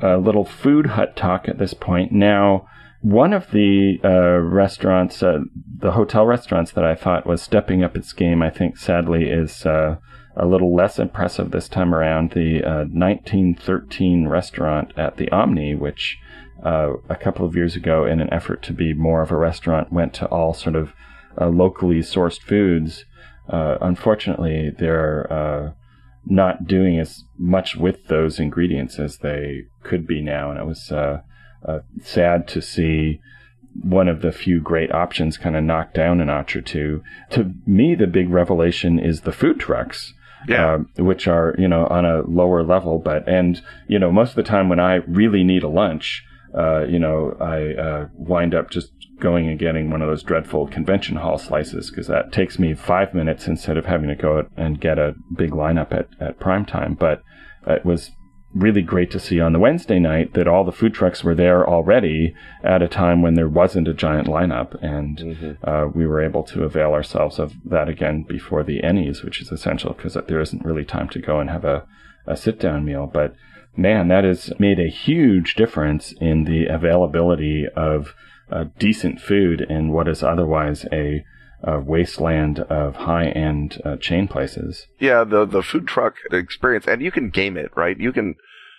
a 0.01 0.17
little 0.17 0.43
food 0.43 0.87
hut 0.87 1.15
talk 1.15 1.47
at 1.47 1.57
this 1.57 1.73
point. 1.73 2.11
Now, 2.11 2.67
one 2.99 3.31
of 3.31 3.51
the 3.51 3.97
uh, 4.03 4.39
restaurants, 4.41 5.23
uh, 5.23 5.43
the 5.77 5.93
hotel 5.93 6.25
restaurants 6.25 6.73
that 6.73 6.83
I 6.83 6.95
thought 6.95 7.25
was 7.25 7.41
stepping 7.41 7.81
up 7.81 7.95
its 7.95 8.11
game, 8.11 8.41
I 8.41 8.49
think 8.49 8.75
sadly 8.75 9.29
is 9.29 9.65
uh, 9.65 9.99
a 10.35 10.45
little 10.45 10.75
less 10.75 10.99
impressive 10.99 11.51
this 11.51 11.69
time 11.69 11.95
around. 11.95 12.31
The 12.31 12.59
1913 12.91 14.25
uh, 14.25 14.29
restaurant 14.29 14.91
at 14.97 15.15
the 15.15 15.31
Omni, 15.31 15.75
which 15.75 16.17
uh, 16.61 16.95
a 17.07 17.15
couple 17.15 17.45
of 17.45 17.55
years 17.55 17.73
ago, 17.77 18.03
in 18.03 18.19
an 18.19 18.33
effort 18.33 18.61
to 18.63 18.73
be 18.73 18.93
more 18.93 19.21
of 19.21 19.31
a 19.31 19.37
restaurant, 19.37 19.93
went 19.93 20.13
to 20.15 20.25
all 20.25 20.53
sort 20.53 20.75
of 20.75 20.91
locally 21.39 21.99
sourced 21.99 22.41
foods. 22.41 23.05
unfortunately, 23.47 24.71
they're 24.77 25.73
not 26.25 26.67
doing 26.67 26.99
as 26.99 27.23
much 27.37 27.75
with 27.75 28.07
those 28.07 28.39
ingredients 28.39 28.99
as 28.99 29.17
they 29.17 29.65
could 29.83 30.05
be 30.05 30.21
now, 30.21 30.51
and 30.51 30.59
it 30.59 30.65
was 30.65 30.91
uh, 30.91 31.21
uh, 31.67 31.79
sad 32.01 32.47
to 32.49 32.61
see 32.61 33.19
one 33.81 34.07
of 34.07 34.21
the 34.21 34.31
few 34.31 34.59
great 34.59 34.91
options 34.91 35.37
kind 35.37 35.55
of 35.55 35.63
knocked 35.63 35.93
down 35.93 36.19
a 36.19 36.25
notch 36.25 36.55
or 36.55 36.61
two. 36.61 37.01
To 37.31 37.53
me, 37.65 37.95
the 37.95 38.07
big 38.07 38.29
revelation 38.29 38.99
is 38.99 39.21
the 39.21 39.31
food 39.31 39.59
trucks. 39.59 40.13
Yeah. 40.47 40.75
Uh, 40.97 41.03
which 41.03 41.27
are, 41.27 41.53
you 41.57 41.67
know, 41.67 41.85
on 41.87 42.05
a 42.05 42.21
lower 42.21 42.63
level, 42.63 42.97
but, 42.97 43.27
and, 43.27 43.61
you 43.89 43.99
know, 43.99 44.09
most 44.09 44.29
of 44.29 44.35
the 44.37 44.43
time 44.43 44.69
when 44.69 44.79
I 44.79 44.95
really 45.05 45.43
need 45.43 45.63
a 45.63 45.67
lunch, 45.67 46.23
uh, 46.57 46.85
you 46.85 46.97
know, 46.97 47.35
I 47.41 47.73
uh, 47.73 48.07
wind 48.13 48.55
up 48.55 48.69
just 48.69 48.93
going 49.19 49.47
and 49.47 49.59
getting 49.59 49.89
one 49.89 50.01
of 50.01 50.07
those 50.07 50.23
dreadful 50.23 50.67
convention 50.67 51.17
hall 51.17 51.37
slices 51.37 51.89
because 51.89 52.07
that 52.07 52.31
takes 52.31 52.57
me 52.59 52.73
five 52.73 53.13
minutes 53.13 53.47
instead 53.47 53.77
of 53.77 53.85
having 53.85 54.09
to 54.09 54.15
go 54.15 54.47
and 54.57 54.81
get 54.81 54.97
a 54.97 55.15
big 55.35 55.51
lineup 55.51 55.91
at, 55.91 56.07
at 56.19 56.39
prime 56.39 56.65
time. 56.65 56.93
But 56.93 57.21
it 57.67 57.85
was 57.85 58.11
really 58.53 58.81
great 58.81 59.11
to 59.11 59.19
see 59.19 59.39
on 59.39 59.53
the 59.53 59.59
Wednesday 59.59 59.99
night 59.99 60.33
that 60.33 60.47
all 60.47 60.63
the 60.63 60.71
food 60.71 60.93
trucks 60.93 61.23
were 61.23 61.35
there 61.35 61.67
already 61.67 62.33
at 62.63 62.81
a 62.81 62.87
time 62.87 63.21
when 63.21 63.35
there 63.35 63.47
wasn't 63.47 63.87
a 63.87 63.93
giant 63.93 64.27
lineup, 64.27 64.75
and 64.81 65.17
mm-hmm. 65.17 65.69
uh, 65.69 65.87
we 65.87 66.07
were 66.07 66.21
able 66.21 66.43
to 66.43 66.63
avail 66.63 66.93
ourselves 66.93 67.37
of 67.37 67.53
that 67.63 67.87
again 67.87 68.23
before 68.27 68.63
the 68.63 68.81
Ennies, 68.81 69.23
which 69.23 69.41
is 69.41 69.51
essential 69.51 69.93
because 69.93 70.17
there 70.27 70.41
isn't 70.41 70.65
really 70.65 70.85
time 70.85 71.07
to 71.09 71.19
go 71.19 71.39
and 71.39 71.49
have 71.49 71.63
a, 71.63 71.85
a 72.25 72.35
sit 72.35 72.59
down 72.59 72.85
meal. 72.85 73.09
But 73.11 73.35
man, 73.77 74.07
that 74.07 74.23
has 74.23 74.51
made 74.59 74.79
a 74.79 74.89
huge 74.89 75.55
difference 75.55 76.13
in 76.19 76.45
the 76.45 76.65
availability 76.65 77.67
of 77.75 78.15
uh, 78.51 78.65
decent 78.77 79.21
food 79.21 79.61
in 79.61 79.91
what 79.91 80.07
is 80.07 80.23
otherwise 80.23 80.85
a 80.91 81.23
uh, 81.63 81.79
wasteland 81.83 82.59
of 82.59 82.95
high-end 82.95 83.81
uh, 83.83 83.97
chain 83.97 84.27
places. 84.27 84.87
Yeah, 84.99 85.23
the 85.23 85.45
the 85.45 85.61
food 85.61 85.87
truck 85.87 86.15
experience, 86.31 86.87
and 86.87 87.01
you 87.01 87.11
can 87.11 87.29
game 87.29 87.57
it, 87.57 87.71
right? 87.75 87.99
You 87.99 88.11
can 88.11 88.35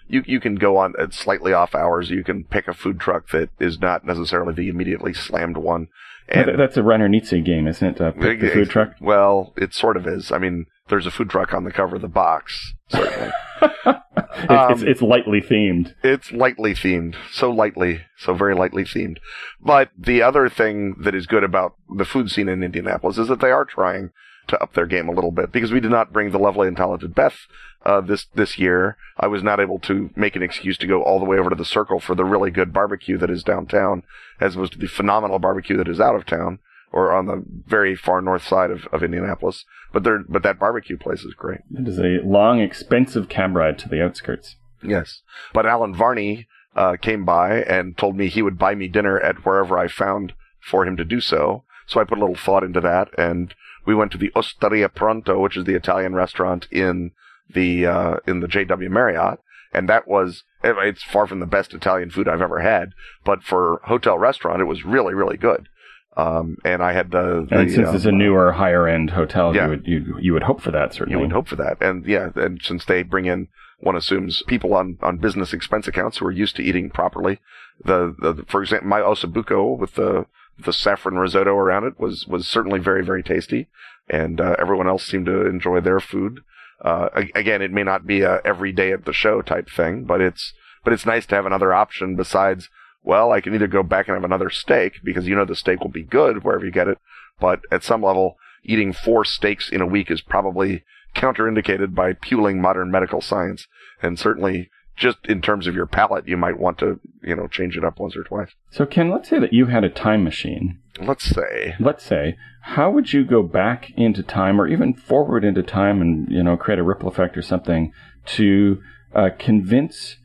you 0.09 0.23
you 0.27 0.41
can 0.41 0.57
go 0.57 0.77
on 0.77 0.95
at 0.99 1.13
slightly 1.13 1.53
off 1.53 1.75
hours. 1.75 2.11
You 2.11 2.25
can 2.25 2.45
pick 2.45 2.69
a 2.69 2.75
food 2.75 2.99
truck 2.99 3.31
that 3.31 3.51
is 3.59 3.81
not 3.81 4.05
necessarily 4.05 4.55
the 4.55 4.69
immediately 4.69 5.15
slammed 5.15 5.57
one. 5.57 5.89
And 6.29 6.59
that's 6.59 6.77
a 6.77 6.81
Reiner 6.81 7.09
Knizia 7.09 7.45
game, 7.45 7.67
isn't 7.67 7.97
it? 7.97 8.01
Uh, 8.01 8.13
pick 8.13 8.41
the 8.41 8.51
food 8.51 8.71
truck. 8.71 8.95
Well, 9.01 9.53
it 9.57 9.75
sort 9.75 9.97
of 9.97 10.07
is. 10.07 10.31
I 10.31 10.39
mean, 10.39 10.67
there's 10.89 11.07
a 11.07 11.11
food 11.11 11.29
truck 11.29 11.53
on 11.53 11.65
the 11.65 11.73
cover 11.73 11.97
of 11.97 12.03
the 12.03 12.09
box, 12.09 12.75
certainly. 12.89 13.33
it's, 13.87 14.51
um, 14.51 14.73
it's, 14.73 14.83
it's, 14.83 15.03
lightly 15.03 15.41
themed. 15.41 15.95
It's 16.03 16.33
lightly 16.33 16.73
themed. 16.75 17.17
So 17.33 17.51
lightly. 17.51 18.03
So 18.19 18.35
very 18.35 18.55
lightly 18.55 18.85
themed. 18.85 19.19
But 19.61 19.91
the 19.97 20.23
other 20.23 20.49
thing 20.49 20.97
that 21.01 21.15
is 21.15 21.27
good 21.27 21.45
about 21.45 21.75
the 21.95 22.05
food 22.05 22.31
scene 22.31 22.49
in 22.49 22.63
Indianapolis 22.63 23.19
is 23.19 23.29
that 23.29 23.41
they 23.41 23.51
are 23.51 23.65
trying 23.65 24.11
to 24.49 24.63
up 24.63 24.75
their 24.75 24.87
game 24.87 25.09
a 25.09 25.13
little 25.13 25.31
bit 25.31 25.53
because 25.53 25.73
we 25.73 25.81
did 25.81 25.91
not 25.91 26.13
bring 26.13 26.31
the 26.31 26.39
lovely 26.39 26.69
and 26.69 26.77
talented 26.77 27.15
Beth 27.15 27.47
uh, 27.85 28.01
this 28.01 28.27
this 28.35 28.59
year. 28.59 28.97
I 29.19 29.27
was 29.27 29.43
not 29.43 29.61
able 29.61 29.79
to 29.81 30.11
make 30.17 30.37
an 30.37 30.43
excuse 30.43 30.77
to 30.79 30.87
go 30.87 31.03
all 31.03 31.19
the 31.19 31.25
way 31.25 31.39
over 31.39 31.51
to 31.51 31.57
the 31.57 31.65
Circle 31.65 32.01
for 32.01 32.15
the 32.15 32.25
really 32.25 32.51
good 32.51 32.73
barbecue 32.73 33.17
that 33.19 33.31
is 33.31 33.43
downtown, 33.43 34.03
as 34.41 34.55
opposed 34.55 34.73
to 34.73 34.79
the 34.79 34.87
phenomenal 34.87 35.39
barbecue 35.39 35.77
that 35.77 35.89
is 35.89 36.01
out 36.01 36.15
of 36.15 36.27
town 36.27 36.59
or 36.93 37.13
on 37.13 37.27
the 37.27 37.45
very 37.67 37.95
far 37.95 38.21
north 38.21 38.47
side 38.47 38.71
of, 38.71 38.87
of 38.93 39.03
Indianapolis. 39.03 39.65
But 39.93 40.05
there, 40.05 40.25
but 40.29 40.43
that 40.43 40.59
barbecue 40.59 40.97
place 40.97 41.23
is 41.23 41.35
great. 41.35 41.61
It 41.77 41.89
is 41.89 41.99
a 41.99 42.21
long, 42.25 42.61
expensive 42.61 43.29
cab 43.29 43.57
ride 43.57 43.79
to 43.81 43.89
the 43.89 44.03
outskirts. 44.03 44.57
Yes, 44.83 45.23
but 45.53 45.67
Alan 45.67 45.95
Varney 45.95 46.47
uh, 46.77 46.97
came 46.97 47.25
by 47.25 47.63
and 47.63 47.99
told 47.99 48.17
me 48.17 48.29
he 48.29 48.43
would 48.43 48.59
buy 48.59 48.75
me 48.75 48.89
dinner 48.89 49.19
at 49.21 49.45
wherever 49.45 49.77
I 49.79 49.89
found 49.89 50.33
for 50.61 50.87
him 50.87 50.97
to 50.97 51.05
do 51.05 51.21
so. 51.21 51.65
So 51.87 52.01
I 52.01 52.05
put 52.05 52.19
a 52.19 52.21
little 52.21 52.37
thought 52.37 52.63
into 52.63 52.81
that, 52.83 53.09
and 53.19 53.53
we 53.85 53.95
went 53.95 54.13
to 54.13 54.19
the 54.19 54.31
Osteria 54.37 54.89
Pronto, 54.89 55.41
which 55.41 55.57
is 55.57 55.65
the 55.65 55.75
Italian 55.75 56.15
restaurant 56.15 56.69
in 56.71 57.11
the 57.53 57.87
uh, 57.87 58.17
in 58.27 58.41
the 58.41 58.47
JW 58.47 58.91
Marriott, 58.91 59.41
and 59.73 59.89
that 59.89 60.07
was 60.07 60.45
it's 60.63 61.03
far 61.03 61.27
from 61.27 61.41
the 61.41 61.47
best 61.47 61.75
Italian 61.75 62.11
food 62.11 62.29
I've 62.29 62.43
ever 62.43 62.61
had, 62.61 62.93
but 63.25 63.43
for 63.43 63.81
hotel 63.85 64.19
restaurant, 64.19 64.61
it 64.61 64.67
was 64.67 64.85
really 64.85 65.15
really 65.15 65.37
good. 65.37 65.69
Um, 66.17 66.57
and 66.65 66.83
I 66.83 66.93
had 66.93 67.13
the, 67.13 67.47
the 67.49 67.59
and 67.59 67.71
since 67.71 67.89
uh, 67.89 67.93
it's 67.93 68.05
a 68.05 68.13
newer, 68.13 68.53
higher 68.53 68.89
end 68.89 69.11
hotel, 69.11 69.55
yeah. 69.55 69.65
you 69.65 69.71
would 69.71 69.87
you, 69.87 70.19
you 70.21 70.33
would 70.33 70.43
hope 70.43 70.61
for 70.61 70.73
that 70.73 70.93
certainly. 70.93 71.17
You 71.17 71.23
would 71.23 71.33
hope 71.33 71.47
for 71.47 71.57
that, 71.57 71.81
and 71.81 72.05
yeah, 72.05 72.31
and 72.35 72.61
since 72.63 72.85
they 72.85 73.03
bring 73.03 73.27
in, 73.27 73.49
one 73.79 73.97
assumes 73.97 74.43
people 74.47 74.75
on 74.75 74.99
on 75.03 75.19
business 75.19 75.53
expense 75.53 75.87
accounts 75.87 76.19
who 76.19 76.27
are 76.27 76.33
used 76.33 76.57
to 76.57 76.63
eating 76.63 76.91
properly. 76.91 77.39
The, 77.85 78.15
the 78.19 78.45
for 78.49 78.63
example, 78.63 78.89
my 78.89 79.01
ossobuco 79.01 79.79
with 79.79 79.95
the 79.95 80.27
the 80.59 80.73
saffron 80.73 81.17
risotto 81.17 81.55
around 81.55 81.85
it 81.85 81.99
was 81.99 82.27
was 82.27 82.47
certainly 82.47 82.81
very 82.81 83.05
very 83.05 83.23
tasty, 83.23 83.69
and 84.09 84.41
uh, 84.41 84.57
everyone 84.59 84.89
else 84.89 85.05
seemed 85.05 85.27
to 85.27 85.47
enjoy 85.47 85.81
their 85.81 86.01
food. 86.01 86.41
Uh, 86.85 87.09
again, 87.35 87.63
it 87.63 87.71
may 87.71 87.85
not 87.85 88.07
be 88.07 88.23
a 88.23 88.41
every 88.45 88.73
day 88.73 88.93
at 88.93 89.05
the 89.05 89.13
show 89.13 89.43
type 89.43 89.71
thing, 89.71 90.05
but 90.05 90.21
it's 90.21 90.55
but 90.83 90.93
it's 90.93 91.07
nice 91.07 91.27
to 91.27 91.35
have 91.35 91.47
another 91.47 91.73
option 91.73 92.17
besides 92.17 92.69
well, 93.03 93.33
I 93.33 93.41
can 93.41 93.55
either 93.55 93.67
go 93.67 93.83
back 93.83 94.09
and 94.09 94.15
have 94.15 94.25
another 94.25 94.51
steak 94.51 95.01
because 95.03 95.27
you 95.27 95.35
know 95.35 95.45
the 95.45 95.57
steak 95.57 95.81
will 95.81 95.91
be 95.91 96.03
good 96.03 96.45
wherever 96.45 96.65
you 96.65 96.71
get 96.71 96.89
it, 96.89 96.99
but 97.41 97.61
at 97.71 97.85
some 97.85 98.03
level, 98.03 98.37
eating 98.63 98.93
four 98.93 99.25
steaks 99.25 99.71
in 99.71 99.81
a 99.81 99.87
week 99.87 100.11
is 100.11 100.21
probably 100.21 100.85
counterindicated 101.15 101.95
by 101.95 102.13
puling 102.13 102.61
modern 102.61 102.91
medical 102.91 103.21
science, 103.21 103.67
and 104.03 104.19
certainly 104.19 104.71
just 104.97 105.19
in 105.25 105.41
terms 105.41 105.67
of 105.67 105.75
your 105.75 105.87
palate, 105.87 106.29
you 106.29 106.37
might 106.37 106.59
want 106.59 106.79
to, 106.79 107.01
you 107.23 107.35
know, 107.35 107.49
change 107.49 107.77
it 107.77 107.85
up 107.85 107.99
once 107.99 108.15
or 108.15 108.23
twice. 108.23 108.51
So, 108.71 108.85
Ken, 108.85 109.11
let's 109.11 109.31
say 109.31 109.39
that 109.39 109.53
you 109.53 109.67
had 109.67 109.83
a 109.83 109.89
time 109.89 110.23
machine. 110.23 110.79
Let's 111.01 111.25
say. 111.25 111.75
Let's 111.81 112.05
say. 112.05 112.37
How 112.63 112.91
would 112.91 113.13
you 113.13 113.25
go 113.25 113.43
back 113.43 113.91
into 113.97 114.23
time 114.23 114.61
or 114.61 114.69
even 114.69 114.93
forward 114.93 115.43
into 115.43 115.63
time 115.63 116.03
and, 116.03 116.31
you 116.31 116.43
know, 116.43 116.59
create 116.59 116.79
a 116.79 116.83
ripple 116.83 117.09
effect 117.09 117.39
or 117.39 117.43
something 117.43 117.93
to 118.27 118.83
uh, 119.15 119.31
convince 119.39 120.17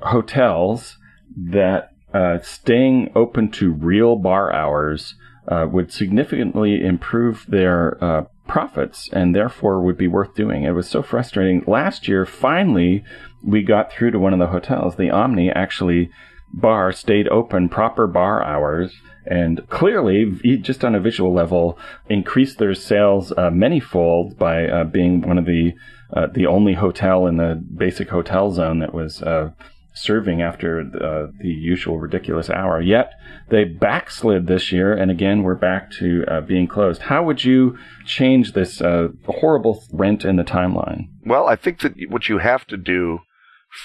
hotels 0.00 0.96
that 1.36 1.90
uh, 2.16 2.40
staying 2.40 3.12
open 3.14 3.50
to 3.50 3.72
real 3.72 4.16
bar 4.16 4.50
hours 4.50 5.16
uh, 5.48 5.66
would 5.70 5.92
significantly 5.92 6.82
improve 6.82 7.44
their 7.46 8.02
uh, 8.02 8.24
profits 8.48 9.10
and 9.12 9.34
therefore 9.34 9.82
would 9.82 9.98
be 9.98 10.08
worth 10.08 10.34
doing. 10.34 10.62
It 10.62 10.70
was 10.70 10.88
so 10.88 11.02
frustrating. 11.02 11.62
Last 11.66 12.08
year, 12.08 12.24
finally, 12.24 13.04
we 13.44 13.62
got 13.62 13.92
through 13.92 14.12
to 14.12 14.18
one 14.18 14.32
of 14.32 14.38
the 14.38 14.46
hotels. 14.46 14.96
The 14.96 15.10
Omni 15.10 15.50
actually 15.50 16.10
bar 16.54 16.90
stayed 16.90 17.28
open 17.28 17.68
proper 17.68 18.06
bar 18.06 18.42
hours 18.42 18.94
and 19.26 19.68
clearly 19.68 20.24
just 20.62 20.86
on 20.86 20.94
a 20.94 21.00
visual 21.00 21.34
level 21.34 21.78
increased 22.08 22.56
their 22.56 22.74
sales 22.74 23.30
uh, 23.32 23.50
manyfold 23.50 24.38
by 24.38 24.66
uh, 24.66 24.84
being 24.84 25.20
one 25.20 25.36
of 25.36 25.44
the 25.44 25.74
uh, 26.14 26.28
the 26.32 26.46
only 26.46 26.74
hotel 26.74 27.26
in 27.26 27.36
the 27.36 27.62
basic 27.76 28.08
hotel 28.08 28.52
zone 28.52 28.78
that 28.78 28.94
was 28.94 29.22
uh, 29.22 29.50
serving 29.96 30.42
after 30.42 30.80
uh, 30.80 31.32
the 31.40 31.48
usual 31.48 31.98
ridiculous 31.98 32.50
hour. 32.50 32.80
Yet 32.80 33.12
they 33.48 33.64
backslid 33.64 34.46
this 34.46 34.70
year, 34.70 34.92
and 34.92 35.10
again 35.10 35.42
we're 35.42 35.54
back 35.54 35.90
to 35.92 36.24
uh, 36.28 36.40
being 36.42 36.68
closed. 36.68 37.02
How 37.02 37.22
would 37.24 37.44
you 37.44 37.78
change 38.04 38.52
this 38.52 38.80
uh, 38.80 39.08
horrible 39.26 39.82
rent 39.92 40.24
in 40.24 40.36
the 40.36 40.44
timeline? 40.44 41.08
Well, 41.24 41.48
I 41.48 41.56
think 41.56 41.80
that 41.80 41.94
what 42.08 42.28
you 42.28 42.38
have 42.38 42.66
to 42.68 42.76
do 42.76 43.20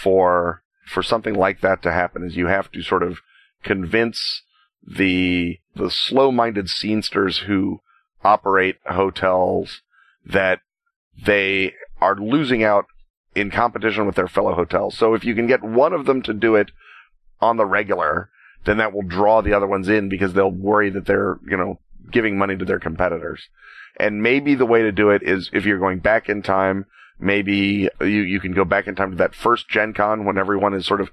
for 0.02 0.64
for 0.86 1.02
something 1.02 1.36
like 1.36 1.62
that 1.62 1.82
to 1.84 1.92
happen 1.92 2.24
is 2.24 2.36
you 2.36 2.48
have 2.48 2.72
to 2.72 2.82
sort 2.82 3.04
of 3.04 3.20
convince 3.64 4.44
the 4.86 5.60
the 5.76 5.90
slow-minded 5.90 6.66
scenesters 6.66 7.44
who 7.44 7.80
operate 8.24 8.78
hotels 8.86 9.82
that 10.26 10.60
they 11.26 11.74
are 12.00 12.16
losing 12.16 12.64
out 12.64 12.86
in 13.36 13.52
competition 13.52 14.06
with 14.06 14.16
their 14.16 14.28
fellow 14.28 14.54
hotels. 14.54 14.98
So 14.98 15.14
if 15.14 15.24
you 15.24 15.36
can 15.36 15.48
get 15.48 15.64
one 15.64 15.94
of 15.94 16.06
them 16.06 16.22
to 16.24 16.34
do 16.34 16.56
it 16.56 16.72
on 17.40 17.58
the 17.58 17.66
regular, 17.66 18.30
then 18.66 18.78
that 18.78 18.94
will 18.94 19.04
draw 19.04 19.42
the 19.42 19.54
other 19.54 19.68
ones 19.68 19.90
in 19.90 20.10
because 20.10 20.34
they'll 20.34 20.52
worry 20.52 20.90
that 20.90 21.06
they're, 21.06 21.40
you 21.48 21.58
know, 21.58 21.80
giving 22.12 22.38
money 22.38 22.58
to 22.58 22.66
their 22.66 22.80
competitors. 22.80 23.50
And 24.00 24.22
maybe 24.22 24.56
the 24.56 24.66
way 24.66 24.84
to 24.84 24.92
do 24.92 25.10
it 25.10 25.24
is 25.24 25.50
if 25.54 25.66
you're 25.66 25.80
going 25.80 26.00
back 26.00 26.30
in 26.30 26.42
time, 26.42 26.86
maybe 27.20 27.90
you, 28.00 28.08
you 28.08 28.40
can 28.40 28.54
go 28.54 28.66
back 28.66 28.88
in 28.88 28.96
time 28.96 29.12
to 29.12 29.18
that 29.18 29.36
first 29.36 29.70
Gen 29.70 29.94
Con 29.94 30.26
when 30.26 30.38
everyone 30.38 30.74
is 30.74 30.86
sort 30.86 31.02
of 31.02 31.10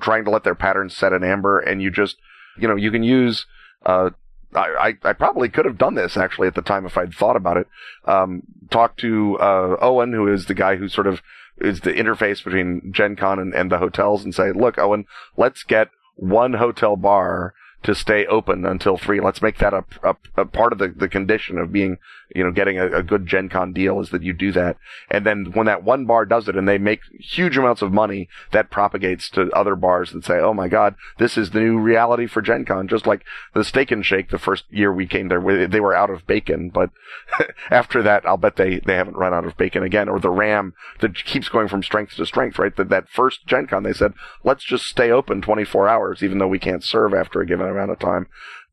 trying 0.00 0.24
to 0.24 0.30
let 0.30 0.44
their 0.44 0.54
patterns 0.54 0.96
set 0.96 1.12
in 1.12 1.24
amber 1.24 1.58
and 1.58 1.82
you 1.82 1.90
just, 1.90 2.16
you 2.58 2.68
know, 2.68 2.76
you 2.76 2.90
can 2.90 3.02
use, 3.02 3.46
uh, 3.86 4.10
I, 4.54 4.96
I, 5.02 5.12
probably 5.12 5.48
could 5.48 5.64
have 5.64 5.78
done 5.78 5.94
this 5.94 6.16
actually 6.16 6.48
at 6.48 6.54
the 6.54 6.62
time 6.62 6.86
if 6.86 6.96
I'd 6.96 7.14
thought 7.14 7.36
about 7.36 7.56
it. 7.56 7.66
Um, 8.04 8.42
talk 8.70 8.96
to 8.98 9.38
uh, 9.38 9.76
Owen, 9.80 10.12
who 10.12 10.32
is 10.32 10.46
the 10.46 10.54
guy 10.54 10.76
who 10.76 10.88
sort 10.88 11.06
of 11.06 11.22
is 11.58 11.80
the 11.80 11.92
interface 11.92 12.42
between 12.42 12.92
Gen 12.92 13.16
Con 13.16 13.38
and, 13.38 13.54
and 13.54 13.70
the 13.70 13.78
hotels, 13.78 14.24
and 14.24 14.34
say, 14.34 14.52
look, 14.52 14.78
Owen, 14.78 15.06
let's 15.36 15.62
get 15.62 15.88
one 16.16 16.54
hotel 16.54 16.96
bar 16.96 17.54
to 17.84 17.94
stay 17.94 18.26
open 18.26 18.64
until 18.64 18.96
three. 18.96 19.20
Let's 19.20 19.42
make 19.42 19.58
that 19.58 19.74
a, 19.74 19.84
a, 20.02 20.16
a 20.36 20.44
part 20.46 20.72
of 20.72 20.78
the, 20.78 20.88
the 20.88 21.08
condition 21.08 21.58
of 21.58 21.70
being, 21.70 21.98
you 22.34 22.42
know, 22.42 22.50
getting 22.50 22.78
a, 22.78 22.98
a, 22.98 23.02
good 23.02 23.26
Gen 23.26 23.48
Con 23.48 23.72
deal 23.72 24.00
is 24.00 24.10
that 24.10 24.22
you 24.22 24.32
do 24.32 24.52
that. 24.52 24.76
And 25.10 25.26
then 25.26 25.52
when 25.52 25.66
that 25.66 25.84
one 25.84 26.06
bar 26.06 26.24
does 26.24 26.48
it 26.48 26.56
and 26.56 26.68
they 26.68 26.78
make 26.78 27.00
huge 27.18 27.56
amounts 27.56 27.82
of 27.82 27.92
money, 27.92 28.28
that 28.52 28.70
propagates 28.70 29.28
to 29.30 29.50
other 29.50 29.76
bars 29.76 30.12
that 30.12 30.24
say, 30.24 30.38
oh 30.38 30.54
my 30.54 30.68
God, 30.68 30.94
this 31.18 31.36
is 31.36 31.50
the 31.50 31.60
new 31.60 31.78
reality 31.78 32.26
for 32.26 32.42
Gen 32.42 32.64
Con. 32.64 32.88
Just 32.88 33.06
like 33.06 33.24
the 33.52 33.64
Steak 33.64 33.90
and 33.90 34.04
Shake 34.04 34.30
the 34.30 34.38
first 34.38 34.64
year 34.70 34.92
we 34.92 35.06
came 35.06 35.28
there, 35.28 35.66
they 35.66 35.80
were 35.80 35.94
out 35.94 36.10
of 36.10 36.26
bacon, 36.26 36.70
but 36.70 36.90
after 37.70 38.02
that, 38.02 38.26
I'll 38.26 38.36
bet 38.36 38.56
they, 38.56 38.80
they 38.80 38.96
haven't 38.96 39.16
run 39.16 39.34
out 39.34 39.44
of 39.44 39.56
bacon 39.56 39.82
again. 39.82 40.08
Or 40.08 40.18
the 40.18 40.30
Ram 40.30 40.74
that 41.00 41.24
keeps 41.24 41.48
going 41.48 41.68
from 41.68 41.82
strength 41.82 42.16
to 42.16 42.26
strength, 42.26 42.58
right? 42.58 42.74
That, 42.76 42.88
that 42.88 43.08
first 43.08 43.46
Gen 43.46 43.66
Con, 43.66 43.82
they 43.82 43.92
said, 43.92 44.14
let's 44.42 44.64
just 44.64 44.86
stay 44.86 45.10
open 45.10 45.42
24 45.42 45.88
hours, 45.88 46.22
even 46.22 46.38
though 46.38 46.48
we 46.48 46.58
can't 46.58 46.84
serve 46.84 47.14
after 47.14 47.40
a 47.40 47.46
given 47.46 47.68
amount 47.68 47.90
of 47.90 47.98
time, 47.98 48.26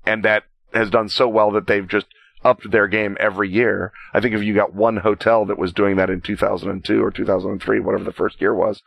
and 0.06 0.24
that 0.24 0.44
has 0.74 0.90
done 0.90 1.10
so 1.10 1.28
well 1.28 1.52
that 1.52 1.68
they've 1.68 1.88
just 1.88 2.08
upped 2.44 2.72
their 2.72 2.88
game 2.88 3.18
every 3.20 3.50
year. 3.50 3.92
I 4.14 4.20
think 4.20 4.34
if 4.34 4.44
you 4.44 4.54
got 4.54 4.74
one 4.74 4.98
hotel 4.98 5.46
that 5.46 5.60
was 5.60 5.74
doing 5.74 5.96
that 5.98 6.10
in 6.10 6.22
2002 6.22 7.04
or 7.04 7.12
2003, 7.12 7.80
whatever 7.80 8.04
the 8.04 8.12
first 8.12 8.42
year 8.42 8.54
was, 8.54 8.82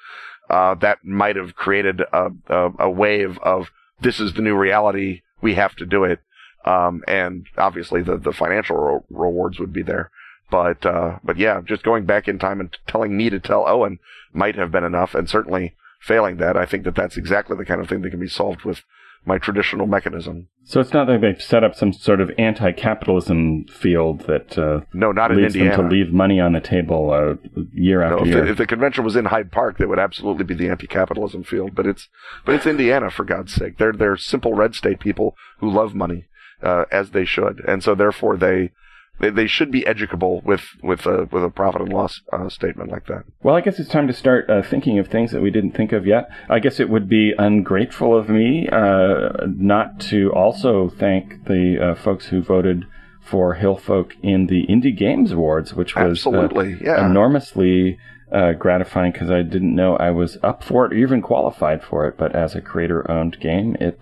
uh, 0.51 0.75
that 0.77 1.05
might 1.05 1.37
have 1.37 1.55
created 1.55 2.01
a, 2.01 2.31
a, 2.49 2.71
a, 2.81 2.91
wave 2.91 3.39
of 3.39 3.71
this 4.01 4.21
is 4.21 4.35
the 4.35 4.43
new 4.43 4.55
reality. 4.55 5.23
We 5.41 5.55
have 5.55 5.75
to 5.77 5.87
do 5.87 6.05
it. 6.05 6.21
Um, 6.65 7.03
and 7.07 7.47
obviously 7.57 8.03
the, 8.03 8.17
the 8.17 8.33
financial 8.33 8.77
re- 8.77 9.01
rewards 9.11 9.59
would 9.59 9.73
be 9.73 9.83
there. 9.83 10.11
But, 10.51 10.85
uh, 10.85 11.19
but 11.25 11.39
yeah, 11.39 11.61
just 11.65 11.83
going 11.83 12.05
back 12.05 12.29
in 12.29 12.39
time 12.39 12.61
and 12.61 12.77
telling 12.87 13.17
me 13.17 13.31
to 13.31 13.41
tell 13.41 13.67
Owen 13.67 13.99
might 14.33 14.57
have 14.57 14.71
been 14.71 14.85
enough. 14.85 15.15
And 15.15 15.29
certainly 15.29 15.75
failing 16.01 16.37
that, 16.37 16.57
I 16.57 16.67
think 16.67 16.85
that 16.85 16.95
that's 16.95 17.17
exactly 17.17 17.57
the 17.57 17.65
kind 17.65 17.81
of 17.81 17.89
thing 17.89 18.03
that 18.03 18.11
can 18.11 18.21
be 18.21 18.29
solved 18.29 18.65
with 18.65 18.83
my 19.27 19.39
traditional 19.39 19.87
mechanism. 19.87 20.49
So 20.65 20.81
it's 20.81 20.93
not 20.93 21.07
that 21.07 21.21
they've 21.21 21.41
set 21.41 21.65
up 21.65 21.75
some 21.75 21.93
sort 21.93 22.21
of 22.21 22.31
anti-capitalism 22.39 23.67
field 23.67 24.21
that 24.27 24.59
uh, 24.59 24.81
no, 24.93 25.13
not 25.13 25.31
in 25.31 25.39
leads 25.39 25.55
Indiana. 25.55 25.77
them 25.77 25.89
to 25.89 25.95
leave 25.95 26.13
money 26.13 26.41
on 26.41 26.53
the 26.53 26.61
table 26.61 27.11
uh, 27.11 27.35
year 27.73 28.03
after 28.03 28.17
no, 28.17 28.23
if 28.23 28.29
year. 28.29 28.45
The, 28.45 28.51
if 28.51 28.59
the 28.59 28.67
convention 28.67 29.05
was 29.05 29.17
in 29.17 29.27
Hyde 29.27 29.53
Park, 29.53 29.79
that 29.79 29.89
would 29.89 29.99
absolutely 29.99 30.45
be 30.45 30.55
the 30.55 30.69
anti-capitalism 30.69 31.45
field. 31.45 31.75
But 31.75 31.87
it's 31.87 32.09
but 32.45 32.55
it's 32.55 32.67
Indiana 32.67 33.11
for 33.11 33.25
God's 33.25 33.53
sake. 33.53 33.79
They're 33.79 33.93
they're 33.93 34.17
simple 34.17 34.55
red 34.55 34.75
state 34.75 35.01
people 35.01 35.37
who 35.59 35.71
love 35.71 35.95
money 35.95 36.25
uh, 36.63 36.85
as 36.91 37.11
they 37.11 37.25
should, 37.25 37.63
and 37.67 37.83
so 37.83 37.95
therefore 37.95 38.37
they 38.37 38.73
they, 39.21 39.31
they 39.31 39.47
should 39.47 39.71
be 39.71 39.87
educable 39.87 40.41
with 40.45 40.63
with 40.83 41.07
a 41.07 41.29
with 41.31 41.45
a 41.45 41.51
profit 41.51 41.83
and 41.83 41.93
loss 41.93 42.21
uh, 42.33 42.49
statement 42.49 42.91
like 42.91 43.07
that. 43.07 43.25
Well, 43.43 43.55
I 43.55 43.61
guess 43.61 43.79
it's 43.79 43.89
time 43.89 44.07
to 44.09 44.13
start 44.13 44.51
uh, 44.51 44.63
thinking 44.63 44.99
of 44.99 45.09
things 45.09 45.31
that 45.33 45.41
we 45.41 45.51
didn't 45.51 45.73
think 45.73 45.93
of 45.93 46.07
yet. 46.07 46.29
I 46.49 46.59
guess 46.59 46.81
it 46.81 46.89
would 46.89 47.09
be 47.09 47.33
ungrateful 47.39 48.17
of 48.17 48.29
me 48.29 48.69
uh, 48.71 49.47
not 49.47 50.01
to 50.11 50.33
also 50.33 50.89
thank 50.89 51.45
the 51.45 51.93
uh, 51.93 51.95
folks 51.95 52.27
who 52.27 52.43
voted 52.43 52.87
for 53.21 53.57
Hillfolk 53.57 54.13
in 54.23 54.47
the 54.49 54.67
Indie 54.67 54.97
Games 54.97 55.33
Awards, 55.33 55.75
which 55.75 55.95
was 55.95 56.05
uh, 56.05 56.11
absolutely 56.11 56.79
yeah. 56.81 57.07
enormously. 57.07 57.99
Uh, 58.33 58.53
gratifying 58.53 59.13
because 59.13 59.31
I 59.31 59.43
didn't 59.43 59.77
know 59.77 59.97
I 59.97 60.11
was 60.11 60.39
up 60.43 60.65
for 60.65 60.87
it 60.87 60.93
or 60.93 60.97
even 60.97 61.23
qualified 61.23 61.85
for 61.85 62.09
it. 62.09 62.17
But 62.19 62.35
as 62.35 62.57
a 62.57 62.61
creator 62.61 63.09
owned 63.09 63.39
game, 63.39 63.77
it 63.79 64.01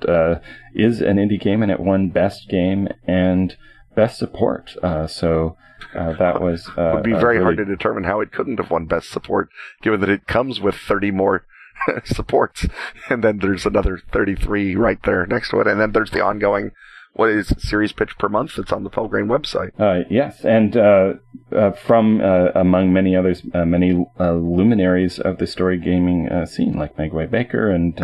is 0.74 1.02
an 1.02 1.16
indie 1.18 1.40
game 1.40 1.62
and 1.62 1.70
it 1.70 1.80
won 1.80 2.08
Best 2.08 2.48
Game 2.48 2.88
and 3.04 3.54
best 3.94 4.18
support. 4.18 4.76
Uh, 4.82 5.06
so 5.06 5.56
uh, 5.94 6.12
that 6.14 6.40
was 6.40 6.68
uh, 6.76 6.92
would 6.94 7.02
be 7.02 7.12
very 7.12 7.38
really... 7.38 7.42
hard 7.42 7.56
to 7.58 7.64
determine 7.64 8.04
how 8.04 8.20
it 8.20 8.32
couldn't 8.32 8.58
have 8.58 8.70
won 8.70 8.86
best 8.86 9.10
support, 9.10 9.50
given 9.82 10.00
that 10.00 10.10
it 10.10 10.26
comes 10.26 10.60
with 10.60 10.74
30 10.74 11.10
more 11.10 11.46
supports, 12.04 12.66
and 13.08 13.22
then 13.22 13.38
there's 13.38 13.66
another 13.66 14.00
33 14.12 14.76
right 14.76 15.02
there 15.04 15.26
next 15.26 15.50
to 15.50 15.60
it, 15.60 15.66
and 15.66 15.80
then 15.80 15.92
there's 15.92 16.10
the 16.10 16.24
ongoing. 16.24 16.72
What 17.14 17.28
is 17.28 17.52
series 17.58 17.92
pitch 17.92 18.16
per 18.18 18.30
month? 18.30 18.56
That's 18.56 18.72
on 18.72 18.84
the 18.84 18.88
Pelgrane 18.88 19.26
website. 19.26 19.78
Uh, 19.78 20.06
yes, 20.08 20.46
and 20.46 20.74
uh, 20.74 21.12
uh, 21.54 21.72
from 21.72 22.22
among 22.22 22.90
many 22.90 23.14
others, 23.14 23.42
many 23.52 24.06
luminaries 24.18 25.18
of 25.18 25.36
the 25.36 25.46
story 25.46 25.76
gaming 25.76 26.30
scene, 26.46 26.72
like 26.72 26.96
Meguey 26.96 27.30
Baker 27.30 27.70
and 27.70 28.00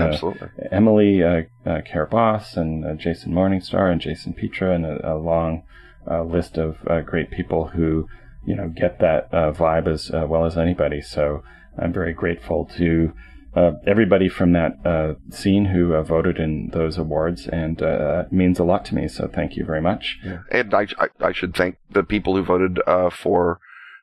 Emily 0.70 1.22
uh, 1.22 1.44
and 1.64 3.00
Jason 3.00 3.32
Morningstar 3.32 3.90
and 3.90 3.98
Jason 3.98 4.34
Petra, 4.34 4.74
and 4.74 4.84
a, 4.84 5.14
a 5.14 5.16
long 5.16 5.62
uh, 6.10 6.22
list 6.22 6.56
of 6.56 6.76
uh, 6.86 7.00
great 7.00 7.30
people 7.30 7.68
who 7.68 8.08
you 8.46 8.54
know 8.54 8.68
get 8.68 8.98
that 9.00 9.28
uh, 9.32 9.52
vibe 9.52 9.86
as 9.86 10.10
uh, 10.10 10.26
well 10.28 10.44
as 10.44 10.56
anybody. 10.56 11.00
So 11.00 11.42
I'm 11.78 11.92
very 11.92 12.12
grateful 12.12 12.68
to 12.76 13.12
uh, 13.54 13.72
everybody 13.86 14.28
from 14.28 14.52
that 14.52 14.74
uh, 14.84 15.14
scene 15.30 15.66
who 15.66 16.00
voted 16.02 16.38
in 16.38 16.70
those 16.72 16.98
awards, 16.98 17.46
and 17.46 17.80
it 17.80 18.32
means 18.32 18.58
a 18.58 18.64
lot 18.64 18.84
to 18.86 18.94
me. 18.94 19.08
So 19.08 19.28
thank 19.28 19.56
you 19.56 19.64
very 19.64 19.80
much. 19.80 20.18
Yeah. 20.24 20.40
And 20.50 20.74
I, 20.74 20.86
I, 21.20 21.32
should 21.32 21.54
thank 21.54 21.76
the 21.90 22.02
people 22.02 22.36
who 22.36 22.42
voted 22.42 22.78
for 23.12 23.60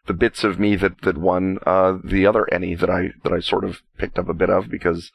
the 0.07 0.13
bits 0.13 0.43
of 0.43 0.59
me 0.59 0.75
that 0.75 1.01
that 1.01 1.17
won 1.17 1.57
the 2.03 2.25
other 2.27 2.51
ENnie 2.53 2.75
that 2.75 2.89
I 2.89 3.11
that 3.23 3.33
I 3.33 3.39
sort 3.39 3.63
of 3.63 3.81
picked 3.97 4.19
up 4.19 4.29
a 4.29 4.33
bit 4.33 4.49
of 4.49 4.69
because. 4.69 5.11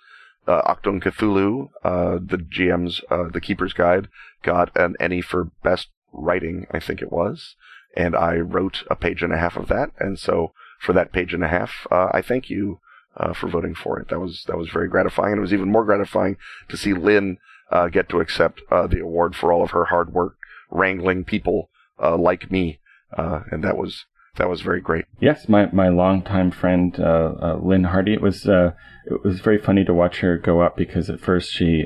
Uh, 0.49 0.63
Achtung 0.75 1.03
Cthulhu, 1.03 1.69
uh, 1.85 2.19
the 2.19 2.39
GM's, 2.39 3.03
uh, 3.11 3.29
the 3.31 3.43
Keeper's 3.43 3.75
Guide, 3.75 4.09
got 4.43 4.75
an 4.75 4.97
ENnie 4.99 5.21
for 5.21 5.51
best 5.63 5.91
writing, 6.13 6.67
I 6.71 6.81
think 6.81 7.03
it 7.03 7.13
was, 7.13 7.57
and 7.97 8.15
I 8.15 8.37
wrote 8.37 8.85
a 8.91 8.97
page 8.97 9.23
and 9.23 9.33
a 9.33 9.39
half 9.39 9.57
of 9.57 9.69
that. 9.69 9.91
And 9.99 10.19
so 10.19 10.53
for 10.81 10.93
that 10.93 11.13
page 11.13 11.35
and 11.35 11.45
a 11.45 11.49
half, 11.49 11.87
uh, 11.91 12.09
I 12.13 12.23
thank 12.23 12.51
you 12.51 12.81
uh, 13.17 13.33
for 13.33 13.49
voting 13.49 13.75
for 13.75 13.99
it. 13.99 14.09
That 14.09 14.21
was 14.21 14.45
that 14.47 14.57
was 14.57 14.71
very 14.71 14.89
gratifying, 14.89 15.33
and 15.33 15.39
it 15.39 15.43
was 15.43 15.53
even 15.53 15.71
more 15.71 15.85
gratifying 15.85 16.37
to 16.69 16.77
see 16.77 16.95
Lynne 16.95 17.39
uh, 17.71 17.89
get 17.89 18.09
to 18.11 18.21
accept 18.21 18.63
uh, 18.71 18.87
the 18.87 19.01
award 19.01 19.35
for 19.35 19.53
all 19.53 19.63
of 19.63 19.71
her 19.71 19.87
hard 19.87 20.13
work 20.13 20.37
wrangling 20.71 21.25
people 21.25 21.69
uh, 22.03 22.17
like 22.17 22.51
me, 22.51 22.81
uh, 23.17 23.41
and 23.51 23.65
that 23.65 23.77
was 23.77 24.07
that 24.37 24.49
was 24.49 24.63
very 24.63 24.81
great. 24.81 25.05
Yes, 25.21 25.49
my 25.49 25.69
my 25.73 25.89
longtime 25.89 26.51
friend 26.51 26.97
Lynne 26.99 27.85
Hardy. 27.85 28.15
It 28.15 28.23
was 28.23 28.47
it 28.47 29.25
was 29.25 29.41
very 29.41 29.59
funny 29.59 29.85
to 29.85 29.95
watch 29.95 30.21
her 30.21 30.39
go 30.39 30.61
up 30.61 30.77
because 30.77 31.11
at 31.11 31.21
first 31.21 31.53
she 31.53 31.85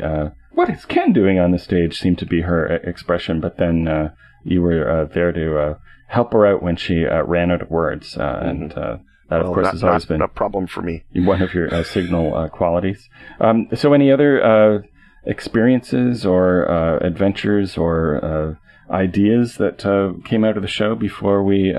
what 0.55 0.71
is 0.71 0.85
Ken 0.85 1.13
doing 1.13 1.39
on 1.39 1.51
the 1.51 1.59
stage 1.59 1.99
seemed 1.99 2.19
to 2.19 2.27
be 2.27 2.43
her 2.43 2.67
expression, 2.67 3.41
but 3.41 3.59
then 3.59 3.89
uh, 3.89 4.11
you 4.45 4.63
were 4.63 4.89
uh, 4.89 5.05
there 5.07 5.33
to 5.33 5.59
uh, 5.59 5.75
help 6.09 6.33
her 6.33 6.47
out 6.47 6.63
when 6.63 6.77
she 6.77 7.07
uh, 7.07 7.23
ran 7.23 7.51
out 7.51 7.63
of 7.63 7.71
words, 7.71 8.17
uh, 8.17 8.21
mm-hmm. 8.21 8.49
and 8.49 8.73
uh, 8.73 8.97
that, 9.31 9.41
well, 9.41 9.49
of 9.49 9.55
course, 9.55 9.65
not, 9.65 9.73
has 9.73 9.85
always 9.85 10.05
been 10.05 10.23
a 10.23 10.29
problem 10.29 10.67
for 10.67 10.83
me. 10.83 11.05
One 11.15 11.43
of 11.43 11.55
your 11.55 11.83
signal 11.85 12.49
qualities. 12.51 13.09
Um, 13.41 13.69
so, 13.75 13.93
any 13.93 14.13
other 14.13 14.85
experiences 15.25 16.27
or 16.27 16.67
adventures 17.03 17.79
or 17.79 18.59
ideas 18.91 19.57
that 19.57 19.79
came 20.27 20.45
out 20.45 20.57
of 20.57 20.63
the 20.63 20.69
show 20.69 20.95
before 20.95 21.43
we 21.43 21.73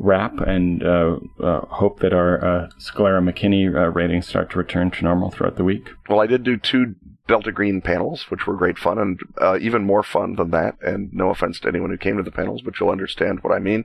wrap 0.00 0.40
and 0.40 0.82
uh, 0.82 1.16
uh, 1.42 1.60
hope 1.66 2.00
that 2.00 2.12
our 2.12 2.44
uh, 2.44 2.68
Sclera 2.78 3.20
McKinney 3.20 3.94
ratings 3.94 4.26
start 4.28 4.50
to 4.50 4.58
return 4.58 4.90
to 4.92 5.04
normal 5.04 5.30
throughout 5.30 5.56
the 5.56 5.64
week. 5.64 5.90
Well, 6.08 6.20
I 6.20 6.26
did 6.26 6.44
do 6.44 6.56
two 6.56 6.94
Delta 7.28 7.52
Green 7.52 7.80
panels, 7.80 8.30
which 8.30 8.46
were 8.46 8.56
great 8.56 8.78
fun 8.78 8.98
and 8.98 9.20
uh, 9.40 9.58
even 9.60 9.84
more 9.84 10.02
fun 10.02 10.34
than 10.34 10.50
that. 10.50 10.76
And 10.82 11.12
no 11.12 11.30
offense 11.30 11.60
to 11.60 11.68
anyone 11.68 11.90
who 11.90 11.98
came 11.98 12.16
to 12.16 12.22
the 12.22 12.32
panels, 12.32 12.62
but 12.62 12.80
you'll 12.80 12.90
understand 12.90 13.42
what 13.42 13.54
I 13.54 13.60
mean. 13.60 13.84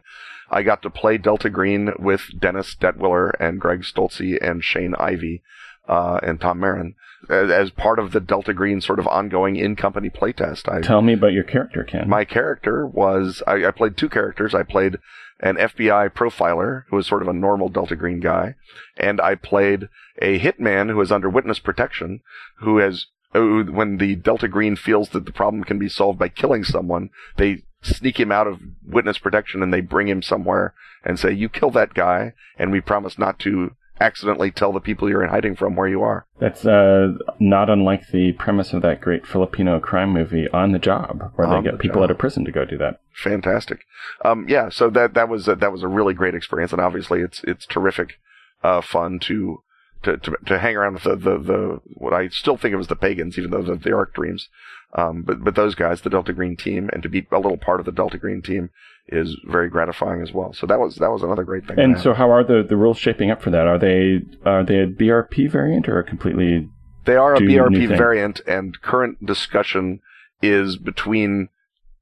I 0.49 0.63
got 0.63 0.81
to 0.83 0.89
play 0.89 1.17
Delta 1.17 1.49
Green 1.49 1.91
with 1.99 2.39
Dennis 2.39 2.75
Detwiller 2.75 3.33
and 3.39 3.59
Greg 3.59 3.83
Stolze 3.83 4.37
and 4.41 4.63
Shane 4.63 4.95
Ivey 4.95 5.43
uh, 5.87 6.19
and 6.23 6.39
Tom 6.39 6.59
Marin 6.59 6.95
as, 7.29 7.71
part 7.71 7.99
of 7.99 8.11
the 8.11 8.19
Delta 8.19 8.53
Green 8.53 8.81
sort 8.81 8.99
of 8.99 9.07
ongoing 9.07 9.55
in-company 9.55 10.09
playtest. 10.09 10.71
I, 10.71 10.81
Tell 10.81 11.01
me 11.01 11.13
about 11.13 11.33
your 11.33 11.43
character, 11.43 11.83
Ken. 11.83 12.09
My 12.09 12.25
character 12.25 12.85
was 12.85 13.41
I, 13.47 13.65
I 13.65 13.71
played 13.71 13.97
two 13.97 14.09
characters. 14.09 14.53
I 14.53 14.63
played 14.63 14.97
an 15.39 15.55
FBI 15.55 16.13
profiler 16.13 16.83
who 16.89 16.95
was 16.95 17.07
sort 17.07 17.21
of 17.21 17.27
a 17.27 17.33
normal 17.33 17.69
Delta 17.69 17.95
Green 17.95 18.19
guy, 18.19 18.55
and 18.97 19.19
I 19.19 19.35
played 19.35 19.89
a 20.21 20.39
hitman 20.39 20.89
who 20.89 21.01
is 21.01 21.11
under 21.11 21.29
witness 21.29 21.59
protection, 21.59 22.21
who 22.59 22.77
has 22.77 23.07
when 23.33 23.97
the 23.97 24.15
Delta 24.15 24.47
Green 24.47 24.75
feels 24.75 25.09
that 25.09 25.25
the 25.25 25.31
problem 25.31 25.63
can 25.63 25.79
be 25.79 25.89
solved 25.89 26.19
by 26.19 26.29
killing 26.29 26.63
someone, 26.63 27.09
they 27.37 27.63
sneak 27.81 28.19
him 28.19 28.31
out 28.31 28.47
of 28.47 28.59
witness 28.85 29.17
protection 29.17 29.61
and 29.61 29.73
they 29.73 29.81
bring 29.81 30.07
him 30.07 30.21
somewhere 30.21 30.73
and 31.03 31.19
say, 31.19 31.31
"You 31.31 31.49
kill 31.49 31.71
that 31.71 31.93
guy, 31.93 32.33
and 32.57 32.71
we 32.71 32.81
promise 32.81 33.17
not 33.17 33.39
to." 33.39 33.75
accidentally 34.01 34.51
tell 34.51 34.73
the 34.73 34.79
people 34.79 35.09
you're 35.09 35.23
in 35.23 35.29
hiding 35.29 35.55
from 35.55 35.75
where 35.75 35.87
you 35.87 36.01
are. 36.01 36.25
That's 36.39 36.65
uh, 36.65 37.13
not 37.39 37.69
unlike 37.69 38.09
the 38.09 38.33
premise 38.33 38.73
of 38.73 38.81
that 38.81 38.99
great 39.01 39.25
Filipino 39.25 39.79
crime 39.79 40.11
movie, 40.11 40.49
On 40.49 40.71
the 40.71 40.79
Job, 40.79 41.31
where 41.35 41.47
they 41.47 41.61
get 41.61 41.73
the 41.73 41.77
people 41.77 42.01
job. 42.01 42.05
out 42.05 42.11
of 42.11 42.17
prison 42.17 42.43
to 42.45 42.51
go 42.51 42.65
do 42.65 42.77
that. 42.79 42.99
Fantastic. 43.13 43.85
Um, 44.25 44.45
yeah, 44.49 44.69
so 44.69 44.89
that 44.89 45.13
that 45.13 45.29
was 45.29 45.47
a, 45.47 45.55
that 45.55 45.71
was 45.71 45.83
a 45.83 45.87
really 45.87 46.13
great 46.13 46.35
experience, 46.35 46.73
and 46.73 46.81
obviously 46.81 47.21
it's 47.21 47.43
it's 47.43 47.65
terrific 47.65 48.19
uh, 48.63 48.81
fun 48.81 49.19
to 49.19 49.62
to, 50.03 50.17
to, 50.17 50.37
to 50.45 50.59
hang 50.59 50.75
around 50.75 50.93
with 50.93 51.03
the, 51.03 51.15
the, 51.15 51.37
the, 51.37 51.81
what 51.95 52.13
I 52.13 52.27
still 52.29 52.57
think 52.57 52.73
of 52.73 52.79
as 52.79 52.87
the 52.87 52.95
pagans, 52.95 53.37
even 53.37 53.51
though 53.51 53.61
they're 53.61 53.75
the 53.75 53.93
Arc 53.93 54.13
Dreams. 54.13 54.49
Um, 54.95 55.23
but, 55.23 55.43
but 55.43 55.55
those 55.55 55.75
guys, 55.75 56.01
the 56.01 56.09
Delta 56.09 56.33
Green 56.33 56.55
team, 56.55 56.89
and 56.93 57.01
to 57.01 57.09
be 57.09 57.25
a 57.31 57.39
little 57.39 57.57
part 57.57 57.79
of 57.79 57.85
the 57.85 57.91
Delta 57.91 58.17
Green 58.17 58.41
team 58.41 58.69
is 59.07 59.35
very 59.45 59.69
gratifying 59.69 60.21
as 60.21 60.31
well. 60.31 60.53
So 60.53 60.67
that 60.67 60.79
was, 60.79 60.97
that 60.97 61.09
was 61.09 61.23
another 61.23 61.43
great 61.43 61.65
thing. 61.65 61.79
And 61.79 61.99
so 61.99 62.13
how 62.13 62.31
are 62.31 62.43
the, 62.43 62.63
the 62.67 62.77
rules 62.77 62.99
shaping 62.99 63.31
up 63.31 63.41
for 63.41 63.49
that? 63.49 63.67
Are 63.67 63.79
they, 63.79 64.21
are 64.45 64.63
they 64.63 64.79
a 64.79 64.87
BRP 64.87 65.49
variant 65.49 65.89
or 65.89 65.99
a 65.99 66.03
completely? 66.03 66.69
They 67.05 67.15
are 67.15 67.33
a 67.35 67.39
BRP 67.39 67.87
variant 67.87 68.41
and 68.47 68.79
current 68.81 69.25
discussion 69.25 70.01
is 70.41 70.77
between 70.77 71.49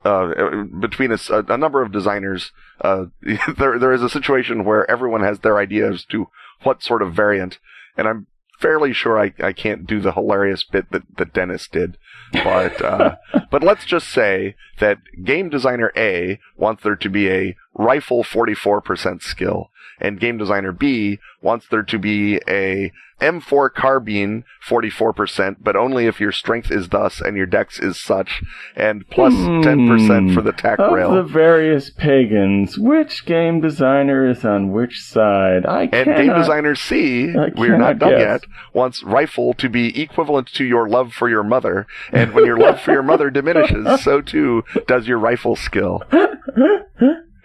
uh, 0.03 0.63
between 0.79 1.11
a, 1.11 1.17
a, 1.29 1.57
number 1.57 1.83
of 1.83 1.91
designers, 1.91 2.51
uh, 2.81 3.05
there 3.57 3.77
there 3.77 3.93
is 3.93 4.01
a 4.01 4.09
situation 4.09 4.65
where 4.65 4.89
everyone 4.89 5.21
has 5.21 5.39
their 5.39 5.59
idea 5.59 5.91
as 5.91 6.05
to 6.05 6.27
what 6.63 6.81
sort 6.81 7.03
of 7.03 7.13
variant 7.13 7.59
and 7.97 8.07
I'm 8.07 8.27
fairly 8.59 8.93
sure 8.93 9.19
I, 9.19 9.33
I 9.41 9.53
can't 9.53 9.87
do 9.87 9.99
the 9.99 10.11
hilarious 10.11 10.63
bit 10.63 10.91
that, 10.91 11.03
that 11.17 11.33
Dennis 11.33 11.67
did. 11.67 11.97
But 12.31 12.81
uh, 12.81 13.15
but 13.51 13.63
let's 13.63 13.85
just 13.85 14.07
say 14.07 14.55
that 14.79 14.99
game 15.23 15.49
designer 15.49 15.91
A 15.97 16.39
wants 16.55 16.83
there 16.83 16.95
to 16.95 17.09
be 17.09 17.29
a 17.29 17.55
rifle 17.73 18.23
44% 18.23 19.21
skill. 19.21 19.69
And 19.99 20.19
game 20.19 20.37
designer 20.39 20.71
B 20.71 21.19
wants 21.43 21.67
there 21.69 21.83
to 21.83 21.99
be 21.99 22.39
a 22.47 22.91
M4 23.21 23.71
carbine 23.71 24.45
44%, 24.67 25.57
but 25.61 25.75
only 25.75 26.07
if 26.07 26.19
your 26.19 26.31
strength 26.31 26.71
is 26.71 26.89
thus 26.89 27.21
and 27.21 27.37
your 27.37 27.45
dex 27.45 27.79
is 27.79 28.01
such, 28.01 28.41
and 28.75 29.07
plus 29.11 29.35
Hmm. 29.35 29.61
10% 29.61 30.33
for 30.33 30.41
the 30.41 30.51
tack 30.53 30.79
Of 30.79 30.91
rail. 30.91 31.11
the 31.13 31.21
various 31.21 31.91
pagans, 31.91 32.79
which 32.79 33.27
game 33.27 33.61
designer 33.61 34.27
is 34.27 34.43
on 34.43 34.71
which 34.71 34.99
side? 34.99 35.67
I 35.67 35.85
can't. 35.85 35.93
And 35.93 36.05
cannot. 36.05 36.17
game 36.33 36.39
designer 36.39 36.73
C, 36.73 37.35
I 37.37 37.51
we're 37.55 37.77
not 37.77 37.99
done 37.99 38.09
guess. 38.09 38.19
yet, 38.21 38.41
wants 38.73 39.03
rifle 39.03 39.53
to 39.53 39.69
be 39.69 40.01
equivalent 40.01 40.47
to 40.53 40.63
your 40.65 40.89
love 40.89 41.13
for 41.13 41.29
your 41.29 41.43
mother. 41.43 41.85
And 42.11 42.33
when 42.33 42.45
your 42.45 42.57
love 42.57 42.81
for 42.81 42.91
your 42.91 43.03
mother 43.03 43.29
diminishes, 43.29 44.01
so 44.01 44.21
too 44.21 44.63
does 44.87 45.07
your 45.07 45.19
rifle 45.19 45.55
skill. 45.55 46.01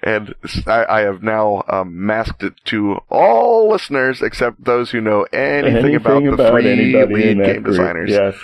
And 0.06 0.34
I, 0.66 0.84
I 0.88 1.00
have 1.00 1.22
now 1.22 1.64
um, 1.68 2.06
masked 2.06 2.42
it 2.44 2.54
to 2.66 3.00
all 3.10 3.68
listeners 3.70 4.22
except 4.22 4.64
those 4.64 4.92
who 4.92 5.00
know 5.00 5.24
anything, 5.32 5.96
about 5.96 6.22
the 6.22 6.48
three 6.50 6.94
lead 7.12 7.36
game 7.38 7.62
group. 7.62 7.64
designers 7.64 8.10
Yes. 8.10 8.34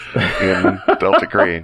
in 0.43 0.81
Delta 0.99 1.27
Green. 1.31 1.63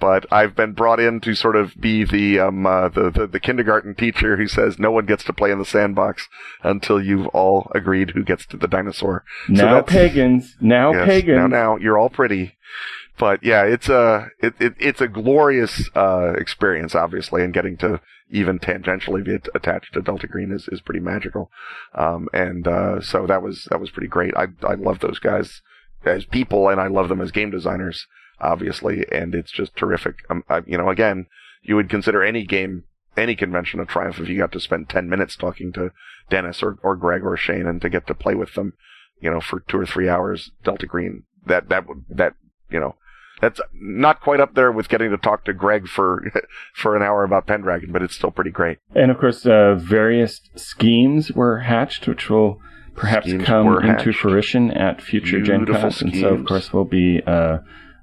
But 0.00 0.32
I've 0.32 0.54
been 0.54 0.74
brought 0.74 1.00
in 1.00 1.18
to 1.22 1.34
sort 1.34 1.56
of 1.56 1.72
be 1.80 2.04
the 2.04 2.38
um 2.38 2.64
uh, 2.64 2.88
the, 2.90 3.10
the 3.10 3.26
the 3.26 3.40
kindergarten 3.40 3.96
teacher 3.96 4.36
who 4.36 4.46
says 4.46 4.78
no 4.78 4.92
one 4.92 5.06
gets 5.06 5.24
to 5.24 5.32
play 5.32 5.50
in 5.50 5.58
the 5.58 5.64
sandbox 5.64 6.28
until 6.62 7.02
you've 7.02 7.26
all 7.28 7.72
agreed 7.74 8.10
who 8.10 8.22
gets 8.22 8.46
to 8.46 8.56
the 8.56 8.68
dinosaur. 8.68 9.24
now 9.48 9.74
that's- 9.80 9.92
pagans. 9.92 10.54
Now 10.60 10.92
Yes, 10.92 11.06
pagans. 11.06 11.36
Now 11.38 11.46
now 11.48 11.76
you're 11.76 11.98
all 11.98 12.10
pretty. 12.10 12.54
But 13.18 13.42
yeah, 13.42 13.64
it's 13.64 13.88
a 13.88 14.28
it, 14.40 14.54
it 14.60 14.74
it's 14.78 15.00
a 15.00 15.08
glorious 15.08 15.90
uh, 15.96 16.34
experience, 16.38 16.94
obviously, 16.94 17.42
and 17.42 17.52
getting 17.52 17.76
to 17.78 18.00
even 18.30 18.58
tangentially 18.58 19.24
be 19.24 19.38
attached 19.54 19.94
to 19.94 20.02
Delta 20.02 20.26
Green 20.26 20.52
is, 20.52 20.68
is 20.68 20.80
pretty 20.80 21.00
magical. 21.00 21.50
Um, 21.94 22.28
and 22.32 22.66
uh, 22.66 23.00
so 23.00 23.26
that 23.26 23.42
was 23.42 23.66
that 23.70 23.80
was 23.80 23.90
pretty 23.90 24.08
great. 24.08 24.34
I 24.36 24.48
I 24.62 24.74
love 24.74 25.00
those 25.00 25.18
guys 25.18 25.62
as 26.04 26.24
people, 26.24 26.68
and 26.68 26.80
I 26.80 26.88
love 26.88 27.08
them 27.08 27.20
as 27.20 27.30
game 27.30 27.50
designers, 27.50 28.06
obviously, 28.40 29.04
and 29.10 29.34
it's 29.34 29.50
just 29.50 29.76
terrific. 29.76 30.16
Um, 30.30 30.44
I, 30.48 30.62
you 30.66 30.78
know, 30.78 30.88
again, 30.88 31.26
you 31.62 31.76
would 31.76 31.88
consider 31.88 32.22
any 32.22 32.44
game. 32.44 32.84
Any 33.16 33.34
convention 33.34 33.80
a 33.80 33.84
triumph 33.84 34.20
if 34.20 34.28
you 34.28 34.38
got 34.38 34.52
to 34.52 34.60
spend 34.60 34.88
10 34.88 35.08
minutes 35.08 35.34
talking 35.34 35.72
to 35.72 35.90
Dennis 36.30 36.62
or, 36.62 36.78
or 36.84 36.94
Greg 36.94 37.24
or 37.24 37.36
Shane 37.36 37.66
and 37.66 37.82
to 37.82 37.88
get 37.88 38.06
to 38.06 38.14
play 38.14 38.36
with 38.36 38.54
them, 38.54 38.74
you 39.20 39.28
know, 39.28 39.40
for 39.40 39.58
two 39.58 39.80
or 39.80 39.86
three 39.86 40.08
hours, 40.08 40.52
Delta 40.62 40.86
Green, 40.86 41.24
that, 41.44 41.68
that 41.68 41.88
would, 41.88 42.04
that, 42.08 42.34
you 42.70 42.78
know, 42.78 42.94
that's 43.40 43.60
not 43.74 44.20
quite 44.20 44.40
up 44.40 44.54
there 44.54 44.72
with 44.72 44.88
getting 44.88 45.10
to 45.10 45.16
talk 45.16 45.44
to 45.44 45.52
Greg 45.52 45.86
for 45.86 46.24
for 46.74 46.96
an 46.96 47.02
hour 47.02 47.24
about 47.24 47.46
Pendragon, 47.46 47.92
but 47.92 48.02
it's 48.02 48.14
still 48.14 48.30
pretty 48.30 48.50
great. 48.50 48.78
And 48.94 49.10
of 49.10 49.18
course, 49.18 49.46
uh, 49.46 49.74
various 49.74 50.40
schemes 50.56 51.32
were 51.32 51.60
hatched, 51.60 52.06
which 52.06 52.30
will 52.30 52.60
perhaps 52.94 53.28
Schemes 53.28 53.44
come 53.44 53.84
into 53.84 54.12
fruition 54.12 54.70
at 54.72 55.00
future 55.00 55.40
Gen 55.40 55.66
Cons. 55.66 56.02
And 56.02 56.16
so, 56.16 56.28
of 56.34 56.44
course, 56.46 56.72
we'll 56.72 56.84
be 56.84 57.22
uh, 57.26 57.58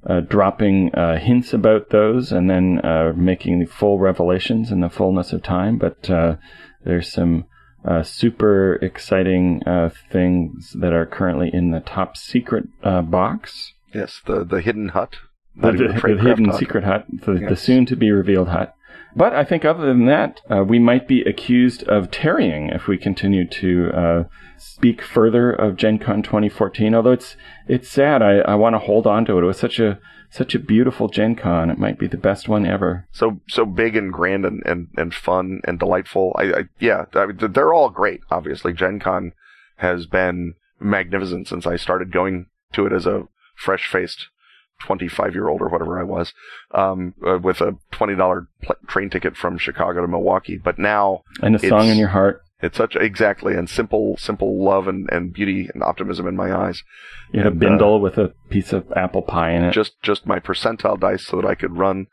uh, 0.07 0.21
dropping 0.21 0.93
uh, 0.93 1.17
hints 1.17 1.53
about 1.53 1.89
those 1.89 2.31
and 2.31 2.49
then 2.49 2.79
uh, 2.83 3.13
making 3.15 3.59
the 3.59 3.65
full 3.65 3.99
revelations 3.99 4.71
in 4.71 4.79
the 4.79 4.89
fullness 4.89 5.33
of 5.33 5.43
time. 5.43 5.77
But 5.77 6.09
uh, 6.09 6.37
there's 6.83 7.11
some 7.11 7.45
uh, 7.83 8.03
super 8.03 8.75
exciting 8.75 9.61
uh, 9.65 9.89
things 10.11 10.75
that 10.79 10.93
are 10.93 11.05
currently 11.05 11.49
in 11.53 11.71
the 11.71 11.81
top 11.81 12.17
secret 12.17 12.65
uh, 12.83 13.01
box. 13.01 13.73
Yes, 13.93 14.21
the 14.25 14.43
the 14.43 14.61
hidden 14.61 14.89
hut, 14.89 15.15
the, 15.55 15.73
even 15.73 15.87
the, 15.87 16.21
hidden 16.21 16.45
hut. 16.45 16.59
secret 16.59 16.83
hut, 16.83 17.05
the, 17.09 17.45
the 17.49 17.55
soon 17.55 17.85
to 17.87 17.95
be 17.95 18.11
revealed 18.11 18.49
hut. 18.49 18.75
But 19.15 19.33
I 19.33 19.45
think 19.45 19.63
other 19.63 19.85
than 19.85 20.05
that, 20.07 20.41
uh, 20.51 20.63
we 20.63 20.77
might 20.77 21.07
be 21.07 21.21
accused 21.21 21.83
of 21.83 22.11
tarrying 22.11 22.69
if 22.69 22.87
we 22.87 22.97
continue 22.97 23.47
to 23.47 23.91
uh, 23.93 24.23
speak 24.57 25.01
further 25.01 25.51
of 25.51 25.77
Gen 25.77 25.99
Con 25.99 26.21
2014. 26.21 26.93
Although 26.93 27.13
it's 27.13 27.37
it's 27.67 27.87
sad, 27.87 28.21
I, 28.21 28.39
I 28.39 28.55
want 28.55 28.73
to 28.73 28.79
hold 28.79 29.07
on 29.07 29.23
to 29.25 29.37
it. 29.37 29.43
It 29.43 29.45
was 29.45 29.59
such 29.59 29.79
a 29.79 29.99
such 30.29 30.53
a 30.53 30.59
beautiful 30.59 31.07
Gen 31.07 31.35
Con. 31.35 31.69
It 31.69 31.77
might 31.77 31.97
be 31.97 32.07
the 32.07 32.17
best 32.17 32.49
one 32.49 32.65
ever. 32.65 33.07
So 33.13 33.39
so 33.47 33.65
big 33.65 33.95
and 33.95 34.11
grand 34.11 34.45
and, 34.45 34.61
and, 34.65 34.89
and 34.97 35.13
fun 35.13 35.61
and 35.63 35.79
delightful. 35.79 36.35
I, 36.37 36.43
I 36.43 36.63
yeah, 36.79 37.05
I 37.13 37.27
mean, 37.27 37.37
they're 37.39 37.73
all 37.73 37.89
great. 37.89 38.19
Obviously, 38.29 38.73
Gen 38.73 38.99
Con 38.99 39.31
has 39.77 40.07
been 40.07 40.55
magnificent 40.79 41.47
since 41.47 41.65
I 41.65 41.77
started 41.77 42.11
going 42.11 42.47
to 42.73 42.85
it 42.85 42.91
as 42.91 43.05
a 43.05 43.27
fresh 43.55 43.87
faced 43.89 44.27
25 44.81 45.33
year 45.33 45.47
old 45.47 45.61
or 45.61 45.69
whatever 45.69 45.99
I 45.99 46.03
was, 46.03 46.33
um, 46.71 47.13
uh, 47.25 47.37
with 47.39 47.61
a 47.61 47.77
$20 47.93 48.47
pl- 48.61 48.75
train 48.87 49.09
ticket 49.09 49.37
from 49.37 49.57
Chicago 49.57 50.01
to 50.01 50.07
Milwaukee. 50.07 50.57
But 50.57 50.77
now 50.77 51.21
And 51.41 51.55
a 51.55 51.59
song 51.59 51.87
in 51.87 51.97
your 51.97 52.09
heart. 52.09 52.41
it's 52.61 52.77
such 52.77 52.95
exactly 52.95 53.53
and 53.53 53.69
simple, 53.69 54.17
simple 54.17 54.63
love 54.63 54.87
and, 54.87 55.09
and 55.11 55.31
beauty 55.33 55.69
and 55.73 55.81
optimism 55.81 56.27
in 56.27 56.35
my 56.35 56.53
eyes. 56.53 56.83
You 57.31 57.39
had 57.39 57.47
a 57.47 57.51
And, 57.51 57.63
uh, 57.63 57.67
bindle 57.69 58.01
with 58.01 58.17
a 58.17 58.33
piece 58.49 58.73
of 58.73 58.91
apple 58.95 59.21
pie 59.21 59.51
in 59.51 59.63
it. 59.63 59.71
Just, 59.73 60.01
just 60.03 60.25
my 60.27 60.39
percentile 60.39 60.99
dice 60.99 61.25
so 61.25 61.37
that 61.41 61.47
I 61.47 61.55
could 61.55 61.77
run, 61.77 62.07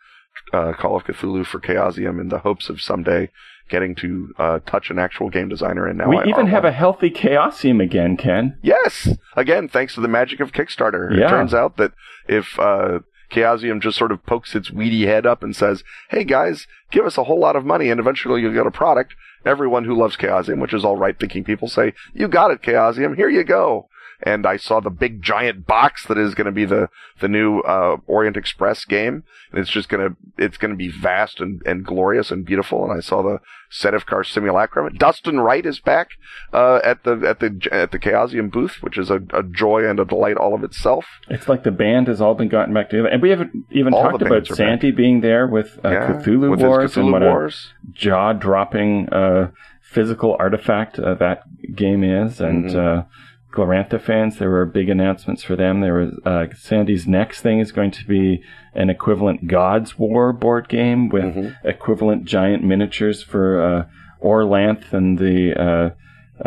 uh, 0.52 0.72
Call 0.74 0.96
of 0.96 1.04
Cthulhu 1.04 1.44
for 1.44 1.58
Chaosium 1.60 2.20
in 2.20 2.28
the 2.28 2.38
hopes 2.38 2.68
of 2.70 2.80
someday 2.80 3.28
getting 3.72 3.94
to, 3.96 4.32
uh, 4.38 4.58
touch 4.66 4.90
an 4.90 4.98
actual 5.00 5.30
game 5.30 5.48
designer. 5.48 5.86
And 5.88 5.98
now 5.98 6.08
we 6.08 6.18
I 6.18 6.26
even 6.26 6.46
have 6.46 6.62
one. 6.62 6.72
a 6.72 6.76
healthy 6.76 7.10
Chaosium 7.10 7.82
again, 7.82 8.16
Ken. 8.16 8.56
Yes! 8.62 9.08
Again, 9.36 9.66
thanks 9.68 9.94
to 9.94 10.00
the 10.00 10.08
magic 10.08 10.38
of 10.40 10.52
Kickstarter. 10.52 11.10
Yeah. 11.10 11.26
It 11.26 11.28
turns 11.30 11.54
out 11.54 11.78
that 11.78 11.92
if, 12.28 12.58
uh, 12.60 13.00
Chaosium 13.32 13.80
just 13.80 13.96
sort 13.96 14.12
of 14.12 14.24
pokes 14.26 14.54
its 14.54 14.70
weedy 14.70 15.06
head 15.06 15.24
up 15.24 15.42
and 15.42 15.56
says, 15.56 15.82
hey 16.10 16.22
guys, 16.22 16.66
give 16.90 17.06
us 17.06 17.16
a 17.16 17.24
whole 17.24 17.40
lot 17.40 17.56
of 17.56 17.64
money 17.64 17.88
and 17.88 17.98
eventually 17.98 18.42
you'll 18.42 18.52
get 18.52 18.66
a 18.66 18.70
product, 18.70 19.14
everyone 19.46 19.84
who 19.86 19.98
loves 19.98 20.18
Chaosium, 20.18 20.60
which 20.60 20.74
is 20.74 20.84
all 20.84 20.98
right 20.98 21.18
thinking 21.18 21.42
people 21.42 21.66
say, 21.66 21.94
you 22.12 22.28
got 22.28 22.50
it, 22.50 22.60
Chaosium, 22.60 23.16
here 23.16 23.30
you 23.30 23.42
go. 23.42 23.88
And 24.24 24.46
I 24.46 24.56
saw 24.56 24.80
the 24.80 24.90
big 24.90 25.20
giant 25.22 25.66
box 25.66 26.06
that 26.06 26.16
is 26.18 26.34
going 26.34 26.46
to 26.46 26.52
be 26.52 26.64
the, 26.64 26.88
the 27.20 27.28
new, 27.28 27.60
uh, 27.60 27.96
Orient 28.06 28.36
Express 28.36 28.84
game. 28.84 29.24
And 29.50 29.60
it's 29.60 29.70
just 29.70 29.88
going 29.88 30.08
to, 30.10 30.16
it's 30.38 30.56
going 30.56 30.70
to 30.70 30.76
be 30.76 30.88
vast 30.88 31.40
and, 31.40 31.60
and 31.66 31.84
glorious 31.84 32.30
and 32.30 32.44
beautiful. 32.44 32.84
And 32.84 32.96
I 32.96 33.00
saw 33.00 33.22
the 33.22 33.38
set 33.68 33.94
of 33.94 34.06
car 34.06 34.22
simulacrum. 34.22 34.94
Dustin 34.96 35.40
Wright 35.40 35.64
is 35.66 35.80
back, 35.80 36.10
uh, 36.52 36.80
at 36.84 37.04
the, 37.04 37.12
at 37.26 37.40
the, 37.40 37.68
at 37.72 37.90
the 37.90 37.98
Chaosium 37.98 38.50
booth, 38.50 38.76
which 38.82 38.96
is 38.98 39.10
a, 39.10 39.20
a 39.32 39.42
joy 39.42 39.88
and 39.88 39.98
a 39.98 40.04
delight 40.04 40.36
all 40.36 40.54
of 40.54 40.62
itself. 40.62 41.06
It's 41.28 41.48
like 41.48 41.64
the 41.64 41.70
band 41.70 42.08
has 42.08 42.20
all 42.20 42.34
been 42.34 42.48
gotten 42.48 42.74
back 42.74 42.90
together, 42.90 43.08
and 43.08 43.22
we 43.22 43.30
haven't 43.30 43.52
even 43.70 43.94
All 43.94 44.02
talked 44.02 44.22
about 44.22 44.50
are 44.50 44.54
Sandy 44.54 44.90
being 44.90 45.20
there 45.20 45.46
with 45.46 45.78
uh, 45.84 45.90
Yeah, 45.90 46.12
Cthulhu 46.12 46.50
with 46.50 46.60
Wars 46.60 46.92
Cthulhu 46.94 46.96
and 47.02 47.12
what 47.12 47.22
Wars. 47.22 47.72
a 47.88 47.92
jaw-dropping 47.92 49.08
uh, 49.10 49.50
physical 49.80 50.36
artifact 50.38 50.98
uh, 50.98 51.14
that 51.14 51.42
game 51.74 52.04
is. 52.04 52.40
And 52.40 52.66
Mhm. 52.70 53.06
Uh, 53.52 53.56
Glorantha 53.56 54.00
fans, 54.00 54.38
there 54.38 54.50
were 54.50 54.64
big 54.66 54.88
announcements 54.88 55.42
for 55.42 55.56
them. 55.56 55.80
There 55.80 55.94
was 55.94 56.18
uh, 56.24 56.46
Sandy's 56.56 57.06
next 57.06 57.40
thing 57.42 57.60
is 57.60 57.72
going 57.72 57.90
to 57.92 58.06
be 58.06 58.42
an 58.74 58.90
equivalent 58.90 59.46
Gods 59.48 59.98
War 59.98 60.32
board 60.32 60.68
game 60.68 61.08
with 61.08 61.24
Mhm. 61.24 61.56
equivalent 61.64 62.24
giant 62.24 62.64
miniatures 62.64 63.22
for 63.22 63.62
uh, 63.62 63.84
Orlanth 64.24 64.92
and 64.92 65.18
the 65.18 65.54
uh, 65.60 65.90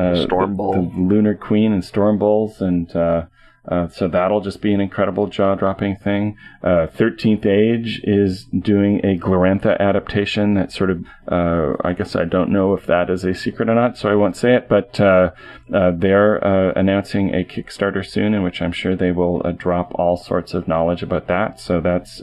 uh, 0.02 0.24
Storm 0.26 0.56
the- 0.58 0.72
the 0.74 0.80
Lunar 1.02 1.36
Queen 1.36 1.72
and 1.72 1.84
Storm 1.86 2.18
Bulls, 2.18 2.62
and 2.62 2.94
uh, 3.68 3.88
so 3.88 4.08
that'll 4.08 4.42
just 4.42 4.62
be 4.62 4.74
an 4.74 4.82
incredible 4.82 5.28
jaw-dropping 5.28 5.98
thing. 5.98 6.38
Uh, 6.64 6.88
Thirteenth 6.88 7.46
Age 7.46 8.02
is 8.04 8.46
doing 8.46 9.00
a 9.04 9.18
Glorantha 9.18 9.78
adaptation 9.80 10.54
that 10.54 10.72
sort 10.72 10.92
of, 10.92 11.06
uh, 11.28 11.74
I 11.84 11.94
guess 11.94 12.16
I 12.16 12.26
don't 12.26 12.52
know 12.52 12.74
if 12.74 12.86
that 12.86 13.10
is 13.10 13.24
a 13.24 13.34
secret 13.34 13.70
or 13.70 13.76
not, 13.76 13.98
so 13.98 14.10
I 14.10 14.16
won't 14.16 14.38
say 14.38 14.56
it. 14.56 14.70
But 14.70 15.00
uh, 15.00 15.32
uh, 15.74 15.92
they're 15.96 16.36
announcing 16.38 17.34
a 17.34 17.44
Kickstarter 17.44 18.06
soon, 18.06 18.34
in 18.34 18.44
which 18.44 18.62
I'm 18.62 18.72
sure 18.72 18.96
they 18.96 19.12
will 19.12 19.42
drop 19.58 19.92
all 19.96 20.18
sorts 20.18 20.54
of 20.54 20.68
knowledge 20.68 21.02
about 21.02 21.28
that. 21.28 21.60
So 21.60 21.82
that's 21.82 22.22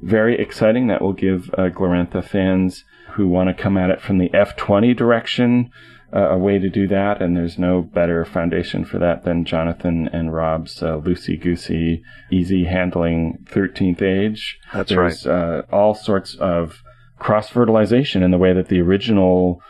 very 0.00 0.38
exciting. 0.38 0.86
That 0.88 1.02
will 1.02 1.14
give 1.14 1.50
Glorantha 1.56 2.22
fans 2.22 2.84
who 3.12 3.26
want 3.26 3.48
to 3.48 3.62
come 3.62 3.76
at 3.76 3.90
it 3.90 4.00
from 4.00 4.18
the 4.18 4.28
F20 4.28 4.96
direction 4.96 5.70
uh, 6.14 6.30
a 6.30 6.38
way 6.38 6.58
to 6.58 6.70
do 6.70 6.88
that, 6.88 7.20
and 7.20 7.36
there's 7.36 7.58
no 7.58 7.82
better 7.82 8.24
foundation 8.24 8.84
for 8.84 8.98
that 8.98 9.24
than 9.24 9.44
Jonathan 9.44 10.08
and 10.12 10.32
Rob's 10.32 10.82
uh, 10.82 10.98
loosey 10.98 11.40
goosey, 11.40 12.02
easy 12.30 12.64
handling 12.64 13.44
13th 13.50 14.00
Age. 14.00 14.58
That's 14.72 14.88
there's 14.88 15.26
uh, 15.26 15.62
all 15.70 15.94
sorts 15.94 16.34
of 16.36 16.82
cross 17.18 17.50
fertilization 17.50 18.22
in 18.22 18.30
the 18.30 18.38
way 18.38 18.52
that 18.52 18.68
the 18.68 18.80
original 18.80 19.60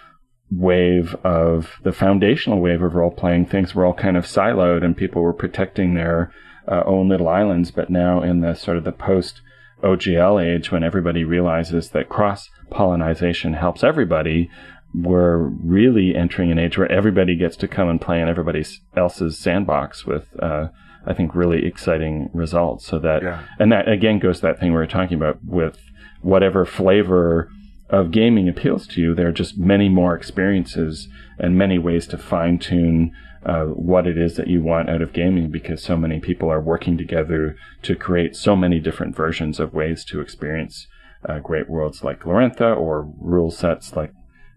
wave 0.50 1.14
of 1.24 1.74
the 1.82 1.92
foundational 1.92 2.60
wave 2.60 2.82
of 2.82 2.94
role 2.94 3.10
playing 3.10 3.46
things 3.46 3.74
were 3.74 3.84
all 3.84 3.94
kind 3.94 4.16
of 4.16 4.24
siloed 4.24 4.82
and 4.82 4.96
people 4.96 5.22
were 5.22 5.32
protecting 5.32 5.94
their 5.94 6.32
uh, 6.66 6.82
own 6.86 7.08
little 7.08 7.28
islands, 7.28 7.70
but 7.70 7.90
now 7.90 8.22
in 8.22 8.40
the 8.40 8.54
sort 8.54 8.76
of 8.76 8.84
the 8.84 8.92
post 8.92 9.40
OGL 9.82 10.42
age 10.42 10.72
when 10.72 10.82
everybody 10.82 11.24
realizes 11.24 11.90
that 11.90 12.08
cross 12.08 12.48
pollination 12.70 13.54
helps 13.54 13.84
everybody, 13.84 14.50
we're 14.94 15.38
really 15.38 16.14
entering 16.16 16.50
an 16.50 16.58
age 16.58 16.78
where 16.78 16.90
everybody 16.90 17.36
gets 17.36 17.56
to 17.58 17.68
come 17.68 17.88
and 17.88 18.00
play 18.00 18.20
in 18.20 18.28
everybody 18.28 18.64
else's 18.96 19.38
sandbox 19.38 20.06
with, 20.06 20.28
uh, 20.40 20.68
I 21.06 21.14
think, 21.14 21.34
really 21.34 21.66
exciting 21.66 22.30
results. 22.32 22.86
So 22.86 22.98
that, 23.00 23.22
Yeah. 23.22 23.40
and 23.58 23.70
that 23.72 23.88
again 23.88 24.18
goes 24.18 24.40
to 24.40 24.46
that 24.46 24.58
thing 24.58 24.70
we 24.72 24.78
were 24.78 24.86
talking 24.86 25.16
about 25.16 25.38
with 25.44 25.78
whatever 26.22 26.64
flavor 26.64 27.50
of 27.90 28.10
gaming 28.10 28.48
appeals 28.48 28.86
to 28.88 29.00
you, 29.00 29.14
there 29.14 29.28
are 29.28 29.32
just 29.32 29.58
many 29.58 29.88
more 29.88 30.14
experiences 30.14 31.08
and 31.38 31.56
many 31.56 31.78
ways 31.78 32.06
to 32.08 32.18
fine 32.18 32.58
tune 32.58 33.12
uh, 33.46 33.64
what 33.66 34.06
it 34.06 34.18
is 34.18 34.36
that 34.36 34.48
you 34.48 34.60
want 34.60 34.90
out 34.90 35.00
of 35.00 35.12
gaming 35.12 35.48
because 35.48 35.82
so 35.82 35.96
many 35.96 36.18
people 36.18 36.50
are 36.50 36.60
working 36.60 36.98
together 36.98 37.56
to 37.82 37.94
create 37.94 38.34
so 38.34 38.56
many 38.56 38.80
different 38.80 39.14
versions 39.14 39.60
of 39.60 39.72
ways 39.72 40.04
to 40.04 40.20
experience 40.20 40.86
uh, 41.28 41.38
great 41.38 41.68
worlds 41.70 42.02
like 42.02 42.20
Glorantha 42.20 42.76
or 42.76 43.08
rule 43.20 43.50
sets 43.50 43.94
like 43.96 44.12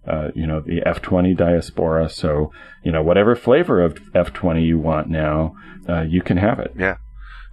uh, 0.07 0.30
you 0.36 0.48
know 0.48 0.61
the 0.61 0.82
F20 0.82 1.36
diaspora. 1.38 2.10
So 2.10 2.52
you 2.84 2.91
know 2.91 3.03
whatever 3.03 3.36
flavor 3.36 3.82
of 3.82 3.95
F20 4.14 4.65
you 4.65 4.80
want 4.80 5.10
now, 5.10 5.56
uh, 5.88 6.02
you 6.02 6.22
can 6.22 6.38
have 6.38 6.60
it. 6.60 6.73
Yeah. 6.78 6.98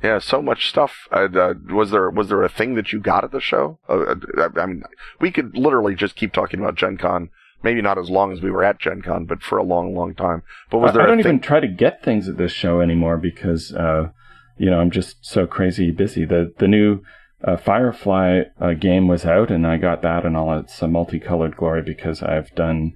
Yeah, 0.03 0.21
so 0.21 0.41
much 0.41 0.69
stuff. 0.69 1.09
Uh, 1.11 1.27
uh, 1.35 1.55
was 1.71 1.91
there 1.91 2.09
was 2.09 2.29
there 2.29 2.43
a 2.43 2.49
thing 2.49 2.77
that 2.77 2.93
you 2.93 3.01
got 3.01 3.25
at 3.25 3.33
the 3.33 3.41
show? 3.41 3.81
Uh, 3.89 4.15
uh, 4.39 4.49
I 4.57 4.67
mean, 4.67 4.85
we 5.21 5.33
could 5.33 5.57
literally 5.57 5.97
just 5.97 6.15
keep 6.15 6.33
talking 6.33 6.61
about 6.61 6.77
Gen 6.77 6.99
Con. 6.99 7.31
Maybe 7.65 7.83
not 7.83 7.99
as 7.99 8.09
long 8.09 8.33
as 8.33 8.41
we 8.41 8.53
were 8.53 8.63
at 8.63 8.79
Gen 8.79 9.03
Con, 9.03 9.25
but 9.25 9.43
for 9.43 9.59
a 9.59 9.65
long, 9.65 9.97
long 9.97 10.15
time. 10.15 10.45
But 10.71 10.79
was 10.79 10.93
there? 10.93 11.03
I 11.03 11.07
don't 11.07 11.19
even 11.19 11.41
try 11.41 11.59
to 11.59 11.67
get 11.67 12.05
things 12.05 12.29
at 12.29 12.37
this 12.37 12.53
show 12.53 12.81
anymore 12.81 13.17
because, 13.17 13.73
uh, 13.73 14.11
you 14.57 14.71
know, 14.71 14.79
I'm 14.79 14.93
just 14.93 15.17
so 15.27 15.49
crazy 15.49 15.91
busy. 15.91 16.25
The 16.25 16.55
the 16.59 16.69
new 16.69 17.03
uh, 17.45 17.57
Firefly 17.57 18.43
game 18.79 19.09
was 19.09 19.25
out, 19.25 19.51
and 19.51 19.67
I 19.67 19.77
got 19.77 20.03
that 20.03 20.25
in 20.25 20.37
all 20.37 20.59
its 20.59 20.81
a 20.83 20.89
multicolored 20.89 21.57
glory 21.57 21.83
because 21.83 22.23
I've 22.23 22.55
done 22.55 22.95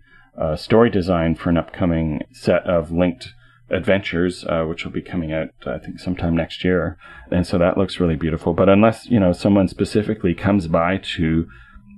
story 0.56 0.90
design 0.90 1.34
for 1.34 1.50
an 1.50 1.58
upcoming 1.58 2.22
set 2.32 2.64
of 2.64 2.90
linked 2.90 3.34
adventures, 3.72 4.44
uh, 4.48 4.64
which 4.64 4.84
will 4.84 4.92
be 4.92 5.02
coming 5.02 5.32
out, 5.32 5.48
I 5.66 5.78
think, 5.78 5.98
sometime 5.98 6.36
next 6.36 6.62
year. 6.62 6.98
And 7.30 7.46
so 7.46 7.58
that 7.58 7.78
looks 7.78 7.98
really 7.98 8.16
beautiful. 8.16 8.52
But 8.52 8.68
unless, 8.68 9.06
you 9.06 9.18
know, 9.18 9.32
someone 9.32 9.66
specifically 9.68 10.34
comes 10.34 10.68
by 10.68 10.98
to 11.16 11.46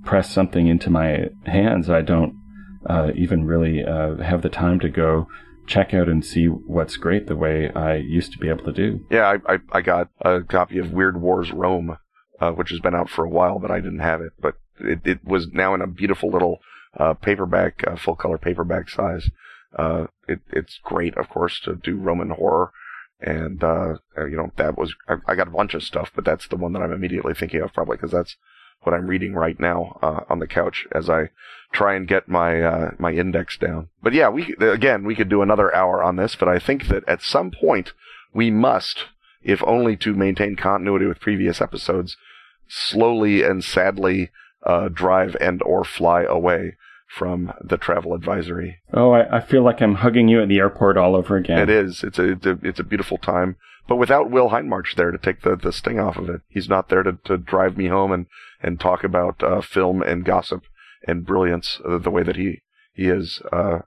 press 0.03 0.31
something 0.31 0.67
into 0.67 0.89
my 0.89 1.27
hands, 1.45 1.89
I 1.89 2.01
don't 2.01 2.33
uh, 2.89 3.11
even 3.15 3.45
really 3.45 3.83
uh, 3.83 4.15
have 4.17 4.41
the 4.41 4.49
time 4.49 4.79
to 4.79 4.89
go 4.89 5.27
check 5.67 5.93
out 5.93 6.07
and 6.07 6.23
see 6.23 6.45
what's 6.45 6.95
great 6.95 7.27
the 7.27 7.35
way 7.35 7.71
I 7.71 7.95
used 7.95 8.31
to 8.33 8.37
be 8.37 8.49
able 8.49 8.65
to 8.65 8.71
do. 8.71 9.05
Yeah, 9.09 9.37
I, 9.47 9.53
I, 9.53 9.59
I 9.71 9.81
got 9.81 10.09
a 10.21 10.41
copy 10.41 10.77
of 10.77 10.91
Weird 10.91 11.19
Wars 11.19 11.51
Rome, 11.51 11.97
uh, 12.45 12.51
which 12.51 12.69
has 12.69 12.79
been 12.79 12.95
out 12.95 13.09
for 13.09 13.25
a 13.25 13.29
while, 13.29 13.59
but 13.59 13.71
I 13.71 13.79
didn't 13.79 13.99
have 13.99 14.21
it. 14.21 14.33
But 14.39 14.55
it, 14.79 14.99
it 15.03 15.25
was 15.25 15.47
now 15.51 15.73
in 15.73 15.81
a 15.81 15.87
beautiful 15.87 16.29
little 16.29 16.59
uh, 16.97 17.13
paperback, 17.13 17.83
uh, 17.87 17.95
full 17.95 18.15
color 18.15 18.37
paperback 18.37 18.89
size. 18.89 19.29
Uh, 19.75 20.07
it, 20.27 20.41
it's 20.51 20.79
great, 20.83 21.17
of 21.17 21.29
course, 21.29 21.59
to 21.61 21.75
do 21.75 21.97
Roman 21.97 22.29
horror. 22.29 22.71
And, 23.19 23.63
uh, 23.63 23.95
you 24.17 24.35
know, 24.35 24.51
that 24.57 24.77
was, 24.77 24.93
I, 25.07 25.15
I, 25.27 25.35
got 25.35 25.47
a 25.47 25.51
bunch 25.51 25.73
of 25.73 25.83
stuff, 25.83 26.11
but 26.13 26.25
that's 26.25 26.47
the 26.47 26.57
one 26.57 26.73
that 26.73 26.81
I'm 26.81 26.91
immediately 26.91 27.33
thinking 27.33 27.61
of 27.61 27.73
probably 27.73 27.95
because 27.97 28.11
that's 28.11 28.35
what 28.81 28.93
I'm 28.93 29.07
reading 29.07 29.33
right 29.33 29.59
now, 29.59 29.97
uh, 30.01 30.21
on 30.29 30.39
the 30.39 30.47
couch 30.47 30.85
as 30.93 31.09
I 31.09 31.29
try 31.71 31.95
and 31.95 32.07
get 32.07 32.27
my, 32.27 32.91
my 32.99 33.13
index 33.13 33.57
down. 33.57 33.89
But 34.03 34.13
yeah, 34.13 34.29
we, 34.29 34.53
again, 34.59 35.05
we 35.05 35.15
could 35.15 35.29
do 35.29 35.41
another 35.41 35.73
hour 35.73 36.03
on 36.03 36.17
this, 36.17 36.35
but 36.35 36.49
I 36.49 36.59
think 36.59 36.87
that 36.89 37.07
at 37.07 37.23
some 37.23 37.51
point 37.51 37.93
we 38.33 38.51
must, 38.51 39.05
if 39.41 39.63
only 39.63 39.95
to 39.97 40.13
maintain 40.13 40.55
continuity 40.55 41.05
with 41.05 41.19
previous 41.21 41.61
episodes, 41.61 42.15
slowly 42.67 43.43
and 43.43 43.63
sadly, 43.63 44.29
uh, 44.65 44.89
drive 44.89 45.35
and 45.39 45.61
or 45.63 45.83
fly 45.83 46.23
away 46.23 46.75
from 47.07 47.53
the 47.63 47.77
travel 47.77 48.13
advisory. 48.13 48.79
Oh, 48.93 49.11
I, 49.11 49.37
I, 49.37 49.41
feel 49.41 49.63
like 49.63 49.81
I'm 49.81 49.95
hugging 49.95 50.27
you 50.27 50.41
at 50.41 50.49
the 50.49 50.57
airport 50.57 50.97
all 50.97 51.15
over 51.15 51.37
again. 51.37 51.59
It 51.59 51.69
is. 51.69 52.03
It's 52.03 52.19
a, 52.19 52.31
it's 52.31 52.45
a, 52.45 52.59
it's 52.63 52.79
a 52.79 52.83
beautiful 52.83 53.17
time. 53.17 53.57
But 53.87 53.97
without 53.97 54.31
Will 54.31 54.49
Hindmarch 54.49 54.95
there 54.95 55.11
to 55.11 55.17
take 55.17 55.41
the, 55.41 55.55
the 55.55 55.71
sting 55.71 55.99
off 55.99 56.17
of 56.17 56.29
it. 56.29 56.41
He's 56.49 56.67
not 56.67 56.89
there 56.89 57.03
to, 57.03 57.17
to 57.25 57.37
drive 57.37 57.77
me 57.77 57.87
home 57.87 58.11
and, 58.11 58.25
and 58.61 58.79
talk 58.79 59.03
about 59.03 59.43
uh, 59.43 59.61
film 59.61 60.01
and 60.01 60.25
gossip 60.25 60.63
and 61.07 61.25
brilliance 61.25 61.79
uh, 61.87 61.99
the 61.99 62.09
way 62.09 62.23
that 62.23 62.35
he, 62.35 62.61
he 62.93 63.07
is, 63.07 63.41
uh, 63.53 63.79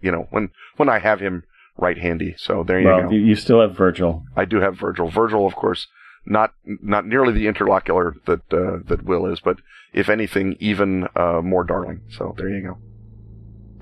you 0.00 0.12
know, 0.12 0.28
when, 0.30 0.50
when 0.76 0.88
I 0.88 1.00
have 1.00 1.18
him 1.20 1.42
right 1.76 1.98
handy. 1.98 2.34
So 2.38 2.62
there 2.62 2.80
you 2.80 2.86
well, 2.86 3.02
go. 3.02 3.10
You 3.10 3.34
still 3.34 3.60
have 3.60 3.76
Virgil. 3.76 4.24
I 4.36 4.44
do 4.44 4.60
have 4.60 4.78
Virgil. 4.78 5.10
Virgil, 5.10 5.46
of 5.46 5.56
course, 5.56 5.88
not 6.26 6.52
not 6.64 7.06
nearly 7.06 7.32
the 7.32 7.46
interlocutor 7.46 8.16
that 8.26 8.52
uh, 8.52 8.78
that 8.86 9.04
Will 9.04 9.26
is, 9.26 9.40
but 9.40 9.58
if 9.92 10.08
anything, 10.08 10.56
even 10.60 11.08
uh, 11.16 11.40
more 11.42 11.64
darling. 11.64 12.02
So 12.10 12.34
there 12.36 12.48
you 12.48 12.62
go. 12.62 12.78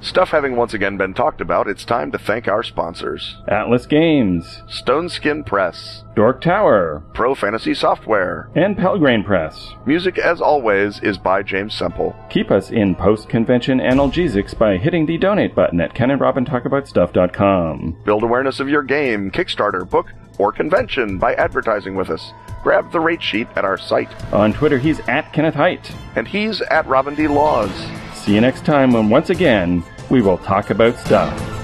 Stuff 0.00 0.28
having 0.28 0.54
once 0.54 0.74
again 0.74 0.96
been 0.96 1.12
talked 1.12 1.40
about, 1.40 1.66
it's 1.66 1.84
time 1.84 2.12
to 2.12 2.18
thank 2.18 2.46
our 2.46 2.62
sponsors 2.62 3.36
Atlas 3.48 3.84
Games, 3.84 4.62
Stone 4.68 5.08
Skin 5.08 5.42
Press, 5.42 6.04
Dork 6.14 6.40
Tower, 6.40 7.02
Pro 7.14 7.34
Fantasy 7.34 7.74
Software, 7.74 8.48
and 8.54 8.76
Pelgrane 8.76 9.24
Press. 9.24 9.74
Music, 9.86 10.16
as 10.16 10.40
always, 10.40 11.00
is 11.00 11.18
by 11.18 11.42
James 11.42 11.74
Semple. 11.74 12.14
Keep 12.30 12.52
us 12.52 12.70
in 12.70 12.94
post 12.94 13.28
convention 13.28 13.80
analgesics 13.80 14.56
by 14.56 14.76
hitting 14.76 15.04
the 15.04 15.18
donate 15.18 15.56
button 15.56 15.80
at 15.80 15.94
kenandrobintalkaboutstuff.com. 15.94 18.02
Build 18.04 18.22
awareness 18.22 18.60
of 18.60 18.68
your 18.68 18.84
game, 18.84 19.32
Kickstarter, 19.32 19.90
book, 19.90 20.12
or 20.38 20.52
convention 20.52 21.18
by 21.18 21.34
advertising 21.34 21.94
with 21.94 22.10
us. 22.10 22.32
Grab 22.62 22.90
the 22.90 23.00
rate 23.00 23.22
sheet 23.22 23.48
at 23.56 23.64
our 23.64 23.78
site. 23.78 24.10
On 24.32 24.52
Twitter, 24.52 24.78
he's 24.78 25.00
at 25.08 25.32
Kenneth 25.32 25.54
Hite. 25.54 25.92
And 26.16 26.26
he's 26.26 26.60
at 26.62 26.86
Robin 26.86 27.14
D. 27.14 27.28
Laws. 27.28 27.70
See 28.14 28.34
you 28.34 28.40
next 28.40 28.64
time 28.64 28.92
when 28.92 29.08
once 29.08 29.30
again 29.30 29.84
we 30.10 30.22
will 30.22 30.38
talk 30.38 30.70
about 30.70 30.98
stuff. 30.98 31.57